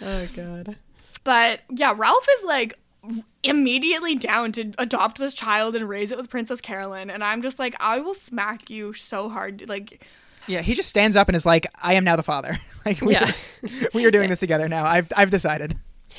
oh 0.02 0.26
god. 0.36 0.76
But 1.24 1.60
yeah, 1.70 1.94
Ralph 1.96 2.26
is 2.38 2.44
like 2.44 2.78
immediately 3.42 4.14
down 4.16 4.52
to 4.52 4.72
adopt 4.78 5.18
this 5.18 5.32
child 5.34 5.74
and 5.74 5.88
raise 5.88 6.10
it 6.10 6.18
with 6.18 6.28
Princess 6.30 6.60
Carolyn, 6.60 7.10
and 7.10 7.22
I'm 7.24 7.40
just 7.42 7.58
like, 7.58 7.74
I 7.80 7.98
will 8.00 8.14
smack 8.14 8.68
you 8.70 8.92
so 8.92 9.28
hard. 9.30 9.66
Like, 9.68 10.04
Yeah, 10.46 10.62
he 10.62 10.74
just 10.74 10.88
stands 10.88 11.16
up 11.16 11.28
and 11.28 11.36
is 11.36 11.46
like, 11.46 11.66
"I 11.76 11.94
am 11.94 12.04
now 12.04 12.16
the 12.16 12.22
father. 12.22 12.58
Like, 12.86 13.02
we, 13.02 13.12
Yeah. 13.12 13.30
we 13.94 14.06
are 14.06 14.10
doing 14.10 14.30
this 14.30 14.40
together 14.40 14.66
now. 14.66 14.86
I've 14.86 15.08
I've 15.14 15.30
decided." 15.30 15.76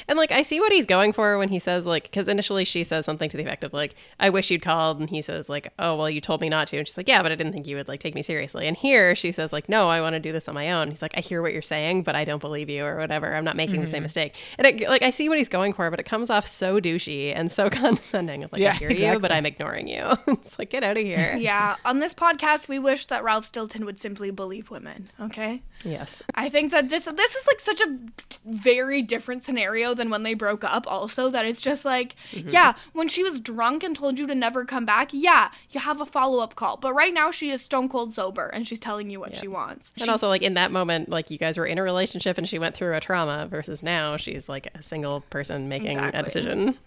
And 0.07 0.17
like 0.17 0.31
I 0.31 0.41
see 0.41 0.59
what 0.59 0.71
he's 0.71 0.85
going 0.85 1.13
for 1.13 1.37
when 1.37 1.49
he 1.49 1.59
says 1.59 1.85
like 1.85 2.03
because 2.03 2.27
initially 2.27 2.65
she 2.65 2.83
says 2.83 3.05
something 3.05 3.29
to 3.29 3.37
the 3.37 3.43
effect 3.43 3.63
of 3.63 3.73
like 3.73 3.95
I 4.19 4.29
wish 4.29 4.51
you'd 4.51 4.61
called 4.61 4.99
and 4.99 5.09
he 5.09 5.21
says 5.21 5.49
like 5.49 5.71
oh 5.79 5.95
well 5.95 6.09
you 6.09 6.21
told 6.21 6.41
me 6.41 6.49
not 6.49 6.67
to 6.67 6.77
and 6.77 6.87
she's 6.87 6.97
like 6.97 7.07
yeah 7.07 7.21
but 7.21 7.31
I 7.31 7.35
didn't 7.35 7.53
think 7.53 7.67
you 7.67 7.75
would 7.75 7.87
like 7.87 7.99
take 7.99 8.15
me 8.15 8.23
seriously. 8.23 8.67
And 8.67 8.75
here 8.75 9.15
she 9.15 9.31
says 9.31 9.53
like 9.53 9.69
no 9.69 9.89
I 9.89 10.01
want 10.01 10.13
to 10.13 10.19
do 10.19 10.31
this 10.31 10.47
on 10.47 10.55
my 10.55 10.71
own. 10.71 10.89
He's 10.89 11.01
like 11.01 11.13
I 11.15 11.21
hear 11.21 11.41
what 11.41 11.53
you're 11.53 11.61
saying 11.61 12.03
but 12.03 12.15
I 12.15 12.25
don't 12.25 12.41
believe 12.41 12.69
you 12.69 12.85
or 12.85 12.97
whatever. 12.97 13.35
I'm 13.35 13.45
not 13.45 13.55
making 13.55 13.81
the 13.81 13.87
same 13.87 13.97
mm-hmm. 13.97 14.03
mistake. 14.03 14.35
And 14.57 14.67
it, 14.67 14.89
like 14.89 15.01
I 15.01 15.09
see 15.09 15.29
what 15.29 15.37
he's 15.37 15.49
going 15.49 15.73
for 15.73 15.89
but 15.89 15.99
it 15.99 16.05
comes 16.05 16.29
off 16.29 16.47
so 16.47 16.79
douchey 16.79 17.33
and 17.35 17.51
so 17.51 17.69
condescending 17.71 18.43
of 18.43 18.51
like 18.51 18.61
I 18.61 18.65
Yeah, 18.65 18.73
hear 18.73 18.91
you 18.91 19.19
but 19.19 19.31
I'm 19.31 19.45
ignoring 19.45 19.87
you. 19.87 20.17
It's 20.41 20.57
like 20.57 20.69
get 20.69 20.83
out 20.83 20.97
of 20.97 21.03
here. 21.03 21.35
Yeah, 21.37 21.75
on 21.85 21.99
this 21.99 22.13
podcast, 22.13 22.67
we 22.67 22.79
wish 22.79 23.05
that 23.07 23.23
Ralph 23.23 23.45
Stilton 23.45 23.85
would 23.85 23.99
simply 23.99 24.31
believe 24.31 24.71
women. 24.71 25.11
Okay. 25.19 25.61
Yes 25.83 26.21
I 26.35 26.49
think 26.49 26.71
that 26.71 26.89
this 26.89 27.05
this 27.05 27.35
is 27.35 27.47
like 27.47 27.59
such 27.59 27.81
a 27.81 27.85
t- 27.87 28.37
very 28.45 29.01
different 29.01 29.43
scenario 29.43 29.93
than 29.93 30.09
when 30.09 30.23
they 30.23 30.33
broke 30.33 30.63
up. 30.63 30.85
Also, 30.87 31.29
that 31.29 31.45
it's 31.45 31.61
just 31.61 31.85
like, 31.85 32.15
mm-hmm. 32.31 32.49
yeah, 32.49 32.73
when 32.93 33.07
she 33.07 33.23
was 33.23 33.39
drunk 33.39 33.83
and 33.83 33.95
told 33.95 34.19
you 34.19 34.27
to 34.27 34.35
never 34.35 34.65
come 34.65 34.85
back, 34.85 35.09
yeah, 35.11 35.51
you 35.71 35.79
have 35.79 35.99
a 36.01 36.05
follow 36.05 36.39
up 36.39 36.55
call. 36.55 36.77
But 36.77 36.93
right 36.93 37.13
now, 37.13 37.31
she 37.31 37.49
is 37.49 37.61
stone 37.61 37.89
cold 37.89 38.13
sober 38.13 38.47
and 38.47 38.67
she's 38.67 38.79
telling 38.79 39.09
you 39.09 39.19
what 39.19 39.35
she 39.35 39.47
wants. 39.47 39.93
and 39.99 40.09
also 40.09 40.27
like 40.27 40.41
in 40.41 40.53
that 40.55 40.71
moment 40.71 41.09
like 41.09 41.29
you 41.31 41.37
guys 41.37 41.57
were 41.57 41.65
in 41.65 41.77
a 41.77 41.83
relationship 41.83 42.37
and 42.37 42.47
she 42.47 42.59
went 42.59 42.75
through 42.75 42.95
a 42.95 42.99
trauma 42.99 43.47
versus 43.47 43.83
now 43.83 44.17
she's 44.17 44.47
like 44.49 44.67
a 44.75 44.81
single 44.81 45.21
person 45.29 45.67
making 45.67 45.91
Exactly. 45.91 46.19
a 46.19 46.23
decision 46.23 46.77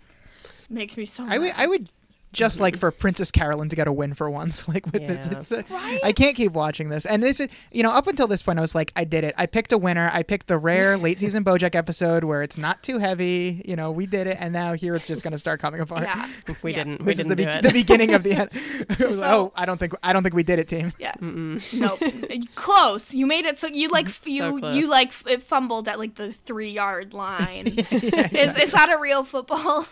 Makes 0.71 0.97
me 0.97 1.05
so. 1.05 1.25
I 1.29 1.39
would. 1.39 1.53
I 1.57 1.67
would 1.67 1.89
just 2.35 2.61
like 2.61 2.77
for 2.77 2.91
Princess 2.91 3.31
Carolyn 3.31 3.69
to 3.71 3.77
get 3.77 3.89
a 3.89 3.93
win 3.93 4.13
for 4.15 4.29
once, 4.29 4.69
like 4.75 4.85
with 4.87 5.07
this. 5.07 5.27
Yeah. 5.31 5.39
It's, 5.39 5.53
uh, 5.53 5.63
Right? 5.71 6.01
I 6.05 6.13
can't 6.13 6.37
keep 6.37 6.53
watching 6.53 6.89
this. 6.91 7.07
And 7.07 7.23
this 7.23 7.41
is, 7.41 7.49
you 7.73 7.83
know, 7.83 7.91
up 7.91 8.07
until 8.07 8.27
this 8.27 8.43
point, 8.43 8.59
I 8.59 8.63
was 8.63 8.75
like, 8.75 8.93
I 8.97 9.05
did 9.05 9.25
it. 9.25 9.35
I 9.39 9.47
picked 9.47 9.73
a 9.73 9.79
winner. 9.79 10.11
I 10.13 10.23
picked 10.23 10.47
the 10.49 10.59
rare 10.59 10.97
late 10.99 11.19
season 11.19 11.45
BoJack 11.45 11.75
episode 11.75 12.25
where 12.25 12.43
it's 12.43 12.59
not 12.59 12.83
too 12.83 12.99
heavy. 12.99 13.63
You 13.65 13.77
know, 13.77 13.91
we 13.91 14.07
did 14.07 14.27
it, 14.27 14.37
and 14.41 14.53
now 14.53 14.75
here 14.75 14.95
it's 14.95 15.07
just 15.07 15.23
going 15.23 15.33
to 15.33 15.39
start 15.39 15.61
coming 15.61 15.81
apart. 15.81 16.03
Yeah. 16.03 16.29
we 16.63 16.73
Yeah. 16.73 16.85
didn't 16.85 17.01
we 17.01 17.07
This 17.07 17.21
is 17.21 17.27
didn't 17.27 17.31
the, 17.31 17.37
do 17.37 17.45
be- 17.45 17.57
it 17.57 17.63
the 17.63 17.73
beginning 17.73 18.15
of 18.15 18.23
the 18.23 18.33
end. 18.35 18.51
I 18.53 18.87
was 18.89 18.99
like, 18.99 19.09
So- 19.11 19.23
oh, 19.25 19.53
I 19.57 19.65
don't 19.67 19.79
think 19.79 19.95
I 20.03 20.13
don't 20.13 20.23
think 20.23 20.35
we 20.35 20.43
did 20.43 20.59
it, 20.59 20.69
team. 20.69 20.93
Yes. 20.99 21.17
Nope. 21.21 22.01
close. 22.55 23.15
You 23.15 23.27
made 23.27 23.45
it 23.47 23.59
so 23.59 23.69
you 23.69 23.89
like 23.89 24.07
f- 24.07 24.27
you 24.27 24.59
close. 24.59 24.75
you 24.77 24.89
like 24.89 25.09
f- 25.09 25.25
it 25.29 25.43
fumbled 25.43 25.89
at 25.89 25.99
like 25.99 26.15
the 26.17 26.33
three 26.33 26.71
yard 26.71 27.15
line. 27.15 27.67
is 27.69 28.57
is 28.57 28.73
that 28.73 28.91
a 28.93 28.99
real 28.99 29.25
football? 29.25 29.87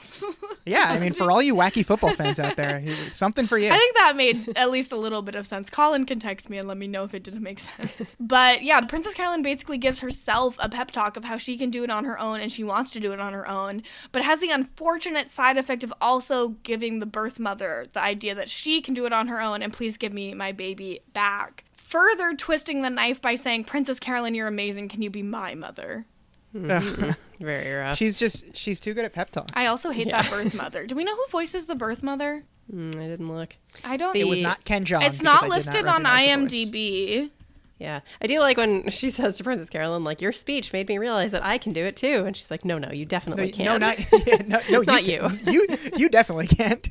Yeah, 0.65 0.85
I 0.89 0.99
mean, 0.99 1.13
for 1.13 1.31
all 1.31 1.43
you 1.43 1.55
wacky 1.55 1.85
football 1.85 2.11
fans 2.15 2.32
out 2.39 2.57
there, 2.57 2.79
he- 2.81 2.95
something 2.95 3.47
for 3.47 3.59
you. 3.59 3.69
I 3.69 3.77
think 3.77 3.97
that 3.97 4.17
made 4.17 4.57
at 4.57 4.71
least 4.71 4.93
a 4.93 4.97
little 4.97 5.23
bit 5.23 5.35
of 5.35 5.47
sense. 5.47 5.71
Colin 5.71 6.07
can 6.07 6.19
text 6.19 6.49
me 6.51 6.59
and 6.59 6.69
let 6.69 6.77
me 6.77 6.87
know 6.87 7.05
if 7.05 7.15
it 7.15 7.23
didn't 7.23 7.43
make 7.43 7.59
sense. 7.61 8.15
But 8.21 8.63
yeah, 8.63 8.81
Princess 8.83 9.15
Carolyn 9.15 9.43
basically 9.43 9.79
gives 9.79 10.01
herself 10.01 10.57
a 10.61 10.69
pep 10.69 10.91
talk 10.91 11.17
of 11.17 11.25
how 11.25 11.37
she 11.37 11.57
can 11.59 11.71
do 11.71 11.85
it 11.85 11.91
on 11.91 12.05
her 12.05 12.19
own 12.19 12.41
and 12.41 12.51
she 12.51 12.65
wants 12.65 12.91
to 12.93 13.01
do 13.01 13.13
it 13.13 13.21
on 13.21 13.33
her 13.33 13.49
own, 13.49 13.83
but 14.13 14.23
has 14.23 14.41
the 14.41 14.51
unfortunate 14.51 15.31
side 15.31 15.57
effect 15.59 15.85
of 15.85 15.93
also 16.01 16.51
giving 16.63 16.99
the 17.01 17.07
birth 17.07 17.39
mother 17.39 17.87
the 17.93 18.03
idea 18.03 18.35
that 18.35 18.51
she 18.51 18.81
can 18.81 18.95
do 18.95 19.07
it 19.07 19.13
on 19.13 19.29
her 19.29 19.41
own 19.41 19.63
and 19.63 19.73
please 19.73 19.97
give 19.97 20.13
me 20.13 20.35
my 20.35 20.53
baby 20.53 21.01
back. 21.13 21.65
Further 21.75 22.35
twisting 22.35 22.81
the 22.83 22.89
knife 22.91 23.21
by 23.21 23.35
saying, 23.35 23.65
Princess 23.65 24.01
Carolyn, 24.01 24.35
you're 24.35 24.47
amazing. 24.49 24.89
Can 24.89 25.03
you 25.03 25.11
be 25.11 25.23
my 25.23 25.55
mother? 25.55 26.07
Ugh. 26.55 27.15
very 27.41 27.73
rough 27.73 27.97
she's 27.97 28.15
just 28.15 28.55
she's 28.57 28.79
too 28.79 28.95
good 28.95 29.05
at 29.05 29.13
pep 29.13 29.31
talks. 29.31 29.51
I 29.55 29.67
also 29.67 29.91
hate 29.91 30.07
Yeah. 30.07 30.23
that 30.23 30.31
birth 30.31 30.55
mother. 30.55 30.87
Do 30.87 30.95
we 30.95 31.03
know 31.05 31.15
who 31.17 31.25
voices 31.31 31.67
the 31.67 31.75
birth 31.75 32.03
mother? 32.03 32.45
Mm, 32.73 32.95
I 32.97 33.07
didn't 33.09 33.35
look. 33.35 33.57
I 33.85 33.97
don't. 33.97 34.15
it 34.15 34.25
was 34.29 34.41
not 34.41 34.65
Ken 34.65 34.85
Jeong. 34.85 35.03
it's 35.03 35.23
not 35.23 35.45
I 35.45 35.47
did 35.47 35.51
listed 35.51 35.87
on 35.87 36.05
recognize 36.05 36.51
the 36.51 36.65
voice. 36.65 36.71
IMDb. 36.73 37.31
Yeah, 37.79 38.01
I 38.21 38.29
do 38.29 38.39
like 38.39 38.59
when 38.59 38.89
she 38.91 39.11
says 39.11 39.37
to 39.39 39.45
Princess 39.45 39.69
Carolyn, 39.69 40.05
like, 40.05 40.23
"Your 40.23 40.31
speech 40.31 40.73
made 40.73 40.87
me 40.87 40.99
realize 40.99 41.33
that 41.33 41.45
I 41.45 41.59
can 41.59 41.73
do 41.73 41.85
it 41.85 41.97
too," 41.97 42.23
and 42.25 42.37
she's 42.37 42.49
like, 42.49 42.65
"No, 42.65 42.79
no, 42.79 42.93
you 42.93 43.05
definitely 43.05 43.47
No, 43.59 43.79
can't." 43.79 43.81
no, 43.81 43.89
not, 43.89 44.27
yeah, 44.27 44.43
no, 44.47 44.61
no, 44.71 44.81
Not 44.83 45.05
you. 45.05 45.19
can't. 45.19 45.47
You 45.49 45.67
you 45.97 46.09
definitely 46.09 46.47
can't. 46.47 46.89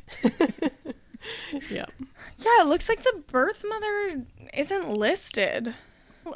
yeah, 1.70 1.86
Yeah, 2.38 2.62
it 2.62 2.68
looks 2.68 2.90
like 2.90 3.04
the 3.04 3.24
birth 3.28 3.64
mother 3.68 4.26
isn't 4.54 4.90
listed. 4.90 5.74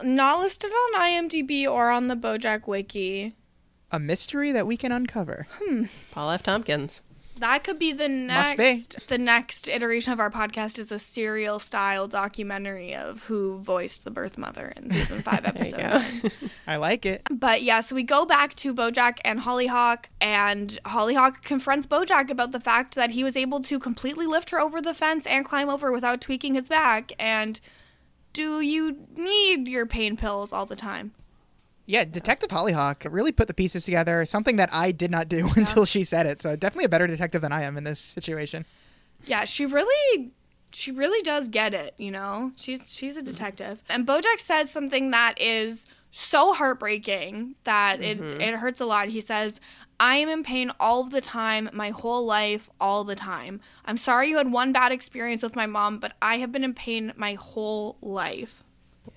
Not 0.03 0.39
listed 0.39 0.71
on 0.71 1.01
IMDb 1.01 1.69
or 1.69 1.89
on 1.89 2.07
the 2.07 2.15
Bojack 2.15 2.67
Wiki. 2.67 3.33
A 3.91 3.99
mystery 3.99 4.51
that 4.51 4.67
we 4.67 4.77
can 4.77 4.91
uncover. 4.91 5.47
Hmm. 5.61 5.83
Paul 6.11 6.31
F. 6.31 6.43
Tompkins. 6.43 7.01
That 7.37 7.65
could 7.65 7.77
be 7.77 7.91
the 7.91 8.07
Must 8.07 8.55
be. 8.55 8.63
next. 8.63 9.09
The 9.09 9.17
next 9.17 9.67
iteration 9.67 10.13
of 10.13 10.21
our 10.21 10.31
podcast 10.31 10.79
is 10.79 10.89
a 10.89 10.97
serial 10.97 11.59
style 11.59 12.07
documentary 12.07 12.95
of 12.95 13.23
who 13.23 13.59
voiced 13.59 14.05
the 14.05 14.11
birth 14.11 14.37
mother 14.37 14.71
in 14.77 14.89
season 14.89 15.21
five, 15.23 15.41
episode 15.43 15.81
one. 15.83 16.31
I 16.67 16.77
like 16.77 17.05
it. 17.05 17.23
But 17.29 17.61
yeah, 17.61 17.81
so 17.81 17.93
we 17.93 18.03
go 18.03 18.25
back 18.25 18.55
to 18.55 18.73
Bojack 18.73 19.17
and 19.25 19.41
Hollyhock, 19.41 20.07
and 20.21 20.79
Hollyhock 20.85 21.43
confronts 21.43 21.85
Bojack 21.85 22.29
about 22.29 22.53
the 22.53 22.59
fact 22.61 22.95
that 22.95 23.11
he 23.11 23.23
was 23.23 23.35
able 23.35 23.59
to 23.63 23.79
completely 23.79 24.25
lift 24.27 24.51
her 24.51 24.59
over 24.61 24.81
the 24.81 24.93
fence 24.93 25.25
and 25.25 25.43
climb 25.43 25.67
over 25.67 25.91
without 25.91 26.21
tweaking 26.21 26.55
his 26.55 26.69
back. 26.69 27.11
And 27.19 27.59
do 28.35 28.59
you 28.59 28.97
need 29.15 29.67
your 29.67 29.85
pain 29.85 30.17
pills 30.17 30.51
all 30.51 30.65
the 30.65 30.75
time? 30.75 31.13
Yeah, 31.85 32.03
Detective 32.03 32.51
Hollyhock 32.51 33.05
really 33.09 33.31
put 33.31 33.47
the 33.47 33.53
pieces 33.53 33.85
together. 33.85 34.25
Something 34.25 34.57
that 34.57 34.71
I 34.73 34.91
did 34.91 35.09
not 35.09 35.29
do 35.29 35.49
until 35.55 35.85
she 35.85 36.03
said 36.03 36.25
it. 36.25 36.41
So 36.41 36.55
definitely 36.55 36.85
a 36.85 36.89
better 36.89 37.07
detective 37.07 37.41
than 37.41 37.53
I 37.53 37.63
am 37.63 37.77
in 37.77 37.85
this 37.85 37.99
situation. 37.99 38.65
Yeah, 39.25 39.45
she 39.45 39.65
really 39.65 40.31
she 40.73 40.91
really 40.91 41.21
does 41.21 41.47
get 41.47 41.73
it, 41.73 41.93
you 41.97 42.11
know? 42.11 42.51
She's 42.57 42.91
she's 42.91 43.15
a 43.15 43.21
detective. 43.21 43.81
And 43.87 44.05
Bojack 44.05 44.39
says 44.39 44.69
something 44.69 45.11
that 45.11 45.35
is 45.39 45.87
so 46.11 46.53
heartbreaking 46.53 47.55
that 47.63 48.01
it 48.01 48.19
mm-hmm. 48.19 48.41
it 48.41 48.55
hurts 48.55 48.81
a 48.81 48.85
lot. 48.85 49.07
He 49.07 49.21
says, 49.21 49.61
"I 49.99 50.17
am 50.17 50.29
in 50.29 50.43
pain 50.43 50.71
all 50.79 51.03
the 51.03 51.21
time, 51.21 51.69
my 51.73 51.89
whole 51.89 52.25
life, 52.25 52.69
all 52.79 53.03
the 53.03 53.15
time. 53.15 53.61
I'm 53.85 53.97
sorry 53.97 54.29
you 54.29 54.37
had 54.37 54.51
one 54.51 54.71
bad 54.71 54.91
experience 54.91 55.43
with 55.43 55.55
my 55.55 55.65
mom, 55.65 55.99
but 55.99 56.13
I 56.21 56.37
have 56.37 56.51
been 56.51 56.63
in 56.63 56.73
pain 56.73 57.13
my 57.15 57.33
whole 57.33 57.97
life." 58.01 58.63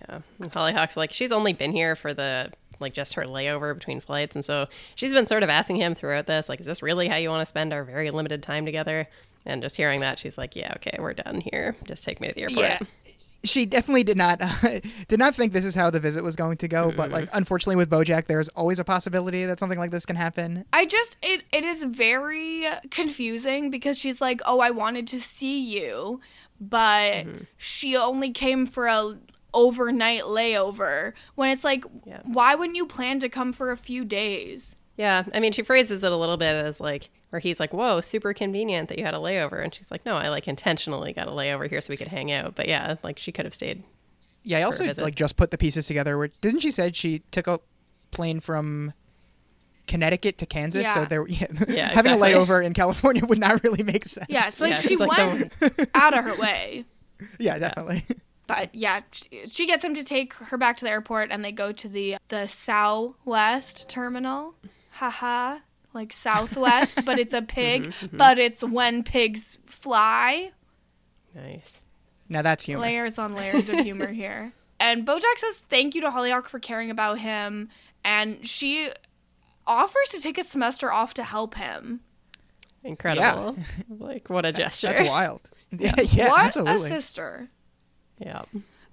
Yeah, 0.03 0.21
and 0.41 0.53
Hollyhock's 0.53 0.97
like 0.97 1.13
she's 1.13 1.33
only 1.33 1.53
been 1.53 1.73
here 1.73 1.97
for 1.97 2.13
the 2.15 2.53
like 2.81 2.95
just 2.95 3.15
her 3.15 3.25
layover 3.25 3.75
between 3.75 4.01
flights, 4.01 4.37
and 4.37 4.45
so 4.45 4.67
she's 4.95 5.13
been 5.13 5.27
sort 5.27 5.43
of 5.43 5.51
asking 5.51 5.77
him 5.77 5.95
throughout 5.95 6.27
this, 6.27 6.49
like, 6.49 6.61
"Is 6.61 6.67
this 6.67 6.83
really 6.83 7.09
how 7.09 7.17
you 7.17 7.31
want 7.31 7.41
to 7.41 7.47
spend 7.47 7.73
our 7.73 7.83
very 7.85 8.11
limited 8.11 8.43
time 8.43 8.65
together?" 8.65 9.09
And 9.47 9.63
just 9.63 9.77
hearing 9.77 10.01
that, 10.01 10.19
she's 10.19 10.37
like, 10.39 10.55
"Yeah, 10.55 10.73
okay, 10.77 10.97
we're 10.99 11.15
done 11.15 11.41
here. 11.41 11.75
Just 11.85 12.05
take 12.05 12.21
me 12.21 12.29
to 12.29 12.35
the 12.35 12.43
airport." 12.43 12.59
Yeah. 12.59 12.79
She 13.45 13.67
definitely 13.67 14.03
did 14.03 14.17
not 14.17 14.41
uh, 14.41 14.81
did 15.09 15.19
not 15.19 15.35
think 15.35 15.53
this 15.53 15.65
is 15.65 15.75
how 15.75 15.91
the 15.91 16.01
visit 16.01 16.25
was 16.25 16.37
going 16.37 16.57
to 16.59 16.69
go, 16.69 16.93
but 16.97 17.11
like 17.11 17.27
mm-hmm. 17.27 17.37
unfortunately 17.37 17.77
with 17.77 17.89
BoJack, 17.89 18.27
there's 18.27 18.49
always 18.51 18.79
a 18.81 18.85
possibility 18.85 19.45
that 19.45 19.59
something 19.59 19.79
like 19.79 19.91
this 19.91 20.05
can 20.05 20.17
happen. 20.17 20.65
I 20.73 20.85
just 20.87 21.17
it 21.23 21.43
it 21.53 21.65
is 21.65 21.85
very 21.85 22.65
confusing 22.91 23.71
because 23.71 23.99
she's 23.99 24.21
like, 24.21 24.41
"Oh, 24.45 24.61
I 24.61 24.71
wanted 24.71 25.07
to 25.09 25.21
see 25.21 25.61
you," 25.61 26.21
but 26.61 27.13
mm-hmm. 27.13 27.45
she 27.57 27.97
only 27.97 28.31
came 28.31 28.67
for 28.67 28.87
a 28.89 29.19
overnight 29.55 30.23
layover 30.23 31.15
when 31.35 31.51
it's 31.51 31.65
like 31.65 31.85
Yeah. 32.05 32.21
why 32.25 32.55
wouldn't 32.55 32.77
you 32.77 32.87
plan 32.87 33.19
to 33.21 33.29
come 33.29 33.53
for 33.53 33.71
a 33.71 33.77
few 33.77 34.05
days? 34.05 34.77
Yeah, 34.97 35.23
I 35.33 35.39
mean, 35.39 35.53
she 35.53 35.63
phrases 35.63 36.03
it 36.03 36.11
a 36.11 36.17
little 36.17 36.37
bit 36.37 36.55
as 36.55 36.81
like, 36.81 37.11
where 37.31 37.41
he's 37.41 37.61
like, 37.61 37.73
"Whoa, 37.73 38.01
super 38.01 38.33
convenient 38.33 38.89
that 38.89 38.99
you 38.99 39.05
had 39.05 39.15
a 39.15 39.19
layover," 39.19 39.63
and 39.63 39.75
she's 39.75 39.91
like, 39.91 40.05
"No, 40.07 40.17
I 40.17 40.29
like 40.29 40.49
intentionally 40.49 41.13
got 41.13 41.29
a 41.29 41.31
layover 41.33 41.69
here 41.69 41.81
so 41.81 41.91
we 41.91 41.97
could 41.97 42.09
hang 42.09 42.33
out." 42.33 42.55
But 42.55 42.69
yeah, 42.69 42.97
like 43.03 43.19
she 43.19 43.33
could 43.33 43.45
have 43.45 43.55
stayed. 43.55 43.83
Yeah, 44.45 44.59
I 44.59 44.63
also 44.63 44.91
like 44.99 45.15
just 45.15 45.37
put 45.37 45.51
the 45.51 45.59
pieces 45.59 45.87
together. 45.87 46.17
Where 46.17 46.29
didn't 46.41 46.61
she 46.61 46.71
said 46.71 46.97
she 46.97 47.21
took 47.31 47.47
a 47.47 47.61
plane 48.13 48.41
from 48.41 48.95
Connecticut 49.87 50.39
to 50.39 50.47
Kansas? 50.47 50.87
So 50.93 51.01
Yeah. 51.01 51.05
there, 51.07 51.27
yeah, 51.29 51.47
Yeah, 51.69 51.89
having 51.93 52.13
exactly. 52.13 52.33
a 52.33 52.37
layover 52.37 52.65
in 52.65 52.73
California 52.75 53.25
would 53.27 53.39
not 53.39 53.63
really 53.65 53.83
make 53.83 54.05
sense. 54.07 54.27
Yeah, 54.31 54.49
so 54.51 54.65
like 54.65 54.73
Yeah, 54.75 54.81
she 54.81 54.89
she's 54.89 55.01
like, 55.01 55.17
went 55.19 55.53
out 55.95 56.17
of 56.17 56.25
her 56.25 56.35
way. 56.41 56.85
yeah, 57.39 57.59
definitely. 57.59 58.05
But 58.47 58.75
yeah, 58.75 59.01
she, 59.13 59.29
she 59.49 59.67
gets 59.67 59.85
him 59.85 59.93
to 59.95 60.03
take 60.03 60.33
her 60.35 60.57
back 60.57 60.79
to 60.79 60.85
the 60.87 60.91
airport 60.91 61.31
and 61.31 61.45
they 61.45 61.53
go 61.53 61.71
to 61.73 61.89
the 61.89 62.17
the 62.29 62.47
Southwest 62.47 63.91
terminal. 63.91 64.55
Haha. 64.93 65.59
Like 65.95 66.13
Southwest, 66.13 67.05
but 67.05 67.19
it's 67.19 67.35
a 67.35 67.39
mm-hmm, 67.39 67.47
pig, 67.47 67.83
mm-hmm. 67.85 68.17
but 68.17 68.39
it's 68.39 68.63
when 68.63 69.03
pigs 69.03 69.59
fly. 69.67 70.53
Nice. 71.35 71.81
Now 72.29 72.43
that's 72.43 72.65
humor. 72.65 72.83
layers 72.83 73.19
on 73.19 73.35
layers 73.37 73.69
of 73.69 73.79
humor 73.81 74.09
here. 74.13 74.53
And 74.81 75.07
Bojack 75.07 75.39
says 75.39 75.59
thank 75.69 75.95
you 75.95 76.01
to 76.03 76.11
Hollyhock 76.11 76.49
for 76.49 76.59
caring 76.59 76.91
about 76.91 77.19
him, 77.19 77.69
and 78.05 78.47
she 78.47 78.91
offers 79.67 80.09
to 80.11 80.21
take 80.21 80.39
a 80.39 80.45
semester 80.45 80.93
off 80.93 81.15
to 81.15 81.25
help 81.25 81.55
him. 81.55 82.01
incredible. 82.85 83.57
Like 83.89 84.31
what 84.31 84.45
a 84.47 84.53
gesture. 84.53 84.89
That's 84.89 85.09
wild. 85.09 85.51
Yeah, 85.71 85.93
yeah, 86.01 86.29
what 86.29 86.47
absolutely. 86.47 86.87
a 86.87 86.89
sister. 86.89 87.49
yeah. 88.19 88.43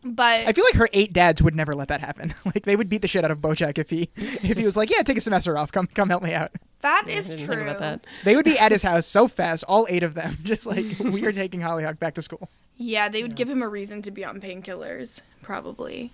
But 0.03 0.45
I 0.45 0.51
feel 0.51 0.65
like 0.65 0.75
her 0.75 0.89
eight 0.93 1.13
dads 1.13 1.41
would 1.41 1.55
never 1.55 1.73
let 1.73 1.87
that 1.87 2.01
happen. 2.01 2.33
Like 2.45 2.65
they 2.65 2.75
would 2.75 2.89
beat 2.89 3.01
the 3.01 3.07
shit 3.07 3.23
out 3.23 3.31
of 3.31 3.39
Bojack 3.39 3.77
if 3.79 3.89
he 3.89 4.09
if 4.15 4.57
he 4.57 4.65
was 4.65 4.75
like, 4.77 4.89
"Yeah, 4.91 5.01
take 5.01 5.17
a 5.17 5.21
semester 5.21 5.57
off. 5.57 5.71
Come 5.71 5.87
come 5.87 6.09
help 6.09 6.21
me 6.21 6.33
out." 6.33 6.51
That 6.85 7.05
I 7.07 7.11
is 7.11 7.35
true. 7.35 7.61
about 7.63 7.79
that. 7.79 8.05
They 8.23 8.35
would 8.35 8.45
be 8.45 8.57
at 8.59 8.71
his 8.71 8.83
house 8.89 9.05
so 9.05 9.27
fast, 9.27 9.63
all 9.67 9.87
eight 9.89 10.03
of 10.03 10.13
them, 10.13 10.37
just 10.43 10.65
like 10.65 10.85
we 10.99 11.25
are 11.25 11.31
taking 11.31 11.61
Hollyhock 11.61 11.99
back 11.99 12.13
to 12.15 12.21
school. 12.21 12.47
Yeah, 12.77 13.09
they 13.09 13.23
would 13.23 13.35
give 13.35 13.49
him 13.49 13.61
a 13.61 13.67
reason 13.67 14.01
to 14.03 14.11
be 14.11 14.23
on 14.23 14.39
painkillers, 14.39 15.21
probably. 15.41 16.11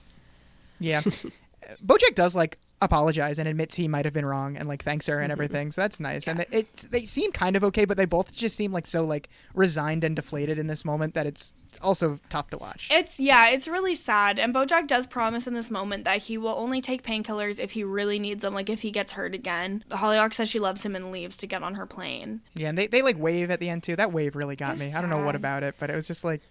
Yeah, 0.80 1.02
Bojack 1.86 2.16
does 2.16 2.36
like 2.36 2.58
apologize 2.82 3.38
and 3.38 3.48
admits 3.48 3.76
he 3.76 3.88
might 3.88 4.06
have 4.06 4.14
been 4.14 4.26
wrong 4.26 4.58
and 4.58 4.68
like 4.68 4.84
thanks 4.84 5.08
her 5.08 5.20
and 5.20 5.26
mm-hmm. 5.26 5.32
everything. 5.32 5.72
So 5.72 5.82
that's 5.82 6.00
nice. 6.00 6.28
And 6.28 6.42
it, 6.42 6.50
it 6.52 6.76
they 6.92 7.06
seem 7.06 7.32
kind 7.32 7.56
of 7.56 7.64
okay, 7.66 7.86
but 7.86 7.98
they 7.98 8.06
both 8.06 8.34
just 8.34 8.56
seem 8.56 8.72
like 8.72 8.88
so 8.88 9.06
like 9.06 9.30
resigned 9.54 10.04
and 10.04 10.16
deflated 10.16 10.58
in 10.58 10.68
this 10.68 10.84
moment 10.84 11.14
that 11.14 11.28
it's 11.28 11.54
also 11.82 12.20
tough 12.30 12.50
to 12.50 12.58
watch. 12.58 12.90
It's 12.92 13.20
yeah, 13.20 13.50
it's 13.50 13.68
really 13.68 13.96
sad. 13.96 14.40
And 14.40 14.54
Bojack 14.54 14.88
does 14.88 15.06
promise 15.06 15.48
in 15.48 15.54
this 15.54 15.72
moment 15.72 16.06
that 16.06 16.24
he 16.24 16.38
will 16.38 16.56
only 16.58 16.82
take 16.82 17.04
painkillers 17.04 17.60
if 17.60 17.72
he 17.72 17.84
really 17.84 18.20
needs 18.20 18.42
them, 18.42 18.54
like 18.54 18.70
if 18.70 18.82
he 18.82 18.92
gets 18.92 19.14
hurt 19.14 19.34
again. 19.34 19.84
Hollyhock 19.92 20.34
says 20.34 20.50
she 20.50 20.60
loves 20.60 20.84
him 20.84 20.96
and 20.96 21.12
leaves 21.12 21.38
to 21.38 21.48
get 21.48 21.64
on 21.64 21.76
her 21.76 21.86
plane. 21.86 22.42
Yeah, 22.56 22.70
and 22.70 22.78
they 22.78 22.88
they 22.88 23.02
like 23.02 23.18
wave 23.18 23.52
at 23.52 23.60
the 23.60 23.70
end 23.70 23.84
too. 23.84 23.96
That 23.96 24.12
wave 24.12 24.36
really 24.36 24.56
got 24.56 24.78
me. 24.78 24.94
I 24.94 25.02
don't 25.02 25.10
know 25.10 25.24
what 25.24 25.36
about 25.36 25.64
it, 25.64 25.76
but 25.80 25.90
it 25.90 25.96
was 25.96 26.08
just 26.08 26.24
like, 26.24 26.42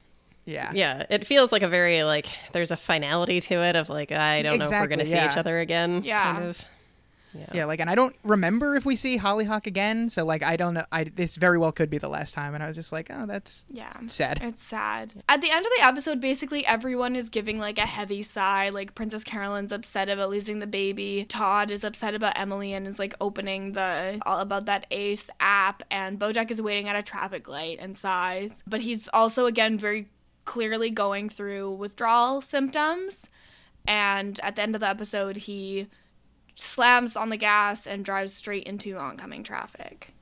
yeah, 0.50 0.72
Yeah, 0.74 1.06
it 1.10 1.26
feels 1.26 1.52
like 1.52 1.62
a 1.62 1.68
very 1.68 2.02
like 2.02 2.26
there's 2.52 2.70
a 2.70 2.76
finality 2.76 3.40
to 3.42 3.54
it 3.62 3.76
of 3.76 3.88
like 3.88 4.12
I 4.12 4.42
don't 4.42 4.58
know 4.58 4.64
if 4.66 4.70
we're 4.70 4.86
gonna 4.86 5.02
Exactly, 5.02 5.06
see 5.06 5.12
yeah. 5.14 5.30
each 5.30 5.36
other 5.36 5.58
again. 5.60 6.02
Yeah. 6.04 6.32
Kind 6.34 6.44
of. 6.44 6.62
Yeah. 7.32 7.46
Yeah, 7.54 7.64
like, 7.66 7.78
and 7.78 7.88
I 7.88 7.94
don't 7.94 8.16
remember 8.24 8.74
if 8.74 8.84
we 8.84 8.96
see 8.96 9.16
Hollyhock 9.16 9.64
again. 9.68 10.10
So 10.10 10.24
like, 10.24 10.42
I 10.42 10.56
don't 10.56 10.74
know. 10.74 10.84
I 10.90 11.04
this 11.04 11.36
very 11.36 11.58
well 11.58 11.70
could 11.70 11.88
be 11.88 11.96
the 11.98 12.08
last 12.08 12.34
time, 12.34 12.54
and 12.56 12.64
I 12.64 12.66
was 12.66 12.74
just 12.74 12.90
like, 12.90 13.08
oh, 13.08 13.24
that's 13.24 13.64
Yeah. 13.70 13.92
sad. 14.08 14.40
It's 14.42 14.64
sad. 14.64 15.12
At 15.28 15.40
the 15.40 15.48
end 15.48 15.64
of 15.64 15.70
the 15.78 15.84
episode, 15.84 16.20
basically 16.20 16.66
everyone 16.66 17.14
is 17.14 17.28
giving 17.28 17.60
like 17.60 17.78
a 17.78 17.86
heavy 17.86 18.22
sigh. 18.22 18.70
Like 18.70 18.96
Princess 18.96 19.22
Carolyn's 19.22 19.70
upset 19.70 20.08
about 20.08 20.28
losing 20.30 20.58
the 20.58 20.66
baby. 20.66 21.24
Todd 21.28 21.70
is 21.70 21.84
upset 21.84 22.14
about 22.16 22.36
Emily 22.36 22.72
and 22.72 22.88
is 22.88 22.98
like 22.98 23.14
opening 23.20 23.74
the 23.74 24.18
all 24.26 24.40
about 24.40 24.64
that 24.66 24.86
Ace 24.90 25.30
app. 25.38 25.84
And 25.88 26.18
Bojack 26.18 26.50
is 26.50 26.60
waiting 26.60 26.88
at 26.88 26.96
a 26.96 27.02
traffic 27.02 27.46
light 27.48 27.78
and 27.80 27.96
sighs. 27.96 28.50
But 28.66 28.80
he's 28.80 29.08
also 29.14 29.46
again 29.46 29.78
very 29.78 30.08
clearly 30.50 30.90
going 30.90 31.28
through 31.28 31.70
withdrawal 31.70 32.40
symptoms. 32.40 33.30
And 33.86 34.40
at 34.42 34.56
the 34.56 34.62
end 34.62 34.74
of 34.74 34.80
the 34.80 34.88
episode, 34.88 35.36
he 35.36 35.86
slams 36.56 37.14
on 37.14 37.28
the 37.28 37.36
gas 37.36 37.86
and 37.86 38.04
drives 38.04 38.34
straight 38.34 38.64
into 38.64 38.96
oncoming 38.96 39.44
traffic. 39.44 40.12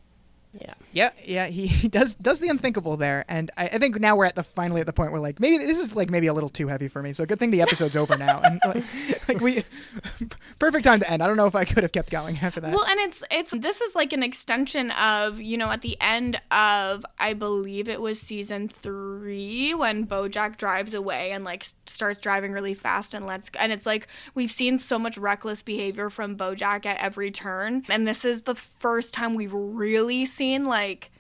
Yeah. 0.53 0.75
Yeah, 0.93 1.11
yeah, 1.25 1.47
he, 1.47 1.67
he 1.67 1.89
does 1.89 2.15
does 2.15 2.41
the 2.41 2.49
unthinkable 2.49 2.97
there, 2.97 3.25
and 3.29 3.51
I, 3.57 3.67
I 3.67 3.79
think 3.79 4.01
now 4.01 4.17
we're 4.17 4.25
at 4.25 4.35
the 4.35 4.43
finally 4.43 4.81
at 4.81 4.87
the 4.87 4.93
point 4.93 5.13
where 5.13 5.21
like 5.21 5.41
maybe 5.41 5.59
this 5.59 5.79
is 5.79 5.95
like 5.95 6.11
maybe 6.11 6.27
a 6.27 6.35
little 6.35 6.49
too 6.49 6.69
heavy 6.69 6.89
for 6.89 7.03
me. 7.03 7.13
So 7.13 7.27
good 7.27 7.39
thing 7.39 7.51
the 7.51 7.63
episode's 7.63 7.97
over 7.97 8.17
now, 8.17 8.41
and 8.43 8.61
like, 8.67 9.29
like 9.29 9.41
we 9.41 9.65
perfect 10.59 10.85
time 10.85 11.01
to 11.01 11.11
end. 11.11 11.23
I 11.23 11.27
don't 11.27 11.37
know 11.37 11.47
if 11.47 11.55
I 11.55 11.65
could 11.65 11.83
have 11.83 11.93
kept 11.93 12.11
going 12.11 12.39
after 12.39 12.61
that. 12.61 12.73
Well, 12.73 12.85
and 12.87 12.99
it's 13.01 13.23
it's 13.31 13.51
this 13.51 13.81
is 13.81 13.95
like 13.95 14.13
an 14.13 14.23
extension 14.23 14.91
of 14.93 15.41
you 15.41 15.59
know 15.59 15.71
at 15.71 15.83
the 15.83 15.97
end 16.01 16.41
of 16.51 17.05
I 17.19 17.35
believe 17.35 17.89
it 17.89 18.01
was 18.01 18.21
season 18.21 18.69
three 18.69 19.75
when 19.75 20.07
BoJack 20.07 20.57
drives 20.57 20.95
away 20.95 21.33
and 21.33 21.45
like 21.45 21.67
starts 21.89 22.19
driving 22.19 22.53
really 22.53 22.75
fast 22.75 23.15
and 23.15 23.27
lets 23.27 23.51
and 23.59 23.73
it's 23.73 23.87
like 23.87 24.09
we've 24.35 24.51
seen 24.51 24.79
so 24.79 24.99
much 24.99 25.19
reckless 25.19 25.63
behavior 25.63 26.11
from 26.11 26.37
BoJack 26.37 26.87
at 26.87 26.99
every 26.99 27.31
turn, 27.31 27.85
and 27.89 28.07
this 28.07 28.25
is 28.25 28.43
the 28.43 28.55
first 28.55 29.15
time 29.15 29.35
we've 29.35 29.55
really 29.55 30.25
seen 30.25 30.65
like 30.65 31.11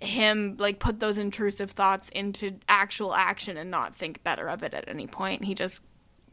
him 0.00 0.56
like 0.58 0.78
put 0.78 0.98
those 0.98 1.18
intrusive 1.18 1.70
thoughts 1.70 2.08
into 2.10 2.58
actual 2.68 3.14
action 3.14 3.56
and 3.56 3.70
not 3.70 3.94
think 3.94 4.22
better 4.22 4.48
of 4.48 4.62
it 4.62 4.72
at 4.72 4.88
any 4.88 5.06
point. 5.06 5.44
He 5.44 5.54
just 5.54 5.82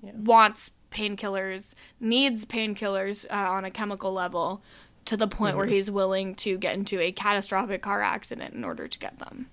wants 0.01 0.71
painkillers, 0.91 1.73
needs 1.99 2.45
painkillers 2.45 3.25
uh, 3.29 3.51
on 3.51 3.65
a 3.65 3.71
chemical 3.71 4.13
level 4.13 4.63
to 5.05 5.17
the 5.17 5.27
point 5.27 5.55
where 5.55 5.65
he's 5.65 5.89
willing 5.89 6.35
to 6.35 6.57
get 6.57 6.75
into 6.75 6.99
a 6.99 7.11
catastrophic 7.11 7.81
car 7.81 8.01
accident 8.01 8.53
in 8.53 8.63
order 8.63 8.87
to 8.87 8.99
get 8.99 9.19
them. 9.19 9.49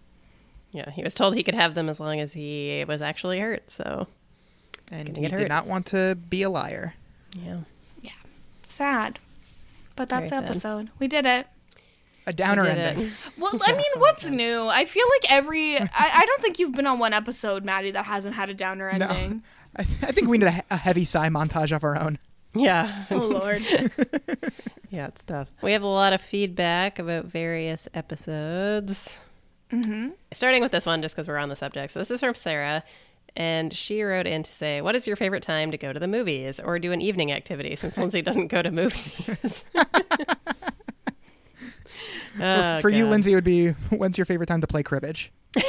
Yeah. 0.74 0.90
He 0.90 1.02
was 1.02 1.14
told 1.14 1.34
he 1.34 1.42
could 1.42 1.54
have 1.54 1.74
them 1.74 1.88
as 1.88 1.98
long 2.00 2.20
as 2.20 2.34
he 2.34 2.84
was 2.86 3.00
actually 3.00 3.40
hurt. 3.40 3.70
So 3.70 4.06
and 4.92 5.16
he 5.16 5.22
get 5.28 5.36
did 5.36 5.48
not 5.48 5.66
want 5.66 5.86
to 5.86 6.14
be 6.28 6.42
a 6.42 6.50
liar. 6.50 6.92
yeah. 7.40 7.60
Yeah, 8.02 8.10
sad. 8.64 9.18
But 9.96 10.08
that's 10.10 10.28
the 10.28 10.36
Very 10.36 10.46
sad. 10.46 10.50
episode. 10.50 10.90
We 10.98 11.08
did 11.08 11.24
it. 11.24 11.46
A 12.26 12.32
downer 12.32 12.64
Did 12.64 12.78
ending. 12.78 13.06
it. 13.06 13.12
Well, 13.38 13.52
I 13.64 13.72
mean, 13.72 13.84
what's 13.98 14.28
new? 14.30 14.66
I 14.66 14.84
feel 14.86 15.06
like 15.20 15.30
every. 15.32 15.78
I, 15.78 15.86
I 15.92 16.24
don't 16.26 16.40
think 16.42 16.58
you've 16.58 16.72
been 16.72 16.86
on 16.86 16.98
one 16.98 17.12
episode, 17.12 17.64
Maddie, 17.64 17.90
that 17.92 18.06
hasn't 18.06 18.34
had 18.34 18.48
a 18.50 18.54
downer 18.54 18.90
No. 18.98 19.06
ending. 19.08 19.42
I, 19.76 19.82
I 20.02 20.12
think 20.12 20.28
we 20.28 20.38
need 20.38 20.46
a, 20.48 20.62
a 20.70 20.76
heavy 20.78 21.04
sigh 21.04 21.28
montage 21.28 21.70
of 21.74 21.84
our 21.84 21.96
own. 22.00 22.18
Yeah. 22.54 23.04
Oh, 23.10 23.16
Lord. 23.18 23.62
Yeah, 24.90 25.08
it's 25.08 25.24
tough. 25.24 25.52
We 25.60 25.72
have 25.72 25.82
a 25.82 25.86
lot 25.88 26.12
of 26.12 26.22
feedback 26.22 27.00
about 27.00 27.24
various 27.24 27.88
episodes. 27.94 29.20
Hmm 29.82 30.08
Starting 30.32 30.62
with 30.62 30.72
this 30.72 30.86
one, 30.86 31.02
just 31.02 31.14
because 31.14 31.28
we're 31.28 31.36
on 31.38 31.48
the 31.48 31.56
subject. 31.56 31.92
So 31.92 31.98
this 31.98 32.10
is 32.10 32.20
from 32.20 32.34
Sarah, 32.34 32.82
and 33.36 33.72
she 33.74 34.02
wrote 34.02 34.26
in 34.26 34.42
to 34.42 34.52
say, 34.52 34.80
"What 34.80 34.94
is 34.96 35.06
your 35.06 35.16
favorite 35.16 35.42
time 35.42 35.70
to 35.70 35.78
go 35.78 35.92
to 35.92 35.98
the 36.00 36.08
movies 36.08 36.60
or 36.60 36.78
do 36.78 36.92
an 36.92 37.00
evening 37.00 37.32
activity?" 37.32 37.76
Since 37.76 37.96
Lindsay 37.96 38.22
doesn't 38.22 38.48
go 38.48 38.62
to 38.62 38.70
movies. 38.70 39.64
Oh, 42.40 42.80
for 42.80 42.88
you, 42.88 43.06
Lindsay, 43.06 43.30
it 43.30 43.36
would 43.36 43.44
be 43.44 43.68
when's 43.90 44.18
your 44.18 44.24
favorite 44.24 44.46
time 44.46 44.60
to 44.60 44.66
play 44.66 44.82
cribbage? 44.82 45.30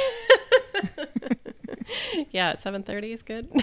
Yeah, 2.30 2.50
at 2.50 2.60
seven 2.60 2.82
thirty 2.82 3.12
is 3.12 3.22
good. 3.22 3.48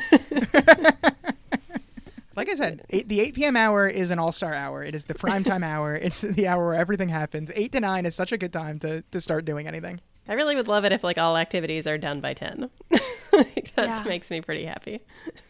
Like 2.35 2.49
I 2.49 2.55
said, 2.55 2.81
eight, 2.89 3.07
the 3.07 3.19
8 3.19 3.35
p.m. 3.35 3.55
hour 3.55 3.87
is 3.87 4.09
an 4.09 4.17
all-star 4.17 4.55
hour. 4.55 4.83
It 4.83 4.95
is 4.95 5.05
the 5.05 5.13
prime 5.13 5.43
time 5.43 5.63
hour. 5.63 5.95
It's 5.95 6.21
the 6.21 6.47
hour 6.47 6.65
where 6.65 6.73
everything 6.73 7.09
happens. 7.09 7.51
8 7.53 7.71
to 7.73 7.79
9 7.79 8.07
is 8.07 8.15
such 8.15 8.31
a 8.31 8.39
good 8.39 8.51
time 8.51 8.79
to, 8.79 9.03
to 9.11 9.21
start 9.21 9.45
doing 9.45 9.67
anything. 9.67 10.01
I 10.27 10.33
really 10.33 10.55
would 10.55 10.67
love 10.67 10.85
it 10.85 10.91
if 10.91 11.03
like 11.03 11.17
all 11.17 11.37
activities 11.37 11.85
are 11.87 11.97
done 11.97 12.21
by 12.21 12.33
ten. 12.33 12.69
like, 13.33 13.73
that 13.75 13.89
Yeah. 13.89 14.03
makes 14.05 14.29
me 14.29 14.41
pretty 14.41 14.65
happy. 14.65 15.01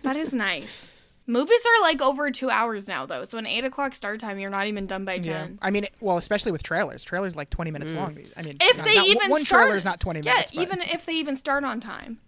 That 0.01 0.15
is 0.15 0.33
nice. 0.33 0.91
Movies 1.25 1.59
are 1.65 1.81
like 1.81 2.01
over 2.01 2.29
two 2.31 2.49
hours 2.49 2.87
now, 2.87 3.05
though. 3.05 3.23
So 3.23 3.37
an 3.37 3.47
eight 3.47 3.63
o'clock 3.63 3.95
start 3.95 4.19
time, 4.19 4.39
you're 4.39 4.49
not 4.49 4.67
even 4.67 4.87
done 4.87 5.05
by 5.05 5.19
ten. 5.19 5.57
I 5.61 5.69
mean, 5.69 5.87
well, 6.01 6.17
especially 6.17 6.51
with 6.51 6.63
trailers. 6.63 7.03
Trailers 7.03 7.35
like 7.35 7.49
20 7.49 7.71
minutes 7.71 7.93
mm. 7.93 7.95
long. 7.95 8.17
I 8.35 8.41
mean, 8.41 8.57
If 8.59 8.77
not- 8.77 8.85
they 8.85 8.95
not- 8.95 9.07
even 9.07 9.29
one 9.29 9.45
start, 9.45 9.63
trailer 9.63 9.77
is 9.77 9.85
not 9.85 9.99
20 10.01 10.19
yeah, 10.21 10.33
minutes. 10.33 10.51
but- 10.51 10.61
even 10.61 10.81
if 10.81 11.05
they 11.05 11.13
even 11.13 11.35
start 11.37 11.63
on 11.63 11.79
time. 11.79 12.19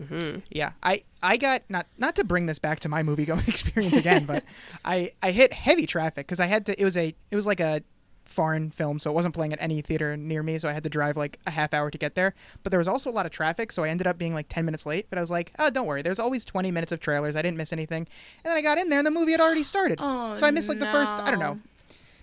Mm-hmm. 0.00 0.40
Yeah, 0.50 0.72
I 0.80 1.00
I 1.20 1.36
got 1.38 1.62
not 1.68 1.86
not 1.96 2.14
to 2.16 2.24
bring 2.24 2.46
this 2.46 2.60
back 2.60 2.78
to 2.80 2.88
my 2.88 3.02
movie 3.02 3.24
going 3.24 3.42
experience 3.48 3.96
again, 3.96 4.26
but 4.26 4.44
I 4.84 5.10
I 5.20 5.32
hit 5.32 5.52
heavy 5.52 5.86
traffic 5.86 6.26
because 6.26 6.38
I 6.38 6.46
had 6.46 6.66
to. 6.66 6.80
It 6.80 6.84
was 6.84 6.96
a 6.96 7.12
it 7.32 7.34
was 7.36 7.46
like 7.48 7.58
a 7.58 7.82
foreign 8.28 8.70
film, 8.70 8.98
so 8.98 9.10
it 9.10 9.14
wasn't 9.14 9.34
playing 9.34 9.52
at 9.52 9.60
any 9.60 9.80
theater 9.80 10.16
near 10.16 10.42
me, 10.42 10.58
so 10.58 10.68
I 10.68 10.72
had 10.72 10.84
to 10.84 10.88
drive 10.88 11.16
like 11.16 11.38
a 11.46 11.50
half 11.50 11.74
hour 11.74 11.90
to 11.90 11.98
get 11.98 12.14
there. 12.14 12.34
But 12.62 12.70
there 12.70 12.78
was 12.78 12.86
also 12.86 13.10
a 13.10 13.12
lot 13.12 13.26
of 13.26 13.32
traffic, 13.32 13.72
so 13.72 13.84
I 13.84 13.88
ended 13.88 14.06
up 14.06 14.18
being 14.18 14.34
like 14.34 14.46
10 14.48 14.64
minutes 14.64 14.86
late. 14.86 15.06
But 15.08 15.18
I 15.18 15.20
was 15.20 15.30
like, 15.30 15.52
oh, 15.58 15.70
don't 15.70 15.86
worry, 15.86 16.02
there's 16.02 16.18
always 16.20 16.44
20 16.44 16.70
minutes 16.70 16.92
of 16.92 17.00
trailers. 17.00 17.34
I 17.36 17.42
didn't 17.42 17.56
miss 17.56 17.72
anything. 17.72 18.06
And 18.44 18.50
then 18.50 18.56
I 18.56 18.62
got 18.62 18.78
in 18.78 18.88
there, 18.90 18.98
and 18.98 19.06
the 19.06 19.10
movie 19.10 19.32
had 19.32 19.40
already 19.40 19.62
started. 19.62 19.98
Oh, 20.00 20.34
so 20.34 20.46
I 20.46 20.50
missed 20.50 20.68
like 20.68 20.78
the 20.78 20.86
first. 20.86 21.18
I 21.18 21.30
don't 21.30 21.40
know. 21.40 21.58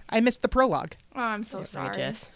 I 0.09 0.21
missed 0.21 0.41
the 0.41 0.47
prologue. 0.47 0.93
Oh, 1.15 1.21
I'm 1.21 1.43
so 1.43 1.63
sorry. 1.63 1.89
Outrageous. 1.89 2.29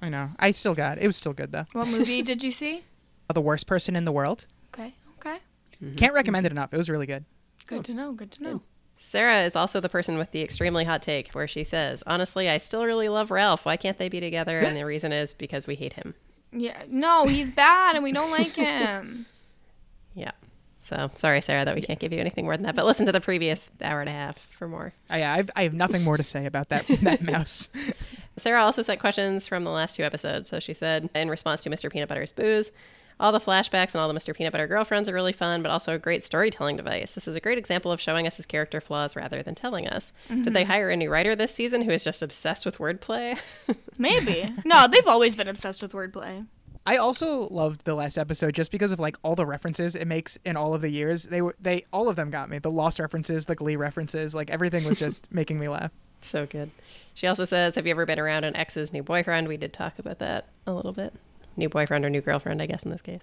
I 0.00 0.08
know. 0.08 0.30
I 0.38 0.50
still 0.52 0.74
got 0.74 0.98
it. 0.98 1.04
It 1.04 1.06
was 1.06 1.16
still 1.16 1.32
good 1.32 1.52
though. 1.52 1.66
What 1.72 1.88
movie 1.88 2.22
did 2.22 2.42
you 2.42 2.50
see? 2.50 2.82
The 3.32 3.40
worst 3.40 3.66
person 3.66 3.96
in 3.96 4.04
the 4.04 4.12
world. 4.12 4.46
Okay, 4.74 4.94
okay. 5.18 5.38
Mm-hmm. 5.82 5.94
Can't 5.96 6.12
recommend 6.12 6.44
it 6.44 6.52
enough. 6.52 6.74
It 6.74 6.76
was 6.76 6.90
really 6.90 7.06
good. 7.06 7.24
Good 7.66 7.82
to 7.86 7.94
know. 7.94 8.12
Good 8.12 8.30
to 8.32 8.42
know. 8.42 8.60
Sarah 9.02 9.42
is 9.42 9.56
also 9.56 9.80
the 9.80 9.88
person 9.88 10.16
with 10.16 10.30
the 10.30 10.42
extremely 10.42 10.84
hot 10.84 11.02
take 11.02 11.32
where 11.32 11.48
she 11.48 11.64
says, 11.64 12.04
Honestly, 12.06 12.48
I 12.48 12.58
still 12.58 12.86
really 12.86 13.08
love 13.08 13.32
Ralph. 13.32 13.66
Why 13.66 13.76
can't 13.76 13.98
they 13.98 14.08
be 14.08 14.20
together? 14.20 14.58
And 14.58 14.76
the 14.76 14.86
reason 14.86 15.12
is 15.12 15.32
because 15.32 15.66
we 15.66 15.74
hate 15.74 15.94
him. 15.94 16.14
Yeah, 16.52 16.80
no, 16.88 17.26
he's 17.26 17.50
bad 17.50 17.96
and 17.96 18.04
we 18.04 18.12
don't 18.12 18.30
like 18.30 18.54
him. 18.54 19.26
Yeah. 20.14 20.32
So 20.78 21.10
sorry, 21.14 21.40
Sarah, 21.40 21.64
that 21.64 21.74
we 21.74 21.80
can't 21.80 21.98
give 21.98 22.12
you 22.12 22.18
anything 22.18 22.44
more 22.44 22.54
than 22.54 22.64
that. 22.64 22.74
But 22.74 22.84
listen 22.84 23.06
to 23.06 23.12
the 23.12 23.20
previous 23.20 23.70
hour 23.80 24.00
and 24.00 24.10
a 24.10 24.12
half 24.12 24.36
for 24.50 24.68
more. 24.68 24.92
I, 25.08 25.22
I, 25.22 25.36
have, 25.38 25.50
I 25.56 25.62
have 25.62 25.72
nothing 25.72 26.04
more 26.04 26.18
to 26.18 26.22
say 26.22 26.44
about 26.44 26.68
that 26.68 26.86
that 27.00 27.22
mouse. 27.22 27.70
Sarah 28.36 28.62
also 28.62 28.82
sent 28.82 29.00
questions 29.00 29.48
from 29.48 29.64
the 29.64 29.70
last 29.70 29.96
two 29.96 30.02
episodes. 30.02 30.50
So 30.50 30.60
she 30.60 30.74
said, 30.74 31.08
in 31.14 31.30
response 31.30 31.62
to 31.62 31.70
Mr. 31.70 31.90
Peanut 31.90 32.10
Butter's 32.10 32.30
Boos, 32.30 32.72
all 33.20 33.32
the 33.32 33.40
flashbacks 33.40 33.94
and 33.94 33.96
all 33.96 34.08
the 34.08 34.18
Mr. 34.18 34.34
Peanut 34.34 34.52
Butter 34.52 34.66
girlfriends 34.66 35.08
are 35.08 35.14
really 35.14 35.32
fun, 35.32 35.62
but 35.62 35.70
also 35.70 35.94
a 35.94 35.98
great 35.98 36.22
storytelling 36.22 36.76
device. 36.76 37.14
This 37.14 37.28
is 37.28 37.34
a 37.34 37.40
great 37.40 37.58
example 37.58 37.92
of 37.92 38.00
showing 38.00 38.26
us 38.26 38.36
his 38.36 38.46
character 38.46 38.80
flaws 38.80 39.16
rather 39.16 39.42
than 39.42 39.54
telling 39.54 39.88
us. 39.88 40.12
Did 40.28 40.44
they 40.44 40.62
mm-hmm. 40.62 40.70
hire 40.70 40.90
a 40.90 40.96
new 40.96 41.10
writer 41.10 41.34
this 41.34 41.54
season 41.54 41.82
who 41.82 41.90
is 41.90 42.04
just 42.04 42.22
obsessed 42.22 42.66
with 42.66 42.78
wordplay? 42.78 43.38
Maybe. 43.98 44.52
No, 44.64 44.86
they've 44.88 45.06
always 45.06 45.36
been 45.36 45.48
obsessed 45.48 45.82
with 45.82 45.92
wordplay. 45.92 46.46
I 46.84 46.96
also 46.96 47.48
loved 47.48 47.84
the 47.84 47.94
last 47.94 48.18
episode 48.18 48.54
just 48.54 48.72
because 48.72 48.90
of 48.90 48.98
like 48.98 49.16
all 49.22 49.36
the 49.36 49.46
references 49.46 49.94
it 49.94 50.08
makes 50.08 50.36
in 50.44 50.56
all 50.56 50.74
of 50.74 50.80
the 50.80 50.90
years. 50.90 51.24
They 51.24 51.40
were 51.40 51.54
they 51.60 51.84
all 51.92 52.08
of 52.08 52.16
them 52.16 52.30
got 52.30 52.50
me. 52.50 52.58
The 52.58 52.72
Lost 52.72 52.98
references, 52.98 53.46
the 53.46 53.54
Glee 53.54 53.76
references, 53.76 54.34
like 54.34 54.50
everything 54.50 54.84
was 54.84 54.98
just 54.98 55.32
making 55.32 55.60
me 55.60 55.68
laugh. 55.68 55.92
So 56.20 56.46
good. 56.46 56.70
She 57.14 57.26
also 57.26 57.44
says, 57.44 57.76
Have 57.76 57.86
you 57.86 57.92
ever 57.92 58.06
been 58.06 58.18
around 58.18 58.44
an 58.44 58.56
ex's 58.56 58.92
new 58.92 59.02
boyfriend? 59.02 59.48
We 59.48 59.56
did 59.56 59.72
talk 59.72 59.98
about 59.98 60.18
that 60.18 60.46
a 60.66 60.72
little 60.72 60.92
bit. 60.92 61.14
New 61.56 61.68
boyfriend 61.68 62.04
or 62.04 62.10
new 62.10 62.20
girlfriend, 62.20 62.62
I 62.62 62.66
guess, 62.66 62.82
in 62.82 62.90
this 62.90 63.02
case. 63.02 63.20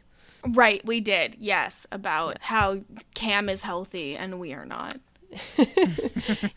Right, 0.47 0.85
we 0.85 1.01
did. 1.01 1.35
Yes, 1.39 1.85
about 1.91 2.37
how 2.41 2.81
Cam 3.13 3.49
is 3.49 3.61
healthy 3.61 4.15
and 4.15 4.39
we 4.39 4.53
are 4.53 4.65
not. 4.65 4.97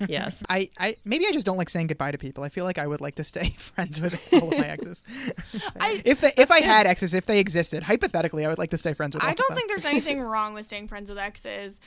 Yes. 0.09 0.43
I, 0.49 0.71
I 0.79 0.97
maybe 1.05 1.27
I 1.27 1.33
just 1.33 1.47
don't 1.47 1.57
like 1.57 1.71
saying 1.71 1.87
goodbye 1.87 2.11
to 2.11 2.19
people. 2.19 2.45
I 2.45 2.49
feel 2.49 2.65
like 2.65 2.79
I 2.79 2.87
would 2.87 3.01
like 3.01 3.15
to 3.17 3.25
stay 3.25 3.51
friends 3.59 4.01
with 4.01 4.33
all 4.33 4.53
of 4.53 4.59
my 4.59 4.69
exes. 4.69 5.05
I 5.81 6.03
if 6.05 6.21
they 6.21 6.33
if 6.37 6.51
I 6.51 6.61
had 6.61 6.87
exes, 6.87 7.15
if 7.15 7.27
they 7.27 7.39
existed, 7.39 7.83
hypothetically, 7.83 8.45
I 8.45 8.49
would 8.49 8.59
like 8.59 8.71
to 8.71 8.79
stay 8.79 8.93
friends 8.95 9.15
with. 9.15 9.25
I 9.25 9.35
don't 9.35 9.55
think 9.55 9.69
there's 9.69 9.85
anything 9.85 10.21
wrong 10.21 10.55
with 10.55 10.67
staying 10.67 10.89
friends 10.89 11.09
with 11.09 11.19
exes. 11.19 11.81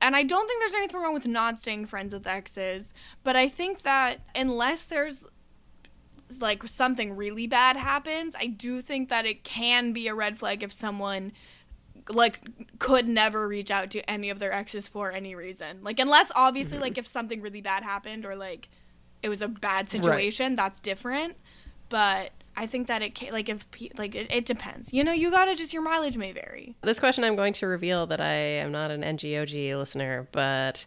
And 0.00 0.14
I 0.14 0.22
don't 0.22 0.46
think 0.46 0.60
there's 0.62 0.74
anything 0.74 1.00
wrong 1.00 1.14
with 1.14 1.26
not 1.26 1.60
staying 1.60 1.86
friends 1.86 2.14
with 2.14 2.26
exes. 2.26 2.92
But 3.24 3.36
I 3.36 3.48
think 3.48 3.82
that 3.82 4.20
unless 4.34 4.84
there's 4.84 5.24
like 6.40 6.66
something 6.66 7.16
really 7.16 7.46
bad 7.46 7.76
happens, 7.76 8.34
I 8.38 8.46
do 8.46 8.80
think 8.80 9.08
that 9.08 9.26
it 9.26 9.44
can 9.44 9.92
be 9.92 10.08
a 10.08 10.14
red 10.14 10.38
flag 10.38 10.62
if 10.62 10.72
someone 10.72 11.32
like 12.10 12.40
could 12.78 13.06
never 13.06 13.46
reach 13.46 13.70
out 13.70 13.90
to 13.90 14.10
any 14.10 14.30
of 14.30 14.38
their 14.38 14.52
exes 14.52 14.88
for 14.88 15.12
any 15.12 15.34
reason. 15.34 15.78
Like 15.82 15.98
unless 15.98 16.30
obviously 16.34 16.78
like 16.78 16.98
if 16.98 17.06
something 17.06 17.40
really 17.40 17.60
bad 17.60 17.82
happened 17.82 18.24
or 18.24 18.36
like 18.36 18.68
it 19.22 19.28
was 19.28 19.42
a 19.42 19.48
bad 19.48 19.88
situation, 19.88 20.56
that's 20.56 20.80
different. 20.80 21.36
But 21.88 22.32
I 22.56 22.66
think 22.66 22.88
that 22.88 23.02
it 23.02 23.14
can 23.14 23.32
like 23.32 23.48
if 23.48 23.66
like 23.96 24.14
it, 24.14 24.30
it 24.30 24.44
depends. 24.44 24.92
You 24.92 25.04
know, 25.04 25.12
you 25.12 25.30
gotta 25.30 25.54
just 25.54 25.72
your 25.72 25.82
mileage 25.82 26.18
may 26.18 26.32
vary. 26.32 26.76
This 26.82 26.98
question, 26.98 27.24
I'm 27.24 27.36
going 27.36 27.52
to 27.54 27.66
reveal 27.66 28.06
that 28.06 28.20
I 28.20 28.32
am 28.32 28.72
not 28.72 28.90
an 28.90 29.02
NGOG 29.02 29.76
listener, 29.76 30.28
but 30.32 30.84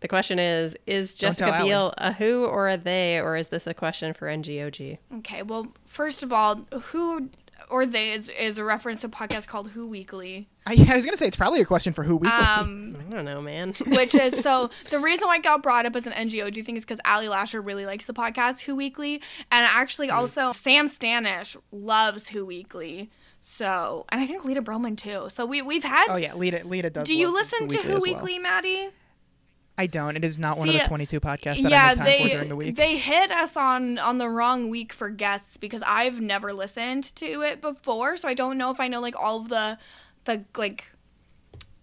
the 0.00 0.08
question 0.08 0.38
is 0.38 0.76
Is 0.86 1.14
Jessica 1.14 1.52
Allie. 1.52 1.70
Biel 1.70 1.94
a 1.98 2.12
who 2.12 2.44
or 2.44 2.68
a 2.68 2.76
they, 2.76 3.18
or 3.18 3.36
is 3.36 3.48
this 3.48 3.66
a 3.66 3.74
question 3.74 4.14
for 4.14 4.26
NGOG? 4.26 4.98
Okay, 5.18 5.42
well, 5.42 5.68
first 5.84 6.22
of 6.22 6.32
all, 6.32 6.66
who 6.82 7.30
or 7.70 7.84
they 7.86 8.12
is, 8.12 8.28
is 8.30 8.58
a 8.58 8.64
reference 8.64 9.02
to 9.02 9.08
a 9.08 9.10
podcast 9.10 9.46
called 9.46 9.70
Who 9.70 9.86
Weekly, 9.86 10.48
I, 10.66 10.86
I 10.90 10.94
was 10.94 11.04
gonna 11.04 11.16
say 11.16 11.26
it's 11.26 11.36
probably 11.36 11.60
a 11.60 11.64
question 11.64 11.92
for 11.92 12.02
who 12.02 12.16
we. 12.16 12.28
um, 12.28 12.96
I 13.10 13.14
don't 13.14 13.24
know, 13.24 13.40
man. 13.40 13.74
which 13.86 14.14
is 14.14 14.40
so 14.40 14.70
the 14.90 14.98
reason 14.98 15.26
why 15.26 15.36
it 15.36 15.42
got 15.42 15.62
brought 15.62 15.86
up 15.86 15.96
as 15.96 16.06
an 16.06 16.12
NGOG 16.12 16.64
thing 16.64 16.76
is 16.76 16.84
because 16.84 17.00
Ali 17.04 17.28
Lasher 17.28 17.60
really 17.60 17.86
likes 17.86 18.06
the 18.06 18.14
podcast 18.14 18.62
Who 18.62 18.76
Weekly, 18.76 19.22
and 19.50 19.64
actually 19.64 20.10
also 20.10 20.52
Sam 20.52 20.88
Stanish 20.88 21.56
loves 21.72 22.28
Who 22.28 22.44
Weekly. 22.44 23.10
So, 23.40 24.04
and 24.10 24.20
I 24.20 24.26
think 24.26 24.44
Lita 24.44 24.60
Broman 24.60 24.96
too. 24.96 25.28
So 25.30 25.46
we 25.46 25.62
we've 25.62 25.84
had. 25.84 26.06
oh 26.08 26.16
yeah, 26.16 26.34
Lita 26.34 26.66
Lita 26.66 26.90
does. 26.90 27.06
do 27.06 27.14
you 27.14 27.26
love 27.26 27.34
listen 27.34 27.68
to 27.68 27.76
Who 27.78 27.82
as 27.82 27.88
well. 27.88 28.00
Weekly, 28.02 28.38
Maddie? 28.38 28.90
I 29.78 29.86
don't. 29.86 30.16
It 30.16 30.24
is 30.24 30.40
not 30.40 30.58
one 30.58 30.68
of 30.68 30.74
the 30.74 30.80
22 30.80 31.20
podcasts 31.20 31.62
that 31.62 31.70
yeah, 31.70 31.84
I 31.84 31.88
make 31.94 31.96
time 31.96 32.04
they 32.04 32.22
for 32.24 32.28
during 32.28 32.48
the 32.48 32.56
week. 32.56 32.76
they 32.76 32.96
hit 32.96 33.30
us 33.30 33.56
on 33.56 33.96
on 33.98 34.18
the 34.18 34.28
wrong 34.28 34.68
week 34.68 34.92
for 34.92 35.08
guests 35.08 35.56
because 35.56 35.82
I've 35.86 36.20
never 36.20 36.52
listened 36.52 37.14
to 37.16 37.42
it 37.42 37.60
before, 37.60 38.16
so 38.16 38.26
I 38.26 38.34
don't 38.34 38.58
know 38.58 38.72
if 38.72 38.80
I 38.80 38.88
know 38.88 39.00
like 39.00 39.14
all 39.16 39.40
of 39.40 39.48
the 39.48 39.78
the 40.24 40.44
like 40.56 40.90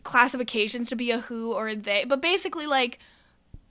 classifications 0.03 0.89
to 0.89 0.95
be 0.97 1.11
a 1.11 1.19
who 1.19 1.53
or 1.53 1.69
a 1.69 1.75
they. 1.75 2.03
But 2.03 2.21
basically, 2.21 2.67
like 2.67 2.99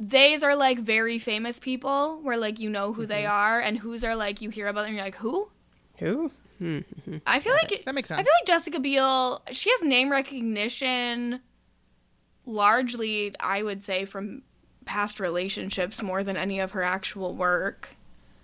theys 0.01 0.43
are 0.43 0.57
like 0.57 0.79
very 0.79 1.19
famous 1.19 1.59
people 1.59 2.19
where 2.23 2.39
like 2.39 2.59
you 2.59 2.71
know 2.71 2.95
who 2.95 3.05
they 3.05 3.25
mm-hmm. 3.25 3.33
are, 3.33 3.61
and 3.61 3.79
who's 3.79 4.05
are 4.05 4.17
like 4.17 4.41
you 4.41 4.49
hear 4.49 4.69
about 4.69 4.83
them 4.83 4.89
and 4.89 4.97
you're 4.97 5.05
like 5.05 5.17
who. 5.17 5.51
who? 5.99 6.83
I 7.27 7.41
feel 7.41 7.53
like 7.53 7.85
That 7.85 7.95
makes 7.95 8.09
sense. 8.09 8.21
I 8.21 8.23
feel 8.23 8.33
like 8.41 8.47
Jessica 8.47 8.81
Biel. 8.81 9.43
She 9.53 9.71
has 9.71 9.83
name 9.83 10.11
recognition, 10.11 11.41
largely, 12.47 13.35
I 13.41 13.63
would 13.63 13.85
say, 13.85 14.05
from 14.05 14.43
past 14.85 15.21
relationships 15.21 16.03
more 16.03 16.23
than 16.23 16.37
any 16.37 16.61
of 16.61 16.73
her 16.73 16.83
actual 16.83 17.35
work. 17.35 17.91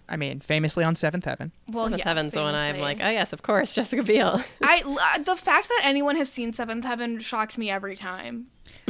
I 0.09 0.17
mean, 0.17 0.41
famously 0.41 0.83
on 0.83 0.97
Seventh 0.97 1.25
Heaven. 1.25 1.53
Well, 1.69 1.85
Seventh 1.85 1.99
yeah, 2.01 2.09
Heaven's 2.09 2.33
the 2.33 2.43
one 2.43 2.55
I'm 2.57 2.81
like, 2.81 2.99
oh, 3.01 3.09
yes, 3.09 3.33
of 3.33 3.43
course, 3.43 3.75
Jessica 3.75 4.03
Biel. 4.03 4.43
I 4.63 4.83
l- 4.85 5.23
the 5.23 5.37
fact 5.37 5.69
that 5.69 5.83
anyone 5.85 6.17
has 6.17 6.29
seen 6.29 6.51
Seventh 6.51 6.85
Heaven 6.85 7.21
shocks 7.21 7.57
me 7.57 7.71
every 7.71 7.95
time. 7.95 8.47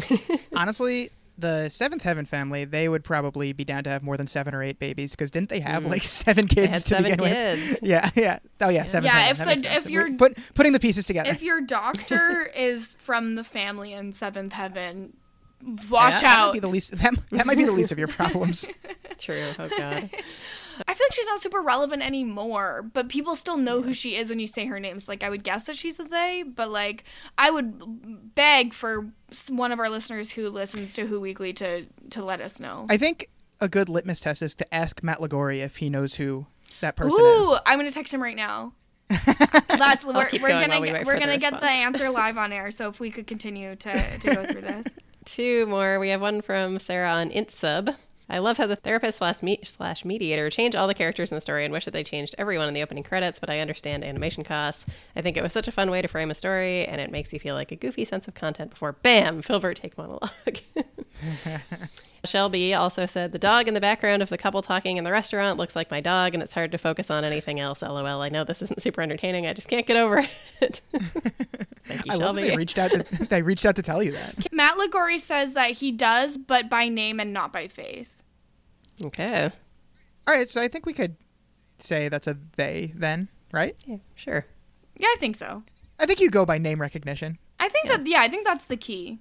Honestly, 0.56 1.10
the 1.40 1.68
Seventh 1.68 2.02
Heaven 2.02 2.26
family, 2.26 2.64
they 2.64 2.88
would 2.88 3.02
probably 3.04 3.52
be 3.52 3.64
down 3.64 3.84
to 3.84 3.90
have 3.90 4.02
more 4.02 4.16
than 4.16 4.26
seven 4.26 4.54
or 4.54 4.62
eight 4.62 4.78
babies 4.78 5.12
because 5.12 5.30
didn't 5.30 5.48
they 5.48 5.60
have 5.60 5.84
like 5.84 6.04
seven 6.04 6.46
kids 6.46 6.60
Mm. 6.60 6.60
They 6.60 6.66
had 6.66 6.82
to 6.82 6.88
seven 6.88 7.04
begin 7.04 7.20
with? 7.20 7.32
kids. 7.32 7.78
Yeah, 7.82 8.10
yeah. 8.14 8.38
Oh 8.60 8.68
yeah, 8.68 8.84
seven. 8.84 9.06
Yeah, 9.06 9.12
Heaven. 9.18 9.48
if 9.48 9.62
the- 9.62 9.74
if 9.76 9.90
you're- 9.90 10.14
Put, 10.16 10.38
putting 10.54 10.72
the 10.72 10.80
pieces 10.80 11.06
together. 11.06 11.30
If 11.30 11.42
your 11.42 11.60
doctor 11.60 12.42
is 12.56 12.94
from 12.98 13.34
the 13.34 13.44
family 13.44 13.92
in 13.92 14.12
Seventh 14.12 14.52
Heaven, 14.52 15.14
watch 15.90 16.12
that, 16.14 16.20
that 16.22 16.24
out. 16.38 16.46
might 16.48 16.52
be 16.54 16.60
the 16.60 16.68
least. 16.68 16.92
That, 16.98 17.14
that 17.30 17.46
might 17.46 17.56
be 17.58 17.64
the 17.64 17.72
least 17.72 17.92
of 17.92 17.98
your 17.98 18.08
problems. 18.08 18.68
True. 19.18 19.50
Oh, 19.58 19.68
God. 19.68 20.10
I 21.00 21.02
feel 21.02 21.06
like 21.06 21.12
she's 21.12 21.26
not 21.26 21.40
super 21.40 21.62
relevant 21.62 22.02
anymore, 22.02 22.82
but 22.92 23.08
people 23.08 23.36
still 23.36 23.56
know 23.56 23.80
who 23.80 23.92
she 23.92 24.16
is 24.16 24.28
when 24.28 24.38
you 24.38 24.46
say 24.46 24.66
her 24.66 24.78
name. 24.78 25.00
So, 25.00 25.10
like, 25.10 25.22
I 25.22 25.30
would 25.30 25.42
guess 25.42 25.64
that 25.64 25.76
she's 25.76 25.98
a 25.98 26.04
they, 26.04 26.42
but 26.42 26.70
like, 26.70 27.04
I 27.38 27.50
would 27.50 28.34
beg 28.34 28.74
for 28.74 29.10
one 29.48 29.72
of 29.72 29.78
our 29.78 29.88
listeners 29.88 30.32
who 30.32 30.50
listens 30.50 30.92
to 30.94 31.06
Who 31.06 31.20
Weekly 31.20 31.52
to 31.54 31.86
to 32.10 32.24
let 32.24 32.40
us 32.40 32.60
know. 32.60 32.86
I 32.90 32.96
think 32.96 33.28
a 33.60 33.68
good 33.68 33.88
litmus 33.88 34.20
test 34.20 34.42
is 34.42 34.54
to 34.56 34.74
ask 34.74 35.02
Matt 35.02 35.18
Lagori 35.18 35.58
if 35.58 35.78
he 35.78 35.88
knows 35.88 36.16
who 36.16 36.46
that 36.80 36.96
person 36.96 37.12
is. 37.12 37.46
Ooh, 37.46 37.54
is. 37.54 37.60
I'm 37.66 37.78
gonna 37.78 37.90
text 37.90 38.12
him 38.12 38.22
right 38.22 38.36
now. 38.36 38.74
That's 39.08 40.04
we're, 40.04 40.26
keep 40.26 40.42
we're 40.42 40.48
going 40.48 40.68
gonna 40.68 40.80
we 40.80 40.88
get, 40.88 40.94
wait 40.94 41.06
we're 41.06 41.14
the 41.14 41.20
gonna 41.20 41.38
get 41.38 41.60
the 41.60 41.66
answer 41.66 42.10
live 42.10 42.36
on 42.36 42.52
air. 42.52 42.70
So 42.70 42.88
if 42.88 43.00
we 43.00 43.10
could 43.10 43.26
continue 43.26 43.74
to 43.74 44.18
to 44.18 44.34
go 44.34 44.44
through 44.44 44.62
this. 44.62 44.86
Two 45.24 45.66
more. 45.66 45.98
We 45.98 46.08
have 46.10 46.20
one 46.20 46.42
from 46.42 46.78
Sarah 46.78 47.10
on 47.10 47.30
IntSub. 47.30 47.94
I 48.30 48.38
love 48.38 48.56
how 48.56 48.66
the 48.66 48.76
therapist 48.76 49.18
slash, 49.18 49.42
me- 49.42 49.60
slash 49.64 50.04
mediator 50.04 50.48
changed 50.50 50.76
all 50.76 50.86
the 50.86 50.94
characters 50.94 51.30
in 51.30 51.34
the 51.34 51.40
story 51.40 51.64
and 51.64 51.72
wish 51.72 51.84
that 51.84 51.90
they 51.90 52.04
changed 52.04 52.34
everyone 52.38 52.68
in 52.68 52.74
the 52.74 52.82
opening 52.82 53.02
credits, 53.02 53.38
but 53.38 53.50
I 53.50 53.58
understand 53.58 54.04
animation 54.04 54.44
costs. 54.44 54.86
I 55.16 55.22
think 55.22 55.36
it 55.36 55.42
was 55.42 55.52
such 55.52 55.68
a 55.68 55.72
fun 55.72 55.90
way 55.90 56.00
to 56.00 56.08
frame 56.08 56.30
a 56.30 56.34
story, 56.34 56.86
and 56.86 57.00
it 57.00 57.10
makes 57.10 57.32
you 57.32 57.40
feel 57.40 57.54
like 57.54 57.72
a 57.72 57.76
goofy 57.76 58.04
sense 58.04 58.28
of 58.28 58.34
content 58.34 58.70
before, 58.70 58.92
bam, 58.92 59.42
Philbert 59.42 59.76
take 59.76 59.98
monologue. 59.98 60.30
Shelby 62.24 62.74
also 62.74 63.06
said, 63.06 63.32
The 63.32 63.38
dog 63.38 63.66
in 63.68 63.74
the 63.74 63.80
background 63.80 64.22
of 64.22 64.28
the 64.28 64.36
couple 64.38 64.60
talking 64.62 64.96
in 64.96 65.04
the 65.04 65.12
restaurant 65.12 65.58
looks 65.58 65.74
like 65.74 65.90
my 65.90 66.00
dog, 66.00 66.34
and 66.34 66.42
it's 66.42 66.52
hard 66.52 66.72
to 66.72 66.78
focus 66.78 67.10
on 67.10 67.24
anything 67.24 67.60
else. 67.60 67.82
LOL. 67.82 68.20
I 68.20 68.28
know 68.28 68.44
this 68.44 68.60
isn't 68.62 68.82
super 68.82 69.00
entertaining. 69.02 69.46
I 69.46 69.52
just 69.54 69.68
can't 69.68 69.86
get 69.86 69.96
over 69.96 70.26
it. 70.60 70.80
Thank 71.84 72.06
you, 72.06 72.12
I 72.12 72.14
love 72.16 72.36
that 72.36 72.42
Shelby. 72.42 72.50
they 72.50 72.56
reached 72.56 72.78
out 72.78 72.90
to 72.92 73.26
they 73.30 73.42
reached 73.42 73.66
out 73.66 73.76
to 73.76 73.82
tell 73.82 74.02
you 74.02 74.12
that. 74.12 74.52
Matt 74.52 74.76
Lagori 74.76 75.18
says 75.18 75.54
that 75.54 75.72
he 75.72 75.90
does, 75.92 76.36
but 76.36 76.68
by 76.68 76.88
name 76.88 77.18
and 77.20 77.32
not 77.32 77.52
by 77.52 77.68
face. 77.68 78.22
okay. 79.04 79.50
All 80.26 80.34
right, 80.36 80.48
so 80.48 80.60
I 80.60 80.68
think 80.68 80.86
we 80.86 80.92
could 80.92 81.16
say 81.78 82.08
that's 82.08 82.26
a 82.26 82.36
they 82.56 82.92
then, 82.94 83.28
right? 83.52 83.74
Yeah, 83.86 83.96
sure. 84.14 84.44
Yeah, 84.96 85.08
I 85.08 85.16
think 85.18 85.36
so. 85.36 85.62
I 85.98 86.06
think 86.06 86.20
you 86.20 86.30
go 86.30 86.44
by 86.44 86.58
name 86.58 86.80
recognition. 86.80 87.38
I 87.58 87.68
think 87.70 87.88
that 87.88 88.06
yeah, 88.06 88.20
I 88.20 88.28
think 88.28 88.46
that's 88.46 88.66
the 88.66 88.76
key. 88.76 89.18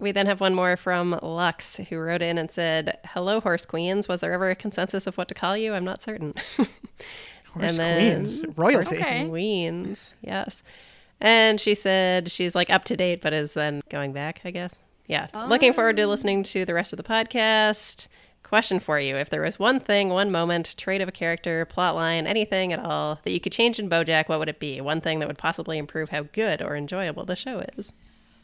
We 0.00 0.12
then 0.12 0.26
have 0.26 0.40
one 0.40 0.54
more 0.54 0.76
from 0.76 1.18
Lux, 1.22 1.76
who 1.76 1.98
wrote 1.98 2.22
in 2.22 2.38
and 2.38 2.50
said, 2.50 2.98
"Hello, 3.04 3.40
horse 3.40 3.66
queens. 3.66 4.08
Was 4.08 4.20
there 4.20 4.32
ever 4.32 4.50
a 4.50 4.56
consensus 4.56 5.06
of 5.06 5.18
what 5.18 5.28
to 5.28 5.34
call 5.34 5.56
you? 5.56 5.74
I'm 5.74 5.84
not 5.84 6.02
certain." 6.02 6.34
Horse 7.54 7.78
And 7.78 7.78
then- 7.78 8.14
queens, 8.14 8.44
royalty. 8.56 8.96
Okay. 8.96 9.26
Queens, 9.28 10.14
yes. 10.22 10.62
And 11.20 11.60
she 11.60 11.74
said 11.74 12.30
she's 12.30 12.54
like 12.54 12.70
up 12.70 12.84
to 12.84 12.96
date, 12.96 13.20
but 13.20 13.32
is 13.32 13.54
then 13.54 13.82
going 13.90 14.12
back. 14.12 14.40
I 14.44 14.52
guess. 14.52 14.78
Yeah. 15.06 15.26
Looking 15.48 15.72
forward 15.72 15.96
to 15.96 16.04
oh. 16.04 16.08
listening 16.08 16.44
to 16.44 16.64
the 16.64 16.74
rest 16.74 16.92
of 16.92 16.96
the 16.96 17.02
podcast. 17.02 18.06
Question 18.44 18.78
for 18.80 18.98
you: 19.00 19.16
If 19.16 19.30
there 19.30 19.42
was 19.42 19.58
one 19.58 19.80
thing, 19.80 20.10
one 20.10 20.30
moment, 20.30 20.76
trait 20.76 21.00
of 21.00 21.08
a 21.08 21.12
character, 21.12 21.64
plot 21.64 21.94
line, 21.94 22.26
anything 22.26 22.72
at 22.72 22.78
all 22.78 23.18
that 23.24 23.32
you 23.32 23.40
could 23.40 23.52
change 23.52 23.78
in 23.78 23.90
BoJack, 23.90 24.28
what 24.28 24.38
would 24.38 24.48
it 24.48 24.60
be? 24.60 24.80
One 24.80 25.00
thing 25.00 25.18
that 25.18 25.28
would 25.28 25.38
possibly 25.38 25.76
improve 25.76 26.10
how 26.10 26.22
good 26.22 26.62
or 26.62 26.76
enjoyable 26.76 27.24
the 27.24 27.36
show 27.36 27.64
is. 27.76 27.92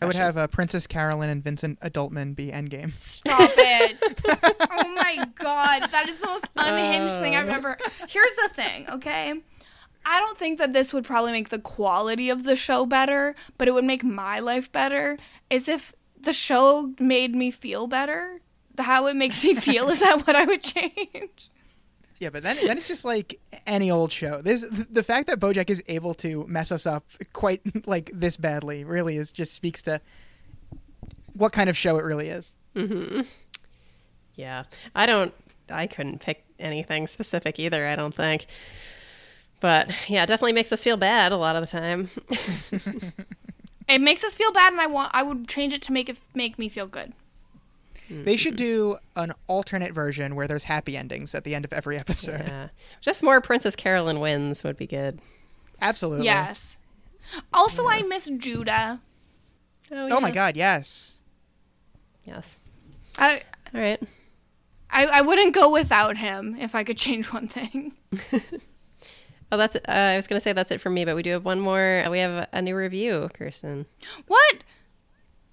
I 0.00 0.06
would 0.06 0.14
have 0.14 0.36
uh, 0.36 0.46
Princess 0.46 0.86
Carolyn 0.86 1.30
and 1.30 1.42
Vincent 1.42 1.80
Adultman 1.80 2.34
be 2.34 2.50
Endgame. 2.50 2.92
Stop 2.92 3.50
it. 3.56 3.96
oh 4.70 4.94
my 4.94 5.26
god, 5.36 5.90
that 5.90 6.08
is 6.08 6.18
the 6.18 6.26
most 6.26 6.48
unhinged 6.56 7.14
thing 7.14 7.34
I've 7.34 7.48
ever. 7.48 7.78
Here's 8.08 8.34
the 8.34 8.50
thing, 8.52 8.88
okay? 8.90 9.34
I 10.04 10.20
don't 10.20 10.36
think 10.36 10.58
that 10.58 10.72
this 10.72 10.92
would 10.92 11.04
probably 11.04 11.32
make 11.32 11.48
the 11.48 11.58
quality 11.58 12.30
of 12.30 12.44
the 12.44 12.56
show 12.56 12.86
better, 12.86 13.34
but 13.58 13.68
it 13.68 13.74
would 13.74 13.84
make 13.84 14.04
my 14.04 14.38
life 14.38 14.70
better. 14.70 15.16
Is 15.50 15.68
if 15.68 15.94
the 16.20 16.32
show 16.32 16.92
made 16.98 17.34
me 17.34 17.50
feel 17.50 17.86
better. 17.86 18.40
How 18.78 19.06
it 19.06 19.16
makes 19.16 19.42
me 19.42 19.54
feel 19.54 19.88
is 19.88 20.00
that 20.00 20.26
what 20.26 20.36
I 20.36 20.44
would 20.44 20.62
change? 20.62 21.50
Yeah, 22.18 22.30
but 22.30 22.42
then 22.42 22.56
then 22.64 22.78
it's 22.78 22.88
just 22.88 23.04
like 23.04 23.38
any 23.66 23.90
old 23.90 24.10
show. 24.10 24.40
This 24.42 24.64
the 24.90 25.02
fact 25.02 25.26
that 25.28 25.38
BoJack 25.38 25.70
is 25.70 25.82
able 25.88 26.14
to 26.14 26.46
mess 26.46 26.72
us 26.72 26.86
up 26.86 27.04
quite 27.32 27.60
like 27.86 28.10
this 28.12 28.36
badly 28.36 28.84
really 28.84 29.16
is 29.16 29.32
just 29.32 29.54
speaks 29.54 29.82
to 29.82 30.00
what 31.34 31.52
kind 31.52 31.68
of 31.68 31.76
show 31.76 31.98
it 31.98 32.04
really 32.04 32.28
is. 32.28 32.50
Mm-hmm. 32.74 33.22
Yeah. 34.34 34.64
I 34.94 35.06
don't 35.06 35.34
I 35.70 35.86
couldn't 35.86 36.20
pick 36.20 36.44
anything 36.58 37.06
specific 37.06 37.58
either, 37.58 37.86
I 37.86 37.96
don't 37.96 38.14
think. 38.14 38.46
But 39.60 39.90
yeah, 40.08 40.22
it 40.22 40.26
definitely 40.26 40.52
makes 40.52 40.72
us 40.72 40.82
feel 40.82 40.96
bad 40.96 41.32
a 41.32 41.36
lot 41.36 41.56
of 41.56 41.62
the 41.62 41.66
time. 41.66 42.10
It 43.88 44.00
makes 44.00 44.24
us 44.24 44.34
feel 44.34 44.52
bad, 44.52 44.72
and 44.72 44.80
I 44.80 44.86
want 44.86 45.12
I 45.14 45.22
would 45.22 45.48
change 45.48 45.72
it 45.72 45.82
to 45.82 45.92
make 45.92 46.08
it 46.08 46.18
make 46.34 46.58
me 46.58 46.68
feel 46.68 46.86
good. 46.86 47.12
They 48.08 48.36
should 48.36 48.56
do 48.56 48.98
an 49.16 49.32
alternate 49.48 49.92
version 49.92 50.36
where 50.36 50.46
there's 50.46 50.64
happy 50.64 50.96
endings 50.96 51.34
at 51.34 51.44
the 51.44 51.54
end 51.54 51.64
of 51.64 51.72
every 51.72 51.96
episode. 51.98 52.42
Yeah. 52.46 52.68
Just 53.00 53.22
more 53.22 53.40
Princess 53.40 53.74
Carolyn 53.76 54.20
wins 54.20 54.62
would 54.62 54.76
be 54.76 54.86
good. 54.86 55.20
Absolutely. 55.80 56.24
Yes. 56.24 56.76
Also, 57.52 57.86
I 57.88 58.02
miss 58.02 58.30
Judah. 58.38 59.00
Oh 59.90 60.20
my 60.20 60.30
god, 60.30 60.56
yes. 60.56 61.22
Yes. 62.24 62.56
I, 63.18 63.42
All 63.74 63.80
right. 63.80 64.02
I 64.90 65.06
I 65.06 65.20
wouldn't 65.22 65.54
go 65.54 65.70
without 65.70 66.16
him 66.16 66.56
if 66.58 66.74
I 66.74 66.84
could 66.84 66.96
change 66.96 67.32
one 67.32 67.48
thing. 67.48 67.92
Oh, 69.52 69.56
that's. 69.56 69.76
Uh, 69.76 69.80
I 69.86 70.16
was 70.16 70.26
gonna 70.26 70.40
say 70.40 70.52
that's 70.52 70.72
it 70.72 70.80
for 70.80 70.90
me, 70.90 71.04
but 71.04 71.14
we 71.14 71.22
do 71.22 71.30
have 71.30 71.44
one 71.44 71.60
more. 71.60 72.02
Uh, 72.04 72.10
We 72.10 72.18
have 72.18 72.32
a, 72.32 72.48
a 72.52 72.60
new 72.62 72.74
review, 72.74 73.30
Kirsten. 73.32 73.86
What? 74.26 74.64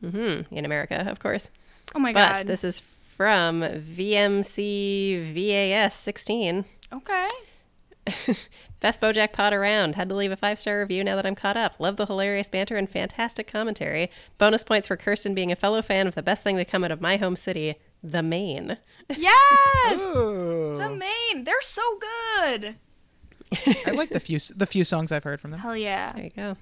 hmm 0.02 0.42
In 0.50 0.66
America, 0.66 1.06
of 1.08 1.20
course. 1.20 1.52
Oh 1.96 2.00
my 2.00 2.14
but 2.14 2.34
god. 2.34 2.48
this 2.48 2.64
is 2.64 2.82
from 3.16 3.62
VMC 3.62 5.34
VAS 5.34 5.94
16. 5.96 6.66
okay. 6.92 7.28
Best 8.82 9.00
BoJack 9.00 9.32
pod 9.32 9.54
around. 9.54 9.96
Had 9.96 10.10
to 10.10 10.16
leave 10.16 10.32
a 10.32 10.36
five 10.36 10.60
star 10.60 10.80
review 10.82 11.06
now 11.06 11.16
that 11.16 11.26
I'm 11.26 11.36
caught 11.36 11.56
up. 11.56 11.80
Love 11.80 11.96
the 11.96 12.06
hilarious 12.06 12.50
banter 12.50 12.76
and 12.76 12.90
fantastic 12.90 13.48
commentary. 13.48 14.12
Bonus 14.38 14.66
points 14.66 14.88
for 14.88 14.98
Kirsten 14.98 15.34
being 15.34 15.54
a 15.54 15.56
fellow 15.56 15.82
fan 15.82 16.06
of 16.06 16.16
the 16.16 16.22
best 16.22 16.44
thing 16.44 16.58
to 16.58 16.66
come 16.66 16.84
out 16.84 16.92
of 16.92 17.00
my 17.00 17.16
home 17.16 17.38
city, 17.38 17.76
the 18.04 18.22
Maine. 18.22 18.78
Yes. 19.10 19.94
Ooh. 20.00 20.78
The 20.80 20.90
Maine. 20.90 21.46
They're 21.46 21.62
so 21.62 21.82
good. 22.00 22.76
I 23.88 23.92
like 23.92 24.10
the 24.10 24.20
few 24.20 24.40
the 24.54 24.66
few 24.66 24.84
songs 24.84 25.14
I've 25.14 25.24
heard 25.24 25.40
from 25.40 25.52
them. 25.52 25.62
Hell 25.62 25.78
yeah. 25.78 26.12
There 26.12 26.24
you 26.26 26.32
go. 26.32 26.58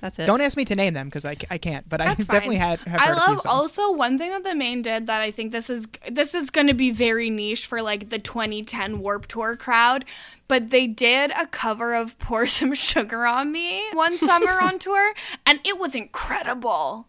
That's 0.00 0.18
it. 0.18 0.26
Don't 0.26 0.40
ask 0.40 0.56
me 0.56 0.64
to 0.66 0.76
name 0.76 0.94
them 0.94 1.08
because 1.08 1.24
I, 1.24 1.36
I 1.50 1.58
can't, 1.58 1.88
but 1.88 2.00
I 2.00 2.06
That's 2.06 2.24
definitely 2.26 2.58
fine. 2.58 2.68
had 2.68 2.80
have 2.80 3.00
I 3.00 3.06
heard 3.06 3.16
a 3.16 3.20
few 3.20 3.34
love 3.34 3.40
also 3.46 3.92
one 3.92 4.18
thing 4.18 4.30
that 4.30 4.44
the 4.44 4.54
Maine 4.54 4.82
did 4.82 5.06
that 5.06 5.20
I 5.20 5.30
think 5.30 5.52
this 5.52 5.70
is 5.70 5.86
this 6.10 6.34
is 6.34 6.50
going 6.50 6.66
to 6.66 6.74
be 6.74 6.90
very 6.90 7.30
niche 7.30 7.66
for 7.66 7.82
like 7.82 8.10
the 8.10 8.18
2010 8.18 9.00
Warped 9.00 9.30
Tour 9.30 9.56
crowd, 9.56 10.04
but 10.48 10.70
they 10.70 10.86
did 10.86 11.32
a 11.32 11.46
cover 11.46 11.94
of 11.94 12.18
"Pour 12.18 12.46
Some 12.46 12.74
Sugar 12.74 13.26
on 13.26 13.52
Me" 13.52 13.82
one 13.92 14.18
summer 14.18 14.60
on 14.60 14.78
tour, 14.78 15.14
and 15.46 15.60
it 15.64 15.78
was 15.78 15.94
incredible. 15.94 17.08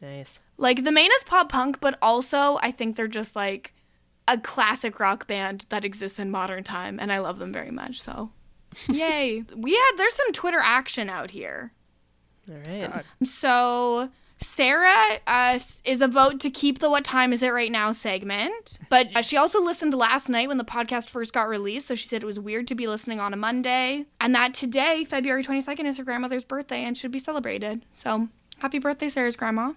Nice. 0.00 0.38
Like 0.56 0.84
the 0.84 0.92
Maine 0.92 1.10
is 1.16 1.24
pop 1.24 1.50
punk, 1.50 1.80
but 1.80 1.98
also 2.00 2.58
I 2.62 2.70
think 2.70 2.96
they're 2.96 3.08
just 3.08 3.36
like 3.36 3.74
a 4.28 4.38
classic 4.38 5.00
rock 5.00 5.26
band 5.26 5.66
that 5.70 5.84
exists 5.84 6.18
in 6.18 6.30
modern 6.30 6.64
time, 6.64 6.98
and 7.00 7.12
I 7.12 7.18
love 7.18 7.38
them 7.38 7.52
very 7.52 7.70
much. 7.70 8.00
So, 8.00 8.30
yay! 8.88 9.44
we 9.56 9.72
had 9.72 9.92
there's 9.96 10.14
some 10.14 10.32
Twitter 10.32 10.60
action 10.62 11.10
out 11.10 11.30
here. 11.30 11.72
All 12.50 12.56
right. 12.66 12.90
God. 12.90 13.04
So 13.22 14.10
Sarah 14.38 15.18
uh, 15.26 15.58
is 15.84 16.00
a 16.00 16.08
vote 16.08 16.40
to 16.40 16.50
keep 16.50 16.78
the 16.78 16.90
"What 16.90 17.04
time 17.04 17.32
is 17.32 17.42
it 17.42 17.50
right 17.50 17.70
now?" 17.70 17.92
segment, 17.92 18.78
but 18.88 19.14
uh, 19.14 19.22
she 19.22 19.36
also 19.36 19.62
listened 19.62 19.94
last 19.94 20.28
night 20.28 20.48
when 20.48 20.56
the 20.58 20.64
podcast 20.64 21.10
first 21.10 21.32
got 21.34 21.48
released. 21.48 21.88
So 21.88 21.94
she 21.94 22.06
said 22.06 22.22
it 22.22 22.26
was 22.26 22.40
weird 22.40 22.66
to 22.68 22.74
be 22.74 22.86
listening 22.86 23.20
on 23.20 23.32
a 23.32 23.36
Monday, 23.36 24.06
and 24.20 24.34
that 24.34 24.54
today, 24.54 25.04
February 25.04 25.42
twenty 25.42 25.60
second, 25.60 25.86
is 25.86 25.98
her 25.98 26.04
grandmother's 26.04 26.44
birthday 26.44 26.84
and 26.84 26.96
should 26.96 27.12
be 27.12 27.18
celebrated. 27.18 27.84
So 27.92 28.28
happy 28.58 28.78
birthday, 28.78 29.08
Sarah's 29.08 29.36
grandma. 29.36 29.74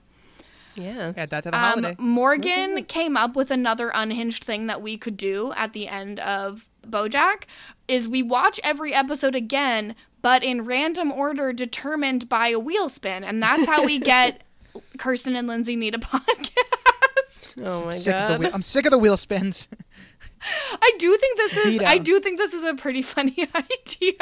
Yeah. 0.75 1.13
Add 1.15 1.29
that 1.29 1.43
to 1.43 1.51
the 1.51 1.57
Um, 1.57 1.83
holiday. 1.83 1.95
Morgan 1.99 2.85
came 2.85 3.15
up 3.15 3.35
with 3.35 3.51
another 3.51 3.91
unhinged 3.93 4.43
thing 4.43 4.65
that 4.67 4.81
we 4.81 4.97
could 4.97 5.17
do 5.17 5.53
at 5.55 5.73
the 5.73 5.87
end 5.87 6.19
of 6.21 6.67
BoJack 6.87 7.43
is 7.87 8.07
we 8.07 8.23
watch 8.23 8.59
every 8.63 8.91
episode 8.91 9.35
again, 9.35 9.93
but 10.23 10.43
in 10.43 10.65
random 10.65 11.11
order 11.11 11.53
determined 11.53 12.27
by 12.27 12.47
a 12.47 12.57
wheel 12.57 12.89
spin, 12.89 13.23
and 13.23 13.43
that's 13.43 13.67
how 13.67 13.85
we 13.85 13.99
get 13.99 14.41
Kirsten 14.97 15.35
and 15.35 15.47
Lindsay 15.47 15.75
need 15.75 15.93
a 15.93 15.97
podcast. 15.99 17.61
Oh 17.63 17.85
my 17.85 17.91
sick 17.91 18.15
god. 18.15 18.23
of 18.23 18.29
the 18.31 18.39
wheel, 18.39 18.51
I'm 18.55 18.63
sick 18.63 18.85
of 18.85 18.91
the 18.91 18.97
wheel 18.97 19.17
spins. 19.17 19.67
I 20.81 20.91
do 20.97 21.15
think 21.15 21.37
this 21.37 21.57
is 21.57 21.73
Veto. 21.73 21.85
I 21.85 21.97
do 21.99 22.19
think 22.19 22.37
this 22.37 22.53
is 22.53 22.63
a 22.63 22.73
pretty 22.73 23.01
funny 23.01 23.35
idea. 23.55 24.13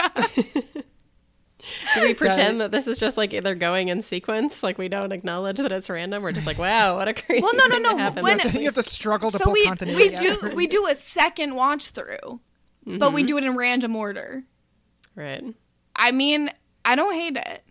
Do 1.96 2.02
we 2.02 2.14
pretend 2.14 2.60
that 2.62 2.72
this 2.72 2.88
is 2.88 3.00
just 3.00 3.18
like 3.18 3.32
they're 3.32 3.56
going 3.56 3.88
in 3.88 4.02
sequence? 4.02 4.64
Like 4.64 4.78
we 4.78 4.88
don't 4.88 5.12
acknowledge 5.12 5.58
that 5.58 5.72
it's 5.72 5.90
random. 5.90 6.22
We're 6.24 6.32
just 6.32 6.48
like, 6.48 6.58
wow, 6.58 6.98
what 6.98 7.08
a 7.08 7.14
crazy. 7.14 7.42
Well, 7.42 7.54
no, 7.56 7.66
no, 7.68 7.76
thing 7.76 7.98
no, 7.98 8.22
when- 8.22 8.38
this 8.38 8.54
you 8.54 8.66
have 8.66 8.74
to 8.76 8.84
struggle 8.84 9.32
to 9.32 9.38
so 9.38 9.46
pull 9.46 9.54
we 9.54 9.66
continuity. 9.66 10.10
we 10.10 10.16
out. 10.16 10.42
do 10.42 10.56
we 10.56 10.68
do 10.68 10.88
a 10.88 10.96
second 10.96 11.56
watch 11.56 11.90
through, 11.90 12.40
but 12.86 13.14
we 13.14 13.22
mm-hmm. 13.22 13.28
do 13.28 13.38
it 13.38 13.44
in 13.44 13.56
random 13.56 13.96
order. 13.96 14.44
right. 15.16 15.44
I 15.96 16.12
mean, 16.12 16.50
I 16.86 16.96
don't 16.96 17.14
hate 17.14 17.38
it. 17.38 17.64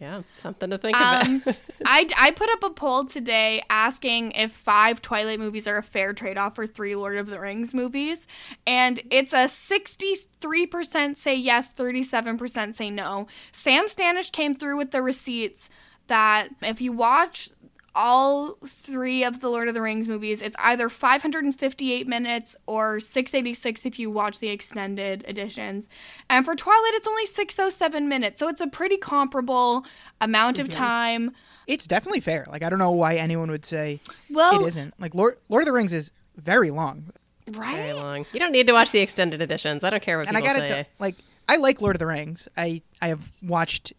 Yeah, 0.00 0.22
something 0.38 0.70
to 0.70 0.76
think 0.78 1.00
Um, 1.00 1.40
about. 1.42 1.56
I, 1.86 2.08
I 2.18 2.30
put 2.32 2.50
up 2.50 2.64
a 2.64 2.70
poll 2.70 3.04
today 3.04 3.62
asking 3.70 4.32
if 4.32 4.52
five 4.52 5.00
Twilight 5.00 5.38
movies 5.38 5.68
are 5.68 5.76
a 5.76 5.82
fair 5.84 6.12
trade 6.12 6.36
off 6.36 6.56
for 6.56 6.66
three 6.66 6.96
Lord 6.96 7.16
of 7.16 7.28
the 7.28 7.38
Rings 7.38 7.72
movies. 7.72 8.26
And 8.66 9.00
it's 9.10 9.32
a 9.32 9.46
63% 9.46 11.16
say 11.16 11.36
yes, 11.36 11.68
37% 11.76 12.74
say 12.74 12.90
no. 12.90 13.28
Sam 13.52 13.86
Stanish 13.88 14.32
came 14.32 14.52
through 14.52 14.76
with 14.76 14.90
the 14.90 15.00
receipts 15.00 15.68
that 16.08 16.48
if 16.60 16.80
you 16.80 16.92
watch 16.92 17.50
all 17.94 18.56
three 18.66 19.24
of 19.24 19.40
the 19.40 19.48
Lord 19.48 19.68
of 19.68 19.74
the 19.74 19.80
Rings 19.80 20.08
movies, 20.08 20.42
it's 20.42 20.56
either 20.58 20.88
558 20.88 22.06
minutes 22.08 22.56
or 22.66 23.00
686 23.00 23.86
if 23.86 23.98
you 23.98 24.10
watch 24.10 24.38
the 24.40 24.48
extended 24.48 25.24
editions. 25.28 25.88
And 26.28 26.44
for 26.44 26.54
Twilight, 26.56 26.92
it's 26.94 27.06
only 27.06 27.26
607 27.26 28.08
minutes. 28.08 28.40
So 28.40 28.48
it's 28.48 28.60
a 28.60 28.66
pretty 28.66 28.96
comparable 28.96 29.84
amount 30.20 30.58
of 30.58 30.68
mhm. 30.68 30.72
time. 30.72 31.32
It's 31.66 31.86
definitely 31.86 32.20
fair. 32.20 32.46
Like 32.50 32.62
I 32.62 32.68
don't 32.68 32.78
know 32.78 32.90
why 32.90 33.14
anyone 33.16 33.50
would 33.50 33.64
say 33.64 34.00
Well, 34.30 34.64
it 34.64 34.68
isn't. 34.68 34.94
Like 35.00 35.14
Lord 35.14 35.38
Lord 35.48 35.62
of 35.62 35.66
the 35.66 35.72
Rings 35.72 35.92
is 35.92 36.10
very 36.36 36.70
long, 36.70 37.06
right? 37.52 37.76
Very 37.76 37.92
long. 37.94 38.26
You 38.32 38.40
don't 38.40 38.52
need 38.52 38.66
to 38.66 38.72
watch 38.72 38.92
the 38.92 39.00
extended 39.00 39.40
editions. 39.40 39.84
I 39.84 39.90
don't 39.90 40.02
care 40.02 40.18
what 40.18 40.28
and 40.28 40.36
I 40.36 40.40
people 40.40 40.54
gotta 40.54 40.66
say. 40.66 40.74
tell, 40.74 40.84
like 40.98 41.14
I 41.48 41.56
like 41.56 41.80
Lord 41.80 41.96
of 41.96 42.00
the 42.00 42.06
Rings. 42.06 42.48
I 42.56 42.82
I 43.00 43.08
have 43.08 43.30
watched 43.42 43.92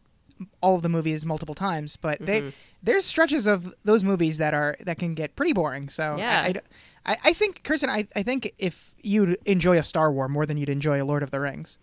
all 0.62 0.76
of 0.76 0.82
the 0.82 0.90
movies 0.90 1.26
multiple 1.26 1.56
times, 1.56 1.96
but 1.98 2.16
Mm-hmm. 2.22 2.26
they 2.48 2.54
there's 2.84 3.04
stretches 3.06 3.48
of 3.48 3.74
those 3.84 4.04
movies 4.04 4.38
that 4.38 4.54
are 4.54 4.76
that 4.82 4.98
can 5.00 5.16
get 5.16 5.36
pretty 5.36 5.54
boring. 5.54 5.90
So 5.90 6.18
Yeah. 6.18 6.42
I, 6.42 6.54
I, 7.14 7.18
I, 7.26 7.34
think 7.34 7.64
Kirsten, 7.64 7.90
I, 7.90 8.08
I 8.16 8.22
think 8.24 8.54
if 8.60 8.94
you'd 9.02 9.38
enjoy 9.46 9.78
a 9.78 9.84
Star 9.84 10.12
War 10.12 10.28
more 10.28 10.46
than 10.46 10.58
you'd 10.58 10.70
enjoy 10.70 11.02
a 11.02 11.06
Lord 11.06 11.24
of 11.24 11.32
the 11.32 11.40
Rings, 11.40 11.78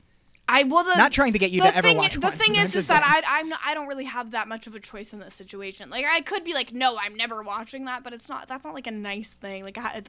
I 0.48 0.64
well, 0.64 0.84
the, 0.84 0.96
not 0.96 1.12
trying 1.12 1.32
to 1.32 1.38
get 1.38 1.50
you 1.50 1.60
to 1.60 1.68
ever 1.68 1.82
thing, 1.82 1.96
watch 1.96 2.14
the 2.14 2.20
one, 2.20 2.32
thing 2.32 2.56
is, 2.56 2.74
is 2.74 2.88
that. 2.88 3.02
I 3.04 3.40
I'm 3.40 3.48
not, 3.48 3.60
I 3.64 3.74
don't 3.74 3.86
really 3.86 4.04
have 4.04 4.32
that 4.32 4.48
much 4.48 4.66
of 4.66 4.74
a 4.74 4.80
choice 4.80 5.12
in 5.12 5.20
this 5.20 5.34
situation. 5.34 5.88
Like 5.88 6.04
I 6.04 6.20
could 6.20 6.44
be 6.44 6.52
like, 6.52 6.72
no, 6.72 6.98
I'm 6.98 7.16
never 7.16 7.42
watching 7.42 7.84
that, 7.86 8.02
but 8.02 8.12
it's 8.12 8.28
not. 8.28 8.48
That's 8.48 8.64
not 8.64 8.74
like 8.74 8.86
a 8.86 8.90
nice 8.90 9.30
thing. 9.30 9.64
Like 9.64 9.78
I, 9.78 10.02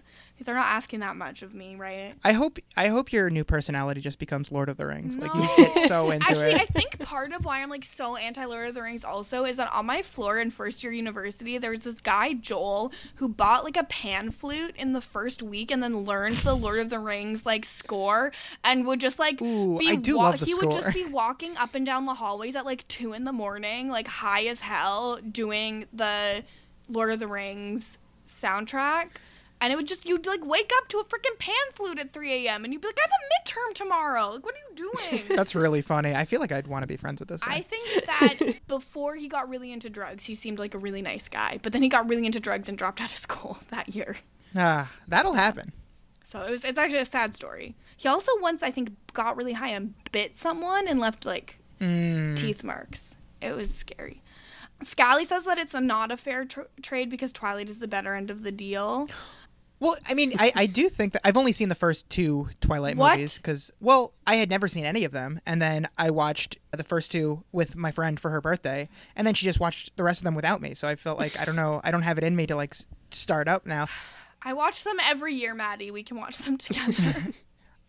they're 0.44 0.56
not 0.56 0.66
asking 0.66 1.02
that 1.02 1.16
much 1.16 1.44
of 1.44 1.54
me, 1.54 1.76
right? 1.76 2.16
I 2.24 2.34
hope 2.34 2.60
I 2.76 2.88
hope 2.88 3.14
your 3.14 3.30
new 3.30 3.44
personality 3.44 4.02
just 4.02 4.20
becomes 4.20 4.52
Lord 4.52 4.70
of 4.70 4.78
the 4.78 4.88
Rings. 4.88 5.18
Like 5.18 5.34
you 5.34 5.48
get 5.56 5.88
so 5.88 6.10
into 6.12 6.30
Actually, 6.30 6.52
it. 6.52 6.62
I 6.62 6.66
think 6.66 7.00
part 7.00 7.32
of 7.32 7.46
why 7.46 7.62
I'm 7.62 7.70
like 7.70 7.86
so 7.86 8.16
anti 8.16 8.44
Lord 8.44 8.68
of 8.68 8.74
the 8.76 8.82
Rings 8.82 9.04
also 9.04 9.46
is 9.46 9.58
that 9.58 9.72
on 9.72 9.86
my 9.86 10.02
floor 10.02 10.40
in 10.40 10.50
first 10.50 10.84
year 10.84 10.92
university, 10.92 11.58
there 11.58 11.72
was 11.72 11.82
this 11.82 12.02
guy 12.02 12.34
Joel 12.34 12.92
who 13.16 13.30
bought 13.30 13.64
like 13.64 13.78
a 13.78 13.84
pan 13.84 14.32
flute 14.32 14.76
in 14.78 14.94
the 14.94 15.02
first 15.02 15.44
week 15.44 15.72
and 15.72 15.82
then 15.82 16.02
learned 16.02 16.38
the 16.38 16.56
Lord 16.56 16.80
of 16.80 16.90
the 16.90 17.00
Rings 17.00 17.46
like 17.46 17.66
score 17.66 18.32
and 18.64 18.86
would 18.86 19.00
just 19.00 19.20
like 19.20 19.42
Ooh, 19.42 19.78
be 19.78 19.90
I 19.90 19.96
do 19.96 20.23
he 20.32 20.54
would 20.56 20.72
just 20.72 20.94
be 20.94 21.06
walking 21.06 21.56
up 21.58 21.76
and 21.76 21.86
down 21.86 22.06
the 22.06 22.14
hallways 22.14 22.56
at 22.56 22.66
like 22.66 22.88
two 22.88 23.14
in 23.14 23.24
the 23.24 23.32
morning, 23.32 23.90
like 23.90 24.08
high 24.08 24.46
as 24.46 24.62
hell, 24.62 25.20
doing 25.32 25.86
the 25.94 26.44
Lord 26.90 27.12
of 27.12 27.20
the 27.20 27.28
Rings 27.28 27.98
soundtrack. 28.26 29.10
And 29.62 29.72
it 29.72 29.78
would 29.78 29.88
just 29.88 30.06
you'd 30.06 30.26
like 30.26 30.46
wake 30.46 30.72
up 30.78 30.90
to 30.90 30.98
a 30.98 31.06
freaking 31.06 31.40
pan 31.40 31.56
flute 31.74 31.98
at 31.98 32.12
3 32.12 32.48
a.m. 32.48 32.66
and 32.66 32.74
you'd 32.74 32.82
be 32.82 32.88
like, 32.90 32.98
I 33.00 33.04
have 33.04 33.12
a 33.12 33.50
midterm 33.50 33.74
tomorrow. 33.74 34.32
Like, 34.32 34.46
what 34.46 34.56
are 34.56 34.58
you 34.58 34.92
doing? 34.92 35.24
That's 35.38 35.56
really 35.56 35.82
funny. 35.82 36.14
I 36.14 36.26
feel 36.26 36.42
like 36.42 36.52
I'd 36.52 36.68
want 36.68 36.84
to 36.84 36.88
be 36.88 36.98
friends 36.98 37.22
with 37.22 37.30
this 37.30 37.40
guy. 37.40 37.56
I 37.56 37.62
think 37.62 38.06
that 38.06 38.60
before 38.68 39.16
he 39.16 39.30
got 39.30 39.48
really 39.48 39.72
into 39.72 39.90
drugs, 39.90 40.26
he 40.26 40.36
seemed 40.36 40.60
like 40.60 40.74
a 40.74 40.78
really 40.78 41.02
nice 41.02 41.30
guy. 41.30 41.60
But 41.62 41.72
then 41.72 41.82
he 41.82 41.88
got 41.88 42.10
really 42.10 42.26
into 42.26 42.42
drugs 42.42 42.68
and 42.68 42.78
dropped 42.78 43.00
out 43.00 43.12
of 43.12 43.18
school 43.30 43.60
that 43.70 43.96
year. 43.96 44.18
Ah, 44.56 44.92
that'll 45.08 45.34
happen. 45.34 45.72
So 46.24 46.42
it 46.42 46.50
was, 46.52 46.64
it's 46.64 46.78
actually 46.80 47.00
a 47.00 47.06
sad 47.06 47.36
story. 47.36 47.76
He 47.98 48.08
also 48.08 48.32
once, 48.40 48.64
I 48.64 48.72
think, 48.72 48.92
got 49.14 49.36
really 49.38 49.54
high 49.54 49.70
and 49.70 49.94
bit 50.12 50.38
someone 50.38 50.88
and 50.88 51.00
left 51.00 51.26
like 51.26 51.58
Mm. 51.82 52.38
teeth 52.38 52.64
marks. 52.64 53.16
It 53.42 53.54
was 53.56 53.74
scary. 53.74 54.22
Scally 54.84 55.26
says 55.26 55.44
that 55.46 55.58
it's 55.58 55.74
a 55.74 55.82
not 55.82 56.12
a 56.12 56.18
fair 56.18 56.46
tr- 56.46 56.62
trade 56.82 57.10
because 57.10 57.34
Twilight 57.34 57.68
is 57.70 57.80
the 57.80 57.88
better 57.88 58.14
end 58.16 58.32
of 58.32 58.44
the 58.44 58.52
deal. 58.52 59.10
Well, 59.80 59.98
I 60.08 60.14
mean, 60.14 60.32
I, 60.40 60.54
I 60.56 60.66
do 60.66 60.88
think 60.88 61.12
that 61.12 61.22
I've 61.28 61.36
only 61.36 61.52
seen 61.52 61.68
the 61.68 61.76
first 61.76 62.10
two 62.10 62.48
Twilight 62.62 62.96
What? 62.96 63.18
movies 63.18 63.36
because, 63.36 63.70
well, 63.82 64.14
I 64.26 64.36
had 64.38 64.50
never 64.50 64.70
seen 64.70 64.86
any 64.86 65.04
of 65.04 65.12
them, 65.12 65.42
and 65.46 65.62
then 65.62 65.90
I 65.98 66.10
watched 66.10 66.58
the 66.72 66.86
first 66.86 67.12
two 67.12 67.44
with 67.52 67.76
my 67.76 67.92
friend 67.92 68.18
for 68.18 68.30
her 68.30 68.40
birthday, 68.40 68.88
and 69.18 69.28
then 69.28 69.34
she 69.34 69.46
just 69.46 69.60
watched 69.60 69.98
the 69.98 70.04
rest 70.04 70.22
of 70.22 70.24
them 70.24 70.36
without 70.36 70.62
me. 70.62 70.74
So 70.74 70.88
I 70.88 70.96
felt 70.96 71.20
like 71.20 71.38
I 71.38 71.44
don't 71.44 71.58
know, 71.58 71.82
I 71.84 71.92
don't 71.92 72.04
have 72.04 72.18
it 72.18 72.24
in 72.24 72.34
me 72.34 72.48
to 72.48 72.56
like 72.56 72.74
start 73.12 73.50
up 73.50 73.66
now. 73.66 73.88
I 74.44 74.54
watch 74.54 74.84
them 74.84 74.98
every 75.02 75.34
year, 75.34 75.54
Maddie. 75.54 75.92
We 75.92 76.04
can 76.04 76.18
watch 76.18 76.38
them 76.40 76.58
together. 76.58 77.28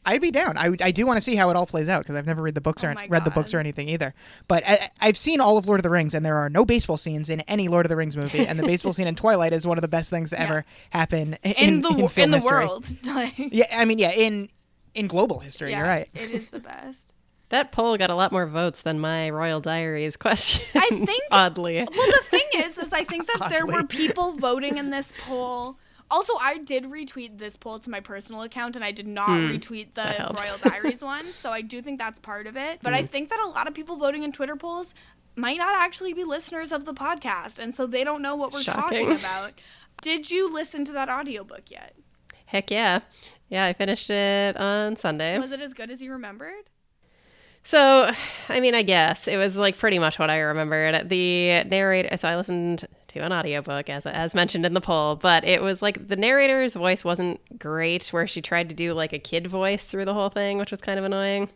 I'd 0.07 0.21
be 0.21 0.31
down. 0.31 0.59
I, 0.59 0.71
I 0.83 0.91
do 0.91 1.07
want 1.07 1.17
to 1.17 1.23
see 1.23 1.35
how 1.35 1.49
it 1.49 1.57
all 1.57 1.65
plays 1.65 1.89
out 1.89 2.03
because 2.03 2.15
I've 2.15 2.27
never 2.27 2.43
read 2.43 2.55
the 2.55 2.61
books 2.61 2.85
Oh 2.85 2.89
or 2.89 2.95
my 2.95 3.07
read 3.09 3.25
the 3.25 3.31
books 3.31 3.55
or 3.55 3.59
anything 3.59 3.89
either. 3.89 4.13
But 4.49 4.63
I, 4.67 4.91
I've 5.01 5.17
seen 5.17 5.41
all 5.41 5.57
of 5.57 5.67
Lord 5.67 5.81
of 5.81 5.83
the 5.83 5.89
Rings, 5.89 6.13
and 6.13 6.25
there 6.27 6.37
are 6.37 6.51
no 6.51 6.67
baseball 6.67 6.99
scenes 6.99 7.31
in 7.31 7.41
any 7.43 7.69
Lord 7.69 7.87
of 7.87 7.89
the 7.91 7.97
Rings 7.97 8.15
movie. 8.15 8.47
And 8.47 8.59
the 8.59 8.65
baseball 8.67 8.93
scene 8.93 9.07
in 9.07 9.15
Twilight 9.15 9.55
is 9.55 9.67
one 9.67 9.79
of 9.79 9.83
the 9.83 9.89
best 9.89 10.11
things 10.11 10.29
to 10.31 10.37
Yeah. 10.37 10.43
ever 10.45 10.65
happen 10.91 11.39
in, 11.43 11.53
in 11.53 11.81
the 11.81 11.89
in, 11.89 12.09
film 12.09 12.25
in 12.25 12.31
the 12.33 12.37
history. 12.37 12.53
world. 12.67 12.87
Yeah, 13.51 13.67
I 13.73 13.87
mean, 13.87 13.99
yeah, 13.99 14.11
in 14.13 14.51
in 14.95 15.07
global 15.07 15.39
history, 15.41 15.71
yeah, 15.71 15.79
you're 15.79 15.87
right. 15.89 16.09
It 16.15 16.31
is 16.31 16.49
the 16.49 16.61
best. 16.61 17.11
That 17.51 17.73
poll 17.73 17.97
got 17.99 18.11
a 18.11 18.15
lot 18.17 18.33
more 18.33 18.47
votes 18.47 18.83
than 18.83 18.99
my 18.99 19.31
Royal 19.31 19.61
Diaries 19.61 20.17
question. 20.17 20.65
I 20.75 20.89
think- 20.91 21.23
oddly. 21.31 21.77
Well, 21.77 22.07
the 22.11 22.23
thing 22.25 22.47
is, 22.57 22.79
is 22.79 22.93
I 22.93 23.05
think 23.05 23.27
that 23.29 23.49
there 23.51 23.65
were 23.67 23.85
people 23.85 24.33
voting 24.33 24.77
in 24.79 24.91
this 24.91 25.13
poll. 25.25 25.77
Also, 26.11 26.35
I 26.41 26.59
did 26.59 26.85
retweet 26.85 27.39
this 27.39 27.57
poll 27.57 27.79
to 27.79 27.91
my 27.91 28.01
personal 28.01 28.43
account, 28.43 28.77
and 28.77 28.85
I 28.85 28.93
did 28.93 29.07
not 29.07 29.31
hmm. 29.31 29.47
retweet 29.47 29.95
the. 29.95 30.35
Royal 30.37 30.59
Diaries 30.59 31.03
one. 31.03 31.25
So 31.41 31.51
I 31.51 31.63
do 31.63 31.83
think 31.83 31.99
that's 31.99 32.19
part 32.19 32.47
of 32.47 32.57
it. 32.57 32.81
But 32.83 32.95
I 32.95 33.01
hmm. 33.01 33.07
think 33.07 33.31
that 33.31 33.41
a 33.41 33.49
lot 33.49 33.67
of 33.67 33.75
people 33.75 33.97
voting 33.97 34.23
in 34.23 34.33
Twitter 34.33 34.57
polls 34.57 34.95
might 35.37 35.59
not 35.59 35.75
actually 35.75 36.13
be 36.13 36.25
listeners 36.25 36.73
of 36.73 36.85
the 36.85 36.95
podcast, 36.95 37.59
and 37.59 37.75
so 37.75 37.87
they 37.87 38.05
don't 38.05 38.23
know 38.23 38.37
what 38.37 38.53
we're 38.53 38.63
talking 38.63 39.11
about. 39.19 39.53
Did 40.03 40.31
you 40.31 40.53
listen 40.53 40.85
to 40.85 40.93
that 40.93 41.09
audiobook 41.09 41.71
yet? 41.71 41.95
Heck 42.47 42.71
yeah. 42.71 43.01
Yeah, 43.49 43.65
I 43.65 43.73
finished 43.73 44.11
it 44.11 44.57
on 44.57 44.97
Sunday. 44.97 45.39
Was 45.39 45.53
it 45.53 45.61
as 45.61 45.75
good 45.75 45.91
as 45.91 46.03
you 46.03 46.13
remembered? 46.13 46.65
So, 47.63 48.11
I 48.49 48.61
mean, 48.61 48.75
I 48.75 48.83
guess 48.83 49.27
it 49.27 49.37
was 49.37 49.57
like 49.57 49.79
pretty 49.79 49.99
much 49.99 50.19
what 50.19 50.29
I 50.29 50.39
remembered. 50.39 51.09
The 51.09 51.65
narrator, 51.65 52.17
so 52.17 52.29
I 52.29 52.37
listened 52.37 52.85
to 53.15 53.25
an 53.25 53.33
audiobook 53.33 53.89
as 53.89 54.07
as 54.07 54.35
mentioned 54.35 54.67
in 54.67 54.75
the 54.75 54.81
poll, 54.81 55.17
but 55.17 55.45
it 55.45 55.63
was 55.63 55.81
like 55.81 56.09
the 56.09 56.17
narrator's 56.17 56.75
voice 56.75 57.05
wasn't 57.05 57.59
great 57.59 58.09
where 58.09 58.27
she 58.27 58.43
tried 58.43 58.69
to 58.69 58.75
do 58.75 58.93
like 58.93 59.13
a 59.13 59.19
kid 59.19 59.47
voice 59.47 59.85
through 59.85 60.05
the 60.05 60.15
whole 60.15 60.31
thing, 60.31 60.59
which 60.59 60.71
was 60.71 60.81
kind 60.81 60.99
of 60.99 61.05
annoying. 61.05 61.49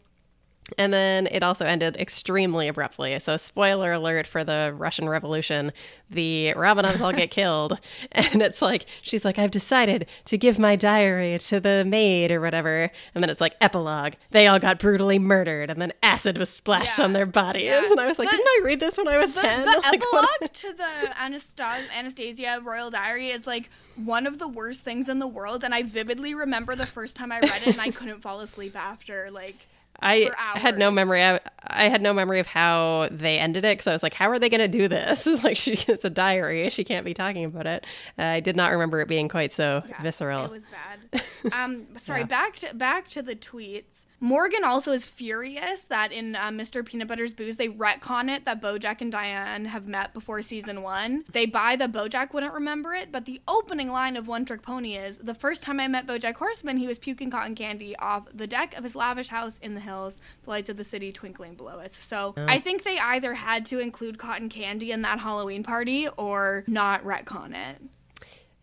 And 0.77 0.93
then 0.93 1.27
it 1.29 1.43
also 1.43 1.65
ended 1.65 1.97
extremely 1.97 2.69
abruptly. 2.69 3.19
So, 3.21 3.37
spoiler 3.39 3.93
alert 3.93 4.27
for 4.27 4.45
the 4.45 4.75
Russian 4.77 5.09
Revolution 5.09 5.73
the 6.11 6.55
Romanovs 6.57 7.01
all 7.01 7.13
get 7.13 7.31
killed. 7.31 7.79
And 8.13 8.43
it's 8.43 8.61
like, 8.63 8.87
she's 9.03 9.25
like, 9.25 9.39
I've 9.39 9.51
decided 9.51 10.07
to 10.27 10.37
give 10.39 10.59
my 10.59 10.75
diary 10.77 11.39
to 11.41 11.61
the 11.61 11.85
maid 11.87 12.31
or 12.31 12.41
whatever. 12.41 12.91
And 13.15 13.23
then 13.23 13.31
it's 13.31 13.41
like, 13.41 13.55
epilogue. 13.61 14.15
They 14.31 14.47
all 14.47 14.59
got 14.59 14.79
brutally 14.79 15.19
murdered. 15.19 15.71
And 15.71 15.81
then 15.81 15.93
acid 16.03 16.37
was 16.39 16.49
splashed 16.51 16.99
Yeah. 16.99 17.05
on 17.05 17.13
their 17.13 17.27
bodies. 17.27 17.65
Yeah. 17.65 17.83
And 17.91 18.01
I 18.01 18.07
was 18.07 18.19
like, 18.19 18.31
The- 18.31 18.37
didn't 18.37 18.49
I 18.49 18.61
read 18.65 18.81
this 18.81 18.97
when 18.99 19.09
I 19.09 19.19
was 19.19 19.35
The, 19.35 19.41
10? 19.43 19.61
the 19.61 19.67
Like, 19.85 20.01
what- 20.13 20.29
epilogue 20.43 20.53
to 20.53 20.73
the 20.73 21.15
Anasta- 21.15 21.89
Anastasia 21.97 22.61
Royal 22.63 22.91
Diary 22.91 23.29
is 23.29 23.47
like 23.47 23.69
one 23.97 24.27
of 24.27 24.39
the 24.39 24.49
worst 24.49 24.81
things 24.83 25.09
in 25.09 25.19
the 25.19 25.27
world, 25.27 25.65
and 25.65 25.75
I 25.75 25.83
vividly 25.83 26.35
remember 26.35 26.75
the 26.77 26.87
first 26.87 27.17
time 27.17 27.33
I 27.33 27.41
read 27.41 27.63
it, 27.63 27.69
and 27.69 27.81
I 27.81 27.91
couldn't 27.91 28.21
fall 28.21 28.41
asleep 28.41 28.77
after. 28.77 29.29
Like, 29.31 29.57
I 30.01 30.31
had 30.55 30.79
no 30.79 30.91
memory. 30.91 31.23
I, 31.23 31.41
I 31.67 31.89
had 31.89 32.03
no 32.03 32.13
memory 32.13 32.39
of 32.39 32.47
how 32.47 33.09
they 33.11 33.39
ended 33.39 33.65
it 33.65 33.73
because 33.73 33.87
I 33.87 33.93
was 33.93 34.03
like, 34.03 34.15
"How 34.15 34.31
are 34.31 34.39
they 34.39 34.49
going 34.49 34.61
to 34.61 34.69
do 34.69 34.87
this?" 34.87 35.27
like, 35.45 35.57
she 35.57 35.73
it's 35.73 36.05
a 36.05 36.11
diary; 36.11 36.69
she 36.71 36.85
can't 36.85 37.05
be 37.05 37.15
talking 37.15 37.45
about 37.45 37.67
it. 37.67 37.85
Uh, 38.19 38.23
I 38.23 38.41
did 38.41 38.57
not 38.57 38.73
remember 38.73 39.01
it 39.01 39.09
being 39.09 39.29
quite 39.29 39.53
so 39.53 39.83
yeah, 39.89 40.01
visceral. 40.03 40.45
It 40.45 40.51
was 40.51 40.63
bad. 40.65 41.53
Um, 41.53 41.87
sorry. 41.97 42.21
Yeah. 42.21 42.27
Back 42.27 42.57
to 42.57 42.75
back 42.75 43.09
to 43.09 43.23
the 43.23 43.35
tweets. 43.35 44.05
Morgan 44.21 44.65
also 44.65 44.93
is 44.93 45.07
furious 45.07 45.83
that 45.83 46.13
in 46.13 46.35
uh, 46.35 46.51
Mr. 46.51 46.85
Peanut 46.85 47.09
Butter's 47.09 47.35
Boos 47.35 47.57
they 47.57 47.69
retcon 47.69 48.29
it 48.29 48.45
that 48.45 48.61
BoJack 48.61 49.01
and 49.01 49.13
Diane 49.13 49.67
have 49.67 49.87
met 49.87 50.13
before 50.13 50.43
season 50.43 50.83
one. 50.83 51.25
They 51.31 51.47
buy 51.47 51.77
that 51.77 51.93
BoJack 51.93 52.33
wouldn't 52.33 52.53
remember 52.53 52.95
it, 52.95 53.13
but 53.13 53.27
the 53.27 53.41
opening 53.47 53.89
line 53.89 54.17
of 54.17 54.27
One 54.27 54.45
Trick 54.45 54.63
Pony 54.63 54.97
is 54.97 55.19
the 55.19 55.35
first 55.35 55.63
time 55.63 55.79
I 55.79 55.89
met 55.89 56.07
BoJack 56.07 56.37
Horseman, 56.37 56.79
he 56.79 56.87
was 56.87 56.99
puking 56.99 57.31
cotton 57.31 57.55
candy 57.55 57.97
off 57.97 58.27
the 58.35 58.47
deck 58.47 58.77
of 58.77 58.85
his 58.85 58.95
lavish 58.95 59.29
house 59.29 59.59
in 59.59 59.75
the 59.75 59.81
hills, 59.81 60.19
the 60.43 60.51
lights 60.51 60.69
of 60.69 60.77
the 60.77 60.85
city 60.85 61.13
twinkling 61.13 61.55
below 61.55 61.79
us. 61.79 61.97
So 61.97 62.35
I 62.37 62.59
think 62.59 62.83
they 62.83 62.99
either 62.99 63.35
had 63.35 63.67
to 63.67 63.79
include 63.79 64.19
cotton 64.19 64.49
candy 64.49 64.93
in 64.93 65.03
that 65.03 65.21
Halloween 65.21 65.63
party 65.63 66.09
or 66.09 66.65
not 66.67 67.05
retcon 67.05 67.55
it. 67.55 67.83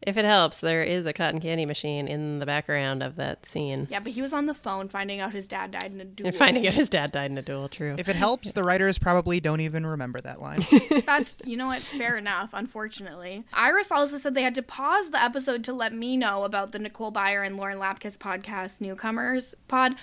If 0.06 0.18
it 0.18 0.26
helps, 0.26 0.60
there 0.60 0.84
is 0.84 1.06
a 1.06 1.14
cotton 1.14 1.40
candy 1.40 1.66
machine 1.66 2.08
in 2.08 2.40
the 2.40 2.46
background 2.46 3.02
of 3.04 3.16
that 3.16 3.46
scene. 3.46 3.88
Yeah, 3.90 4.00
but 4.00 4.12
he 4.12 4.22
was 4.22 4.34
on 4.34 4.46
the 4.46 4.54
phone 4.54 4.88
finding 4.90 5.20
out 5.20 5.34
his 5.34 5.48
dad 5.48 5.72
died 5.72 5.92
in 5.92 6.02
a 6.02 6.06
duel. 6.06 6.28
And 6.28 6.36
finding 6.36 6.68
out 6.68 6.74
his 6.74 6.90
dad 6.90 7.12
died 7.12 7.32
in 7.32 7.38
a 7.38 7.42
duel. 7.42 7.70
True. 7.70 7.96
If 7.98 8.10
it 8.10 8.16
helps, 8.16 8.52
the 8.52 8.64
writers 8.64 8.98
probably 8.98 9.40
don't 9.40 9.62
even 9.62 9.86
remember 9.86 10.22
that 10.22 10.42
line. 10.42 10.66
That's 11.06 11.36
you 11.44 11.58
know 11.58 11.68
what, 11.68 11.82
fair 11.82 12.18
enough, 12.18 12.52
unfortunately. 12.54 13.46
Iris 13.54 13.92
also 13.92 14.18
said 14.18 14.36
they 14.36 14.44
had 14.44 14.56
to 14.56 14.64
pause 14.64 15.12
the 15.12 15.22
episode 15.22 15.64
to 15.66 15.74
let 15.74 15.94
me 15.94 16.18
know 16.18 16.44
about 16.44 16.72
the 16.72 16.80
Nicole 16.80 17.12
Byer 17.12 17.46
and 17.46 17.58
Lauren 17.58 17.80
Lapkus 17.80 18.18
podcast 18.18 18.82
newcomers 18.82 19.56
pod. 19.68 19.96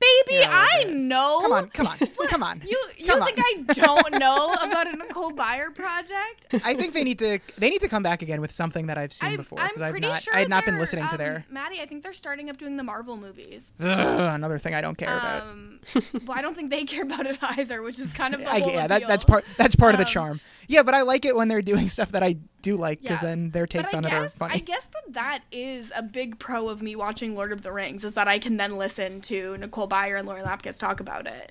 Baby, 0.00 0.42
I 0.48 0.84
know. 0.88 1.40
come 1.42 1.52
on, 1.52 1.68
come 1.68 1.86
on, 1.86 1.98
come 2.28 2.42
on. 2.42 2.62
You 2.66 2.78
you 2.96 3.06
Come 3.06 3.20
on. 3.20 3.26
think 3.26 3.38
I 3.38 3.72
don't 3.74 4.18
know 4.18 4.54
about 4.54 4.86
a 4.92 4.96
Nicole 4.96 5.30
Byer 5.32 5.74
project? 5.74 6.46
I 6.64 6.72
think 6.74 6.94
they 6.94 7.04
need 7.04 7.18
to 7.18 7.38
they 7.58 7.68
need 7.68 7.82
to 7.82 7.88
come 7.88 8.02
back 8.02 8.22
again 8.22 8.40
with 8.40 8.50
something 8.50 8.86
that 8.86 8.96
I've 8.96 9.12
seen 9.12 9.34
I, 9.34 9.36
before 9.36 9.58
because 9.62 9.82
I've 9.82 10.00
not 10.00 10.22
sure 10.22 10.34
I 10.34 10.38
had 10.40 10.48
not 10.48 10.64
been 10.64 10.78
listening 10.78 11.04
to 11.08 11.12
um, 11.12 11.18
their 11.18 11.44
Maddie, 11.50 11.80
I 11.82 11.86
think 11.86 12.02
they're 12.02 12.14
starting 12.14 12.48
up 12.48 12.56
doing 12.56 12.76
the 12.78 12.82
Marvel 12.82 13.16
movies. 13.18 13.72
Ugh, 13.80 14.34
another 14.34 14.58
thing 14.58 14.74
I 14.74 14.80
don't 14.80 14.96
care 14.96 15.14
about. 15.16 15.42
Um, 15.42 15.80
well, 16.26 16.38
I 16.38 16.40
don't 16.42 16.54
think 16.54 16.70
they 16.70 16.84
care 16.92 17.02
about 17.02 17.26
it 17.26 17.38
either, 17.42 17.82
which 17.82 17.98
is 17.98 18.12
kind 18.14 18.34
of 18.34 18.40
the 18.40 18.50
I, 18.50 18.56
yeah, 18.56 18.86
that, 18.86 19.06
that's 19.06 19.24
part 19.24 19.44
that's 19.58 19.74
part 19.76 19.94
of 19.94 19.98
the 19.98 20.06
Um, 20.06 20.10
charm. 20.12 20.40
Yeah, 20.70 20.84
but 20.84 20.94
I 20.94 21.02
like 21.02 21.24
it 21.24 21.34
when 21.34 21.48
they're 21.48 21.62
doing 21.62 21.88
stuff 21.96 22.12
that 22.12 22.22
I 22.22 22.36
do 22.62 22.76
like 22.76 23.00
because 23.02 23.20
Yeah. 23.22 23.28
then 23.28 23.50
their 23.50 23.66
takes 23.66 23.92
on 23.92 24.04
guess, 24.04 24.12
it 24.12 24.16
are 24.16 24.28
funny. 24.28 24.54
I 24.54 24.58
guess 24.58 24.86
that 24.86 25.12
that 25.14 25.42
is 25.50 25.90
a 25.96 26.02
big 26.02 26.38
pro 26.38 26.68
of 26.68 26.80
me 26.80 26.94
watching 26.94 27.34
Lord 27.34 27.52
of 27.52 27.62
the 27.62 27.72
Rings 27.72 28.04
is 28.04 28.14
that 28.14 28.28
I 28.28 28.38
can 28.38 28.56
then 28.56 28.76
listen 28.78 29.20
to 29.22 29.56
Nicole 29.58 29.88
Byer 29.88 30.16
and 30.18 30.28
Lauren 30.28 30.44
Lapkus 30.44 30.78
talk 30.78 31.00
about 31.00 31.26
it. 31.26 31.50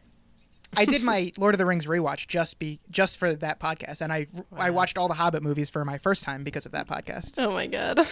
I 0.77 0.85
did 0.85 1.03
my 1.11 1.33
Lord 1.37 1.53
of 1.53 1.57
the 1.57 1.65
Rings 1.65 1.85
rewatch 1.85 2.27
just 2.27 2.59
be 2.59 2.79
just 2.91 3.17
for 3.17 3.33
that 3.35 3.59
podcast, 3.59 4.01
and 4.01 4.13
I 4.13 4.27
I 4.55 4.69
watched 4.69 4.97
all 4.97 5.07
the 5.09 5.15
Hobbit 5.15 5.43
movies 5.43 5.69
for 5.69 5.83
my 5.83 5.97
first 5.97 6.23
time 6.23 6.43
because 6.45 6.65
of 6.65 6.71
that 6.71 6.87
podcast. 6.87 7.33
oh 7.39 7.51
my 7.51 7.67
god. 7.67 8.07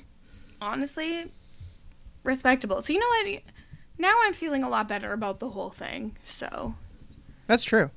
Honestly, 0.60 1.30
respectable. 2.24 2.82
So 2.82 2.92
you 2.92 2.98
know 2.98 3.06
what? 3.30 3.42
Now 3.98 4.14
I'm 4.24 4.32
feeling 4.32 4.62
a 4.64 4.68
lot 4.68 4.88
better 4.88 5.12
about 5.12 5.38
the 5.38 5.50
whole 5.50 5.70
thing. 5.70 6.16
So 6.24 6.74
That's 7.46 7.62
true. 7.64 7.90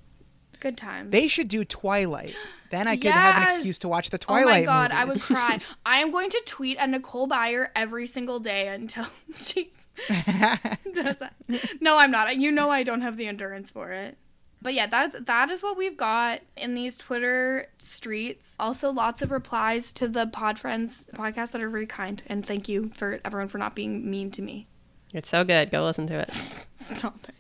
Good 0.62 0.78
times. 0.78 1.12
They 1.12 1.28
should 1.28 1.48
do 1.50 1.66
Twilight. 1.66 2.36
Then 2.70 2.88
I 2.88 2.96
could 2.96 3.12
have 3.12 3.36
an 3.36 3.44
excuse 3.44 3.78
to 3.80 3.90
watch 3.90 4.10
the 4.12 4.18
Twilight. 4.18 4.46
Oh 4.46 4.48
my 4.48 4.64
Twilight 4.64 4.92
god, 4.92 4.98
I 4.98 5.06
would 5.06 5.20
cry. 5.20 5.60
I 5.86 5.98
am 5.98 6.12
going 6.12 6.30
to 6.30 6.42
tweet 6.46 6.78
at 6.78 6.90
Nicole 6.90 7.28
Byer 7.28 7.68
every 7.76 8.08
single 8.08 8.40
day 8.40 8.70
until 8.70 9.06
she 9.36 9.74
does 10.08 11.18
that. 11.20 11.34
No, 11.82 11.98
I'm 11.98 12.12
not. 12.12 12.38
You 12.38 12.52
know 12.52 12.70
I 12.70 12.84
don't 12.84 13.02
have 13.02 13.18
the 13.18 13.28
endurance 13.28 13.70
for 13.70 13.92
it. 13.92 14.18
But 14.64 14.76
yeah, 14.76 14.86
that's 14.86 15.16
that 15.20 15.50
is 15.50 15.64
what 15.64 15.76
we've 15.76 15.98
got 15.98 16.42
in 16.56 16.76
these 16.76 16.98
Twitter 16.98 17.68
streets. 17.80 18.56
Also, 18.60 18.92
lots 18.92 19.22
of 19.24 19.32
replies 19.32 19.92
to 19.94 20.08
the 20.08 20.28
Pod 20.28 20.60
Friends 20.60 21.06
podcast 21.16 21.52
that 21.52 21.64
are 21.64 21.70
very 21.70 21.88
kind, 21.88 22.22
and 22.28 22.46
thank 22.46 22.70
you 22.70 22.90
for 22.94 23.20
everyone 23.26 23.48
for 23.48 23.58
not 23.58 23.76
being 23.76 24.10
mean 24.10 24.30
to 24.32 24.42
me. 24.44 24.68
it's 25.14 25.30
so 25.30 25.44
good. 25.44 25.72
Go 25.72 25.84
listen 25.84 26.06
to 26.08 26.20
it. 26.20 26.30
Stop 26.76 27.18
it. 27.28 27.36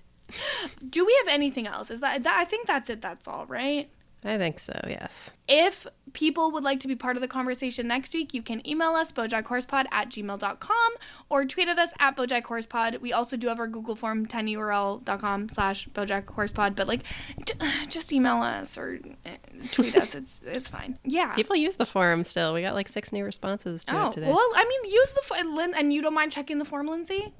Do 0.90 1.06
we 1.06 1.16
have 1.24 1.34
anything 1.34 1.68
else? 1.68 1.91
Is 1.91 2.02
that, 2.02 2.24
that 2.24 2.38
I 2.38 2.45
think 2.45 2.68
that's 2.68 2.90
it. 2.90 3.02
That's 3.02 3.28
all, 3.28 3.45
right? 3.45 3.90
I 4.24 4.38
think 4.38 4.60
so. 4.60 4.80
Yes. 4.88 5.32
If 5.48 5.88
people 6.14 6.52
would 6.52 6.64
like 6.64 6.80
to 6.82 6.88
be 6.88 6.95
part 6.95 7.18
of 7.18 7.22
the 7.22 7.28
conversation 7.28 7.88
next 7.88 8.14
week, 8.14 8.36
you 8.36 8.44
can 8.44 8.68
email 8.70 8.90
us, 8.90 9.12
bojackhorsepod 9.12 9.86
at 9.91 10.10
gmail.com, 10.10 10.94
or 11.30 11.45
tweet 11.45 11.68
at 11.68 11.80
us 11.80 11.90
at 11.99 12.16
bojackhorsepod. 12.16 13.02
We 13.02 13.14
also 13.14 13.36
do 13.36 13.48
have 13.48 13.60
our 13.60 13.68
Google 13.68 13.95
form, 13.95 14.28
tinyurl.com 14.28 15.49
slash 15.49 15.88
bojackhorsepod, 15.90 16.76
but 16.76 16.88
like, 16.88 17.02
just 17.90 18.14
email 18.14 18.44
us 18.44 18.78
or 18.78 18.99
uh, 19.26 19.30
tweet 19.72 19.95
us. 19.95 20.12
It's 20.22 20.41
it's 20.45 20.68
fine. 20.68 20.99
Yeah. 21.03 21.34
People 21.34 21.56
use 21.56 21.76
the 21.76 21.86
forum 21.86 22.24
still. 22.26 22.53
We 22.53 22.62
got 22.62 22.76
like 22.76 22.90
six 22.90 23.12
new 23.12 23.24
responses 23.24 23.84
to 23.86 23.95
oh, 23.95 24.08
it 24.08 24.14
today. 24.14 24.28
well, 24.28 24.38
I 24.56 24.66
mean, 24.66 24.91
use 24.91 25.14
the 25.14 25.22
form, 25.22 25.74
and 25.76 25.94
you 25.94 26.02
don't 26.02 26.14
mind 26.14 26.32
checking 26.32 26.60
the 26.60 26.66
form, 26.66 26.88
Lindsay? 26.88 27.34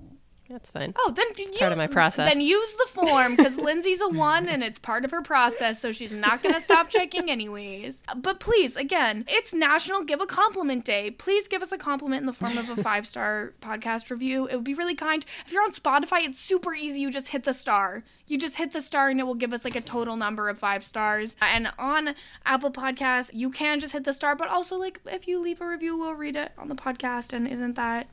That's 0.52 0.70
fine. 0.70 0.94
Oh, 0.98 1.14
then 1.16 1.28
use, 1.38 1.58
part 1.58 1.72
of 1.72 1.78
my 1.78 1.88
process. 1.88 2.30
Then 2.30 2.42
use 2.42 2.74
the 2.76 2.88
form 2.92 3.36
because 3.36 3.58
Lindsay's 3.58 4.02
a 4.02 4.10
one 4.10 4.50
and 4.50 4.64
it's 4.64 4.78
part 4.78 5.06
of 5.06 5.12
her 5.12 5.22
process, 5.22 5.80
so 5.80 5.92
she's 5.92 6.12
not 6.12 6.44
gonna 6.44 6.62
stop 6.62 6.90
checking 6.90 7.32
anyways. 7.32 8.02
But 8.18 8.40
please, 8.40 8.76
again, 8.76 9.26
it's 9.30 9.54
National 9.54 10.04
Give 10.04 10.20
a 10.20 10.26
Compliment 10.26 10.84
Day. 10.84 11.12
Please 11.12 11.48
give 11.48 11.64
us 11.64 11.72
a 11.72 11.78
compliment 11.78 12.22
in 12.22 12.26
the 12.26 12.34
form 12.34 12.58
of 12.58 12.70
a 12.70 12.82
five 12.84 13.08
star 13.08 13.54
podcast 13.62 14.10
review. 14.12 14.48
It 14.48 14.56
would 14.56 14.64
be 14.66 14.74
really 14.74 14.96
kind. 14.96 15.26
If 15.46 15.54
you're 15.54 15.64
on 15.64 15.72
Spotify, 15.74 16.24
it's 16.24 16.40
super 16.40 16.74
easy. 16.74 17.00
You 17.00 17.12
just 17.12 17.30
hit 17.30 17.44
the 17.46 17.54
star. 17.54 18.04
You 18.28 18.38
just 18.38 18.56
hit 18.58 18.74
the 18.74 18.82
star 18.82 19.10
and 19.10 19.20
it 19.20 19.24
will 19.24 19.36
give 19.36 19.54
us 19.54 19.66
like 19.66 19.76
a 19.76 19.82
total 19.82 20.16
number 20.16 20.50
of 20.50 20.58
five 20.58 20.84
stars. 20.84 21.36
And 21.42 21.72
on 21.78 22.16
Apple 22.46 22.72
Podcasts, 22.72 23.30
you 23.34 23.50
can 23.50 23.80
just 23.80 23.94
hit 23.94 24.04
the 24.04 24.14
star, 24.14 24.36
but 24.36 24.48
also 24.48 24.78
like 24.78 25.00
if 25.06 25.28
you 25.28 25.42
leave 25.42 25.62
a 25.62 25.68
review, 25.68 25.98
we'll 25.98 26.14
read 26.14 26.36
it 26.36 26.52
on 26.58 26.70
the 26.70 26.76
podcast. 26.76 27.34
And 27.34 27.48
isn't 27.48 27.76
that 27.76 28.08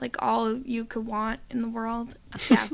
like 0.00 0.16
all 0.20 0.54
you 0.58 0.84
could 0.84 1.06
want 1.06 1.40
in 1.50 1.62
the 1.62 1.68
world. 1.68 2.16
Yeah. 2.50 2.68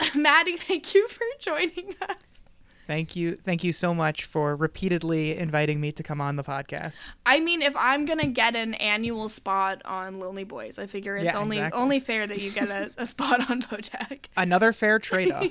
Maddie, 0.14 0.56
thank 0.56 0.94
you 0.94 1.08
for 1.08 1.24
joining 1.40 1.96
us. 2.02 2.44
Thank 2.86 3.16
you. 3.16 3.34
Thank 3.34 3.64
you 3.64 3.72
so 3.72 3.92
much 3.92 4.24
for 4.24 4.54
repeatedly 4.56 5.36
inviting 5.36 5.80
me 5.80 5.90
to 5.92 6.02
come 6.02 6.20
on 6.20 6.36
the 6.36 6.44
podcast. 6.44 7.04
I 7.26 7.40
mean, 7.40 7.60
if 7.62 7.74
I'm 7.76 8.04
gonna 8.06 8.28
get 8.28 8.54
an 8.56 8.74
annual 8.74 9.28
spot 9.28 9.82
on 9.84 10.20
Lonely 10.20 10.44
Boys, 10.44 10.78
I 10.78 10.86
figure 10.86 11.16
it's 11.16 11.24
Yeah, 11.26 11.36
only 11.38 11.58
exactly. 11.58 11.80
only 11.82 12.00
fair 12.00 12.26
that 12.28 12.40
you 12.40 12.50
get 12.52 12.70
a, 12.70 12.90
a 12.96 13.06
spot 13.14 13.50
on 13.50 13.60
BoJack. 13.62 14.26
Another 14.36 14.72
fair 14.72 14.98
trade 15.00 15.32
off. 15.32 15.48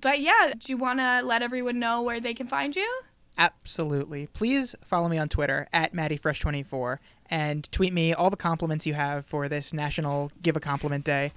But 0.00 0.20
yeah, 0.20 0.52
do 0.58 0.72
you 0.72 0.76
want 0.76 0.98
to 0.98 1.22
let 1.22 1.42
everyone 1.42 1.78
know 1.78 2.02
where 2.02 2.20
they 2.20 2.34
can 2.34 2.46
find 2.48 2.74
you? 2.76 3.00
Absolutely. 3.38 4.26
Please 4.26 4.74
follow 4.84 5.08
me 5.08 5.18
on 5.18 5.28
Twitter 5.28 5.68
at 5.72 5.94
MaddieFresh24 5.94 6.98
and 7.30 7.70
tweet 7.72 7.92
me 7.92 8.12
all 8.12 8.28
the 8.28 8.36
compliments 8.36 8.86
you 8.86 8.94
have 8.94 9.24
for 9.24 9.48
this 9.48 9.72
National 9.72 10.30
Give 10.42 10.56
a 10.56 10.60
Compliment 10.60 11.04
Day. 11.04 11.32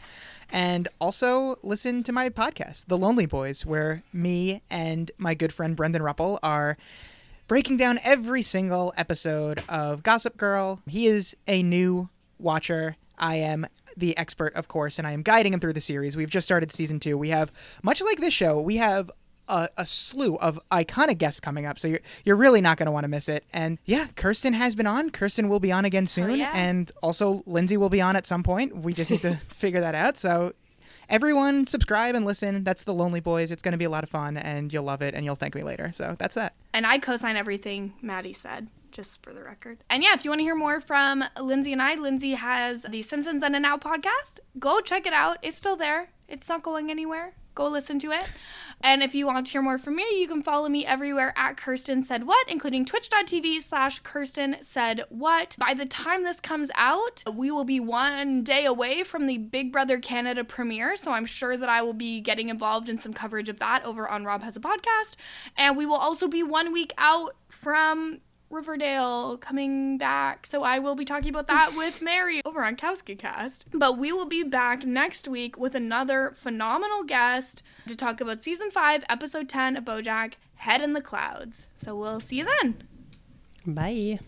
And 0.52 0.88
also 1.00 1.56
listen 1.64 2.04
to 2.04 2.12
my 2.12 2.30
podcast, 2.30 2.88
The 2.88 2.98
Lonely 2.98 3.26
Boys, 3.26 3.66
where 3.66 4.04
me 4.12 4.62
and 4.70 5.10
my 5.18 5.34
good 5.34 5.54
friend 5.54 5.76
Brendan 5.76 6.02
Ruppel 6.02 6.38
are 6.44 6.78
breaking 7.48 7.78
down 7.78 8.00
every 8.04 8.42
single 8.42 8.94
episode 8.98 9.64
of 9.70 10.04
Gossip 10.04 10.36
Girl. 10.36 10.82
He 10.88 11.08
is 11.08 11.36
a 11.48 11.64
new 11.64 12.10
watcher. 12.40 12.98
I 13.18 13.38
am 13.38 13.66
the 13.96 14.18
expert, 14.18 14.54
of 14.56 14.68
course, 14.68 15.00
and 15.00 15.08
I 15.08 15.12
am 15.12 15.24
guiding 15.24 15.54
him 15.54 15.62
through 15.62 15.74
the 15.74 15.82
series. 15.82 16.18
We've 16.18 16.30
just 16.30 16.46
started 16.46 16.74
season 16.74 17.00
two. 17.00 17.18
We 17.18 17.30
have, 17.30 17.52
much 17.82 18.02
like 18.02 18.20
this 18.20 18.34
show, 18.34 18.60
we 18.60 18.76
have 18.76 19.10
a, 19.48 19.70
a 19.78 19.86
slew 19.86 20.38
of 20.38 20.60
iconic 20.72 21.18
guests 21.18 21.40
coming 21.40 21.66
up, 21.66 21.80
so 21.80 21.88
you're 21.88 22.00
you're 22.24 22.36
really 22.36 22.62
not 22.62 22.78
going 22.78 22.88
to 22.88 22.92
want 22.92 23.04
to 23.04 23.08
miss 23.08 23.30
it. 23.30 23.44
And 23.54 23.78
yeah, 23.86 24.08
Kirsten 24.16 24.54
has 24.54 24.76
been 24.76 24.88
on. 24.88 25.10
Kirsten 25.10 25.50
will 25.50 25.60
be 25.60 25.72
on 25.72 25.86
again 25.86 26.04
oh, 26.04 26.08
soon, 26.08 26.36
yeah. 26.38 26.52
and 26.54 26.92
also 27.02 27.44
Lindsay 27.46 27.78
will 27.78 27.90
be 27.90 28.02
on 28.02 28.16
at 28.16 28.26
some 28.26 28.44
point. 28.44 28.76
We 28.76 28.94
just 28.94 29.12
need 29.12 29.22
to 29.22 29.36
figure 29.48 29.82
that 29.82 29.96
out. 29.96 30.18
So. 30.18 30.54
Everyone 31.08 31.68
subscribe 31.68 32.16
and 32.16 32.26
listen. 32.26 32.64
That's 32.64 32.84
the 32.84 32.92
Lonely 32.92 33.20
Boys. 33.20 33.52
It's 33.52 33.62
going 33.62 33.74
to 33.74 33.78
be 33.78 33.86
a 33.86 33.92
lot 33.92 34.04
of 34.04 34.10
fun 34.10 34.38
and 34.38 34.74
you'll 34.74 34.86
love 34.86 35.04
it 35.04 35.14
and 35.14 35.24
you'll 35.24 35.36
thank 35.36 35.54
me 35.54 35.62
later. 35.62 35.92
So 35.94 36.16
that's 36.18 36.34
that. 36.34 36.56
And 36.74 36.88
I 36.88 36.98
co-sign 36.98 37.36
everything 37.36 37.94
Maddie 38.02 38.34
said, 38.34 38.70
just 38.92 39.22
for 39.22 39.32
the 39.32 39.44
record. 39.44 39.78
And 39.90 40.02
yeah, 40.02 40.14
if 40.14 40.26
you 40.26 40.32
want 40.32 40.40
to 40.40 40.44
hear 40.44 40.56
more 40.56 40.82
from 40.82 41.24
Lindsay 41.40 41.74
and 41.74 41.82
I, 41.82 41.94
Lindsay 41.94 42.32
has 42.32 42.84
the 42.90 43.04
Simpsons 43.04 43.44
and 43.44 43.62
Now 43.62 43.78
podcast. 43.78 44.40
Go 44.58 44.80
check 44.80 45.06
it 45.06 45.14
out. 45.14 45.38
It's 45.44 45.58
still 45.58 45.76
there. 45.76 46.10
It's 46.28 46.50
not 46.50 46.64
going 46.64 46.90
anywhere. 46.90 47.36
Go 47.56 47.68
listen 47.68 48.00
to 48.00 48.12
it. 48.12 48.26
And 48.82 49.02
if 49.02 49.16
you 49.16 49.26
want 49.26 49.46
to 49.46 49.52
hear 49.52 49.62
more 49.62 49.78
from 49.78 49.96
me, 49.96 50.06
you 50.20 50.28
can 50.28 50.42
follow 50.42 50.68
me 50.68 50.86
everywhere 50.86 51.34
at 51.38 51.56
Kirsten 51.56 52.04
Said 52.04 52.28
What, 52.28 52.50
including 52.50 52.84
twitch.tv 52.84 53.62
slash 53.62 54.00
Kirsten 54.00 54.58
Said 54.62 55.04
What. 55.10 55.56
By 55.58 55.74
the 55.74 55.86
time 55.86 56.24
this 56.24 56.42
comes 56.42 56.70
out, 56.76 57.24
we 57.34 57.50
will 57.50 57.64
be 57.64 57.80
one 57.80 58.44
day 58.44 58.66
away 58.66 59.04
from 59.04 59.26
the 59.26 59.38
Big 59.38 59.72
Brother 59.72 59.98
Canada 60.00 60.44
premiere. 60.44 60.98
So 60.98 61.14
I'm 61.14 61.26
sure 61.26 61.56
that 61.56 61.70
I 61.70 61.82
will 61.82 61.94
be 61.94 62.20
getting 62.20 62.50
involved 62.50 62.90
in 62.90 63.00
some 63.00 63.14
coverage 63.14 63.50
of 63.50 63.60
that 63.60 63.86
over 63.86 64.08
on 64.08 64.26
Rob 64.26 64.44
Has 64.44 64.58
a 64.58 64.60
Podcast. 64.60 65.16
And 65.56 65.78
we 65.78 65.86
will 65.86 65.96
also 65.96 66.28
be 66.28 66.44
one 66.44 66.74
week 66.74 66.94
out 66.98 67.36
from 67.50 68.20
Riverdale 68.56 69.38
coming 69.38 69.98
back. 69.98 70.46
So 70.46 70.64
I 70.64 70.80
will 70.80 70.96
be 70.96 71.06
talking 71.06 71.30
about 71.30 71.48
that 71.48 71.74
with 71.78 72.02
Mary 72.02 72.42
over 72.46 72.64
on 72.64 72.76
Kowski 72.76 73.18
Cast. 73.18 73.66
But 73.74 73.98
we 73.98 74.12
will 74.12 74.26
be 74.26 74.44
back 74.44 74.86
next 74.86 75.28
week 75.28 75.58
with 75.58 75.76
another 75.76 76.34
phenomenal 76.36 77.04
guest 77.04 77.62
to 77.88 77.96
talk 77.96 78.22
about 78.22 78.44
season 78.44 78.72
5, 78.72 79.04
episode 79.10 79.50
10 79.50 79.78
of 79.78 79.86
Bojack, 79.86 80.34
Head 80.56 80.82
in 80.82 80.94
the 80.94 81.02
Clouds. 81.02 81.68
So 81.78 81.96
we'll 81.96 82.20
see 82.20 82.38
you 82.38 82.46
then. 82.62 82.88
Bye. 83.66 84.20